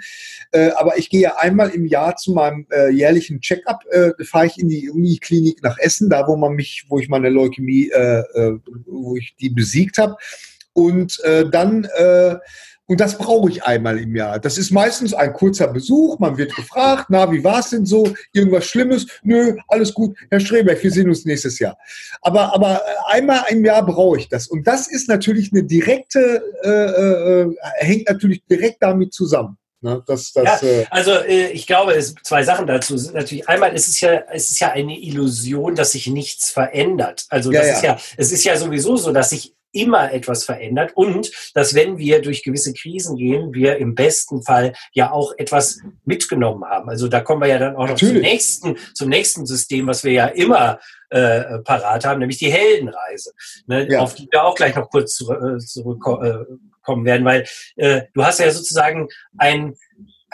Äh, 0.51 0.71
aber 0.75 0.99
ich 0.99 1.09
gehe 1.09 1.21
ja 1.21 1.37
einmal 1.37 1.69
im 1.69 1.85
Jahr 1.85 2.17
zu 2.17 2.33
meinem 2.33 2.67
äh, 2.71 2.91
jährlichen 2.91 3.41
Check-up, 3.41 3.83
äh, 3.89 4.11
fahre 4.25 4.45
ich 4.45 4.59
in 4.59 4.69
die 4.69 4.91
Uniklinik 4.91 5.63
nach 5.63 5.79
Essen, 5.79 6.09
da 6.09 6.27
wo 6.27 6.35
man 6.35 6.53
mich, 6.53 6.85
wo 6.89 6.99
ich 6.99 7.09
meine 7.09 7.29
Leukämie, 7.29 7.89
äh, 7.89 8.23
wo 8.85 9.15
ich 9.15 9.35
die 9.39 9.49
besiegt 9.49 9.97
habe. 9.97 10.17
Und 10.73 11.21
dann 11.23 11.87
und 12.87 12.99
das 12.99 13.17
brauche 13.17 13.49
ich 13.49 13.63
einmal 13.63 13.97
im 13.97 14.15
Jahr. 14.15 14.39
Das 14.39 14.57
ist 14.57 14.71
meistens 14.71 15.13
ein 15.13 15.33
kurzer 15.33 15.67
Besuch. 15.67 16.19
Man 16.19 16.37
wird 16.37 16.55
gefragt, 16.55 17.07
na, 17.09 17.31
wie 17.31 17.43
war 17.43 17.59
es 17.59 17.71
denn 17.71 17.85
so? 17.85 18.13
Irgendwas 18.31 18.65
Schlimmes? 18.65 19.07
Nö, 19.23 19.57
alles 19.67 19.93
gut. 19.93 20.15
Herr 20.29 20.39
Streber, 20.39 20.81
wir 20.81 20.91
sehen 20.91 21.09
uns 21.09 21.25
nächstes 21.25 21.57
Jahr. 21.57 21.77
Aber, 22.21 22.53
aber 22.53 22.81
einmal 23.07 23.43
im 23.49 23.65
Jahr 23.65 23.83
brauche 23.83 24.17
ich 24.19 24.29
das. 24.29 24.47
Und 24.47 24.67
das 24.67 24.87
ist 24.87 25.09
natürlich 25.09 25.51
eine 25.51 25.63
direkte, 25.63 26.43
äh, 26.63 26.69
äh, 26.69 27.55
hängt 27.77 28.07
natürlich 28.07 28.43
direkt 28.45 28.83
damit 28.83 29.13
zusammen. 29.13 29.57
Ne? 29.81 30.03
Das, 30.07 30.31
das, 30.33 30.61
ja, 30.61 30.67
äh 30.67 30.85
also 30.89 31.11
äh, 31.11 31.47
ich 31.49 31.67
glaube, 31.67 31.93
es 31.93 32.15
zwei 32.23 32.43
Sachen 32.43 32.65
dazu 32.65 32.97
sind 32.97 33.13
natürlich 33.13 33.47
einmal 33.47 33.73
ist 33.75 33.87
es 33.87 34.01
ja 34.01 34.23
es 34.31 34.49
ist 34.49 34.59
ja 34.59 34.71
eine 34.71 34.97
Illusion, 34.97 35.75
dass 35.75 35.91
sich 35.91 36.07
nichts 36.07 36.49
verändert. 36.49 37.25
Also 37.29 37.51
das 37.51 37.67
ja, 37.67 37.73
ist 37.73 37.83
ja 37.83 37.97
es 38.17 38.31
ist 38.31 38.43
ja 38.45 38.57
sowieso 38.57 38.97
so, 38.97 39.11
dass 39.11 39.29
sich 39.29 39.53
immer 39.75 40.11
etwas 40.11 40.43
verändert 40.43 40.91
und 40.95 41.31
dass 41.53 41.73
wenn 41.75 41.97
wir 41.97 42.21
durch 42.21 42.43
gewisse 42.43 42.73
Krisen 42.73 43.17
gehen, 43.17 43.53
wir 43.53 43.77
im 43.77 43.93
besten 43.95 44.41
Fall 44.41 44.73
ja 44.93 45.11
auch 45.11 45.33
etwas 45.37 45.79
mitgenommen 46.05 46.63
haben. 46.65 46.89
Also 46.89 47.07
da 47.07 47.21
kommen 47.21 47.41
wir 47.41 47.49
ja 47.49 47.59
dann 47.59 47.75
auch 47.75 47.87
noch 47.87 47.95
zum 47.95 48.13
nächsten, 48.13 48.77
zum 48.93 49.09
nächsten 49.09 49.45
System, 49.45 49.87
was 49.87 50.03
wir 50.03 50.11
ja 50.11 50.25
immer 50.27 50.79
äh, 51.09 51.59
parat 51.59 52.05
haben, 52.05 52.19
nämlich 52.19 52.39
die 52.39 52.51
Heldenreise, 52.51 53.33
ne, 53.67 53.87
ja. 53.89 53.99
auf 53.99 54.15
die 54.15 54.27
wir 54.31 54.43
auch 54.43 54.55
gleich 54.55 54.75
noch 54.75 54.89
kurz 54.89 55.21
äh, 55.21 55.57
zurückkommen 55.59 57.05
werden, 57.05 57.25
weil 57.25 57.45
äh, 57.75 58.03
du 58.13 58.23
hast 58.23 58.39
ja 58.39 58.49
sozusagen 58.49 59.07
ein 59.37 59.75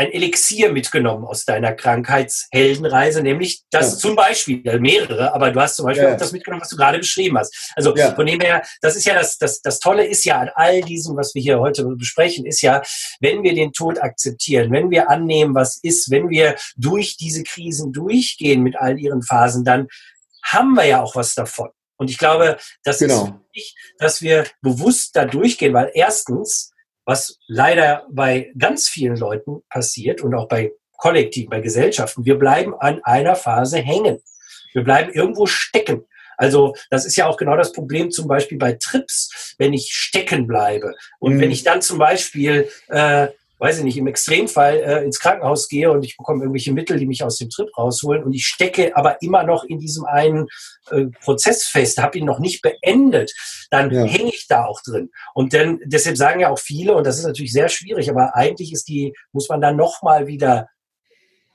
ein 0.01 0.11
Elixier 0.11 0.71
mitgenommen 0.71 1.25
aus 1.25 1.45
deiner 1.45 1.73
Krankheitsheldenreise, 1.73 3.21
nämlich 3.21 3.61
das 3.69 3.93
ja. 3.93 3.97
zum 3.99 4.15
Beispiel, 4.15 4.61
mehrere, 4.79 5.33
aber 5.33 5.51
du 5.51 5.61
hast 5.61 5.75
zum 5.75 5.85
Beispiel 5.85 6.05
ja. 6.05 6.13
auch 6.13 6.17
das 6.17 6.31
mitgenommen, 6.31 6.61
was 6.61 6.69
du 6.69 6.75
gerade 6.75 6.97
beschrieben 6.97 7.37
hast. 7.37 7.71
Also 7.75 7.95
ja. 7.95 8.15
von 8.15 8.25
dem 8.25 8.39
her, 8.39 8.63
das 8.81 8.95
ist 8.95 9.05
ja 9.05 9.13
das, 9.13 9.37
das, 9.37 9.61
das 9.61 9.79
Tolle 9.79 10.05
ist 10.05 10.25
ja 10.25 10.39
an 10.39 10.49
all 10.55 10.81
diesem, 10.81 11.15
was 11.17 11.35
wir 11.35 11.41
hier 11.41 11.59
heute 11.59 11.85
besprechen, 11.95 12.47
ist 12.47 12.61
ja, 12.61 12.81
wenn 13.19 13.43
wir 13.43 13.53
den 13.53 13.73
Tod 13.73 14.01
akzeptieren, 14.01 14.71
wenn 14.71 14.89
wir 14.89 15.09
annehmen, 15.09 15.53
was 15.53 15.77
ist, 15.83 16.09
wenn 16.09 16.29
wir 16.29 16.55
durch 16.75 17.17
diese 17.17 17.43
Krisen 17.43 17.93
durchgehen 17.93 18.63
mit 18.63 18.75
all 18.77 18.99
ihren 18.99 19.21
Phasen, 19.21 19.63
dann 19.63 19.87
haben 20.43 20.73
wir 20.73 20.85
ja 20.85 21.01
auch 21.01 21.15
was 21.15 21.35
davon. 21.35 21.69
Und 21.97 22.09
ich 22.09 22.17
glaube, 22.17 22.57
das 22.83 22.97
genau. 22.97 23.25
ist 23.25 23.33
wichtig, 23.53 23.75
dass 23.99 24.23
wir 24.23 24.47
bewusst 24.61 25.15
da 25.15 25.25
durchgehen, 25.25 25.75
weil 25.75 25.91
erstens 25.93 26.70
was 27.05 27.39
leider 27.47 28.05
bei 28.09 28.51
ganz 28.57 28.87
vielen 28.87 29.17
Leuten 29.17 29.61
passiert 29.69 30.21
und 30.21 30.33
auch 30.35 30.47
bei 30.47 30.71
Kollektiven, 30.97 31.49
bei 31.49 31.61
Gesellschaften. 31.61 32.25
Wir 32.25 32.37
bleiben 32.37 32.75
an 32.79 33.01
einer 33.03 33.35
Phase 33.35 33.79
hängen. 33.79 34.21
Wir 34.73 34.83
bleiben 34.83 35.11
irgendwo 35.11 35.47
stecken. 35.47 36.05
Also 36.37 36.75
das 36.89 37.05
ist 37.05 37.15
ja 37.17 37.27
auch 37.27 37.37
genau 37.37 37.55
das 37.55 37.71
Problem 37.71 38.09
zum 38.09 38.27
Beispiel 38.27 38.57
bei 38.57 38.73
Trips, 38.73 39.55
wenn 39.57 39.73
ich 39.73 39.93
stecken 39.93 40.47
bleibe 40.47 40.93
und 41.19 41.35
mhm. 41.35 41.41
wenn 41.41 41.51
ich 41.51 41.63
dann 41.63 41.81
zum 41.81 41.99
Beispiel 41.99 42.69
äh, 42.87 43.27
weiß 43.61 43.77
ich 43.77 43.83
nicht, 43.83 43.97
im 43.97 44.07
Extremfall 44.07 44.77
äh, 44.77 45.05
ins 45.05 45.19
Krankenhaus 45.19 45.67
gehe 45.67 45.91
und 45.91 46.03
ich 46.03 46.17
bekomme 46.17 46.41
irgendwelche 46.41 46.73
Mittel, 46.73 46.97
die 46.97 47.05
mich 47.05 47.23
aus 47.23 47.37
dem 47.37 47.51
Trip 47.51 47.69
rausholen 47.77 48.23
und 48.23 48.33
ich 48.33 48.45
stecke 48.45 48.95
aber 48.95 49.21
immer 49.21 49.43
noch 49.43 49.63
in 49.63 49.77
diesem 49.77 50.03
einen 50.05 50.47
äh, 50.89 51.05
Prozess 51.23 51.67
fest, 51.67 51.99
habe 51.99 52.17
ihn 52.17 52.25
noch 52.25 52.39
nicht 52.39 52.63
beendet, 52.63 53.31
dann 53.69 53.91
ja. 53.91 54.03
hänge 54.03 54.29
ich 54.29 54.47
da 54.47 54.65
auch 54.65 54.81
drin. 54.81 55.11
Und 55.35 55.53
dann, 55.53 55.79
deshalb 55.85 56.17
sagen 56.17 56.39
ja 56.39 56.49
auch 56.49 56.57
viele, 56.57 56.95
und 56.95 57.05
das 57.05 57.19
ist 57.19 57.25
natürlich 57.25 57.53
sehr 57.53 57.69
schwierig, 57.69 58.09
aber 58.09 58.35
eigentlich 58.35 58.73
ist 58.73 58.87
die, 58.87 59.13
muss 59.31 59.47
man 59.47 59.61
dann 59.61 59.75
nochmal 59.75 60.25
wieder 60.25 60.67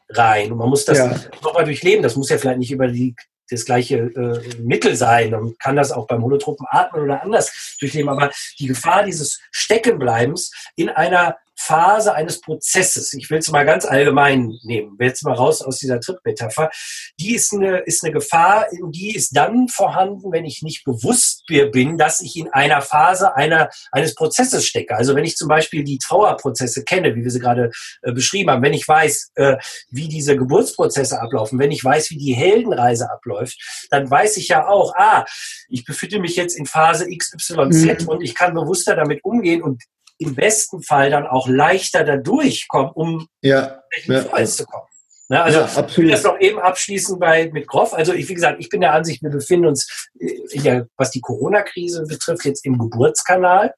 rein. 0.09 0.53
Und 0.53 0.59
man 0.59 0.69
muss 0.69 0.85
das 0.85 0.99
ja. 0.99 1.21
nochmal 1.43 1.65
durchleben. 1.65 2.05
Das 2.05 2.15
muss 2.15 2.31
ja 2.31 2.39
vielleicht 2.39 2.59
nicht 2.61 2.71
über 2.71 2.87
die 2.87 3.17
das 3.49 3.65
gleiche 3.65 3.97
äh, 3.97 4.57
Mittel 4.61 4.97
sein 4.97 5.33
und 5.35 5.59
kann 5.61 5.77
das 5.77 5.93
auch 5.93 6.07
beim 6.09 6.23
holotropen 6.23 6.67
Atmen 6.69 7.03
oder 7.03 7.23
anders 7.23 7.77
durchleben. 7.79 8.09
Aber 8.09 8.31
die 8.59 8.67
Gefahr 8.67 9.05
dieses 9.05 9.41
Steckenbleibens 9.53 10.53
in 10.75 10.89
einer 10.89 11.37
Phase 11.59 12.15
eines 12.15 12.41
Prozesses, 12.41 13.13
ich 13.13 13.31
will 13.31 13.39
es 13.39 13.51
mal 13.51 13.65
ganz 13.65 13.85
allgemein 13.85 14.59
nehmen, 14.63 14.97
jetzt 15.01 15.25
mal 15.25 15.35
raus 15.35 15.63
aus 15.63 15.79
dieser 15.79 16.01
Trittmetapher, 16.01 16.71
die 17.19 17.35
ist 17.35 17.53
eine, 17.53 17.79
ist 17.79 18.05
eine 18.05 18.13
Gefahr, 18.13 18.67
die 18.91 19.15
ist 19.15 19.37
dann 19.37 19.69
vorhanden, 19.69 20.33
wenn 20.33 20.45
ich 20.45 20.63
nicht 20.63 20.85
bewusst 20.85 21.45
bin, 21.47 21.99
dass 21.99 22.21
ich 22.21 22.37
in 22.37 22.53
einer 22.53 22.83
Phase 22.83 23.35
einer, 23.37 23.71
eines 23.91 24.15
Prozesses 24.15 24.67
stecke. 24.67 24.97
Also 24.97 25.15
wenn 25.15 25.25
ich 25.25 25.37
zum 25.37 25.49
Beispiel 25.49 25.83
die 25.83 25.99
Trauerprozesse 25.99 26.85
kenne, 26.85 27.15
wie 27.15 27.25
wir 27.25 27.31
sie 27.31 27.41
gerade 27.41 27.71
äh, 28.03 28.13
beschrieben 28.13 28.51
haben, 28.51 28.63
wenn 28.63 28.75
ich 28.75 28.87
weiß, 28.87 29.33
äh, 29.37 29.57
wie 29.91 30.09
diese 30.09 30.37
Geburtsprozesse 30.37 31.21
ablaufen, 31.21 31.59
wenn 31.59 31.71
ich 31.71 31.83
weiß, 31.83 32.11
wie 32.11 32.19
die 32.19 32.35
Heldenreise 32.35 33.11
abläuft, 33.11 33.59
dann 33.91 34.11
weiß 34.11 34.37
ich 34.37 34.49
ja 34.49 34.69
auch, 34.69 34.95
ah, 34.97 35.25
ich 35.69 35.85
befinde 35.85 36.21
mich 36.21 36.37
jetzt 36.37 36.57
in 36.57 36.67
Phase 36.67 37.07
XYZ 37.09 38.03
mhm. 38.03 38.09
und 38.09 38.23
ich 38.23 38.35
kann 38.35 38.55
bewusster 38.55 38.95
damit 38.95 39.25
umgehen 39.25 39.63
und 39.63 39.83
im 40.19 40.35
besten 40.35 40.83
Fall 40.83 41.11
dann 41.11 41.27
auch 41.27 41.49
leichter 41.49 42.05
da 42.05 42.17
durchkommen, 42.17 42.93
um 42.93 43.29
ja, 43.43 43.83
ja, 44.05 44.45
zu 44.47 44.65
kommen. 44.65 44.87
Ne, 45.29 45.43
also 45.43 45.59
ja, 45.59 45.65
absolut. 45.65 45.91
ich 45.91 45.97
will 45.99 46.11
das 46.11 46.23
noch 46.23 46.39
eben 46.39 46.59
abschließen 46.61 47.19
bei 47.19 47.51
mit 47.53 47.67
Groff. 47.67 47.93
Also 47.93 48.13
ich, 48.13 48.29
wie 48.29 48.35
gesagt, 48.35 48.61
ich 48.61 48.69
bin 48.69 48.81
der 48.81 48.93
Ansicht, 48.93 49.23
wir 49.23 49.31
befinden 49.31 49.67
uns, 49.67 50.09
in 50.19 50.63
der, 50.63 50.87
was 50.97 51.11
die 51.11 51.21
Corona-Krise 51.21 52.05
betrifft, 52.07 52.45
jetzt 52.45 52.65
im 52.65 52.79
Geburtskanal. 52.79 53.75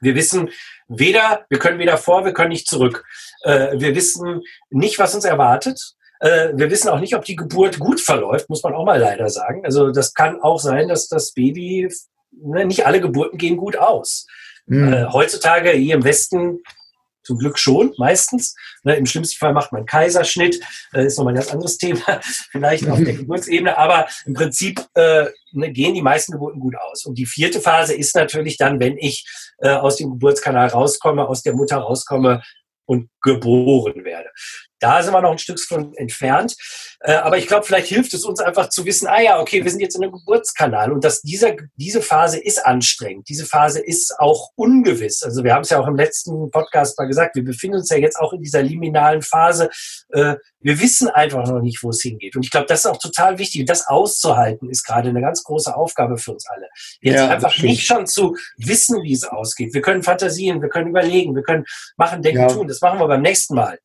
Wir 0.00 0.14
wissen 0.16 0.50
weder, 0.88 1.46
wir 1.48 1.58
können 1.58 1.78
weder 1.78 1.96
vor, 1.96 2.24
wir 2.24 2.32
können 2.32 2.50
nicht 2.50 2.68
zurück. 2.68 3.04
Äh, 3.42 3.78
wir 3.78 3.94
wissen 3.94 4.42
nicht, 4.70 4.98
was 4.98 5.14
uns 5.14 5.24
erwartet. 5.24 5.80
Äh, 6.20 6.50
wir 6.54 6.70
wissen 6.70 6.88
auch 6.88 7.00
nicht, 7.00 7.14
ob 7.14 7.24
die 7.24 7.36
Geburt 7.36 7.78
gut 7.78 8.00
verläuft, 8.00 8.48
muss 8.48 8.62
man 8.62 8.74
auch 8.74 8.84
mal 8.84 8.98
leider 8.98 9.28
sagen. 9.28 9.64
Also 9.64 9.92
das 9.92 10.14
kann 10.14 10.40
auch 10.40 10.58
sein, 10.58 10.88
dass 10.88 11.08
das 11.08 11.32
Baby, 11.32 11.88
ne, 12.32 12.64
nicht 12.64 12.84
alle 12.86 13.00
Geburten 13.00 13.38
gehen 13.38 13.56
gut 13.56 13.76
aus. 13.76 14.26
Mhm. 14.68 14.92
Äh, 14.92 15.06
heutzutage 15.06 15.70
hier 15.70 15.96
im 15.96 16.04
Westen 16.04 16.60
zum 17.28 17.38
Glück 17.38 17.58
schon, 17.58 17.92
meistens. 17.98 18.54
Ne, 18.84 18.96
Im 18.96 19.04
schlimmsten 19.04 19.36
Fall 19.38 19.52
macht 19.52 19.70
man 19.70 19.84
Kaiserschnitt, 19.84 20.60
äh, 20.94 21.06
ist 21.06 21.18
nochmal 21.18 21.34
ein 21.34 21.36
ganz 21.36 21.52
anderes 21.52 21.76
Thema, 21.78 22.20
vielleicht 22.50 22.88
auf 22.88 22.98
der 23.02 23.12
Geburtsebene, 23.16 23.76
aber 23.76 24.06
im 24.24 24.32
Prinzip 24.32 24.80
äh, 24.94 25.26
ne, 25.52 25.70
gehen 25.70 25.94
die 25.94 26.02
meisten 26.02 26.32
Geburten 26.32 26.58
gut 26.58 26.76
aus. 26.76 27.04
Und 27.04 27.18
die 27.18 27.26
vierte 27.26 27.60
Phase 27.60 27.94
ist 27.94 28.14
natürlich 28.16 28.56
dann, 28.56 28.80
wenn 28.80 28.96
ich 28.96 29.26
äh, 29.58 29.70
aus 29.70 29.96
dem 29.96 30.10
Geburtskanal 30.10 30.68
rauskomme, 30.68 31.28
aus 31.28 31.42
der 31.42 31.52
Mutter 31.52 31.76
rauskomme 31.76 32.42
und 32.86 33.10
geboren 33.20 34.04
werde. 34.04 34.30
Da 34.80 35.02
sind 35.02 35.12
wir 35.12 35.20
noch 35.20 35.32
ein 35.32 35.38
Stück 35.38 35.60
von 35.60 35.94
entfernt. 35.94 36.56
Äh, 37.00 37.14
aber 37.14 37.38
ich 37.38 37.46
glaube, 37.46 37.64
vielleicht 37.64 37.88
hilft 37.88 38.12
es 38.14 38.24
uns 38.24 38.40
einfach 38.40 38.68
zu 38.68 38.84
wissen, 38.84 39.06
ah 39.06 39.20
ja, 39.20 39.40
okay, 39.40 39.62
wir 39.62 39.70
sind 39.70 39.80
jetzt 39.80 39.96
in 39.96 40.02
einem 40.02 40.12
Geburtskanal 40.12 40.92
und 40.92 41.04
dass 41.04 41.20
dieser, 41.22 41.54
diese 41.76 42.02
Phase 42.02 42.38
ist 42.38 42.64
anstrengend. 42.64 43.28
Diese 43.28 43.46
Phase 43.46 43.80
ist 43.80 44.18
auch 44.18 44.50
ungewiss. 44.56 45.22
Also 45.22 45.44
wir 45.44 45.54
haben 45.54 45.62
es 45.62 45.70
ja 45.70 45.80
auch 45.80 45.86
im 45.86 45.96
letzten 45.96 46.50
Podcast 46.50 46.98
mal 46.98 47.06
gesagt, 47.06 47.36
wir 47.36 47.44
befinden 47.44 47.78
uns 47.78 47.90
ja 47.90 47.98
jetzt 47.98 48.18
auch 48.18 48.32
in 48.32 48.42
dieser 48.42 48.62
liminalen 48.62 49.22
Phase. 49.22 49.70
Äh, 50.10 50.36
wir 50.60 50.80
wissen 50.80 51.08
einfach 51.08 51.46
noch 51.46 51.60
nicht, 51.60 51.82
wo 51.82 51.90
es 51.90 52.02
hingeht. 52.02 52.34
Und 52.34 52.44
ich 52.44 52.50
glaube, 52.50 52.66
das 52.66 52.80
ist 52.80 52.86
auch 52.86 52.98
total 52.98 53.38
wichtig. 53.38 53.66
Das 53.66 53.86
auszuhalten 53.86 54.68
ist 54.68 54.84
gerade 54.84 55.08
eine 55.08 55.20
ganz 55.20 55.44
große 55.44 55.74
Aufgabe 55.74 56.18
für 56.18 56.32
uns 56.32 56.46
alle. 56.48 56.68
Jetzt 57.00 57.16
ja, 57.16 57.28
einfach 57.28 57.56
nicht 57.58 57.86
schon 57.86 58.06
zu 58.06 58.36
wissen, 58.56 59.02
wie 59.02 59.12
es 59.12 59.24
ausgeht. 59.24 59.72
Wir 59.74 59.82
können 59.82 60.02
fantasieren, 60.02 60.60
wir 60.62 60.68
können 60.68 60.88
überlegen, 60.88 61.34
wir 61.34 61.42
können 61.42 61.64
machen, 61.96 62.22
denken, 62.22 62.40
ja. 62.40 62.48
tun. 62.48 62.66
Das 62.66 62.80
machen 62.80 62.98
wir 62.98 63.06
beim 63.06 63.22
nächsten 63.22 63.54
Mal. 63.54 63.78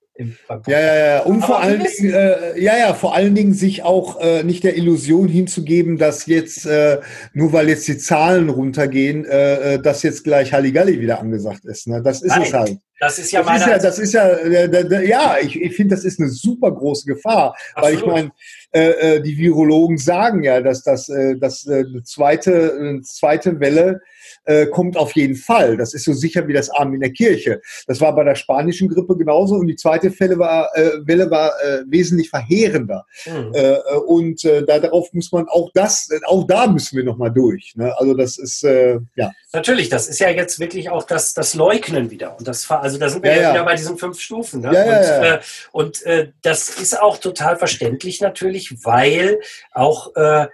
Ja, 0.68 0.80
ja, 0.80 0.96
ja. 0.96 1.20
Und 1.24 1.44
vor 1.44 1.60
allen 1.60 1.84
Dingen, 1.84 2.14
äh, 2.14 2.60
ja, 2.60 2.78
ja, 2.78 2.94
vor 2.94 3.16
allen 3.16 3.34
Dingen 3.34 3.54
sich 3.54 3.84
auch 3.84 4.20
äh, 4.22 4.44
nicht 4.44 4.64
der 4.64 4.78
Illusion 4.78 5.28
hinzugeben, 5.28 5.98
dass 5.98 6.28
jetzt, 6.28 6.66
äh, 6.68 7.00
nur 7.34 7.52
weil 7.52 7.70
jetzt 7.70 7.88
die 7.88 7.98
Zahlen 7.98 8.50
runtergehen, 8.50 9.26
äh, 9.26 9.74
äh 9.74 9.82
dass 9.82 10.04
jetzt 10.04 10.24
gleich 10.24 10.54
Halligalli 10.54 11.00
wieder 11.00 11.20
angesagt 11.20 11.66
ist. 11.66 11.88
Ne? 11.88 12.02
Das 12.04 12.22
ist 12.22 12.30
Nein, 12.30 12.42
es 12.44 12.54
halt. 12.54 12.78
Das 13.00 13.20
ist 13.20 13.32
ja 13.32 13.44
das 13.44 13.62
ist 13.62 13.68
ja, 13.68 13.78
das 13.78 14.00
ist 14.00 14.14
ja, 14.14 14.28
äh, 14.28 15.08
ja, 15.08 15.38
ich, 15.42 15.60
ich 15.60 15.76
finde, 15.76 15.96
das 15.96 16.06
ist 16.06 16.20
eine 16.20 16.30
super 16.30 16.72
große 16.72 17.06
Gefahr, 17.06 17.56
Absolut. 17.74 17.84
weil 17.84 17.94
ich 17.96 18.06
meine, 18.06 18.32
äh, 18.72 19.16
äh, 19.16 19.22
die 19.22 19.38
Virologen 19.38 19.98
sagen 19.98 20.44
ja, 20.44 20.62
dass 20.62 20.84
das, 20.84 21.10
äh, 21.10 21.38
das 21.38 21.66
äh, 21.68 21.84
eine 21.88 22.04
zweite, 22.04 22.76
eine 22.80 23.02
zweite 23.02 23.60
Welle 23.60 24.02
äh, 24.46 24.66
kommt 24.68 24.98
auf 24.98 25.16
jeden 25.16 25.36
Fall. 25.36 25.78
Das 25.78 25.94
ist 25.94 26.06
so 26.06 26.14
sicher 26.14 26.48
wie 26.48 26.54
das 26.54 26.70
Arm 26.70 26.94
in 26.94 27.00
der 27.00 27.12
Kirche. 27.12 27.62
Das 27.88 28.02
war 28.02 28.16
bei 28.16 28.24
der 28.24 28.36
spanischen 28.36 28.90
Grippe 28.90 29.16
genauso 29.16 29.56
und 29.56 29.68
die 29.68 29.76
zweite 29.76 30.12
Fälle 30.12 30.38
war, 30.38 30.70
äh, 30.76 30.92
Welle 31.06 31.30
war 31.30 31.52
äh, 31.64 31.84
wesentlich 31.88 32.30
verheerender. 32.30 33.06
Mhm. 33.26 33.52
Äh, 33.54 33.78
und 34.06 34.44
äh, 34.46 34.66
da, 34.66 34.80
darauf 34.80 35.14
muss 35.14 35.32
man 35.32 35.48
auch 35.48 35.70
das, 35.74 36.10
auch 36.26 36.46
da 36.46 36.68
müssen 36.68 36.98
wir 36.98 37.04
nochmal 37.04 37.32
durch. 37.32 37.74
Ne? 37.76 37.94
Also 37.98 38.14
das 38.14 38.38
ist, 38.38 38.64
äh, 38.64 39.00
ja. 39.16 39.32
Natürlich, 39.54 39.90
das 39.90 40.08
ist 40.08 40.20
ja 40.20 40.30
jetzt 40.30 40.60
wirklich 40.60 40.90
auch 40.90 41.04
das, 41.04 41.34
das 41.34 41.54
Leugnen 41.54 42.10
wieder. 42.10 42.38
Und 42.38 42.48
das, 42.48 42.70
also 42.70 42.93
da 42.98 43.10
sind 43.10 43.24
wir 43.24 43.36
ja, 43.36 43.42
ja 43.42 43.54
wieder 43.54 43.66
bei 43.66 43.76
diesen 43.76 43.98
fünf 43.98 44.20
Stufen. 44.20 44.62
Ne? 44.62 44.74
Ja, 44.74 44.98
und 44.98 45.24
äh, 45.24 45.40
und 45.72 46.02
äh, 46.04 46.32
das 46.42 46.70
ist 46.70 47.00
auch 47.00 47.18
total 47.18 47.58
verständlich 47.58 48.22
natürlich, 48.22 48.86
weil 48.86 49.40
auch 49.72 50.16
äh, 50.16 50.48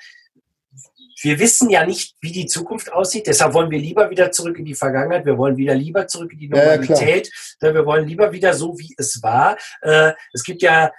wir 1.21 1.39
wissen 1.39 1.69
ja 1.69 1.85
nicht, 1.85 2.15
wie 2.21 2.31
die 2.31 2.45
Zukunft 2.45 2.93
aussieht. 2.93 3.27
Deshalb 3.27 3.53
wollen 3.53 3.71
wir 3.71 3.79
lieber 3.79 4.09
wieder 4.09 4.31
zurück 4.31 4.57
in 4.57 4.65
die 4.65 4.75
Vergangenheit. 4.75 5.25
Wir 5.25 5.37
wollen 5.37 5.57
wieder 5.57 5.75
lieber 5.75 6.07
zurück 6.07 6.31
in 6.33 6.39
die 6.39 6.49
Normalität. 6.49 7.29
Ja, 7.61 7.73
wir 7.73 7.85
wollen 7.85 8.07
lieber 8.07 8.31
wieder 8.31 8.53
so, 8.53 8.77
wie 8.79 8.95
es 8.97 9.21
war. 9.21 9.57
Äh, 9.81 10.13
es 10.33 10.43
gibt 10.43 10.61
ja 10.61 10.91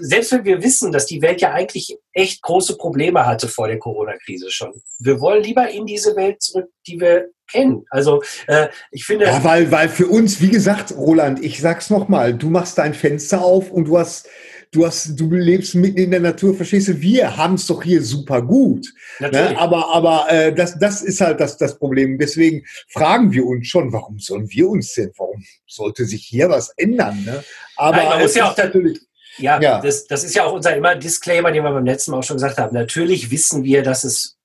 selbst 0.00 0.32
wenn 0.32 0.44
wir 0.44 0.62
wissen, 0.62 0.92
dass 0.92 1.06
die 1.06 1.20
Welt 1.20 1.40
ja 1.40 1.52
eigentlich 1.52 1.96
echt 2.12 2.42
große 2.42 2.76
Probleme 2.76 3.26
hatte 3.26 3.48
vor 3.48 3.68
der 3.68 3.78
Corona-Krise 3.78 4.50
schon. 4.50 4.72
Wir 4.98 5.20
wollen 5.20 5.42
lieber 5.42 5.68
in 5.68 5.86
diese 5.86 6.16
Welt 6.16 6.40
zurück, 6.42 6.68
die 6.86 7.00
wir 7.00 7.28
kennen. 7.50 7.84
Also 7.90 8.22
äh, 8.46 8.68
ich 8.90 9.04
finde. 9.04 9.26
Ja, 9.26 9.44
weil, 9.44 9.70
weil 9.70 9.88
für 9.88 10.06
uns, 10.06 10.40
wie 10.40 10.50
gesagt, 10.50 10.92
Roland, 10.96 11.44
ich 11.44 11.60
sag's 11.60 11.90
nochmal, 11.90 12.34
du 12.34 12.48
machst 12.48 12.78
dein 12.78 12.94
Fenster 12.94 13.42
auf 13.42 13.70
und 13.70 13.86
du 13.86 13.98
hast 13.98 14.28
du 14.72 14.86
hast, 14.86 15.18
du 15.18 15.30
lebst 15.30 15.74
mitten 15.74 15.98
in 15.98 16.10
der 16.10 16.20
Natur, 16.20 16.54
verstehst 16.54 16.88
du? 16.88 17.00
Wir 17.00 17.36
haben 17.36 17.54
es 17.54 17.66
doch 17.66 17.82
hier 17.82 18.02
super 18.02 18.42
gut. 18.42 18.86
Ne? 19.20 19.56
Aber, 19.58 19.94
aber 19.94 20.26
äh, 20.28 20.54
das, 20.54 20.78
das 20.78 21.02
ist 21.02 21.20
halt 21.20 21.40
das, 21.40 21.56
das 21.56 21.78
Problem. 21.78 22.18
Deswegen 22.18 22.64
fragen 22.88 23.32
wir 23.32 23.46
uns 23.46 23.68
schon, 23.68 23.92
warum 23.92 24.18
sollen 24.18 24.50
wir 24.50 24.68
uns 24.68 24.92
denn, 24.94 25.12
warum 25.16 25.42
sollte 25.66 26.04
sich 26.04 26.24
hier 26.24 26.48
was 26.50 26.72
ändern? 26.76 27.24
Ne? 27.24 27.42
Aber 27.76 27.96
Nein, 27.96 28.08
man 28.08 28.22
muss 28.22 28.34
ja 28.34 28.50
auch 28.50 28.56
natürlich. 28.56 29.00
Ja, 29.38 29.60
ja. 29.60 29.80
Das, 29.80 30.06
das 30.06 30.24
ist 30.24 30.34
ja 30.34 30.44
auch 30.44 30.52
unser 30.52 30.76
immer 30.76 30.94
Disclaimer, 30.94 31.52
den 31.52 31.64
wir 31.64 31.70
beim 31.70 31.84
letzten 31.84 32.10
Mal 32.10 32.18
auch 32.18 32.24
schon 32.24 32.36
gesagt 32.36 32.58
haben. 32.58 32.74
Natürlich 32.74 33.30
wissen 33.30 33.64
wir, 33.64 33.82
dass 33.82 34.04
es 34.04 34.36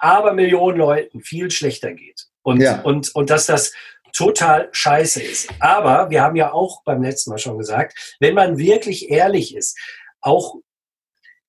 aber 0.00 0.32
Millionen 0.32 0.78
Leuten 0.78 1.20
viel 1.20 1.50
schlechter 1.50 1.92
geht. 1.92 2.26
Und, 2.42 2.60
ja. 2.60 2.80
und, 2.82 3.14
und 3.14 3.30
dass 3.30 3.46
das 3.46 3.72
total 4.12 4.68
scheiße 4.72 5.22
ist. 5.22 5.48
Aber 5.60 6.10
wir 6.10 6.22
haben 6.22 6.36
ja 6.36 6.52
auch 6.52 6.82
beim 6.82 7.02
letzten 7.02 7.30
Mal 7.30 7.38
schon 7.38 7.58
gesagt, 7.58 8.16
wenn 8.20 8.34
man 8.34 8.58
wirklich 8.58 9.10
ehrlich 9.10 9.54
ist, 9.54 9.78
auch 10.20 10.56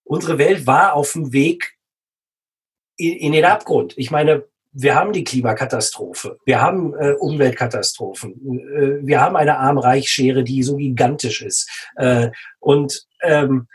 unsere 0.04 0.38
Welt 0.38 0.68
war 0.68 0.94
auf 0.94 1.14
dem 1.14 1.32
Weg 1.32 1.78
in, 2.98 3.14
in 3.14 3.32
den 3.32 3.46
Abgrund. 3.46 3.98
Ich 3.98 4.12
meine, 4.12 4.46
wir 4.72 4.96
haben 4.96 5.14
die 5.14 5.24
Klimakatastrophe, 5.24 6.38
wir 6.46 6.62
haben 6.62 6.94
äh, 6.94 7.14
Umweltkatastrophen, 7.14 8.32
äh, 8.32 9.06
wir 9.06 9.20
haben 9.22 9.36
eine 9.36 9.58
Arm-Reich-Schere, 9.58 10.44
die 10.44 10.64
so 10.64 10.76
gigantisch 10.78 11.42
ist. 11.42 11.70
Äh, 11.96 12.30
und 12.60 13.06
ähm, 13.24 13.68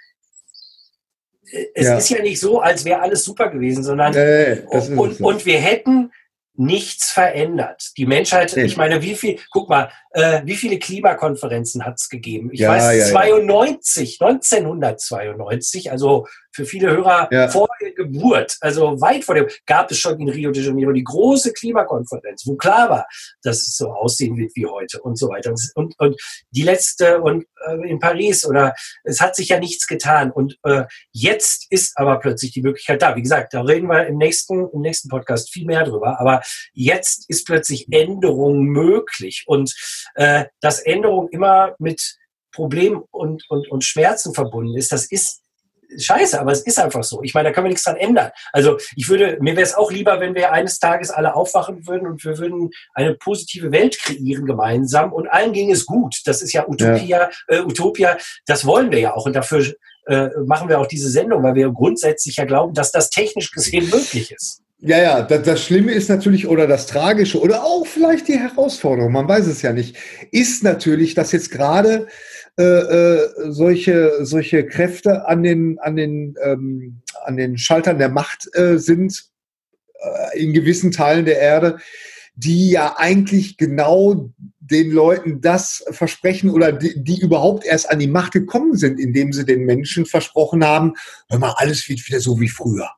es 1.75 1.87
ja. 1.87 1.97
ist 1.97 2.09
ja 2.11 2.23
nicht 2.23 2.41
so, 2.41 2.61
als 2.61 2.85
wäre 2.85 3.01
alles 3.01 3.25
super 3.25 3.49
gewesen, 3.49 3.85
sondern 3.85 4.13
nee, 4.13 4.63
und, 4.67 5.21
und 5.21 5.47
wir 5.47 5.59
hätten 5.59 6.11
nichts 6.57 7.11
verändert. 7.11 7.91
Die 7.97 8.07
Menschheit, 8.07 8.57
ich 8.57 8.77
meine, 8.77 9.03
wie 9.03 9.15
viel, 9.15 9.39
guck 9.51 9.69
mal, 9.69 9.91
äh, 10.15 10.43
wie 10.45 10.55
viele 10.55 10.79
Klimakonferenzen 10.79 11.85
hat 11.85 11.97
es 11.99 12.09
gegeben? 12.09 12.51
Ich 12.53 12.61
ja, 12.61 12.71
weiß, 12.71 12.99
ja, 12.99 13.07
92, 13.07 14.19
ja. 14.21 14.29
1992, 14.29 15.91
also 15.91 16.27
für 16.53 16.65
viele 16.65 16.91
Hörer 16.91 17.29
ja. 17.33 17.49
vor 17.49 17.69
der 17.81 17.93
Geburt, 17.93 18.57
also 18.61 19.01
weit 19.01 19.25
vor 19.25 19.35
dem, 19.35 19.49
gab 19.67 19.91
es 19.91 19.99
schon 19.99 20.21
in 20.21 20.29
Rio 20.29 20.53
de 20.53 20.63
Janeiro 20.63 20.93
die 20.93 21.03
große 21.03 21.53
Klimakonferenz, 21.53 22.47
wo 22.47 22.55
klar 22.55 22.89
war, 22.89 23.07
dass 23.43 23.67
es 23.67 23.77
so 23.77 23.91
aussehen 23.91 24.37
wird 24.37 24.53
wie 24.55 24.67
heute 24.67 25.03
und 25.03 25.19
so 25.19 25.29
weiter. 25.29 25.53
Und, 25.75 25.95
und 25.99 26.17
die 26.51 26.63
letzte 26.63 27.21
und 27.21 27.45
äh, 27.67 27.89
in 27.89 27.99
Paris 27.99 28.47
oder 28.47 28.75
es 29.03 29.21
hat 29.21 29.35
sich 29.35 29.49
ja 29.49 29.59
nichts 29.59 29.87
getan. 29.87 30.31
Und 30.31 30.57
äh, 30.63 30.85
jetzt 31.13 31.67
ist 31.71 31.97
aber 31.97 32.21
plötzlich 32.21 32.53
die 32.53 32.63
Möglichkeit 32.63 33.03
da. 33.03 33.17
Wie 33.17 33.23
gesagt, 33.23 33.55
da 33.55 33.63
reden 33.63 33.89
wir 33.89 34.07
im 34.07 34.19
nächsten, 34.19 34.69
im 34.73 34.81
nächsten 34.81 35.09
Podcast 35.09 35.53
viel 35.53 35.67
mehr 35.67 35.85
drüber. 35.85 36.21
Aber 36.21 36.41
jetzt 36.73 37.29
ist 37.29 37.47
plötzlich 37.47 37.89
Änderung 37.91 38.65
möglich. 38.65 39.45
Und 39.47 39.75
äh, 40.15 40.45
dass 40.61 40.81
Änderung 40.81 41.29
immer 41.31 41.75
mit 41.79 42.17
Problemen 42.53 43.03
und, 43.11 43.45
und, 43.49 43.69
und 43.71 43.85
Schmerzen 43.85 44.33
verbunden 44.35 44.77
ist, 44.77 44.93
das 44.93 45.07
ist 45.07 45.43
scheiße, 45.99 46.41
aber 46.41 46.53
es 46.53 46.63
ist 46.63 46.79
einfach 46.79 47.05
so. 47.05 47.23
Ich 47.23 47.35
meine, 47.35 47.49
da 47.49 47.53
können 47.53 47.67
wir 47.67 47.71
nichts 47.71 47.85
dran 47.85 47.97
ändern. 47.97 48.31
Also 48.53 48.79
ich 48.97 49.09
würde, 49.09 49.39
mir 49.41 49.53
wäre 49.53 49.63
es 49.63 49.75
auch 49.75 49.93
lieber, 49.93 50.21
wenn 50.21 50.35
wir 50.35 50.53
eines 50.53 50.79
Tages 50.79 51.11
alle 51.11 51.35
aufwachen 51.35 51.87
würden 51.87 52.07
und 52.07 52.25
wir 52.25 52.39
würden 52.39 52.71
eine 52.95 53.15
positive 53.15 53.73
Welt 53.73 53.99
kreieren 53.99 54.47
gemeinsam 54.47 55.13
und 55.13 55.29
allen 55.29 55.53
ging 55.53 55.71
es 55.71 55.87
gut. 55.87 56.17
Das 56.25 56.43
ist 56.43 56.53
ja 56.53 56.67
Utopia, 56.69 57.05
ja. 57.05 57.31
Äh, 57.49 57.61
Utopia, 57.61 58.17
das 58.47 58.67
wollen 58.67 58.91
wir 58.91 59.01
ja 59.01 59.15
auch 59.15 59.27
und 59.27 59.35
dafür 59.35 59.65
äh, 60.07 60.29
machen 60.47 60.69
wir 60.69 60.81
auch 60.81 60.87
diese 60.87 61.11
Sendung, 61.11 61.43
weil 61.43 61.55
wir 61.55 61.71
grundsätzlich 61.71 62.37
ja 62.37 62.45
glauben, 62.45 62.75
dass 62.75 62.93
das 62.93 63.11
technisch 63.11 63.51
gesehen 63.51 63.89
möglich 63.89 64.33
ist. 64.33 64.64
Ja, 64.87 64.99
ja, 64.99 65.23
das, 65.23 65.45
das, 65.45 65.65
Schlimme 65.65 65.93
ist 65.93 66.11
natürlich, 66.11 66.47
oder 66.47 66.67
das 66.67 66.87
Tragische, 66.87 67.41
oder 67.41 67.65
auch 67.65 67.87
vielleicht 67.87 68.29
die 68.29 68.39
Herausforderung, 68.39 69.13
man 69.13 69.27
weiß 69.27 69.47
es 69.47 69.63
ja 69.63 69.73
nicht, 69.73 69.97
ist 70.31 70.63
natürlich, 70.63 71.15
dass 71.15 71.33
jetzt 71.33 71.51
gerade 71.51 72.07
äh, 72.59 72.63
äh, 72.63 73.31
solche, 73.51 74.13
solche 74.27 74.67
Kräfte 74.67 75.27
an 75.27 75.43
den, 75.43 75.79
an 75.79 75.97
den, 75.97 76.35
ähm, 76.43 77.01
an 77.25 77.39
den 77.39 77.57
Schaltern 77.57 77.97
der 77.97 78.11
Macht 78.11 78.47
äh, 78.53 78.77
sind, 78.77 79.25
äh, 80.01 80.39
in 80.39 80.53
gewissen 80.53 80.93
Teilen 80.93 81.25
der 81.25 81.39
Erde, 81.39 81.79
die 82.35 82.69
ja 82.69 82.97
eigentlich 82.99 83.57
genau 83.57 84.35
den 84.61 84.91
Leuten 84.91 85.41
das 85.41 85.83
versprechen 85.93 86.51
oder 86.51 86.73
die, 86.73 87.03
die 87.03 87.23
überhaupt 87.23 87.65
erst 87.65 87.91
an 87.91 88.01
die 88.01 88.07
Macht 88.07 88.33
gekommen 88.33 88.77
sind, 88.77 89.01
indem 89.01 89.33
sie 89.33 89.47
den 89.47 89.65
Menschen 89.65 90.05
versprochen 90.05 90.63
haben, 90.63 90.93
hör 91.31 91.39
mal, 91.39 91.55
alles 91.57 91.89
wird 91.89 92.07
wieder 92.07 92.21
so 92.21 92.39
wie 92.39 92.51
früher. 92.51 92.91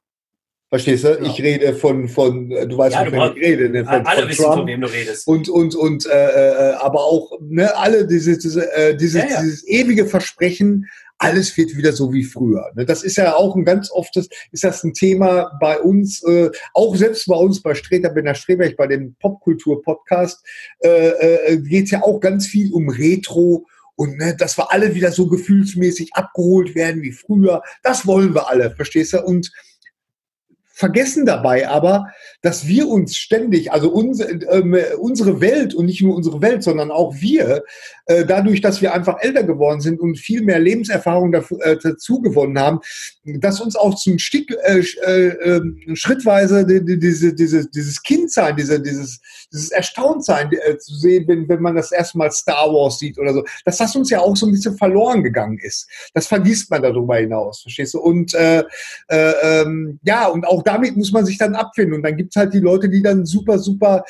Verstehst 0.68 1.05
du? 1.05 1.16
Genau. 1.16 1.30
Ich 1.30 1.40
rede 1.40 1.74
von, 1.74 2.09
von 2.09 2.51
du 2.51 2.76
weißt, 2.76 2.94
ja, 2.94 3.06
wovon 3.06 3.36
ich 3.36 3.43
rede. 3.43 3.68
Ne? 3.70 3.84
Von, 3.84 4.05
alle 4.05 4.22
von 4.22 4.28
wissen, 4.28 4.43
Trump. 4.43 4.56
von 4.56 4.66
wem 4.66 4.80
du 4.80 4.88
redest. 4.88 5.26
Und, 5.28 5.48
und, 5.48 5.76
und, 5.76 6.06
äh, 6.06 6.70
äh, 6.70 6.72
aber 6.74 7.05
auch, 7.05 7.38
ne, 7.40 7.74
alle 7.76 8.06
diese, 8.06 8.36
diese, 8.36 8.72
äh, 8.74 8.97
dieses, 8.97 9.22
ja, 9.22 9.28
ja. 9.30 9.43
dieses 9.43 9.66
ewige 9.68 10.06
Versprechen, 10.06 10.86
alles 11.18 11.56
wird 11.56 11.76
wieder 11.76 11.93
so 11.93 12.12
wie 12.12 12.24
früher. 12.24 12.70
Ne? 12.74 12.84
Das 12.84 13.02
ist 13.02 13.16
ja 13.16 13.36
auch 13.36 13.55
ein 13.55 13.64
ganz 13.64 13.90
oftes, 13.90 14.28
ist 14.51 14.64
das 14.64 14.82
ein 14.82 14.93
Thema 14.93 15.56
bei 15.60 15.78
uns, 15.78 16.22
äh, 16.24 16.51
auch 16.74 16.97
selbst 16.97 17.26
bei 17.26 17.36
uns 17.36 17.62
bei 17.62 17.74
Streter 17.74 18.10
Benner 18.10 18.34
Streberg, 18.34 18.76
bei 18.76 18.86
dem 18.86 19.14
Popkultur-Podcast, 19.20 20.44
äh, 20.80 20.88
äh, 20.88 21.56
geht 21.59 21.84
es 21.84 21.90
ja 21.93 22.02
auch 22.02 22.20
ganz 22.20 22.47
viel 22.47 22.72
um 22.72 22.88
Retro 22.88 23.66
und 23.94 24.18
ne, 24.18 24.36
dass 24.36 24.59
wir 24.59 24.72
alle 24.72 24.94
wieder 24.94 25.10
so 25.10 25.26
gefühlsmäßig 25.26 26.10
abgeholt 26.12 26.74
werden 26.74 27.02
wie 27.02 27.12
früher. 27.12 27.62
Das 27.82 28.06
wollen 28.06 28.34
wir 28.34 28.48
alle, 28.51 28.74
verstehst 28.74 29.14
du? 29.14 29.22
Und 29.22 29.51
vergessen 30.77 31.24
dabei 31.24 31.66
aber, 31.69 32.12
dass 32.47 32.68
wir 32.68 32.86
uns 32.86 33.16
ständig, 33.16 33.73
also 33.73 33.90
uns, 33.90 34.20
äh, 34.20 34.62
unsere 35.01 35.40
Welt 35.40 35.74
und 35.74 35.86
nicht 35.86 36.01
nur 36.01 36.14
unsere 36.14 36.40
Welt, 36.40 36.62
sondern 36.62 36.93
auch 36.93 37.12
wir, 37.18 37.64
äh, 38.05 38.24
dadurch, 38.24 38.60
dass 38.60 38.81
wir 38.81 38.94
einfach 38.94 39.16
älter 39.20 39.43
geworden 39.43 39.81
sind 39.81 39.98
und 39.98 40.16
viel 40.16 40.43
mehr 40.43 40.60
Lebenserfahrung 40.60 41.32
dafür, 41.32 41.59
äh, 41.66 41.77
dazu 41.77 42.20
gewonnen 42.20 42.56
haben, 42.56 42.78
dass 43.24 43.60
uns 43.60 43.74
auch 43.74 43.97
zum 43.97 44.20
Stück 44.20 44.52
äh, 44.62 44.78
äh, 44.78 45.56
ähm, 45.56 45.82
schrittweise 45.94 46.64
die, 46.64 46.85
die, 46.85 47.01
diese, 47.01 47.35
diese, 47.35 47.68
dieses 47.68 48.01
Kindsein, 48.01 48.55
diese, 48.55 48.81
dieses, 48.81 49.20
dieses 49.52 49.73
Erstauntsein 49.73 50.48
äh, 50.52 50.78
zu 50.78 50.94
sehen, 50.94 51.24
wenn, 51.27 51.48
wenn 51.48 51.60
man 51.60 51.74
das 51.74 51.90
erstmal 51.90 52.31
Star 52.31 52.73
Wars 52.73 53.01
sieht 53.01 53.18
oder 53.18 53.35
so, 53.35 53.44
dass 53.64 53.78
das 53.78 53.97
uns 53.97 54.09
ja 54.09 54.20
auch 54.20 54.36
so 54.36 54.47
ein 54.47 54.52
bisschen 54.52 54.78
verloren 54.78 55.24
gegangen 55.24 55.59
ist. 55.59 55.89
Das 56.14 56.28
vergisst 56.28 56.70
man 56.70 56.82
darüber 56.82 57.16
hinaus, 57.16 57.62
verstehst 57.62 57.94
du? 57.94 57.98
Und 57.98 58.35
äh, 58.35 58.62
äh, 59.09 59.32
ähm, 59.43 59.98
ja, 60.05 60.28
und 60.28 60.47
auch 60.47 60.62
damit 60.62 60.97
muss 60.97 61.10
man 61.10 61.27
sich 61.27 61.39
dann 61.39 61.56
abfinden. 61.56 61.94
Und 61.94 62.05
dann 62.05 62.16
gibt's 62.36 62.52
halt 62.52 62.54
die 62.54 62.60
Leute, 62.60 62.88
die 62.88 63.02
dann 63.02 63.24
super, 63.24 63.58
super 63.58 64.04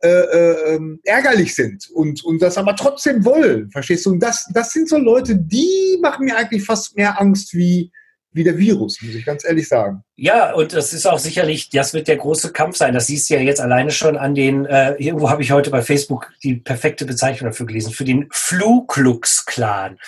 äh, 0.00 0.08
äh, 0.08 0.74
ähm, 0.74 1.00
ärgerlich 1.04 1.54
sind 1.54 1.88
und, 1.94 2.24
und 2.24 2.40
das 2.40 2.58
aber 2.58 2.76
trotzdem 2.76 3.24
wollen. 3.24 3.70
Verstehst 3.70 4.06
du? 4.06 4.10
Und 4.10 4.20
das, 4.20 4.48
das 4.52 4.70
sind 4.70 4.88
so 4.88 4.98
Leute, 4.98 5.36
die 5.36 5.98
machen 6.00 6.24
mir 6.24 6.36
eigentlich 6.36 6.64
fast 6.64 6.96
mehr 6.96 7.20
Angst 7.20 7.54
wie, 7.54 7.90
wie 8.32 8.44
der 8.44 8.56
Virus, 8.56 8.98
muss 9.02 9.14
ich 9.14 9.24
ganz 9.24 9.44
ehrlich 9.44 9.68
sagen. 9.68 10.02
Ja, 10.16 10.54
und 10.54 10.72
das 10.72 10.92
ist 10.92 11.06
auch 11.06 11.18
sicherlich, 11.18 11.68
das 11.70 11.92
wird 11.92 12.08
der 12.08 12.16
große 12.16 12.52
Kampf 12.52 12.76
sein. 12.76 12.94
Das 12.94 13.06
siehst 13.06 13.28
du 13.28 13.34
ja 13.34 13.40
jetzt 13.40 13.60
alleine 13.60 13.90
schon 13.90 14.16
an 14.16 14.34
den, 14.34 14.64
äh, 14.64 14.94
irgendwo 14.94 15.28
habe 15.28 15.42
ich 15.42 15.52
heute 15.52 15.70
bei 15.70 15.82
Facebook 15.82 16.32
die 16.42 16.56
perfekte 16.56 17.04
Bezeichnung 17.04 17.50
dafür 17.50 17.66
gelesen, 17.66 17.92
für 17.92 18.04
den 18.04 18.28
Flu-Klux-Clan 18.30 19.98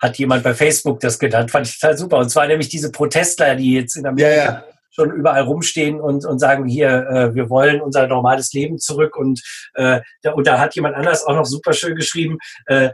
hat 0.00 0.18
jemand 0.18 0.42
bei 0.42 0.52
Facebook 0.52 0.98
das 0.98 1.18
genannt, 1.18 1.52
fand 1.52 1.68
ich 1.68 1.78
total 1.78 1.96
super. 1.96 2.18
Und 2.18 2.28
zwar 2.28 2.48
nämlich 2.48 2.68
diese 2.68 2.90
Protestler, 2.90 3.54
die 3.54 3.74
jetzt 3.74 3.96
in 3.96 4.04
Amerika 4.04 4.34
ja, 4.34 4.44
ja 4.44 4.64
schon 4.92 5.10
überall 5.10 5.42
rumstehen 5.42 6.00
und, 6.00 6.24
und 6.24 6.38
sagen, 6.38 6.66
hier, 6.66 6.88
äh, 7.08 7.34
wir 7.34 7.50
wollen 7.50 7.80
unser 7.80 8.06
normales 8.06 8.52
Leben 8.52 8.78
zurück. 8.78 9.16
Und, 9.16 9.42
äh, 9.74 10.00
da, 10.22 10.32
und 10.32 10.46
da 10.46 10.58
hat 10.58 10.74
jemand 10.74 10.94
anders 10.94 11.24
auch 11.24 11.34
noch 11.34 11.46
super 11.46 11.72
schön 11.72 11.96
geschrieben, 11.96 12.38
äh, 12.66 12.90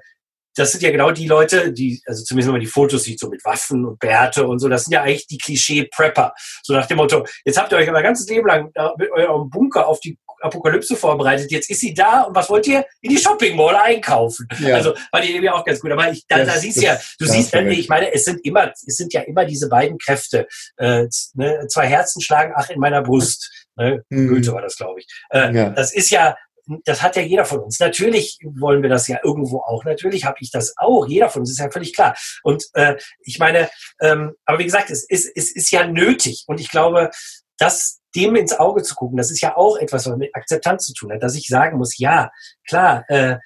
das 0.56 0.72
sind 0.72 0.82
ja 0.82 0.90
genau 0.90 1.12
die 1.12 1.28
Leute, 1.28 1.72
die, 1.72 2.02
also 2.06 2.24
zumindest 2.24 2.48
wenn 2.48 2.54
man 2.54 2.60
die 2.60 2.66
Fotos 2.66 3.04
sieht, 3.04 3.20
so 3.20 3.28
mit 3.28 3.44
Waffen 3.44 3.84
und 3.84 4.00
Bärte 4.00 4.46
und 4.46 4.58
so, 4.58 4.68
das 4.68 4.84
sind 4.84 4.92
ja 4.92 5.02
eigentlich 5.02 5.28
die 5.28 5.38
Klischee-Prepper. 5.38 6.34
So 6.64 6.72
nach 6.72 6.86
dem 6.86 6.96
Motto, 6.96 7.24
jetzt 7.44 7.58
habt 7.58 7.70
ihr 7.70 7.78
euch 7.78 7.88
euer 7.88 8.02
ganzes 8.02 8.28
Leben 8.28 8.48
lang 8.48 8.72
mit 8.98 9.10
eurem 9.12 9.50
Bunker 9.50 9.86
auf 9.86 10.00
die 10.00 10.18
Apokalypse 10.40 10.96
vorbereitet, 10.96 11.50
jetzt 11.50 11.70
ist 11.70 11.80
sie 11.80 11.94
da 11.94 12.22
und 12.22 12.34
was 12.34 12.48
wollt 12.50 12.66
ihr? 12.66 12.84
In 13.00 13.10
die 13.10 13.18
Shopping 13.18 13.56
Mall 13.56 13.76
einkaufen. 13.76 14.48
Ja. 14.60 14.76
Also 14.76 14.94
war 15.10 15.20
die 15.20 15.30
irgendwie 15.30 15.50
auch 15.50 15.64
ganz 15.64 15.80
gut. 15.80 15.92
Aber 15.92 16.10
ich, 16.10 16.26
da, 16.26 16.38
das, 16.38 16.54
da 16.54 16.60
siehst 16.60 16.78
du 16.78 16.82
ja, 16.82 16.98
du 17.18 17.26
siehst, 17.26 17.54
dann, 17.54 17.70
ich 17.70 17.88
meine, 17.88 18.12
es 18.12 18.24
sind 18.24 18.44
immer, 18.44 18.72
es 18.72 18.96
sind 18.96 19.12
ja 19.12 19.22
immer 19.22 19.44
diese 19.44 19.68
beiden 19.68 19.98
Kräfte. 19.98 20.46
Äh, 20.76 21.06
ne, 21.34 21.66
zwei 21.68 21.86
Herzen 21.86 22.20
schlagen, 22.20 22.52
ach, 22.56 22.70
in 22.70 22.80
meiner 22.80 23.02
Brust. 23.02 23.50
Ne? 23.76 24.04
Mhm. 24.08 24.28
Goethe 24.28 24.52
war 24.52 24.62
das, 24.62 24.76
glaube 24.76 25.00
ich. 25.00 25.06
Äh, 25.30 25.54
ja. 25.54 25.70
Das 25.70 25.94
ist 25.94 26.10
ja, 26.10 26.36
das 26.84 27.02
hat 27.02 27.16
ja 27.16 27.22
jeder 27.22 27.44
von 27.44 27.60
uns. 27.60 27.80
Natürlich 27.80 28.38
wollen 28.44 28.82
wir 28.82 28.90
das 28.90 29.08
ja 29.08 29.18
irgendwo 29.22 29.60
auch. 29.60 29.84
Natürlich 29.84 30.24
habe 30.24 30.36
ich 30.40 30.50
das 30.50 30.74
auch. 30.76 31.06
Jeder 31.06 31.30
von 31.30 31.40
uns 31.40 31.50
ist 31.50 31.58
ja 31.58 31.70
völlig 31.70 31.94
klar. 31.94 32.14
Und 32.42 32.66
äh, 32.74 32.96
ich 33.22 33.38
meine, 33.38 33.70
ähm, 34.00 34.34
aber 34.44 34.58
wie 34.58 34.64
gesagt, 34.64 34.90
es 34.90 35.04
ist, 35.08 35.30
es 35.34 35.54
ist 35.54 35.70
ja 35.70 35.86
nötig. 35.86 36.44
Und 36.46 36.60
ich 36.60 36.70
glaube, 36.70 37.10
dass 37.56 37.97
dem 38.14 38.36
ins 38.36 38.58
Auge 38.58 38.82
zu 38.82 38.94
gucken, 38.94 39.16
das 39.16 39.30
ist 39.30 39.40
ja 39.40 39.56
auch 39.56 39.76
etwas, 39.76 40.08
was 40.08 40.16
mit 40.16 40.34
Akzeptanz 40.34 40.86
zu 40.86 40.94
tun 40.94 41.12
hat, 41.12 41.22
dass 41.22 41.36
ich 41.36 41.46
sagen 41.46 41.78
muss, 41.78 41.98
ja, 41.98 42.30
klar, 42.66 43.04
äh, 43.08 43.36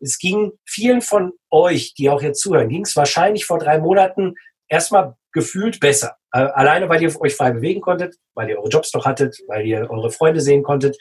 es 0.00 0.18
ging 0.18 0.52
vielen 0.64 1.00
von 1.00 1.32
euch, 1.50 1.94
die 1.94 2.10
auch 2.10 2.22
jetzt 2.22 2.40
zuhören, 2.40 2.68
ging 2.68 2.82
es 2.82 2.96
wahrscheinlich 2.96 3.46
vor 3.46 3.58
drei 3.58 3.78
Monaten 3.78 4.34
erstmal 4.68 5.16
gefühlt 5.32 5.80
besser. 5.80 6.16
Äh, 6.32 6.40
alleine, 6.40 6.88
weil 6.88 7.02
ihr 7.02 7.20
euch 7.20 7.36
frei 7.36 7.52
bewegen 7.52 7.80
konntet, 7.80 8.16
weil 8.34 8.48
ihr 8.48 8.58
eure 8.58 8.68
Jobs 8.68 8.92
noch 8.94 9.06
hattet, 9.06 9.38
weil 9.46 9.66
ihr 9.66 9.90
eure 9.90 10.10
Freunde 10.10 10.40
sehen 10.40 10.62
konntet, 10.62 10.96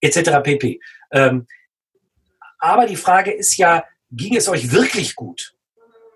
etc. 0.00 0.42
pp. 0.42 0.80
Ähm, 1.12 1.46
aber 2.58 2.86
die 2.86 2.96
Frage 2.96 3.32
ist 3.32 3.56
ja, 3.56 3.84
ging 4.10 4.36
es 4.36 4.48
euch 4.48 4.72
wirklich 4.72 5.14
gut? 5.14 5.54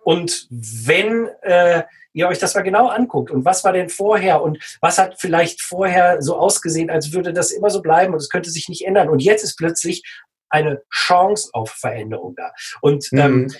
Und 0.04 0.46
wenn 0.50 1.28
äh, 1.42 1.82
ihr 2.12 2.28
euch 2.28 2.38
das 2.38 2.54
mal 2.54 2.62
genau 2.62 2.88
anguckt 2.88 3.30
und 3.30 3.44
was 3.44 3.64
war 3.64 3.72
denn 3.72 3.88
vorher 3.88 4.42
und 4.42 4.58
was 4.80 4.98
hat 4.98 5.20
vielleicht 5.20 5.62
vorher 5.62 6.20
so 6.20 6.36
ausgesehen, 6.36 6.90
als 6.90 7.12
würde 7.12 7.32
das 7.32 7.50
immer 7.50 7.70
so 7.70 7.82
bleiben 7.82 8.12
und 8.12 8.18
es 8.18 8.28
könnte 8.28 8.50
sich 8.50 8.68
nicht 8.68 8.86
ändern. 8.86 9.08
Und 9.08 9.20
jetzt 9.20 9.44
ist 9.44 9.56
plötzlich 9.56 10.02
eine 10.50 10.82
Chance 10.92 11.48
auf 11.52 11.70
Veränderung 11.70 12.34
da. 12.36 12.52
Und 12.82 13.08
ähm, 13.12 13.42
mhm. 13.42 13.50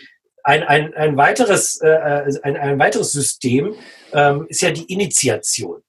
ein, 0.45 0.63
ein, 0.63 0.95
ein, 0.95 1.17
weiteres, 1.17 1.81
äh, 1.81 1.89
äh, 1.89 2.41
ein, 2.43 2.57
ein 2.57 2.79
weiteres 2.79 3.13
System 3.13 3.75
ähm, 4.13 4.47
ist 4.49 4.61
ja 4.61 4.71
die 4.71 4.93
Initiation. 4.93 5.83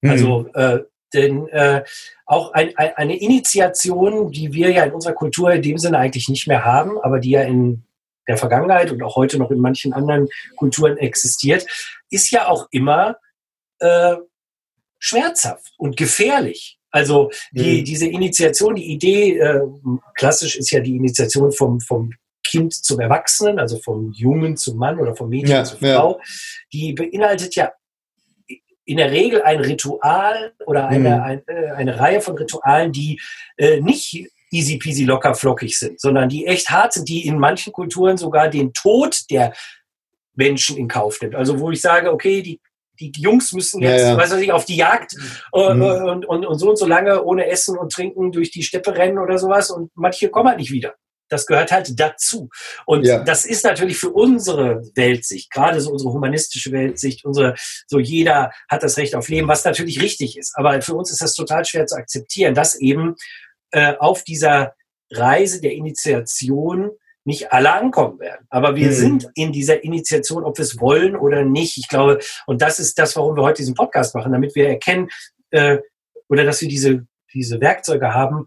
Mhm. 0.00 0.10
Also 0.10 0.46
äh, 0.54 0.80
denn 1.14 1.46
äh, 1.48 1.84
auch 2.26 2.52
ein, 2.52 2.76
ein, 2.76 2.96
eine 2.96 3.16
Initiation, 3.16 4.30
die 4.32 4.52
wir 4.52 4.70
ja 4.70 4.84
in 4.84 4.92
unserer 4.92 5.12
Kultur 5.12 5.52
in 5.52 5.62
dem 5.62 5.78
Sinne 5.78 5.98
eigentlich 5.98 6.28
nicht 6.28 6.48
mehr 6.48 6.64
haben, 6.64 6.98
aber 7.02 7.20
die 7.20 7.30
ja 7.30 7.42
in 7.42 7.84
der 8.28 8.36
Vergangenheit 8.36 8.90
und 8.90 9.02
auch 9.02 9.16
heute 9.16 9.38
noch 9.38 9.50
in 9.50 9.58
manchen 9.58 9.92
anderen 9.92 10.28
Kulturen 10.56 10.96
existiert, 10.98 11.66
ist 12.10 12.30
ja 12.30 12.48
auch 12.48 12.68
immer 12.70 13.16
äh, 13.78 14.16
schmerzhaft 14.98 15.72
und 15.78 15.96
gefährlich. 15.96 16.78
Also 16.90 17.30
die, 17.52 17.80
mhm. 17.80 17.84
diese 17.84 18.06
Initiation, 18.06 18.74
die 18.74 18.92
Idee, 18.92 19.38
äh, 19.38 19.60
klassisch 20.14 20.56
ist 20.56 20.70
ja 20.70 20.80
die 20.80 20.96
Initiation 20.96 21.50
vom, 21.50 21.80
vom 21.80 22.10
Kind 22.44 22.74
zum 22.74 23.00
Erwachsenen, 23.00 23.58
also 23.58 23.78
vom 23.78 24.12
Jungen 24.12 24.56
zum 24.56 24.76
Mann 24.76 25.00
oder 25.00 25.16
vom 25.16 25.30
Mädchen 25.30 25.50
ja, 25.50 25.64
zur 25.64 25.78
Frau, 25.78 26.18
ja. 26.18 26.24
die 26.72 26.92
beinhaltet 26.92 27.54
ja 27.56 27.72
in 28.84 28.96
der 28.96 29.10
Regel 29.10 29.42
ein 29.42 29.60
Ritual 29.60 30.52
oder 30.66 30.88
eine, 30.88 31.16
mhm. 31.16 31.22
eine, 31.22 31.42
äh, 31.46 31.70
eine 31.70 31.98
Reihe 31.98 32.20
von 32.20 32.36
Ritualen, 32.36 32.92
die 32.92 33.20
äh, 33.56 33.80
nicht 33.80 34.28
easy 34.52 34.78
peasy 34.78 35.04
locker 35.04 35.34
flockig 35.34 35.78
sind, 35.78 36.00
sondern 36.00 36.28
die 36.28 36.46
echt 36.46 36.70
hart 36.70 36.92
sind, 36.92 37.08
die 37.08 37.26
in 37.26 37.38
manchen 37.38 37.72
Kulturen 37.72 38.16
sogar 38.16 38.48
den 38.48 38.72
Tod 38.72 39.18
der 39.30 39.52
Menschen 40.34 40.76
in 40.76 40.88
Kauf 40.88 41.20
nimmt. 41.20 41.34
Also 41.34 41.58
wo 41.58 41.70
ich 41.70 41.80
sage, 41.80 42.12
okay, 42.12 42.42
die, 42.42 42.60
die 43.00 43.12
Jungs 43.16 43.52
müssen 43.52 43.82
jetzt, 43.82 44.02
Ja, 44.02 44.08
ja. 44.10 44.16
weiß 44.16 44.32
ich, 44.34 44.52
auf 44.52 44.64
die 44.64 44.76
Jagd 44.76 45.14
äh, 45.54 45.74
Mhm. 45.74 45.82
und, 45.82 46.26
und, 46.26 46.46
und 46.46 46.58
so 46.58 46.70
und 46.70 46.76
so 46.76 46.86
lange 46.86 47.22
ohne 47.24 47.46
Essen 47.48 47.76
und 47.78 47.90
Trinken 47.92 48.30
durch 48.32 48.50
die 48.50 48.62
Steppe 48.62 48.94
rennen 48.96 49.18
oder 49.18 49.38
sowas 49.38 49.70
und 49.70 49.90
manche 49.94 50.28
kommen 50.28 50.48
halt 50.48 50.58
nicht 50.58 50.70
wieder. 50.70 50.94
Das 51.28 51.46
gehört 51.46 51.72
halt 51.72 51.98
dazu. 51.98 52.50
Und 52.84 53.06
Ja. 53.06 53.24
das 53.24 53.46
ist 53.46 53.64
natürlich 53.64 53.96
für 53.96 54.10
unsere 54.10 54.82
Weltsicht, 54.94 55.50
gerade 55.50 55.80
so 55.80 55.90
unsere 55.90 56.12
humanistische 56.12 56.70
Weltsicht, 56.72 57.24
unsere, 57.24 57.54
so 57.86 57.98
jeder 57.98 58.52
hat 58.68 58.82
das 58.82 58.98
Recht 58.98 59.14
auf 59.14 59.28
Leben, 59.28 59.48
was 59.48 59.64
natürlich 59.64 60.02
richtig 60.02 60.36
ist. 60.36 60.52
Aber 60.56 60.80
für 60.82 60.94
uns 60.94 61.10
ist 61.10 61.22
das 61.22 61.32
total 61.32 61.64
schwer 61.64 61.86
zu 61.86 61.96
akzeptieren, 61.96 62.54
dass 62.54 62.74
eben 62.78 63.14
äh, 63.72 63.94
auf 63.98 64.24
dieser 64.24 64.74
Reise 65.10 65.60
der 65.60 65.72
Initiation 65.72 66.90
nicht 67.24 67.52
alle 67.52 67.72
ankommen 67.72 68.18
werden. 68.18 68.46
Aber 68.50 68.74
wir 68.74 68.88
Mhm. 68.88 68.92
sind 68.92 69.30
in 69.34 69.52
dieser 69.52 69.84
Initiation, 69.84 70.44
ob 70.44 70.58
wir 70.58 70.64
es 70.64 70.80
wollen 70.80 71.14
oder 71.14 71.44
nicht. 71.44 71.78
Ich 71.78 71.88
glaube, 71.88 72.18
und 72.46 72.62
das 72.62 72.80
ist 72.80 72.98
das, 72.98 73.14
warum 73.16 73.36
wir 73.36 73.42
heute 73.44 73.62
diesen 73.62 73.74
Podcast 73.74 74.14
machen, 74.14 74.32
damit 74.32 74.54
wir 74.54 74.68
erkennen, 74.68 75.08
äh, 75.50 75.78
oder 76.28 76.44
dass 76.44 76.60
wir 76.62 76.68
diese, 76.68 77.06
diese 77.32 77.60
Werkzeuge 77.60 78.12
haben, 78.12 78.46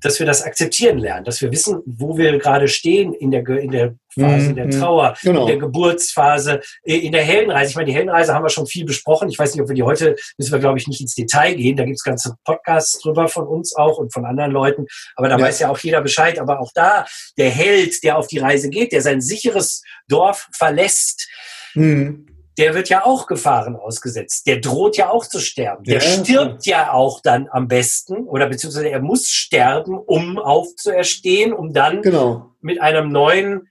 dass 0.00 0.18
wir 0.18 0.26
das 0.26 0.42
akzeptieren 0.42 0.98
lernen, 0.98 1.24
dass 1.24 1.40
wir 1.40 1.50
wissen, 1.52 1.82
wo 1.86 2.16
wir 2.16 2.38
gerade 2.38 2.68
stehen 2.68 3.12
in 3.14 3.30
der, 3.30 3.46
in 3.48 3.70
der 3.70 3.94
Phase 4.18 4.50
Mhm, 4.50 4.54
der 4.56 4.64
mhm. 4.66 4.70
Trauer, 4.72 5.14
Genau. 5.22 5.42
in 5.42 5.46
der 5.46 5.56
Geburtsphase, 5.58 6.60
in 6.82 7.12
der 7.12 7.22
Heldenreise. 7.22 7.70
Ich 7.70 7.76
meine, 7.76 7.86
die 7.86 7.94
Heldenreise 7.94 8.34
haben 8.34 8.44
wir 8.44 8.48
schon 8.50 8.66
viel 8.66 8.84
besprochen. 8.84 9.28
Ich 9.28 9.38
weiß 9.38 9.54
nicht, 9.54 9.62
ob 9.62 9.68
wir 9.68 9.74
die 9.74 9.82
heute, 9.84 10.16
müssen 10.36 10.52
wir, 10.52 10.58
glaube 10.58 10.78
ich, 10.78 10.88
nicht 10.88 11.00
ins 11.00 11.14
Detail 11.14 11.54
gehen. 11.54 11.76
Da 11.76 11.84
gibt 11.84 11.96
es 11.96 12.02
ganze 12.02 12.34
Podcasts 12.44 12.98
drüber 13.00 13.28
von 13.28 13.46
uns 13.46 13.74
auch 13.76 13.98
und 13.98 14.12
von 14.12 14.24
anderen 14.24 14.50
Leuten. 14.52 14.86
Aber 15.16 15.28
da 15.28 15.38
Ja. 15.38 15.44
weiß 15.44 15.60
ja 15.60 15.70
auch 15.70 15.78
jeder 15.78 16.00
Bescheid. 16.00 16.38
Aber 16.38 16.60
auch 16.60 16.72
da, 16.74 17.06
der 17.38 17.50
Held, 17.50 18.02
der 18.02 18.18
auf 18.18 18.26
die 18.26 18.38
Reise 18.38 18.68
geht, 18.68 18.92
der 18.92 19.02
sein 19.02 19.20
sicheres 19.20 19.82
Dorf 20.08 20.48
verlässt, 20.52 21.28
Mhm. 21.74 22.26
Der 22.60 22.74
wird 22.74 22.88
ja 22.88 23.04
auch 23.04 23.26
Gefahren 23.26 23.74
ausgesetzt. 23.74 24.46
Der 24.46 24.60
droht 24.60 24.96
ja 24.96 25.10
auch 25.10 25.26
zu 25.26 25.40
sterben. 25.40 25.82
Der 25.84 25.94
Ja, 25.94 26.00
stirbt 26.00 26.66
ja 26.66 26.92
auch 26.92 27.20
dann 27.22 27.48
am 27.50 27.66
besten 27.66 28.24
oder 28.26 28.48
beziehungsweise 28.48 28.90
er 28.90 29.00
muss 29.00 29.28
sterben, 29.28 29.98
um 29.98 30.38
aufzuerstehen, 30.38 31.52
um 31.52 31.72
dann 31.72 32.02
Genau. 32.02 32.54
mit 32.60 32.80
einem 32.80 33.10
neuen 33.10 33.66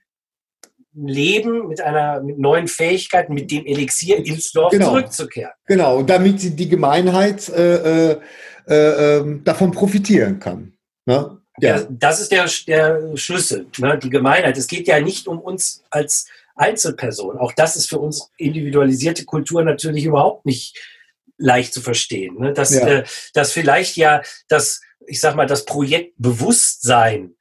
Leben, 0.92 1.68
mit 1.68 1.80
einer 1.80 2.20
mit 2.20 2.38
neuen 2.38 2.66
Fähigkeiten, 2.66 3.32
mit 3.32 3.50
dem 3.50 3.64
Elixier 3.64 4.18
ins 4.18 4.50
Dorf 4.52 4.72
Genau. 4.72 4.88
zurückzukehren. 4.88 5.52
Genau. 5.66 5.98
Und 5.98 6.10
damit 6.10 6.58
die- 6.58 6.68
Gemeinheit 6.68 7.48
äh, 7.48 8.10
äh, 8.12 8.20
äh, 8.66 9.18
ähm, 9.18 9.42
davon 9.44 9.70
profitieren 9.70 10.40
kann. 10.40 10.72
Ne? 11.06 11.38
Ja. 11.60 11.76
Ja. 11.78 11.86
Das 11.90 12.20
ist 12.20 12.32
der, 12.32 12.48
der 12.66 13.16
Schlüssel, 13.16 13.66
ne? 13.78 13.98
die 13.98 14.10
Gemeinheit. 14.10 14.56
Es 14.56 14.66
geht 14.66 14.88
ja 14.88 15.00
nicht 15.00 15.28
um 15.28 15.38
uns 15.40 15.84
als 15.90 16.26
Einzelperson. 16.60 17.38
Auch 17.38 17.52
das 17.52 17.76
ist 17.76 17.88
für 17.88 17.98
uns 17.98 18.30
individualisierte 18.36 19.24
Kultur 19.24 19.64
natürlich 19.64 20.04
überhaupt 20.04 20.46
nicht 20.46 20.78
leicht 21.38 21.72
zu 21.72 21.80
verstehen. 21.80 22.38
Ne? 22.38 22.52
Dass, 22.52 22.74
Ja. 22.74 22.86
äh, 22.86 23.04
dass 23.34 23.52
vielleicht 23.52 23.96
ja 23.96 24.22
das, 24.48 24.80
ich 25.06 25.20
sag 25.20 25.34
mal, 25.36 25.46
das 25.46 25.64
Projekt 25.64 26.14
Bewusstsein, 26.18 27.34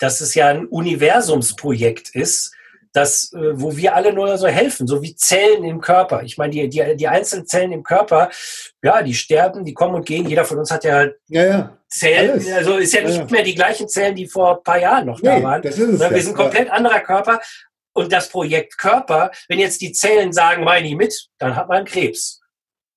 dass 0.00 0.20
es 0.20 0.34
ja 0.34 0.48
ein 0.48 0.66
Universumsprojekt 0.66 2.10
ist, 2.14 2.52
das, 2.92 3.32
äh, 3.32 3.38
wo 3.58 3.74
wir 3.76 3.94
alle 3.94 4.12
nur 4.12 4.36
so 4.36 4.46
helfen, 4.48 4.86
so 4.86 5.00
wie 5.00 5.14
Zellen 5.16 5.64
im 5.64 5.80
Körper. 5.80 6.24
Ich 6.24 6.36
meine, 6.36 6.50
die, 6.52 6.68
die, 6.68 6.96
die 6.96 7.08
einzelnen 7.08 7.46
Zellen 7.46 7.72
im 7.72 7.82
Körper, 7.84 8.28
ja, 8.82 9.00
die 9.02 9.14
sterben, 9.14 9.64
die 9.64 9.72
kommen 9.72 9.94
und 9.94 10.04
gehen. 10.04 10.28
Jeder 10.28 10.44
von 10.44 10.58
uns 10.58 10.70
hat 10.70 10.84
ja 10.84 11.06
Ja, 11.28 11.44
ja. 11.46 11.78
Zellen, 11.88 12.32
Alles. 12.32 12.50
also 12.52 12.76
ist 12.76 12.92
ja 12.92 13.02
nicht 13.02 13.16
Ja, 13.16 13.26
mehr 13.30 13.42
die 13.44 13.54
gleichen 13.54 13.88
Zellen, 13.88 14.14
die 14.14 14.26
vor 14.26 14.58
ein 14.58 14.62
paar 14.64 14.78
Jahren 14.78 15.06
noch 15.06 15.20
da 15.20 15.38
Nee, 15.38 15.42
waren. 15.44 15.62
das 15.62 15.78
ist 15.78 15.88
es. 15.88 16.00
Ne. 16.00 16.10
Wir 16.10 16.22
sind 16.22 16.34
komplett 16.36 16.70
anderer 16.70 17.00
Körper. 17.00 17.40
Und 17.94 18.12
das 18.12 18.28
Projekt 18.28 18.78
Körper, 18.78 19.30
wenn 19.48 19.58
jetzt 19.58 19.80
die 19.80 19.92
Zellen 19.92 20.32
sagen, 20.32 20.64
meine 20.64 20.88
ich 20.88 20.96
mit, 20.96 21.28
dann 21.38 21.56
hat 21.56 21.68
man 21.68 21.84
Krebs 21.84 22.40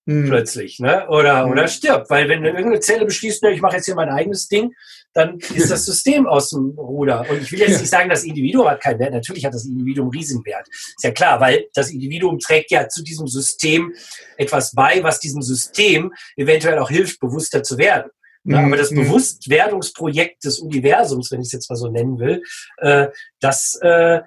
Mhm. 0.07 0.27
plötzlich, 0.27 0.79
ne? 0.79 1.07
Oder, 1.09 1.45
Mhm. 1.45 1.51
oder 1.51 1.67
stirbt. 1.67 2.11
Weil 2.11 2.29
wenn 2.29 2.45
irgendeine 2.45 2.79
Zelle 2.79 3.05
beschließt, 3.05 3.41
ne, 3.41 3.51
ich 3.51 3.61
mache 3.61 3.77
jetzt 3.77 3.85
hier 3.85 3.95
mein 3.95 4.09
eigenes 4.09 4.47
Ding, 4.47 4.71
dann 5.13 5.39
ist 5.39 5.71
das 5.71 5.83
System 5.85 6.27
aus 6.27 6.51
dem 6.51 6.77
Ruder. 6.77 7.27
Und 7.27 7.41
ich 7.41 7.51
will 7.51 7.59
jetzt 7.59 7.79
nicht 7.79 7.89
sagen, 7.89 8.07
das 8.09 8.23
Individuum 8.23 8.67
hat 8.69 8.81
keinen 8.81 8.99
Wert. 8.99 9.13
Natürlich 9.13 9.45
hat 9.45 9.53
das 9.55 9.65
Individuum 9.65 10.09
Riesenwert. 10.09 10.67
Ist 10.69 11.03
ja 11.03 11.09
klar, 11.11 11.39
weil 11.39 11.65
das 11.73 11.89
Individuum 11.89 12.37
trägt 12.37 12.69
ja 12.69 12.87
zu 12.87 13.01
diesem 13.01 13.25
System 13.27 13.95
etwas 14.37 14.73
bei, 14.73 15.01
was 15.01 15.19
diesem 15.19 15.41
System 15.41 16.13
eventuell 16.35 16.77
auch 16.77 16.89
hilft, 16.89 17.19
bewusster 17.19 17.63
zu 17.63 17.79
werden. 17.79 18.11
Ja, 18.43 18.59
Mhm. 18.59 18.65
aber 18.67 18.77
das 18.77 18.91
Mhm. 18.91 18.97
Bewusstwerdungsprojekt 18.97 20.43
des 20.43 20.59
Universums, 20.59 21.31
wenn 21.31 21.41
ich 21.41 21.47
es 21.47 21.53
jetzt 21.53 21.69
mal 21.69 21.77
so 21.77 21.89
nennen 21.89 22.19
will, 22.19 22.43
äh, 22.77 23.07
das, 23.39 23.75
äh, 23.81 24.21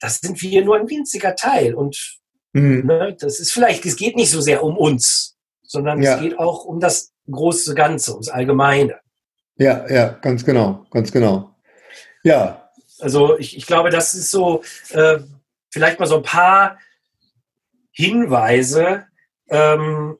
das 0.00 0.18
sind 0.18 0.40
wir 0.42 0.64
nur 0.64 0.76
ein 0.76 0.88
winziger 0.88 1.34
Teil. 1.36 1.74
Und 1.74 2.18
Mhm. 2.52 2.86
ne, 2.86 3.16
das 3.20 3.38
ist 3.38 3.52
vielleicht, 3.52 3.84
es 3.84 3.96
geht 3.96 4.16
nicht 4.16 4.30
so 4.30 4.40
sehr 4.40 4.62
um 4.64 4.76
uns, 4.78 5.36
sondern 5.62 6.02
Ja. 6.02 6.14
es 6.14 6.20
geht 6.22 6.38
auch 6.38 6.64
um 6.64 6.80
das 6.80 7.12
große 7.30 7.74
Ganze, 7.74 8.12
ums 8.12 8.28
Allgemeine. 8.28 8.98
Ja, 9.58 9.86
ja, 9.90 10.08
ganz 10.08 10.44
genau, 10.44 10.86
ganz 10.90 11.10
genau. 11.12 11.54
Ja, 12.22 12.70
Also 12.98 13.38
ich, 13.38 13.56
ich 13.58 13.66
glaube, 13.66 13.90
das 13.90 14.14
ist 14.14 14.30
so 14.30 14.62
äh, 14.90 15.18
vielleicht 15.70 16.00
mal 16.00 16.06
so 16.06 16.16
ein 16.16 16.22
paar 16.22 16.78
Hinweise, 17.92 19.04
ähm, 19.48 20.16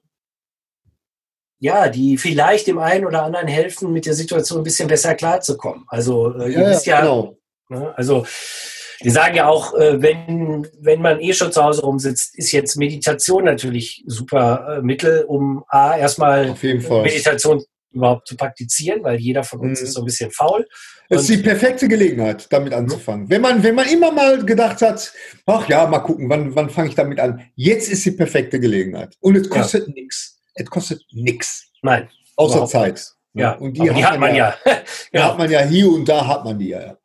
ja, 1.59 1.89
die 1.89 2.19
vielleicht 2.19 2.67
dem 2.67 2.79
einen 2.79 3.07
oder 3.07 3.23
anderen 3.23 3.49
helfen, 3.49 3.93
mit 3.93 4.05
der 4.07 4.15
Situation 4.15 4.61
ein 4.61 4.65
bisschen 4.65 4.89
besser 4.89 5.15
klarzukommen. 5.15 5.85
Also 5.89 6.35
äh, 6.39 6.53
ihr 6.53 6.61
ja, 6.61 6.71
wisst 6.71 6.87
ja, 6.87 7.01
genau. 7.01 7.39
Ne? 7.69 7.95
Also 7.97 8.27
wir 9.01 9.13
sagen 9.13 9.37
ja 9.37 9.49
auch, 9.49 9.75
äh, 9.75 10.01
wenn, 10.03 10.67
wenn 10.81 11.01
man 11.03 11.21
eh 11.21 11.33
schon 11.33 11.53
zu 11.53 11.63
Hause 11.63 11.83
rumsitzt, 11.83 12.37
ist 12.39 12.53
jetzt 12.53 12.77
Meditation 12.77 13.45
natürlich 13.45 14.03
super 14.07 14.79
äh, 14.79 14.83
Mittel, 14.83 15.25
um 15.25 15.65
A, 15.69 15.97
erstmal. 15.97 16.55
Meditation 16.63 17.63
überhaupt 17.93 18.29
zu 18.29 18.37
praktizieren, 18.37 19.03
weil 19.03 19.19
jeder 19.19 19.43
von 19.43 19.61
uns 19.61 19.81
Mhm. 19.81 19.87
ist 19.87 19.93
so 19.95 20.03
ein 20.03 20.05
bisschen 20.05 20.31
faul. 20.31 20.67
Es 21.09 21.23
ist 21.23 21.31
die 21.31 21.37
perfekte 21.39 21.89
Gelegenheit, 21.89 22.47
damit 22.51 22.75
anzufangen. 22.75 23.31
Wenn 23.31 23.41
man, 23.41 23.63
wenn 23.63 23.75
man 23.75 23.89
immer 23.89 24.13
mal 24.13 24.45
gedacht 24.45 24.83
hat, 24.83 25.13
ach 25.47 25.69
ja, 25.69 25.87
mal 25.87 26.01
gucken, 26.01 26.29
wann, 26.29 26.55
wann 26.55 26.69
fange 26.69 26.89
ich 26.89 26.95
damit 26.95 27.21
an? 27.21 27.41
Jetzt 27.55 27.89
ist 27.91 28.05
die 28.05 28.11
perfekte 28.11 28.59
Gelegenheit. 28.61 29.15
Und 29.21 29.37
es 29.37 29.49
kostet 29.49 29.89
nichts. 29.89 30.41
Es 30.55 30.67
kostet 30.69 31.01
nichts. 31.13 31.69
Nein, 31.83 32.09
Außer 32.37 32.67
Zeit. 32.67 32.87
nichts. 32.95 33.17
ja, 33.35 33.53
und 33.53 33.75
die, 33.75 33.83
die 33.83 34.05
hat 34.05 34.19
man 34.19 34.35
ja. 34.35 34.55
Die 34.65 34.71
genau. 35.13 35.25
hat 35.31 35.39
man 35.39 35.51
ja 35.51 35.61
hier 35.63 35.89
und 35.91 36.07
da 36.09 36.27
hat 36.27 36.45
man 36.45 36.59
die 36.59 36.69
ja. 36.71 36.97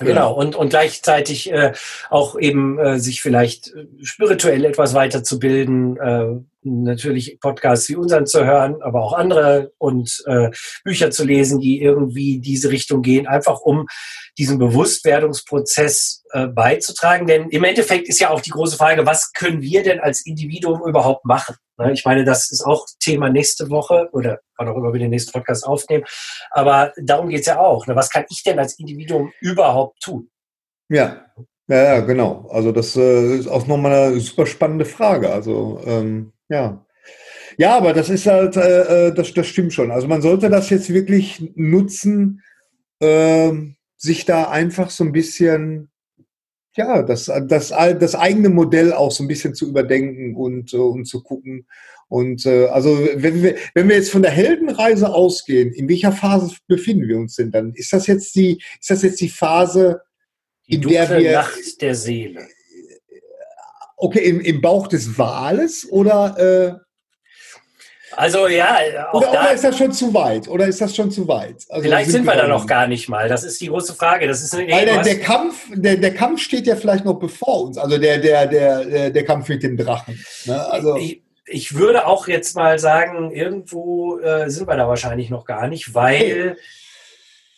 Ja. 0.00 0.06
Genau, 0.06 0.32
und, 0.32 0.56
und 0.56 0.70
gleichzeitig 0.70 1.52
äh, 1.52 1.72
auch 2.08 2.38
eben 2.38 2.78
äh, 2.78 2.98
sich 2.98 3.22
vielleicht 3.22 3.68
äh, 3.68 3.86
spirituell 4.02 4.64
etwas 4.64 4.94
weiterzubilden, 4.94 5.96
äh, 5.98 6.40
natürlich 6.62 7.38
Podcasts 7.40 7.88
wie 7.88 7.96
unseren 7.96 8.26
zu 8.26 8.44
hören, 8.44 8.82
aber 8.82 9.02
auch 9.02 9.12
andere 9.12 9.72
und 9.78 10.22
äh, 10.26 10.50
Bücher 10.84 11.10
zu 11.10 11.24
lesen, 11.24 11.60
die 11.60 11.80
irgendwie 11.80 12.38
diese 12.38 12.70
Richtung 12.70 13.02
gehen, 13.02 13.26
einfach 13.26 13.60
um 13.60 13.86
diesem 14.38 14.58
Bewusstwerdungsprozess 14.58 16.24
äh, 16.32 16.46
beizutragen. 16.46 17.26
Denn 17.26 17.48
im 17.50 17.64
Endeffekt 17.64 18.08
ist 18.08 18.20
ja 18.20 18.30
auch 18.30 18.40
die 18.40 18.50
große 18.50 18.76
Frage, 18.76 19.06
was 19.06 19.32
können 19.32 19.62
wir 19.62 19.82
denn 19.82 20.00
als 20.00 20.26
Individuum 20.26 20.82
überhaupt 20.86 21.24
machen? 21.24 21.56
Ne? 21.80 21.92
Ich 21.92 22.04
meine, 22.04 22.24
das 22.24 22.50
ist 22.50 22.64
auch 22.64 22.86
Thema 23.00 23.30
nächste 23.30 23.70
Woche 23.70 24.08
oder 24.12 24.40
wann 24.56 24.68
auch 24.68 24.76
immer 24.76 24.92
wir 24.92 25.00
den 25.00 25.10
nächsten 25.10 25.32
Podcast 25.32 25.66
aufnehmen. 25.66 26.04
Aber 26.50 26.92
darum 26.96 27.28
geht's 27.28 27.46
ja 27.46 27.58
auch. 27.58 27.86
Ne? 27.86 27.96
Was 27.96 28.10
kann 28.10 28.24
ich 28.28 28.42
denn 28.42 28.58
als 28.58 28.78
Individuum 28.78 29.32
überhaupt 29.40 30.00
tun? 30.02 30.30
Ja, 30.88 31.26
ja, 31.68 31.82
ja 31.82 32.00
genau. 32.00 32.48
Also 32.50 32.72
das 32.72 32.96
äh, 32.96 33.36
ist 33.36 33.48
auch 33.48 33.66
nochmal 33.66 34.08
eine 34.08 34.20
super 34.20 34.46
spannende 34.46 34.84
Frage. 34.84 35.32
Also 35.32 35.80
ähm, 35.86 36.32
ja. 36.48 36.84
Ja, 37.56 37.76
aber 37.76 37.92
das 37.92 38.08
ist 38.10 38.26
halt, 38.26 38.56
äh, 38.56 39.08
äh, 39.08 39.14
das, 39.14 39.34
das 39.34 39.46
stimmt 39.46 39.72
schon. 39.72 39.90
Also 39.90 40.06
man 40.06 40.22
sollte 40.22 40.48
das 40.50 40.70
jetzt 40.70 40.92
wirklich 40.92 41.52
nutzen, 41.56 42.42
ähm, 43.00 43.76
sich 43.96 44.24
da 44.24 44.50
einfach 44.50 44.90
so 44.90 45.04
ein 45.04 45.12
bisschen, 45.12 45.90
ja, 46.76 47.02
das, 47.02 47.30
das, 47.48 47.68
das 47.68 48.14
eigene 48.14 48.48
Modell 48.48 48.92
auch 48.92 49.10
so 49.10 49.24
ein 49.24 49.28
bisschen 49.28 49.54
zu 49.54 49.68
überdenken 49.68 50.36
und, 50.36 50.72
äh, 50.72 50.76
und 50.76 51.04
zu 51.04 51.22
gucken. 51.22 51.66
Und 52.08 52.46
äh, 52.46 52.66
also 52.66 52.98
wenn 53.14 53.42
wir, 53.42 53.56
wenn 53.74 53.88
wir 53.88 53.96
jetzt 53.96 54.10
von 54.10 54.22
der 54.22 54.30
Heldenreise 54.30 55.12
ausgehen, 55.12 55.72
in 55.72 55.88
welcher 55.88 56.12
Phase 56.12 56.56
befinden 56.66 57.08
wir 57.08 57.16
uns 57.16 57.36
denn 57.36 57.50
dann? 57.50 57.72
Ist 57.74 57.92
das 57.92 58.06
jetzt 58.06 58.34
die, 58.34 58.62
ist 58.80 58.90
das 58.90 59.02
jetzt 59.02 59.20
die 59.20 59.28
Phase, 59.28 60.00
Die 60.68 60.74
in 60.74 60.82
der 60.82 61.08
wir 61.08 61.32
Nacht 61.32 61.80
der 61.80 61.94
Seele. 61.94 62.46
Okay, 63.96 64.28
im, 64.28 64.40
im 64.40 64.60
Bauch 64.60 64.88
des 64.88 65.18
Wales 65.18 65.86
oder, 65.90 66.80
äh, 66.80 66.89
Also 68.16 68.48
ja, 68.48 68.78
auch 69.12 69.20
oder, 69.20 69.32
da, 69.32 69.40
oder 69.42 69.52
ist 69.52 69.64
das 69.64 69.78
schon 69.78 69.92
zu 69.92 70.12
weit? 70.12 70.48
Oder 70.48 70.66
ist 70.66 70.80
das 70.80 70.96
schon 70.96 71.10
zu 71.10 71.28
weit? 71.28 71.64
Also 71.68 71.82
vielleicht 71.82 72.10
sind 72.10 72.24
wir 72.24 72.34
da 72.34 72.46
noch 72.46 72.66
gar 72.66 72.86
nicht 72.86 73.08
mal. 73.08 73.28
Das 73.28 73.44
ist 73.44 73.60
die 73.60 73.68
große 73.68 73.94
Frage. 73.94 74.26
Das 74.26 74.42
ist 74.42 74.52
nee, 74.54 74.70
Weil 74.70 74.84
der, 74.84 75.02
der 75.02 75.20
Kampf, 75.20 75.66
der, 75.72 75.96
der 75.96 76.14
Kampf 76.14 76.40
steht 76.40 76.66
ja 76.66 76.76
vielleicht 76.76 77.04
noch 77.04 77.18
bevor 77.18 77.64
uns. 77.64 77.78
Also 77.78 77.98
der, 77.98 78.18
der, 78.18 78.46
der, 78.46 79.10
der, 79.10 79.24
Kampf 79.24 79.48
mit 79.48 79.62
dem 79.62 79.76
Drachen. 79.76 80.24
Ne? 80.44 80.66
Also, 80.66 80.96
ich, 80.96 81.22
ich 81.46 81.74
würde 81.74 82.06
auch 82.06 82.26
jetzt 82.28 82.56
mal 82.56 82.78
sagen, 82.78 83.30
irgendwo 83.30 84.18
äh, 84.18 84.50
sind 84.50 84.68
wir 84.68 84.76
da 84.76 84.88
wahrscheinlich 84.88 85.30
noch 85.30 85.44
gar 85.44 85.68
nicht, 85.68 85.94
weil 85.94 86.56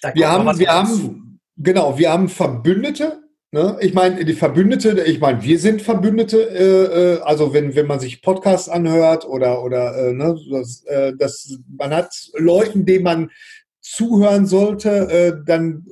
da 0.01 0.09
kommt 0.09 0.21
wir 0.21 0.31
haben, 0.31 0.59
wir 0.59 0.69
haben, 0.69 1.41
genau, 1.57 1.99
wir 1.99 2.11
haben 2.11 2.29
Verbündete, 2.29 3.23
Ne? 3.55 3.77
Ich 3.81 3.93
meine, 3.93 4.25
die 4.25 4.33
Verbündete, 4.33 5.03
ich 5.05 5.21
meine, 5.21 5.43
wir 5.43 5.59
sind 5.59 5.83
Verbündete, 5.83 6.41
äh, 6.41 7.17
äh, 7.17 7.21
also 7.21 7.53
wenn, 7.53 7.75
wenn 7.75 7.87
man 7.87 8.01
sich 8.01 8.23
Podcasts 8.23 8.71
anhört 8.71 9.27
oder, 9.27 9.63
oder 9.63 9.95
äh, 9.95 10.15
ne, 10.15 10.35
das, 10.51 10.83
äh, 10.87 11.13
das, 11.19 11.59
man 11.69 11.95
hat 11.95 12.15
Leuten, 12.33 12.87
denen 12.87 13.05
man 13.05 13.31
zuhören 13.83 14.47
sollte, 14.47 14.89
äh, 15.11 15.45
dann 15.45 15.85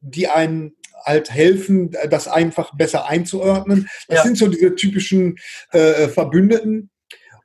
die 0.00 0.28
einen 0.28 0.76
halt 1.04 1.30
helfen, 1.30 1.90
das 2.08 2.26
einfach 2.26 2.74
besser 2.74 3.06
einzuordnen. 3.06 3.86
Das 4.08 4.18
ja. 4.18 4.22
sind 4.24 4.38
so 4.38 4.48
diese 4.48 4.74
typischen 4.74 5.36
Verbündeten. 5.70 6.90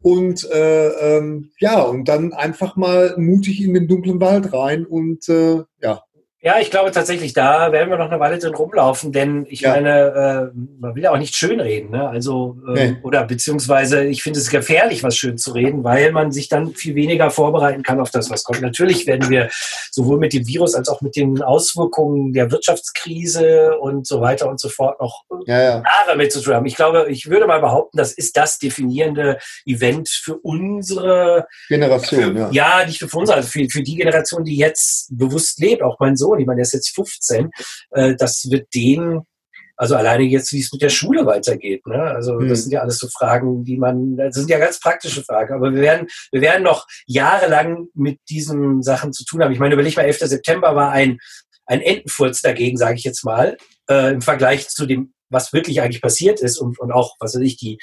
Und 0.01 0.49
äh, 0.51 0.87
ähm, 1.17 1.51
ja, 1.59 1.81
und 1.81 2.09
dann 2.09 2.33
einfach 2.33 2.75
mal 2.75 3.15
mutig 3.17 3.63
in 3.63 3.73
den 3.73 3.87
dunklen 3.87 4.19
Wald 4.19 4.51
rein 4.51 4.85
und 4.85 5.27
ja, 5.27 6.03
ja, 6.45 6.59
ich 6.59 6.69
glaube 6.69 6.91
tatsächlich, 6.91 7.31
da 7.31 7.71
werden 7.71 7.89
wir 7.89 7.97
noch 7.97 8.11
eine 8.11 8.19
Weile 8.19 8.37
drin 8.37 8.53
rumlaufen, 8.53 9.13
denn 9.13 9.45
ich 9.47 9.61
ja. 9.61 9.71
meine, 9.71 10.51
äh, 10.53 10.59
man 10.77 10.93
will 10.93 11.03
ja 11.03 11.11
auch 11.11 11.17
nicht 11.17 11.35
schönreden, 11.35 11.91
ne? 11.91 12.09
Also 12.09 12.57
äh, 12.67 12.89
nee. 12.89 12.97
oder 13.01 13.23
beziehungsweise 13.23 14.03
ich 14.03 14.23
finde 14.23 14.39
es 14.39 14.49
gefährlich, 14.49 15.03
was 15.03 15.15
schön 15.15 15.37
zu 15.37 15.53
reden, 15.53 15.85
weil 15.85 16.11
man 16.11 16.33
sich 16.33 16.49
dann 16.49 16.73
viel 16.73 16.95
weniger 16.95 17.29
vorbereiten 17.29 17.81
kann 17.81 18.01
auf 18.01 18.11
das, 18.11 18.29
was 18.29 18.43
kommt. 18.43 18.61
Natürlich 18.61 19.07
werden 19.07 19.29
wir 19.29 19.49
sowohl 19.89 20.19
mit 20.19 20.33
dem 20.33 20.45
Virus 20.45 20.75
als 20.75 20.89
auch 20.89 20.99
mit 20.99 21.15
den 21.15 21.41
Auswirkungen 21.41 22.33
der 22.33 22.51
Wirtschaftskrise 22.51 23.77
und 23.79 24.05
so 24.05 24.19
weiter 24.19 24.49
und 24.49 24.59
so 24.59 24.67
fort 24.67 24.99
noch 24.99 25.23
ja, 25.45 25.61
ja. 25.61 25.83
Jahre 25.83 26.17
mit 26.17 26.33
zu 26.33 26.41
tun 26.41 26.55
haben. 26.55 26.65
Ich 26.65 26.75
glaube, 26.75 27.05
ich 27.09 27.29
würde 27.29 27.47
mal 27.47 27.61
behaupten, 27.61 27.97
das 27.97 28.11
ist 28.11 28.35
das 28.35 28.57
definierende 28.59 29.37
Event 29.65 30.09
für 30.09 30.37
unsere 30.39 31.47
Generation. 31.69 32.35
Für, 32.35 32.39
ja. 32.39 32.79
ja, 32.79 32.85
nicht 32.85 32.99
für 32.99 33.17
unsere, 33.17 33.37
also 33.37 33.47
für, 33.47 33.65
für 33.69 33.81
die 33.81 33.95
Generation, 33.95 34.43
die 34.43 34.57
jetzt 34.57 35.07
bewusst 35.17 35.59
lebt. 35.59 35.81
Auch 35.81 35.97
mein 36.01 36.17
Sohn 36.17 36.32
Sohn, 36.33 36.39
ich 36.39 36.47
meine, 36.47 36.57
der 36.57 36.63
ist 36.63 36.73
jetzt 36.73 36.95
15, 36.95 37.49
äh, 37.91 38.15
das 38.15 38.49
wird 38.49 38.67
den, 38.73 39.21
also 39.75 39.95
alleine 39.95 40.23
jetzt, 40.23 40.51
wie 40.53 40.59
es 40.59 40.71
mit 40.71 40.81
der 40.81 40.89
Schule 40.89 41.25
weitergeht. 41.25 41.85
Ne? 41.87 42.01
Also 42.01 42.33
mhm. 42.35 42.49
das 42.49 42.63
sind 42.63 42.71
ja 42.71 42.81
alles 42.81 42.97
so 42.97 43.07
Fragen, 43.07 43.63
die 43.63 43.77
man, 43.77 44.17
das 44.17 44.35
sind 44.35 44.49
ja 44.49 44.59
ganz 44.59 44.79
praktische 44.79 45.23
Fragen. 45.23 45.53
Aber 45.53 45.73
wir 45.73 45.81
werden, 45.81 46.07
wir 46.31 46.41
werden 46.41 46.63
noch 46.63 46.85
jahrelang 47.05 47.87
mit 47.93 48.19
diesen 48.29 48.83
Sachen 48.83 49.13
zu 49.13 49.25
tun 49.25 49.43
haben. 49.43 49.51
Ich 49.51 49.59
meine, 49.59 49.73
überleg 49.73 49.95
mal, 49.95 50.03
11. 50.03 50.19
September 50.19 50.75
war 50.75 50.91
ein, 50.91 51.17
ein 51.65 51.81
Entenfurz 51.81 52.41
dagegen, 52.41 52.77
sage 52.77 52.95
ich 52.97 53.03
jetzt 53.03 53.23
mal, 53.23 53.57
äh, 53.89 54.13
im 54.13 54.21
Vergleich 54.21 54.69
zu 54.69 54.85
dem, 54.85 55.13
was 55.29 55.53
wirklich 55.53 55.81
eigentlich 55.81 56.01
passiert 56.01 56.41
ist 56.41 56.59
und, 56.59 56.79
und 56.79 56.91
auch, 56.91 57.15
was 57.19 57.33
weiß 57.33 57.41
ich, 57.41 57.57
die 57.57 57.79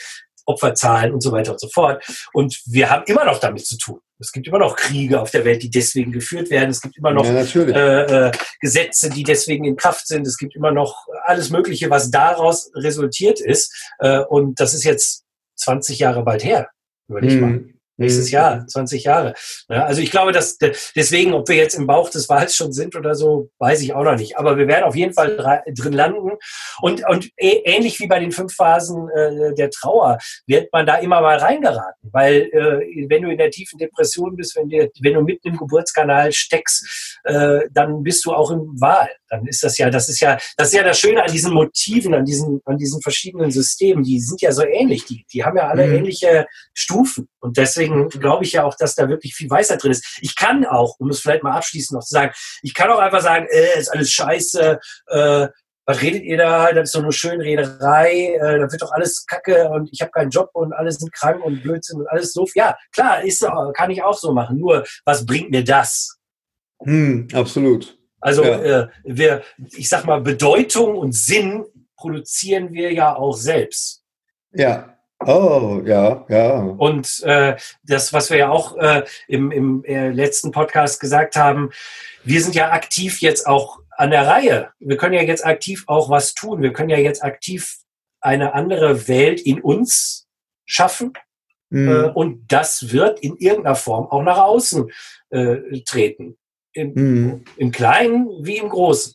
Opferzahlen 0.50 1.12
und 1.12 1.20
so 1.20 1.32
weiter 1.32 1.52
und 1.52 1.60
so 1.60 1.68
fort. 1.68 2.04
Und 2.32 2.60
wir 2.66 2.90
haben 2.90 3.04
immer 3.06 3.24
noch 3.24 3.38
damit 3.38 3.66
zu 3.66 3.78
tun. 3.78 4.00
Es 4.18 4.32
gibt 4.32 4.46
immer 4.46 4.58
noch 4.58 4.76
Kriege 4.76 5.20
auf 5.20 5.30
der 5.30 5.44
Welt, 5.46 5.62
die 5.62 5.70
deswegen 5.70 6.12
geführt 6.12 6.50
werden. 6.50 6.70
Es 6.70 6.82
gibt 6.82 6.98
immer 6.98 7.12
noch 7.12 7.24
ja, 7.24 7.40
äh, 7.40 8.28
äh, 8.28 8.32
Gesetze, 8.60 9.08
die 9.08 9.22
deswegen 9.22 9.64
in 9.64 9.76
Kraft 9.76 10.06
sind. 10.06 10.26
Es 10.26 10.36
gibt 10.36 10.54
immer 10.54 10.72
noch 10.72 11.06
alles 11.24 11.50
Mögliche, 11.50 11.88
was 11.88 12.10
daraus 12.10 12.70
resultiert 12.74 13.40
ist. 13.40 13.74
Äh, 13.98 14.20
und 14.20 14.60
das 14.60 14.74
ist 14.74 14.84
jetzt 14.84 15.24
20 15.56 15.98
Jahre 15.98 16.22
bald 16.22 16.44
her. 16.44 16.68
Überleg 17.08 17.30
hm. 17.30 17.40
mal. 17.40 17.64
Nächstes 18.00 18.28
mhm. 18.28 18.32
Jahr, 18.32 18.66
20 18.66 19.04
Jahre. 19.04 19.34
Ja, 19.68 19.84
also 19.84 20.00
ich 20.00 20.10
glaube, 20.10 20.32
dass 20.32 20.56
deswegen, 20.96 21.34
ob 21.34 21.46
wir 21.48 21.56
jetzt 21.56 21.74
im 21.74 21.86
Bauch 21.86 22.08
des 22.08 22.30
Wals 22.30 22.56
schon 22.56 22.72
sind 22.72 22.96
oder 22.96 23.14
so, 23.14 23.50
weiß 23.58 23.82
ich 23.82 23.94
auch 23.94 24.02
noch 24.02 24.16
nicht. 24.16 24.38
Aber 24.38 24.56
wir 24.56 24.66
werden 24.66 24.84
auf 24.84 24.96
jeden 24.96 25.12
Fall 25.12 25.62
drin 25.68 25.92
landen. 25.92 26.32
Und, 26.80 27.06
und 27.06 27.28
ähnlich 27.36 28.00
wie 28.00 28.06
bei 28.06 28.18
den 28.18 28.32
fünf 28.32 28.54
Phasen 28.54 29.10
äh, 29.10 29.54
der 29.54 29.68
Trauer 29.68 30.16
wird 30.46 30.72
man 30.72 30.86
da 30.86 30.96
immer 30.96 31.20
mal 31.20 31.36
reingeraten. 31.36 32.10
Weil 32.10 32.48
äh, 32.52 33.06
wenn 33.10 33.22
du 33.22 33.30
in 33.30 33.36
der 33.36 33.50
tiefen 33.50 33.78
Depression 33.78 34.34
bist, 34.34 34.56
wenn, 34.56 34.70
dir, 34.70 34.90
wenn 35.02 35.14
du 35.14 35.20
mitten 35.20 35.48
im 35.48 35.58
Geburtskanal 35.58 36.32
steckst, 36.32 37.18
äh, 37.24 37.60
dann 37.70 38.02
bist 38.02 38.24
du 38.24 38.32
auch 38.32 38.50
im 38.50 38.80
Wahl. 38.80 39.10
Dann 39.30 39.46
ist 39.46 39.62
das 39.62 39.78
ja, 39.78 39.88
das 39.90 40.08
ist 40.08 40.20
ja, 40.20 40.36
das 40.56 40.68
ist 40.68 40.74
ja 40.74 40.82
das 40.82 40.98
Schöne 40.98 41.22
an 41.22 41.30
diesen 41.30 41.54
Motiven, 41.54 42.14
an 42.14 42.24
diesen, 42.24 42.60
an 42.64 42.76
diesen 42.76 43.00
verschiedenen 43.00 43.50
Systemen. 43.50 44.02
Die 44.02 44.20
sind 44.20 44.40
ja 44.42 44.52
so 44.52 44.64
ähnlich. 44.64 45.04
Die, 45.04 45.24
die 45.32 45.44
haben 45.44 45.56
ja 45.56 45.68
alle 45.68 45.86
mhm. 45.86 45.94
ähnliche 45.94 46.46
Stufen. 46.74 47.28
Und 47.40 47.56
deswegen 47.56 48.08
glaube 48.08 48.44
ich 48.44 48.52
ja 48.52 48.64
auch, 48.64 48.74
dass 48.76 48.96
da 48.96 49.08
wirklich 49.08 49.34
viel 49.34 49.48
Weisheit 49.48 49.82
drin 49.82 49.92
ist. 49.92 50.18
Ich 50.20 50.34
kann 50.34 50.66
auch, 50.66 50.96
um 50.98 51.10
es 51.10 51.20
vielleicht 51.20 51.44
mal 51.44 51.56
abschließend 51.56 51.96
noch 51.96 52.04
zu 52.04 52.12
sagen, 52.14 52.32
ich 52.62 52.74
kann 52.74 52.90
auch 52.90 52.98
einfach 52.98 53.22
sagen, 53.22 53.46
äh, 53.50 53.78
ist 53.78 53.88
alles 53.88 54.10
scheiße, 54.10 54.80
äh, 55.06 55.48
was 55.86 56.02
redet 56.02 56.22
ihr 56.22 56.36
da? 56.36 56.72
Das 56.72 56.88
ist 56.88 56.94
doch 56.94 57.02
nur 57.02 57.12
Schönrederei, 57.12 58.34
äh, 58.34 58.58
da 58.58 58.70
wird 58.70 58.82
doch 58.82 58.92
alles 58.92 59.24
kacke 59.26 59.68
und 59.70 59.88
ich 59.92 60.00
habe 60.00 60.10
keinen 60.12 60.30
Job 60.30 60.50
und 60.52 60.72
alle 60.72 60.92
sind 60.92 61.12
krank 61.12 61.44
und 61.44 61.62
Blödsinn 61.62 62.00
und 62.00 62.08
alles 62.08 62.32
so. 62.32 62.46
Ja, 62.54 62.76
klar, 62.92 63.24
ist, 63.24 63.44
kann 63.74 63.90
ich 63.90 64.02
auch 64.02 64.16
so 64.16 64.32
machen. 64.32 64.58
Nur, 64.58 64.84
was 65.04 65.24
bringt 65.24 65.50
mir 65.50 65.64
das? 65.64 66.16
Hm, 66.82 67.28
absolut. 67.32 67.99
Also 68.20 68.44
ja. 68.44 68.82
äh, 68.82 68.88
wir, 69.04 69.42
ich 69.72 69.88
sag 69.88 70.04
mal, 70.04 70.20
Bedeutung 70.20 70.96
und 70.96 71.12
Sinn 71.12 71.64
produzieren 71.96 72.72
wir 72.72 72.92
ja 72.92 73.14
auch 73.14 73.36
selbst. 73.36 74.02
Ja. 74.52 74.96
Oh, 75.26 75.82
ja, 75.84 76.24
ja. 76.30 76.60
Und 76.60 77.22
äh, 77.24 77.56
das, 77.82 78.12
was 78.14 78.30
wir 78.30 78.38
ja 78.38 78.48
auch 78.48 78.76
äh, 78.78 79.04
im, 79.28 79.50
im 79.50 79.84
äh, 79.84 80.08
letzten 80.08 80.50
Podcast 80.50 80.98
gesagt 80.98 81.36
haben, 81.36 81.70
wir 82.24 82.42
sind 82.42 82.54
ja 82.54 82.70
aktiv 82.70 83.20
jetzt 83.20 83.46
auch 83.46 83.80
an 83.90 84.10
der 84.10 84.26
Reihe. 84.26 84.70
Wir 84.78 84.96
können 84.96 85.14
ja 85.14 85.22
jetzt 85.22 85.44
aktiv 85.44 85.84
auch 85.88 86.08
was 86.08 86.32
tun. 86.32 86.62
Wir 86.62 86.72
können 86.72 86.88
ja 86.88 86.96
jetzt 86.96 87.22
aktiv 87.22 87.76
eine 88.20 88.54
andere 88.54 89.08
Welt 89.08 89.40
in 89.40 89.60
uns 89.60 90.26
schaffen. 90.64 91.12
Mhm. 91.68 91.88
Äh, 91.88 92.08
und 92.14 92.50
das 92.50 92.92
wird 92.92 93.20
in 93.20 93.36
irgendeiner 93.36 93.76
Form 93.76 94.06
auch 94.06 94.22
nach 94.22 94.38
außen 94.38 94.90
äh, 95.30 95.82
treten. 95.82 96.38
Im, 96.72 96.92
mhm. 96.94 97.44
Im 97.56 97.72
Kleinen 97.72 98.28
wie 98.42 98.58
im 98.58 98.68
Großen. 98.68 99.14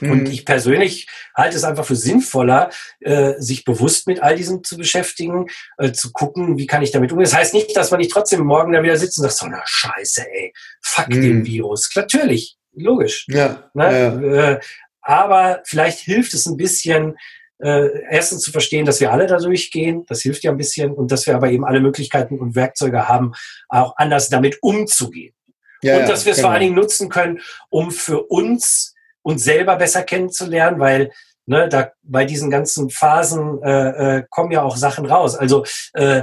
Und 0.00 0.24
mhm. 0.24 0.26
ich 0.26 0.44
persönlich 0.44 1.08
halte 1.34 1.56
es 1.56 1.64
einfach 1.64 1.84
für 1.84 1.96
sinnvoller, 1.96 2.70
äh, 3.00 3.34
sich 3.38 3.64
bewusst 3.64 4.06
mit 4.06 4.22
all 4.22 4.36
diesem 4.36 4.62
zu 4.62 4.76
beschäftigen, 4.76 5.46
äh, 5.78 5.92
zu 5.92 6.12
gucken, 6.12 6.58
wie 6.58 6.66
kann 6.66 6.82
ich 6.82 6.90
damit 6.90 7.12
umgehen. 7.12 7.24
Das 7.24 7.34
heißt 7.34 7.54
nicht, 7.54 7.76
dass 7.76 7.90
man 7.90 8.00
nicht 8.00 8.12
trotzdem 8.12 8.40
morgen 8.40 8.72
da 8.72 8.82
wieder 8.82 8.96
sitzt 8.96 9.18
und 9.18 9.22
sagt, 9.22 9.36
so 9.36 9.46
na 9.46 9.62
Scheiße, 9.64 10.26
ey, 10.30 10.52
fuck 10.82 11.08
mhm. 11.08 11.22
den 11.22 11.46
Virus. 11.46 11.90
Natürlich, 11.94 12.56
logisch. 12.72 13.26
Ja, 13.28 13.70
ne? 13.74 13.84
ja. 13.84 14.50
Äh, 14.50 14.60
aber 15.00 15.62
vielleicht 15.64 16.00
hilft 16.00 16.34
es 16.34 16.46
ein 16.46 16.56
bisschen, 16.56 17.16
äh, 17.58 17.88
erstens 18.10 18.42
zu 18.42 18.50
verstehen, 18.50 18.84
dass 18.84 19.00
wir 19.00 19.12
alle 19.12 19.26
da 19.26 19.38
durchgehen, 19.38 20.04
das 20.08 20.20
hilft 20.22 20.42
ja 20.42 20.50
ein 20.50 20.56
bisschen, 20.56 20.92
und 20.92 21.10
dass 21.10 21.26
wir 21.26 21.36
aber 21.36 21.50
eben 21.50 21.64
alle 21.64 21.80
Möglichkeiten 21.80 22.38
und 22.38 22.54
Werkzeuge 22.54 23.08
haben, 23.08 23.32
auch 23.68 23.96
anders 23.96 24.28
damit 24.28 24.58
umzugehen. 24.62 25.35
Ja, 25.82 25.98
und 25.98 26.08
dass 26.08 26.24
wir 26.24 26.32
es 26.32 26.38
genau. 26.38 26.48
vor 26.48 26.52
allen 26.52 26.62
Dingen 26.62 26.74
nutzen 26.74 27.08
können, 27.08 27.40
um 27.70 27.90
für 27.90 28.22
uns 28.22 28.94
uns 29.22 29.42
selber 29.42 29.74
besser 29.74 30.04
kennenzulernen, 30.04 30.78
weil 30.78 31.10
ne, 31.46 31.68
da 31.68 31.90
bei 32.02 32.24
diesen 32.24 32.50
ganzen 32.50 32.90
Phasen 32.90 33.60
äh, 33.62 34.18
äh, 34.18 34.24
kommen 34.30 34.52
ja 34.52 34.62
auch 34.62 34.76
Sachen 34.76 35.06
raus. 35.06 35.34
Also 35.34 35.64
äh, 35.94 36.22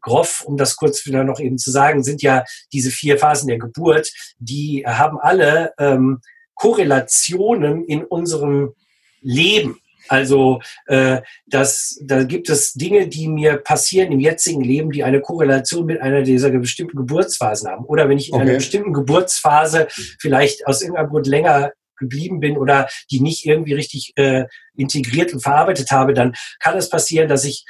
groff, 0.00 0.42
um 0.44 0.56
das 0.56 0.76
kurz 0.76 1.06
wieder 1.06 1.22
noch 1.22 1.38
eben 1.38 1.58
zu 1.58 1.70
sagen, 1.70 2.02
sind 2.02 2.22
ja 2.22 2.44
diese 2.72 2.90
vier 2.90 3.18
Phasen 3.18 3.48
der 3.48 3.58
Geburt, 3.58 4.10
die 4.38 4.84
haben 4.86 5.18
alle 5.20 5.74
ähm, 5.78 6.20
Korrelationen 6.54 7.84
in 7.84 8.04
unserem 8.04 8.74
Leben. 9.20 9.78
Also 10.10 10.60
äh, 10.86 11.22
das, 11.46 12.00
da 12.02 12.24
gibt 12.24 12.50
es 12.50 12.72
Dinge, 12.72 13.06
die 13.06 13.28
mir 13.28 13.58
passieren 13.58 14.10
im 14.10 14.18
jetzigen 14.18 14.60
Leben, 14.60 14.90
die 14.90 15.04
eine 15.04 15.20
Korrelation 15.20 15.86
mit 15.86 16.02
einer 16.02 16.22
dieser 16.22 16.50
bestimmten 16.50 16.96
Geburtsphasen 16.96 17.70
haben. 17.70 17.84
Oder 17.84 18.08
wenn 18.08 18.18
ich 18.18 18.30
in 18.30 18.34
okay. 18.34 18.42
einer 18.42 18.54
bestimmten 18.54 18.92
Geburtsphase 18.92 19.86
vielleicht 20.18 20.66
aus 20.66 20.82
irgendeinem 20.82 21.10
Grund 21.10 21.28
länger 21.28 21.70
geblieben 21.96 22.40
bin 22.40 22.58
oder 22.58 22.88
die 23.12 23.20
nicht 23.20 23.46
irgendwie 23.46 23.74
richtig 23.74 24.12
äh, 24.16 24.46
integriert 24.76 25.32
und 25.32 25.44
verarbeitet 25.44 25.92
habe, 25.92 26.12
dann 26.12 26.34
kann 26.58 26.76
es 26.76 26.90
passieren, 26.90 27.28
dass 27.28 27.44
ich 27.44 27.64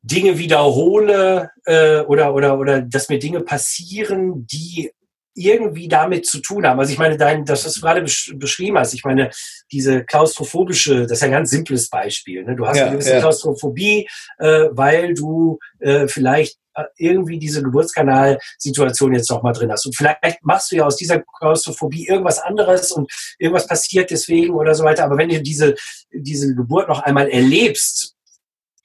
Dinge 0.00 0.38
wiederhole 0.38 1.50
äh, 1.66 2.00
oder, 2.00 2.34
oder, 2.34 2.58
oder 2.58 2.80
dass 2.80 3.10
mir 3.10 3.18
Dinge 3.18 3.40
passieren, 3.40 4.46
die 4.46 4.92
irgendwie 5.34 5.88
damit 5.88 6.26
zu 6.26 6.40
tun 6.40 6.66
haben. 6.66 6.78
Also 6.78 6.92
ich 6.92 6.98
meine, 6.98 7.16
dein, 7.16 7.44
das, 7.44 7.66
was 7.66 7.74
du 7.74 7.80
gerade 7.80 8.02
besch 8.02 8.32
beschrieben 8.36 8.78
hast, 8.78 8.94
ich 8.94 9.04
meine, 9.04 9.30
diese 9.72 10.04
klaustrophobische, 10.04 11.02
das 11.02 11.18
ist 11.18 11.22
ein 11.22 11.32
ganz 11.32 11.50
simples 11.50 11.88
Beispiel. 11.88 12.44
Ne? 12.44 12.54
Du 12.54 12.66
hast 12.66 12.76
ja, 12.76 12.84
eine 12.84 12.92
gewisse 12.92 13.14
ja. 13.14 13.20
Klaustrophobie, 13.20 14.08
äh, 14.38 14.66
weil 14.70 15.14
du 15.14 15.58
äh, 15.80 16.06
vielleicht 16.06 16.58
äh, 16.74 16.84
irgendwie 16.96 17.38
diese 17.38 17.62
Geburtskanalsituation 17.62 19.14
jetzt 19.14 19.30
noch 19.30 19.42
mal 19.42 19.52
drin 19.52 19.72
hast. 19.72 19.86
Und 19.86 19.96
vielleicht 19.96 20.44
machst 20.44 20.70
du 20.70 20.76
ja 20.76 20.86
aus 20.86 20.96
dieser 20.96 21.22
Klaustrophobie 21.38 22.06
irgendwas 22.06 22.38
anderes 22.38 22.92
und 22.92 23.10
irgendwas 23.38 23.66
passiert 23.66 24.10
deswegen 24.10 24.54
oder 24.54 24.74
so 24.74 24.84
weiter. 24.84 25.04
Aber 25.04 25.18
wenn 25.18 25.28
du 25.28 25.42
diese, 25.42 25.74
diese 26.12 26.54
Geburt 26.54 26.88
noch 26.88 27.02
einmal 27.02 27.28
erlebst 27.28 28.14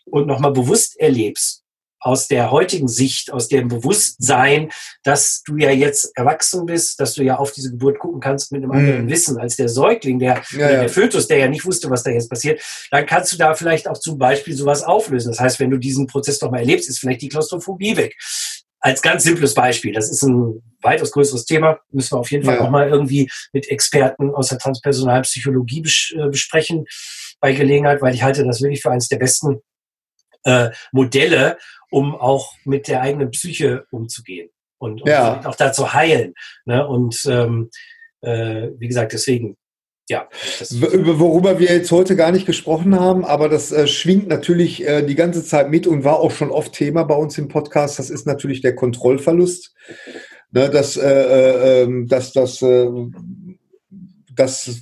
und 0.06 0.26
noch 0.26 0.40
mal 0.40 0.52
bewusst 0.52 1.00
erlebst, 1.00 1.59
aus 2.00 2.28
der 2.28 2.52
heutigen 2.52 2.88
Sicht, 2.88 3.32
aus 3.32 3.48
dem 3.48 3.68
Bewusstsein, 3.68 4.72
dass 5.04 5.44
du 5.44 5.58
ja 5.58 5.72
jetzt 5.72 6.16
erwachsen 6.16 6.66
bist, 6.66 7.00
dass 7.00 7.14
du 7.14 7.24
ja 7.24 7.38
auf 7.38 7.52
diese 7.52 7.72
Geburt 7.72 8.00
gucken 8.00 8.22
kannst 8.22 8.52
mit 8.52 8.64
einem 8.64 8.72
anderen 8.72 9.06
mm. 9.06 9.10
Wissen 9.10 9.38
als 9.38 9.58
der 9.58 9.70
Säugling, 9.70 10.20
der, 10.20 10.42
ja, 10.52 10.60
ja. 10.60 10.80
der 10.82 10.90
Fötus, 10.90 11.28
der 11.28 11.38
ja 11.38 11.48
nicht 11.48 11.66
wusste, 11.66 11.90
was 11.90 12.04
da 12.04 12.12
jetzt 12.12 12.30
passiert, 12.30 12.62
dann 12.92 13.06
kannst 13.06 13.34
du 13.34 13.38
da 13.38 13.54
vielleicht 13.54 13.88
auch 13.88 13.98
zum 13.98 14.18
Beispiel 14.18 14.56
sowas 14.56 14.84
auflösen. 14.84 15.32
Das 15.32 15.40
heißt, 15.40 15.60
wenn 15.60 15.72
du 15.72 15.78
diesen 15.78 16.08
Prozess 16.08 16.40
doch 16.40 16.52
mal 16.52 16.60
erlebst, 16.60 16.90
ist 16.90 17.00
vielleicht 17.00 17.22
die 17.22 17.30
Klaustrophobie 17.30 17.98
weg. 17.98 18.16
Als 18.82 19.02
ganz 19.02 19.24
simples 19.24 19.54
Beispiel. 19.54 19.92
Das 19.92 20.10
ist 20.10 20.24
ein 20.24 20.62
weitaus 20.82 21.12
größeres 21.12 21.44
Thema. 21.44 21.80
Müssen 21.92 22.14
wir 22.14 22.20
auf 22.20 22.32
jeden 22.32 22.46
Fall 22.46 22.56
ja. 22.56 22.62
auch 22.62 22.70
mal 22.70 22.88
irgendwie 22.88 23.30
mit 23.52 23.68
Experten 23.68 24.34
aus 24.34 24.48
der 24.48 24.58
transpersonalen 24.58 25.24
Psychologie 25.24 25.82
bes 25.82 26.14
äh, 26.16 26.30
besprechen. 26.30 26.86
bei 27.42 27.52
Gelegenheit, 27.52 28.02
weil 28.02 28.14
ich 28.14 28.24
halte 28.24 28.46
das 28.46 28.62
wirklich 28.62 28.82
für 28.82 28.92
eines 28.92 29.10
der 29.10 29.18
besten 29.18 29.62
äh, 30.44 30.70
Modelle, 30.92 31.58
um 31.92 32.16
auch 32.16 32.54
mit 32.66 32.88
der 32.88 33.02
eigenen 33.02 33.32
Psyche 33.32 33.86
umzugehen 33.92 34.50
und, 34.78 35.02
und 35.02 35.10
Ja. 35.10 35.42
auch 35.46 35.56
da 35.56 35.72
zu 35.74 35.94
heilen. 35.94 36.34
Ne? 36.66 36.88
Und 36.88 37.26
ähm, 37.28 37.70
äh, 38.22 38.70
wie 38.78 38.88
gesagt, 38.88 39.14
deswegen, 39.14 39.58
ja. 40.10 40.28
Das, 40.60 40.72
über- 40.72 41.20
Worüber 41.20 41.60
wir 41.60 41.68
jetzt 41.72 41.92
heute 41.92 42.16
gar 42.16 42.32
nicht 42.32 42.46
gesprochen 42.46 43.00
haben, 43.00 43.24
aber 43.26 43.48
das 43.48 43.72
äh, 43.72 43.86
schwingt 43.88 44.28
natürlich 44.28 44.86
äh, 44.88 45.04
die 45.04 45.16
ganze 45.16 45.44
Zeit 45.44 45.70
mit 45.70 45.86
und 45.88 46.04
war 46.04 46.20
auch 46.20 46.32
schon 46.32 46.50
oft 46.52 46.74
Thema 46.74 47.04
bei 47.04 47.16
uns 47.16 47.38
im 47.38 47.48
Podcast. 47.48 48.00
Das 48.00 48.10
ist 48.10 48.26
natürlich 48.26 48.62
der 48.62 48.76
Kontrollverlust. 48.76 49.76
Ne, 50.52 50.68
das, 50.72 50.98
äh, 50.98 51.08
äh, 51.08 51.84
ähm, 51.84 52.08
das, 52.08 52.34
das, 52.34 52.60
äh, 52.64 52.90
das, 54.36 54.82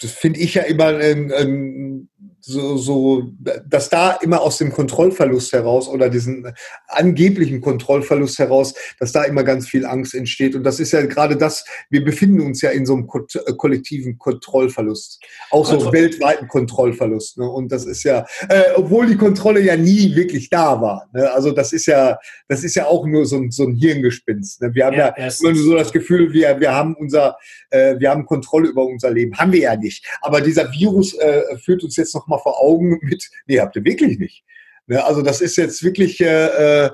das 0.00 0.10
finde 0.10 0.40
ich 0.40 0.54
ja 0.54 0.62
immer 0.62 0.98
ähm, 1.00 1.30
ähm, 1.36 2.08
so, 2.44 2.76
so, 2.76 3.32
dass 3.66 3.88
da 3.88 4.12
immer 4.12 4.40
aus 4.40 4.58
dem 4.58 4.72
Kontrollverlust 4.72 5.52
heraus 5.52 5.88
oder 5.88 6.10
diesen 6.10 6.52
angeblichen 6.88 7.60
Kontrollverlust 7.60 8.38
heraus, 8.38 8.74
dass 8.98 9.12
da 9.12 9.22
immer 9.24 9.44
ganz 9.44 9.68
viel 9.68 9.86
Angst 9.86 10.14
entsteht. 10.14 10.54
Und 10.56 10.64
das 10.64 10.80
ist 10.80 10.92
ja 10.92 11.06
gerade 11.06 11.36
das, 11.36 11.64
wir 11.88 12.04
befinden 12.04 12.40
uns 12.40 12.60
ja 12.60 12.70
in 12.70 12.84
so 12.84 12.94
einem 12.94 13.06
ko 13.06 13.20
äh, 13.34 13.52
kollektiven 13.56 14.18
Kontrollverlust. 14.18 15.20
Auch 15.50 15.64
so 15.64 15.76
Kontroll- 15.76 15.92
weltweiten 15.92 16.48
Kontrollverlust. 16.48 17.38
Ne? 17.38 17.48
Und 17.48 17.70
das 17.70 17.84
ist 17.84 18.02
ja, 18.02 18.26
äh, 18.48 18.72
obwohl 18.74 19.06
die 19.06 19.16
Kontrolle 19.16 19.60
ja 19.60 19.76
nie 19.76 20.14
wirklich 20.16 20.50
da 20.50 20.80
war. 20.80 21.08
Ne? 21.12 21.30
Also 21.32 21.52
das 21.52 21.72
ist 21.72 21.86
ja, 21.86 22.18
das 22.48 22.64
ist 22.64 22.74
ja 22.74 22.86
auch 22.86 23.06
nur 23.06 23.24
so 23.24 23.36
ein, 23.36 23.50
so 23.50 23.64
ein 23.64 23.74
Hirngespinst. 23.74 24.62
Ne? 24.62 24.74
Wir 24.74 24.86
haben 24.86 24.96
ja, 24.96 25.14
erstens- 25.16 25.48
immer 25.48 25.58
so 25.58 25.76
das 25.76 25.92
Gefühl, 25.92 26.32
wir, 26.32 26.58
wir 26.58 26.72
haben 26.74 26.94
unser, 26.96 27.36
äh, 27.70 27.98
wir 27.98 28.10
haben 28.10 28.26
Kontrolle 28.26 28.68
über 28.68 28.84
unser 28.84 29.10
Leben. 29.10 29.36
Haben 29.38 29.52
wir 29.52 29.60
ja 29.60 29.76
nicht. 29.76 30.04
Aber 30.22 30.40
dieser 30.40 30.72
Virus 30.72 31.14
äh, 31.14 31.56
führt 31.58 31.84
uns 31.84 31.96
jetzt 31.96 32.14
noch 32.14 32.26
mal 32.32 32.42
vor 32.42 32.60
Augen 32.60 32.98
mit, 33.02 33.30
nee, 33.46 33.60
habt 33.60 33.76
ihr 33.76 33.84
wirklich 33.84 34.18
nicht. 34.18 34.44
Ne, 34.88 35.02
also 35.04 35.22
das 35.22 35.40
ist 35.40 35.56
jetzt 35.56 35.84
wirklich, 35.84 36.20
äh, 36.20 36.86
äh, 36.86 36.90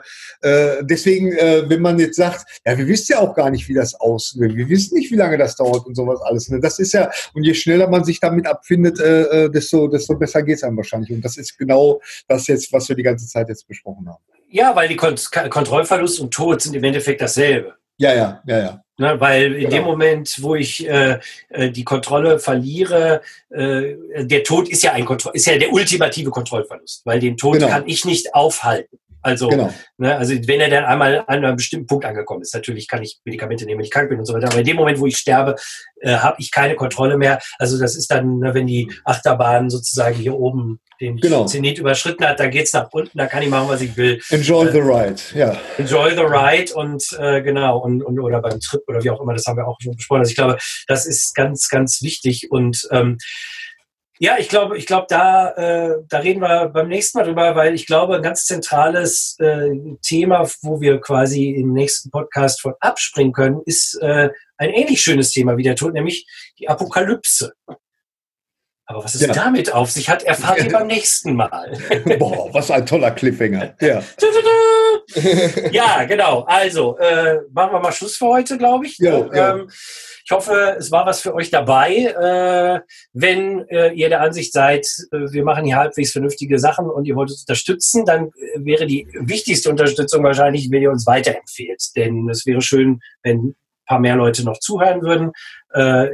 deswegen, 0.82 1.32
äh, 1.32 1.62
wenn 1.70 1.80
man 1.80 1.98
jetzt 1.98 2.16
sagt, 2.16 2.44
ja, 2.66 2.76
wir 2.76 2.86
wissen 2.86 3.12
ja 3.12 3.20
auch 3.20 3.34
gar 3.34 3.48
nicht, 3.50 3.66
wie 3.66 3.72
das 3.74 3.94
aussieht, 3.94 4.42
wir 4.42 4.68
wissen 4.68 4.98
nicht, 4.98 5.10
wie 5.10 5.16
lange 5.16 5.38
das 5.38 5.56
dauert 5.56 5.86
und 5.86 5.94
sowas 5.94 6.20
alles. 6.20 6.50
Ne? 6.50 6.60
Das 6.60 6.78
ist 6.78 6.92
ja, 6.92 7.10
und 7.32 7.44
je 7.44 7.54
schneller 7.54 7.88
man 7.88 8.04
sich 8.04 8.20
damit 8.20 8.46
abfindet, 8.46 9.00
äh, 9.00 9.44
äh, 9.44 9.50
desto, 9.50 9.88
desto 9.88 10.14
besser 10.18 10.42
geht's 10.42 10.62
einem 10.64 10.76
wahrscheinlich. 10.76 11.10
Und 11.12 11.24
das 11.24 11.38
ist 11.38 11.56
genau 11.56 11.98
das 12.28 12.46
jetzt, 12.46 12.70
was 12.74 12.86
wir 12.90 12.94
die 12.96 13.02
ganze 13.02 13.26
Zeit 13.26 13.48
jetzt 13.48 13.66
besprochen 13.66 14.06
haben. 14.06 14.22
ja, 14.50 14.76
weil 14.76 14.88
die 14.88 14.96
Kont 14.96 15.30
Kontrollverlust 15.48 16.20
und 16.20 16.32
Tod 16.32 16.60
sind 16.60 16.74
im 16.76 16.84
Endeffekt 16.84 17.22
dasselbe. 17.22 17.74
Ja, 17.96 18.14
ja, 18.14 18.42
ja, 18.46 18.58
ja. 18.58 18.82
Ne, 19.00 19.20
weil 19.20 19.54
in 19.54 19.60
Genau. 19.60 19.70
dem 19.70 19.84
Moment, 19.84 20.42
wo 20.42 20.56
ich 20.56 20.88
äh, 20.88 21.18
äh, 21.50 21.70
die 21.70 21.84
Kontrolle 21.84 22.38
verliere, 22.40 23.22
äh, 23.50 23.94
der 24.24 24.44
Tod 24.44 24.68
ist 24.68 24.82
ja 24.82 24.92
ein 24.92 25.04
Kontroll 25.04 25.34
ist 25.34 25.46
ja 25.46 25.56
der 25.58 25.72
ultimative 25.72 26.30
Kontrollverlust, 26.30 27.02
weil 27.04 27.20
den 27.20 27.36
Tod 27.36 27.54
Genau. 27.54 27.68
kann 27.68 27.84
ich 27.86 28.04
nicht 28.04 28.34
aufhalten. 28.34 28.98
Also, 29.20 29.48
Genau. 29.48 29.74
ne, 29.98 30.16
also 30.16 30.32
wenn 30.46 30.60
er 30.60 30.70
dann 30.70 30.84
einmal 30.84 31.24
an 31.26 31.44
einem 31.44 31.56
bestimmten 31.56 31.86
Punkt 31.86 32.04
angekommen 32.04 32.42
ist, 32.42 32.54
natürlich 32.54 32.86
kann 32.86 33.02
ich 33.02 33.18
Medikamente 33.24 33.64
nehmen, 33.64 33.78
wenn 33.78 33.84
ich 33.84 33.90
krank 33.90 34.08
bin 34.10 34.18
und 34.20 34.24
so 34.24 34.32
weiter, 34.32 34.46
aber 34.46 34.58
in 34.58 34.64
dem 34.64 34.76
Moment, 34.76 35.00
wo 35.00 35.06
ich 35.06 35.16
sterbe, 35.16 35.56
äh, 36.00 36.14
habe 36.16 36.36
ich 36.38 36.52
keine 36.52 36.76
Kontrolle 36.76 37.16
mehr. 37.18 37.40
Also 37.58 37.78
das 37.80 37.96
ist 37.96 38.10
dann, 38.12 38.38
ne, 38.38 38.54
wenn 38.54 38.66
die 38.68 38.90
Achterbahn 39.04 39.70
sozusagen 39.70 40.14
hier 40.16 40.34
oben 40.34 40.80
den 41.00 41.16
Genau. 41.16 41.46
Zenit 41.46 41.78
überschritten 41.78 42.24
hat, 42.26 42.40
dann 42.40 42.50
geht's 42.50 42.72
nach 42.72 42.88
unten, 42.92 43.16
da 43.18 43.26
kann 43.26 43.42
ich 43.42 43.48
machen, 43.48 43.68
was 43.68 43.80
ich 43.80 43.96
will. 43.96 44.20
Enjoy 44.30 44.70
the 44.72 44.78
ride, 44.80 45.16
ja. 45.34 45.56
Enjoy 45.78 46.10
the 46.14 46.22
ride 46.22 46.74
und 46.74 47.04
äh, 47.18 47.40
genau 47.42 47.78
und, 47.78 48.02
und 48.02 48.18
oder 48.20 48.40
beim 48.40 48.58
Trip 48.60 48.80
oder 48.86 49.02
wie 49.02 49.10
auch 49.10 49.20
immer, 49.20 49.32
das 49.34 49.46
haben 49.46 49.56
wir 49.56 49.66
auch 49.68 49.76
schon 49.80 49.94
besprochen. 49.96 50.20
Also 50.20 50.30
ich 50.30 50.36
glaube, 50.36 50.58
das 50.86 51.06
ist 51.06 51.34
ganz, 51.34 51.68
ganz 51.68 52.02
wichtig 52.02 52.48
und 52.50 52.86
ähm, 52.90 53.18
ja, 54.20 54.36
ich 54.38 54.48
glaube, 54.48 54.76
ich 54.76 54.86
glaube, 54.86 55.06
da, 55.08 55.50
äh, 55.52 55.94
da 56.08 56.18
reden 56.18 56.40
wir 56.40 56.68
beim 56.68 56.88
nächsten 56.88 57.18
Mal 57.18 57.24
drüber, 57.24 57.54
weil 57.54 57.74
ich 57.74 57.86
glaube, 57.86 58.16
ein 58.16 58.22
ganz 58.22 58.46
zentrales 58.46 59.36
äh, 59.38 59.70
Thema, 60.02 60.48
wo 60.62 60.80
wir 60.80 61.00
quasi 61.00 61.50
im 61.50 61.72
nächsten 61.72 62.10
Podcast 62.10 62.60
von 62.60 62.74
abspringen 62.80 63.32
können, 63.32 63.60
ist 63.64 63.94
äh, 64.02 64.30
ein 64.56 64.70
ähnlich 64.70 65.00
schönes 65.00 65.30
Thema 65.30 65.56
wie 65.56 65.62
der 65.62 65.76
Tod, 65.76 65.94
nämlich 65.94 66.26
die 66.58 66.68
Apokalypse. 66.68 67.52
Aber 68.90 69.04
was 69.04 69.14
es 69.14 69.20
Ja. 69.20 69.34
damit 69.34 69.72
auf 69.74 69.90
sich 69.90 70.08
hat, 70.08 70.22
erfahrt 70.22 70.64
ihr 70.64 70.72
beim 70.72 70.86
nächsten 70.86 71.34
Mal. 71.34 71.78
Boah, 72.18 72.48
was 72.54 72.70
ein 72.70 72.86
toller 72.86 73.10
Cliffhanger. 73.10 73.74
Ja. 73.82 74.02
ja, 75.72 76.04
genau. 76.04 76.40
Also, 76.44 76.96
äh, 76.98 77.38
machen 77.52 77.72
wir 77.72 77.80
mal 77.80 77.92
Schluss 77.92 78.16
für 78.16 78.26
heute, 78.28 78.56
glaube 78.56 78.86
ich. 78.86 78.96
Ja, 78.98 79.26
ja. 79.34 79.54
Ähm, 79.56 79.68
ich 79.70 80.30
hoffe, 80.30 80.76
es 80.78 80.90
war 80.90 81.04
was 81.04 81.20
für 81.20 81.34
euch 81.34 81.50
dabei. 81.50 81.96
Äh, 81.96 82.80
wenn 83.12 83.68
äh, 83.68 83.92
ihr 83.92 84.08
der 84.08 84.22
Ansicht 84.22 84.54
seid, 84.54 84.86
äh, 85.12 85.32
wir 85.32 85.44
machen 85.44 85.66
hier 85.66 85.76
halbwegs 85.76 86.12
vernünftige 86.12 86.58
Sachen 86.58 86.88
und 86.88 87.04
ihr 87.04 87.14
wollt 87.14 87.30
uns 87.30 87.42
unterstützen, 87.42 88.06
dann 88.06 88.28
äh, 88.28 88.64
wäre 88.64 88.86
die 88.86 89.06
wichtigste 89.20 89.68
Unterstützung 89.68 90.22
wahrscheinlich, 90.24 90.70
wenn 90.70 90.82
ihr 90.82 90.90
uns 90.90 91.06
weiterempfehlt. 91.06 91.94
Denn 91.94 92.26
es 92.30 92.46
wäre 92.46 92.62
schön, 92.62 93.00
wenn 93.22 93.38
ein 93.48 93.56
paar 93.86 94.00
mehr 94.00 94.16
Leute 94.16 94.44
noch 94.44 94.58
zuhören 94.60 95.02
würden. 95.02 95.32
Äh, 95.74 96.10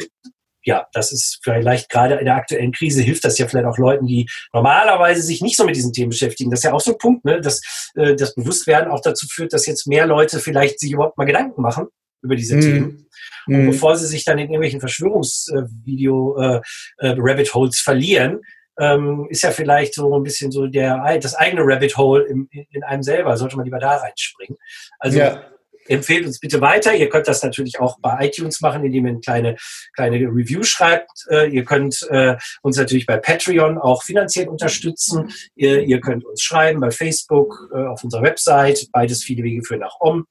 ja, 0.64 0.86
das 0.92 1.12
ist 1.12 1.40
vielleicht 1.42 1.90
gerade 1.90 2.16
in 2.16 2.24
der 2.24 2.36
aktuellen 2.36 2.72
Krise 2.72 3.02
hilft 3.02 3.24
das 3.24 3.38
ja 3.38 3.46
vielleicht 3.46 3.66
auch 3.66 3.78
Leuten, 3.78 4.06
die 4.06 4.28
normalerweise 4.52 5.22
sich 5.22 5.42
nicht 5.42 5.56
so 5.56 5.64
mit 5.64 5.76
diesen 5.76 5.92
Themen 5.92 6.10
beschäftigen. 6.10 6.50
Das 6.50 6.60
ist 6.60 6.64
ja 6.64 6.72
auch 6.72 6.80
so 6.80 6.92
ein 6.92 6.98
Punkt, 6.98 7.24
ne? 7.24 7.40
dass 7.40 7.60
äh, 7.94 8.14
das 8.16 8.34
Bewusstwerden 8.34 8.90
auch 8.90 9.00
dazu 9.00 9.26
führt, 9.28 9.52
dass 9.52 9.66
jetzt 9.66 9.86
mehr 9.86 10.06
Leute 10.06 10.38
vielleicht 10.40 10.80
sich 10.80 10.92
überhaupt 10.92 11.18
mal 11.18 11.24
Gedanken 11.24 11.60
machen 11.62 11.88
über 12.22 12.36
diese 12.36 12.56
Mhm. 12.56 12.60
Themen. 12.60 13.06
Und 13.46 13.54
Mhm. 13.62 13.66
bevor 13.70 13.96
sie 13.96 14.06
sich 14.06 14.24
dann 14.24 14.38
in 14.38 14.46
irgendwelchen 14.46 14.80
Verschwörungsvideo 14.80 16.40
äh, 16.40 16.60
äh, 16.98 17.70
verlieren, 17.72 18.40
ähm, 18.80 19.26
ist 19.30 19.42
ja 19.42 19.50
vielleicht 19.50 19.94
so 19.94 20.16
ein 20.16 20.22
bisschen 20.22 20.50
so 20.50 20.66
der 20.66 21.18
das 21.20 21.34
eigene 21.34 21.62
Rabbit 21.64 21.96
Hole 21.96 22.24
im, 22.24 22.48
in 22.50 22.82
einem 22.82 23.02
selber, 23.02 23.36
sollte 23.36 23.56
man 23.56 23.64
lieber 23.64 23.78
da 23.78 23.96
reinspringen. 23.96 24.56
Also 24.98 25.18
Ja. 25.18 25.42
Empfehlt 25.88 26.26
uns 26.26 26.38
bitte 26.38 26.60
weiter. 26.60 26.94
Ihr 26.94 27.08
könnt 27.08 27.28
das 27.28 27.42
natürlich 27.42 27.80
auch 27.80 27.98
bei 28.00 28.26
iTunes 28.26 28.60
machen, 28.60 28.84
indem 28.84 29.06
ihr 29.06 29.10
eine 29.10 29.20
kleine, 29.20 29.56
kleine 29.94 30.16
Review 30.16 30.62
schreibt. 30.62 31.26
Äh, 31.30 31.48
ihr 31.50 31.64
könnt 31.64 32.06
äh, 32.10 32.36
uns 32.62 32.76
natürlich 32.76 33.06
bei 33.06 33.16
Patreon 33.16 33.78
auch 33.78 34.02
finanziell 34.02 34.48
unterstützen. 34.48 35.32
Ihr, 35.54 35.82
ihr 35.82 36.00
könnt 36.00 36.24
uns 36.24 36.42
schreiben 36.42 36.80
bei 36.80 36.90
Facebook, 36.90 37.70
äh, 37.74 37.84
auf 37.84 38.04
unserer 38.04 38.22
Website. 38.22 38.88
Beides 38.92 39.22
viele 39.22 39.42
Wege 39.42 39.62
führen 39.62 39.80
nach 39.80 39.96
Om. 40.00 40.26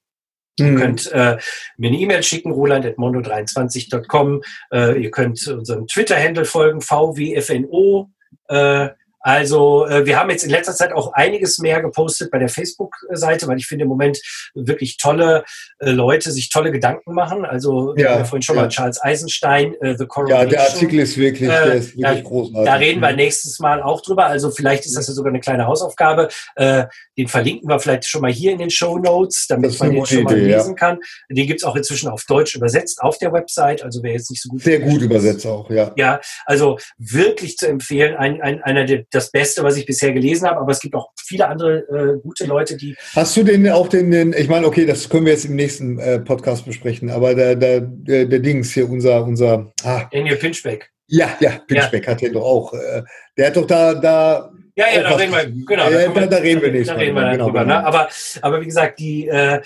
Ihr 0.56 0.66
Mhm. 0.66 0.76
könnt 0.76 1.10
äh, 1.12 1.38
mir 1.76 1.88
eine 1.88 1.98
E-Mail 1.98 2.22
schicken, 2.22 2.52
roland.mondo23.com. 2.52 4.42
Äh, 4.72 5.02
ihr 5.02 5.10
könnt 5.10 5.46
unserem 5.48 5.86
Twitter-Handle 5.86 6.44
folgen, 6.44 6.80
VWFNO. 6.80 8.10
Äh, 8.48 8.90
also 9.24 9.86
äh, 9.86 10.04
wir 10.04 10.18
haben 10.18 10.28
jetzt 10.28 10.44
in 10.44 10.50
letzter 10.50 10.74
Zeit 10.74 10.92
auch 10.92 11.14
einiges 11.14 11.58
mehr 11.58 11.80
gepostet 11.80 12.30
bei 12.30 12.38
der 12.38 12.50
Facebook-Seite, 12.50 13.48
weil 13.48 13.56
ich 13.56 13.66
finde 13.66 13.84
im 13.84 13.88
Moment 13.88 14.20
wirklich 14.54 14.98
tolle 14.98 15.44
äh, 15.78 15.90
Leute 15.90 16.30
sich 16.30 16.50
tolle 16.50 16.70
Gedanken 16.70 17.14
machen. 17.14 17.46
Also 17.46 17.94
wir 17.96 18.04
Ja, 18.04 18.10
haben 18.12 18.18
ja 18.18 18.24
vorhin 18.26 18.42
schon 18.42 18.56
ja. 18.56 18.62
mal 18.62 18.68
Charles 18.68 19.02
Eisenstein, 19.02 19.74
äh, 19.80 19.94
The 19.96 20.02
Ja, 20.02 20.06
Coronation. 20.06 20.48
der 20.50 20.60
Artikel 20.60 20.98
ist 21.00 21.16
wirklich, 21.16 21.48
Äh, 21.48 21.52
der 21.64 21.74
ist 21.74 21.96
wirklich 21.96 22.22
da- 22.22 22.28
großartig. 22.28 22.64
Da 22.66 22.74
reden 22.74 23.00
wir 23.00 23.12
nächstes 23.12 23.58
Mal 23.60 23.82
auch 23.82 24.02
drüber. 24.02 24.26
Also 24.26 24.50
vielleicht 24.50 24.84
ist 24.84 24.94
das 24.96 25.08
ja 25.08 25.14
sogar 25.14 25.30
eine 25.32 25.40
kleine 25.40 25.66
Hausaufgabe. 25.66 26.28
Äh, 26.56 26.84
den 27.16 27.28
verlinken 27.28 27.68
wir 27.68 27.80
vielleicht 27.80 28.06
schon 28.06 28.20
mal 28.20 28.30
hier 28.32 28.52
in 28.52 28.58
den 28.58 28.70
Show 28.70 28.98
Notes, 28.98 29.46
damit 29.46 29.78
man 29.80 29.90
den 29.90 30.04
schon 30.04 30.24
mal 30.24 30.36
Idee, 30.36 30.50
ja. 30.50 30.58
lesen 30.58 30.76
kann. 30.76 30.98
Den 31.30 31.46
gibt's 31.46 31.64
auch 31.64 31.76
inzwischen 31.76 32.08
auf 32.08 32.24
Deutsch 32.26 32.54
übersetzt 32.56 33.00
auf 33.00 33.16
der 33.18 33.32
Website. 33.32 33.82
Also 33.82 34.02
wer 34.02 34.12
jetzt 34.12 34.30
nicht 34.30 34.42
so 34.42 34.50
gut 34.50 34.62
Sehr 34.62 34.80
gut 34.80 35.00
übersetzt 35.00 35.46
auch, 35.46 35.70
ja. 35.70 35.92
Ja, 35.96 36.20
also 36.44 36.78
wirklich 36.98 37.56
zu 37.56 37.66
empfehlen. 37.68 38.16
Ein, 38.16 38.42
ein, 38.42 38.62
einer 38.62 38.84
der, 38.84 39.04
das 39.14 39.30
Beste, 39.30 39.62
was 39.62 39.76
ich 39.76 39.86
bisher 39.86 40.12
gelesen 40.12 40.48
habe. 40.48 40.60
Aber 40.60 40.70
es 40.72 40.80
gibt 40.80 40.94
auch 40.94 41.10
viele 41.18 41.46
andere 41.48 41.78
äh, 41.88 42.20
gute 42.22 42.44
Leute, 42.46 42.76
die 42.76 42.96
Hast 43.14 43.36
du 43.36 43.42
den 43.42 43.68
auch 43.70 43.88
den, 43.88 44.10
den 44.10 44.32
ich 44.32 44.48
meine, 44.48 44.66
okay, 44.66 44.86
das 44.86 45.08
können 45.08 45.26
wir 45.26 45.32
jetzt 45.32 45.44
im 45.44 45.56
nächsten 45.56 45.98
äh, 45.98 46.18
Podcast 46.20 46.64
besprechen, 46.66 47.10
aber 47.10 47.34
der, 47.34 47.54
der, 47.56 47.80
der, 47.80 48.26
der 48.26 48.38
Dings 48.40 48.72
hier, 48.72 48.88
unser, 48.88 49.24
unser, 49.24 49.72
ah, 49.84 50.04
Daniel 50.12 50.36
Pinchbeck. 50.36 50.90
ja, 51.06 51.36
ja, 51.40 51.60
Pinchbeck 51.66 52.06
hat 52.06 52.20
den 52.20 52.32
doch 52.32 52.42
auch. 52.44 52.72
Äh, 52.74 53.02
der 53.36 53.46
hat 53.48 53.56
doch 53.56 53.66
da, 53.66 53.94
da, 53.94 54.50
Ja, 54.76 54.86
ja, 54.94 55.02
da 55.02 55.14
reden 55.16 55.32
wir, 55.32 55.44
genau. 55.66 55.90
Ja, 55.90 56.08
da- 56.08 56.26
da 56.26 56.36
reden 56.38 56.62
wir 56.62 56.72
nächstes 56.72 56.94
Da 56.96 57.00
reden 57.00 57.14
wir 57.14 57.22
drüber, 57.22 57.22
dann 57.22 57.32
genau, 57.32 57.44
drüber. 57.46 57.60
genau. 57.64 57.74
Ne? 57.80 57.86
Aber, 57.86 58.08
aber 58.42 58.60
wie 58.60 58.66
gesagt, 58.66 58.98
die, 58.98 59.28
äh, 59.28 59.60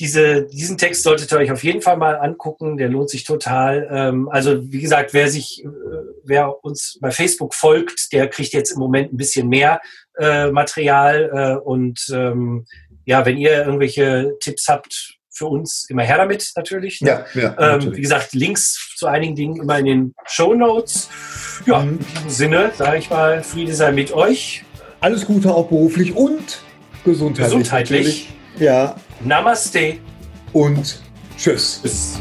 diese, 0.00 0.46
diesen 0.46 0.78
Text 0.78 1.02
solltet 1.02 1.32
ihr 1.32 1.38
euch 1.38 1.50
auf 1.50 1.64
jeden 1.64 1.82
Fall 1.82 1.96
mal 1.96 2.14
angucken. 2.16 2.76
Der 2.76 2.88
lohnt 2.88 3.10
sich 3.10 3.24
total. 3.24 3.88
Ähm, 3.90 4.28
also 4.28 4.70
wie 4.70 4.80
gesagt, 4.80 5.12
wer 5.12 5.28
sich, 5.28 5.64
äh, 5.64 5.68
wer 6.24 6.64
uns 6.64 6.98
bei 7.00 7.10
Facebook 7.10 7.54
folgt, 7.54 8.12
der 8.12 8.28
kriegt 8.28 8.52
jetzt 8.52 8.70
im 8.70 8.78
Moment 8.78 9.12
ein 9.12 9.16
bisschen 9.16 9.48
mehr 9.48 9.80
äh, 10.18 10.50
Material. 10.50 11.30
Äh, 11.60 11.64
und 11.68 12.06
ähm, 12.12 12.64
ja, 13.06 13.26
wenn 13.26 13.38
ihr 13.38 13.64
irgendwelche 13.64 14.34
Tipps 14.40 14.68
habt 14.68 15.14
für 15.30 15.46
uns, 15.46 15.86
immer 15.88 16.02
her 16.02 16.16
damit 16.18 16.50
natürlich. 16.56 17.00
ne? 17.00 17.24
ja, 17.34 17.40
ja, 17.40 17.48
Ähm, 17.50 17.56
wie 17.56 17.84
natürlich. 17.86 18.02
gesagt, 18.02 18.32
Links 18.34 18.92
zu 18.96 19.06
einigen 19.06 19.34
Dingen 19.34 19.56
immer 19.62 19.78
in 19.78 19.84
den 19.86 20.14
Show 20.26 20.54
Notes. 20.54 21.08
Ja, 21.66 21.80
Mhm. 21.80 21.98
in 21.98 21.98
diesem 22.14 22.30
Sinne 22.30 22.72
sage 22.76 22.98
ich 22.98 23.10
mal, 23.10 23.42
Friede 23.42 23.74
sei 23.74 23.90
mit 23.92 24.12
euch. 24.12 24.64
Alles 25.00 25.24
Gute 25.26 25.52
auch 25.54 25.68
beruflich 25.68 26.14
und 26.14 26.60
gesundheitlich. 27.04 27.44
Gesundheitlich. 27.46 27.98
natürlich. 28.06 28.37
Ja, 28.58 28.96
Namaste. 29.20 29.98
und 30.52 31.00
tschüss. 31.36 31.80
Bis. 31.82 32.20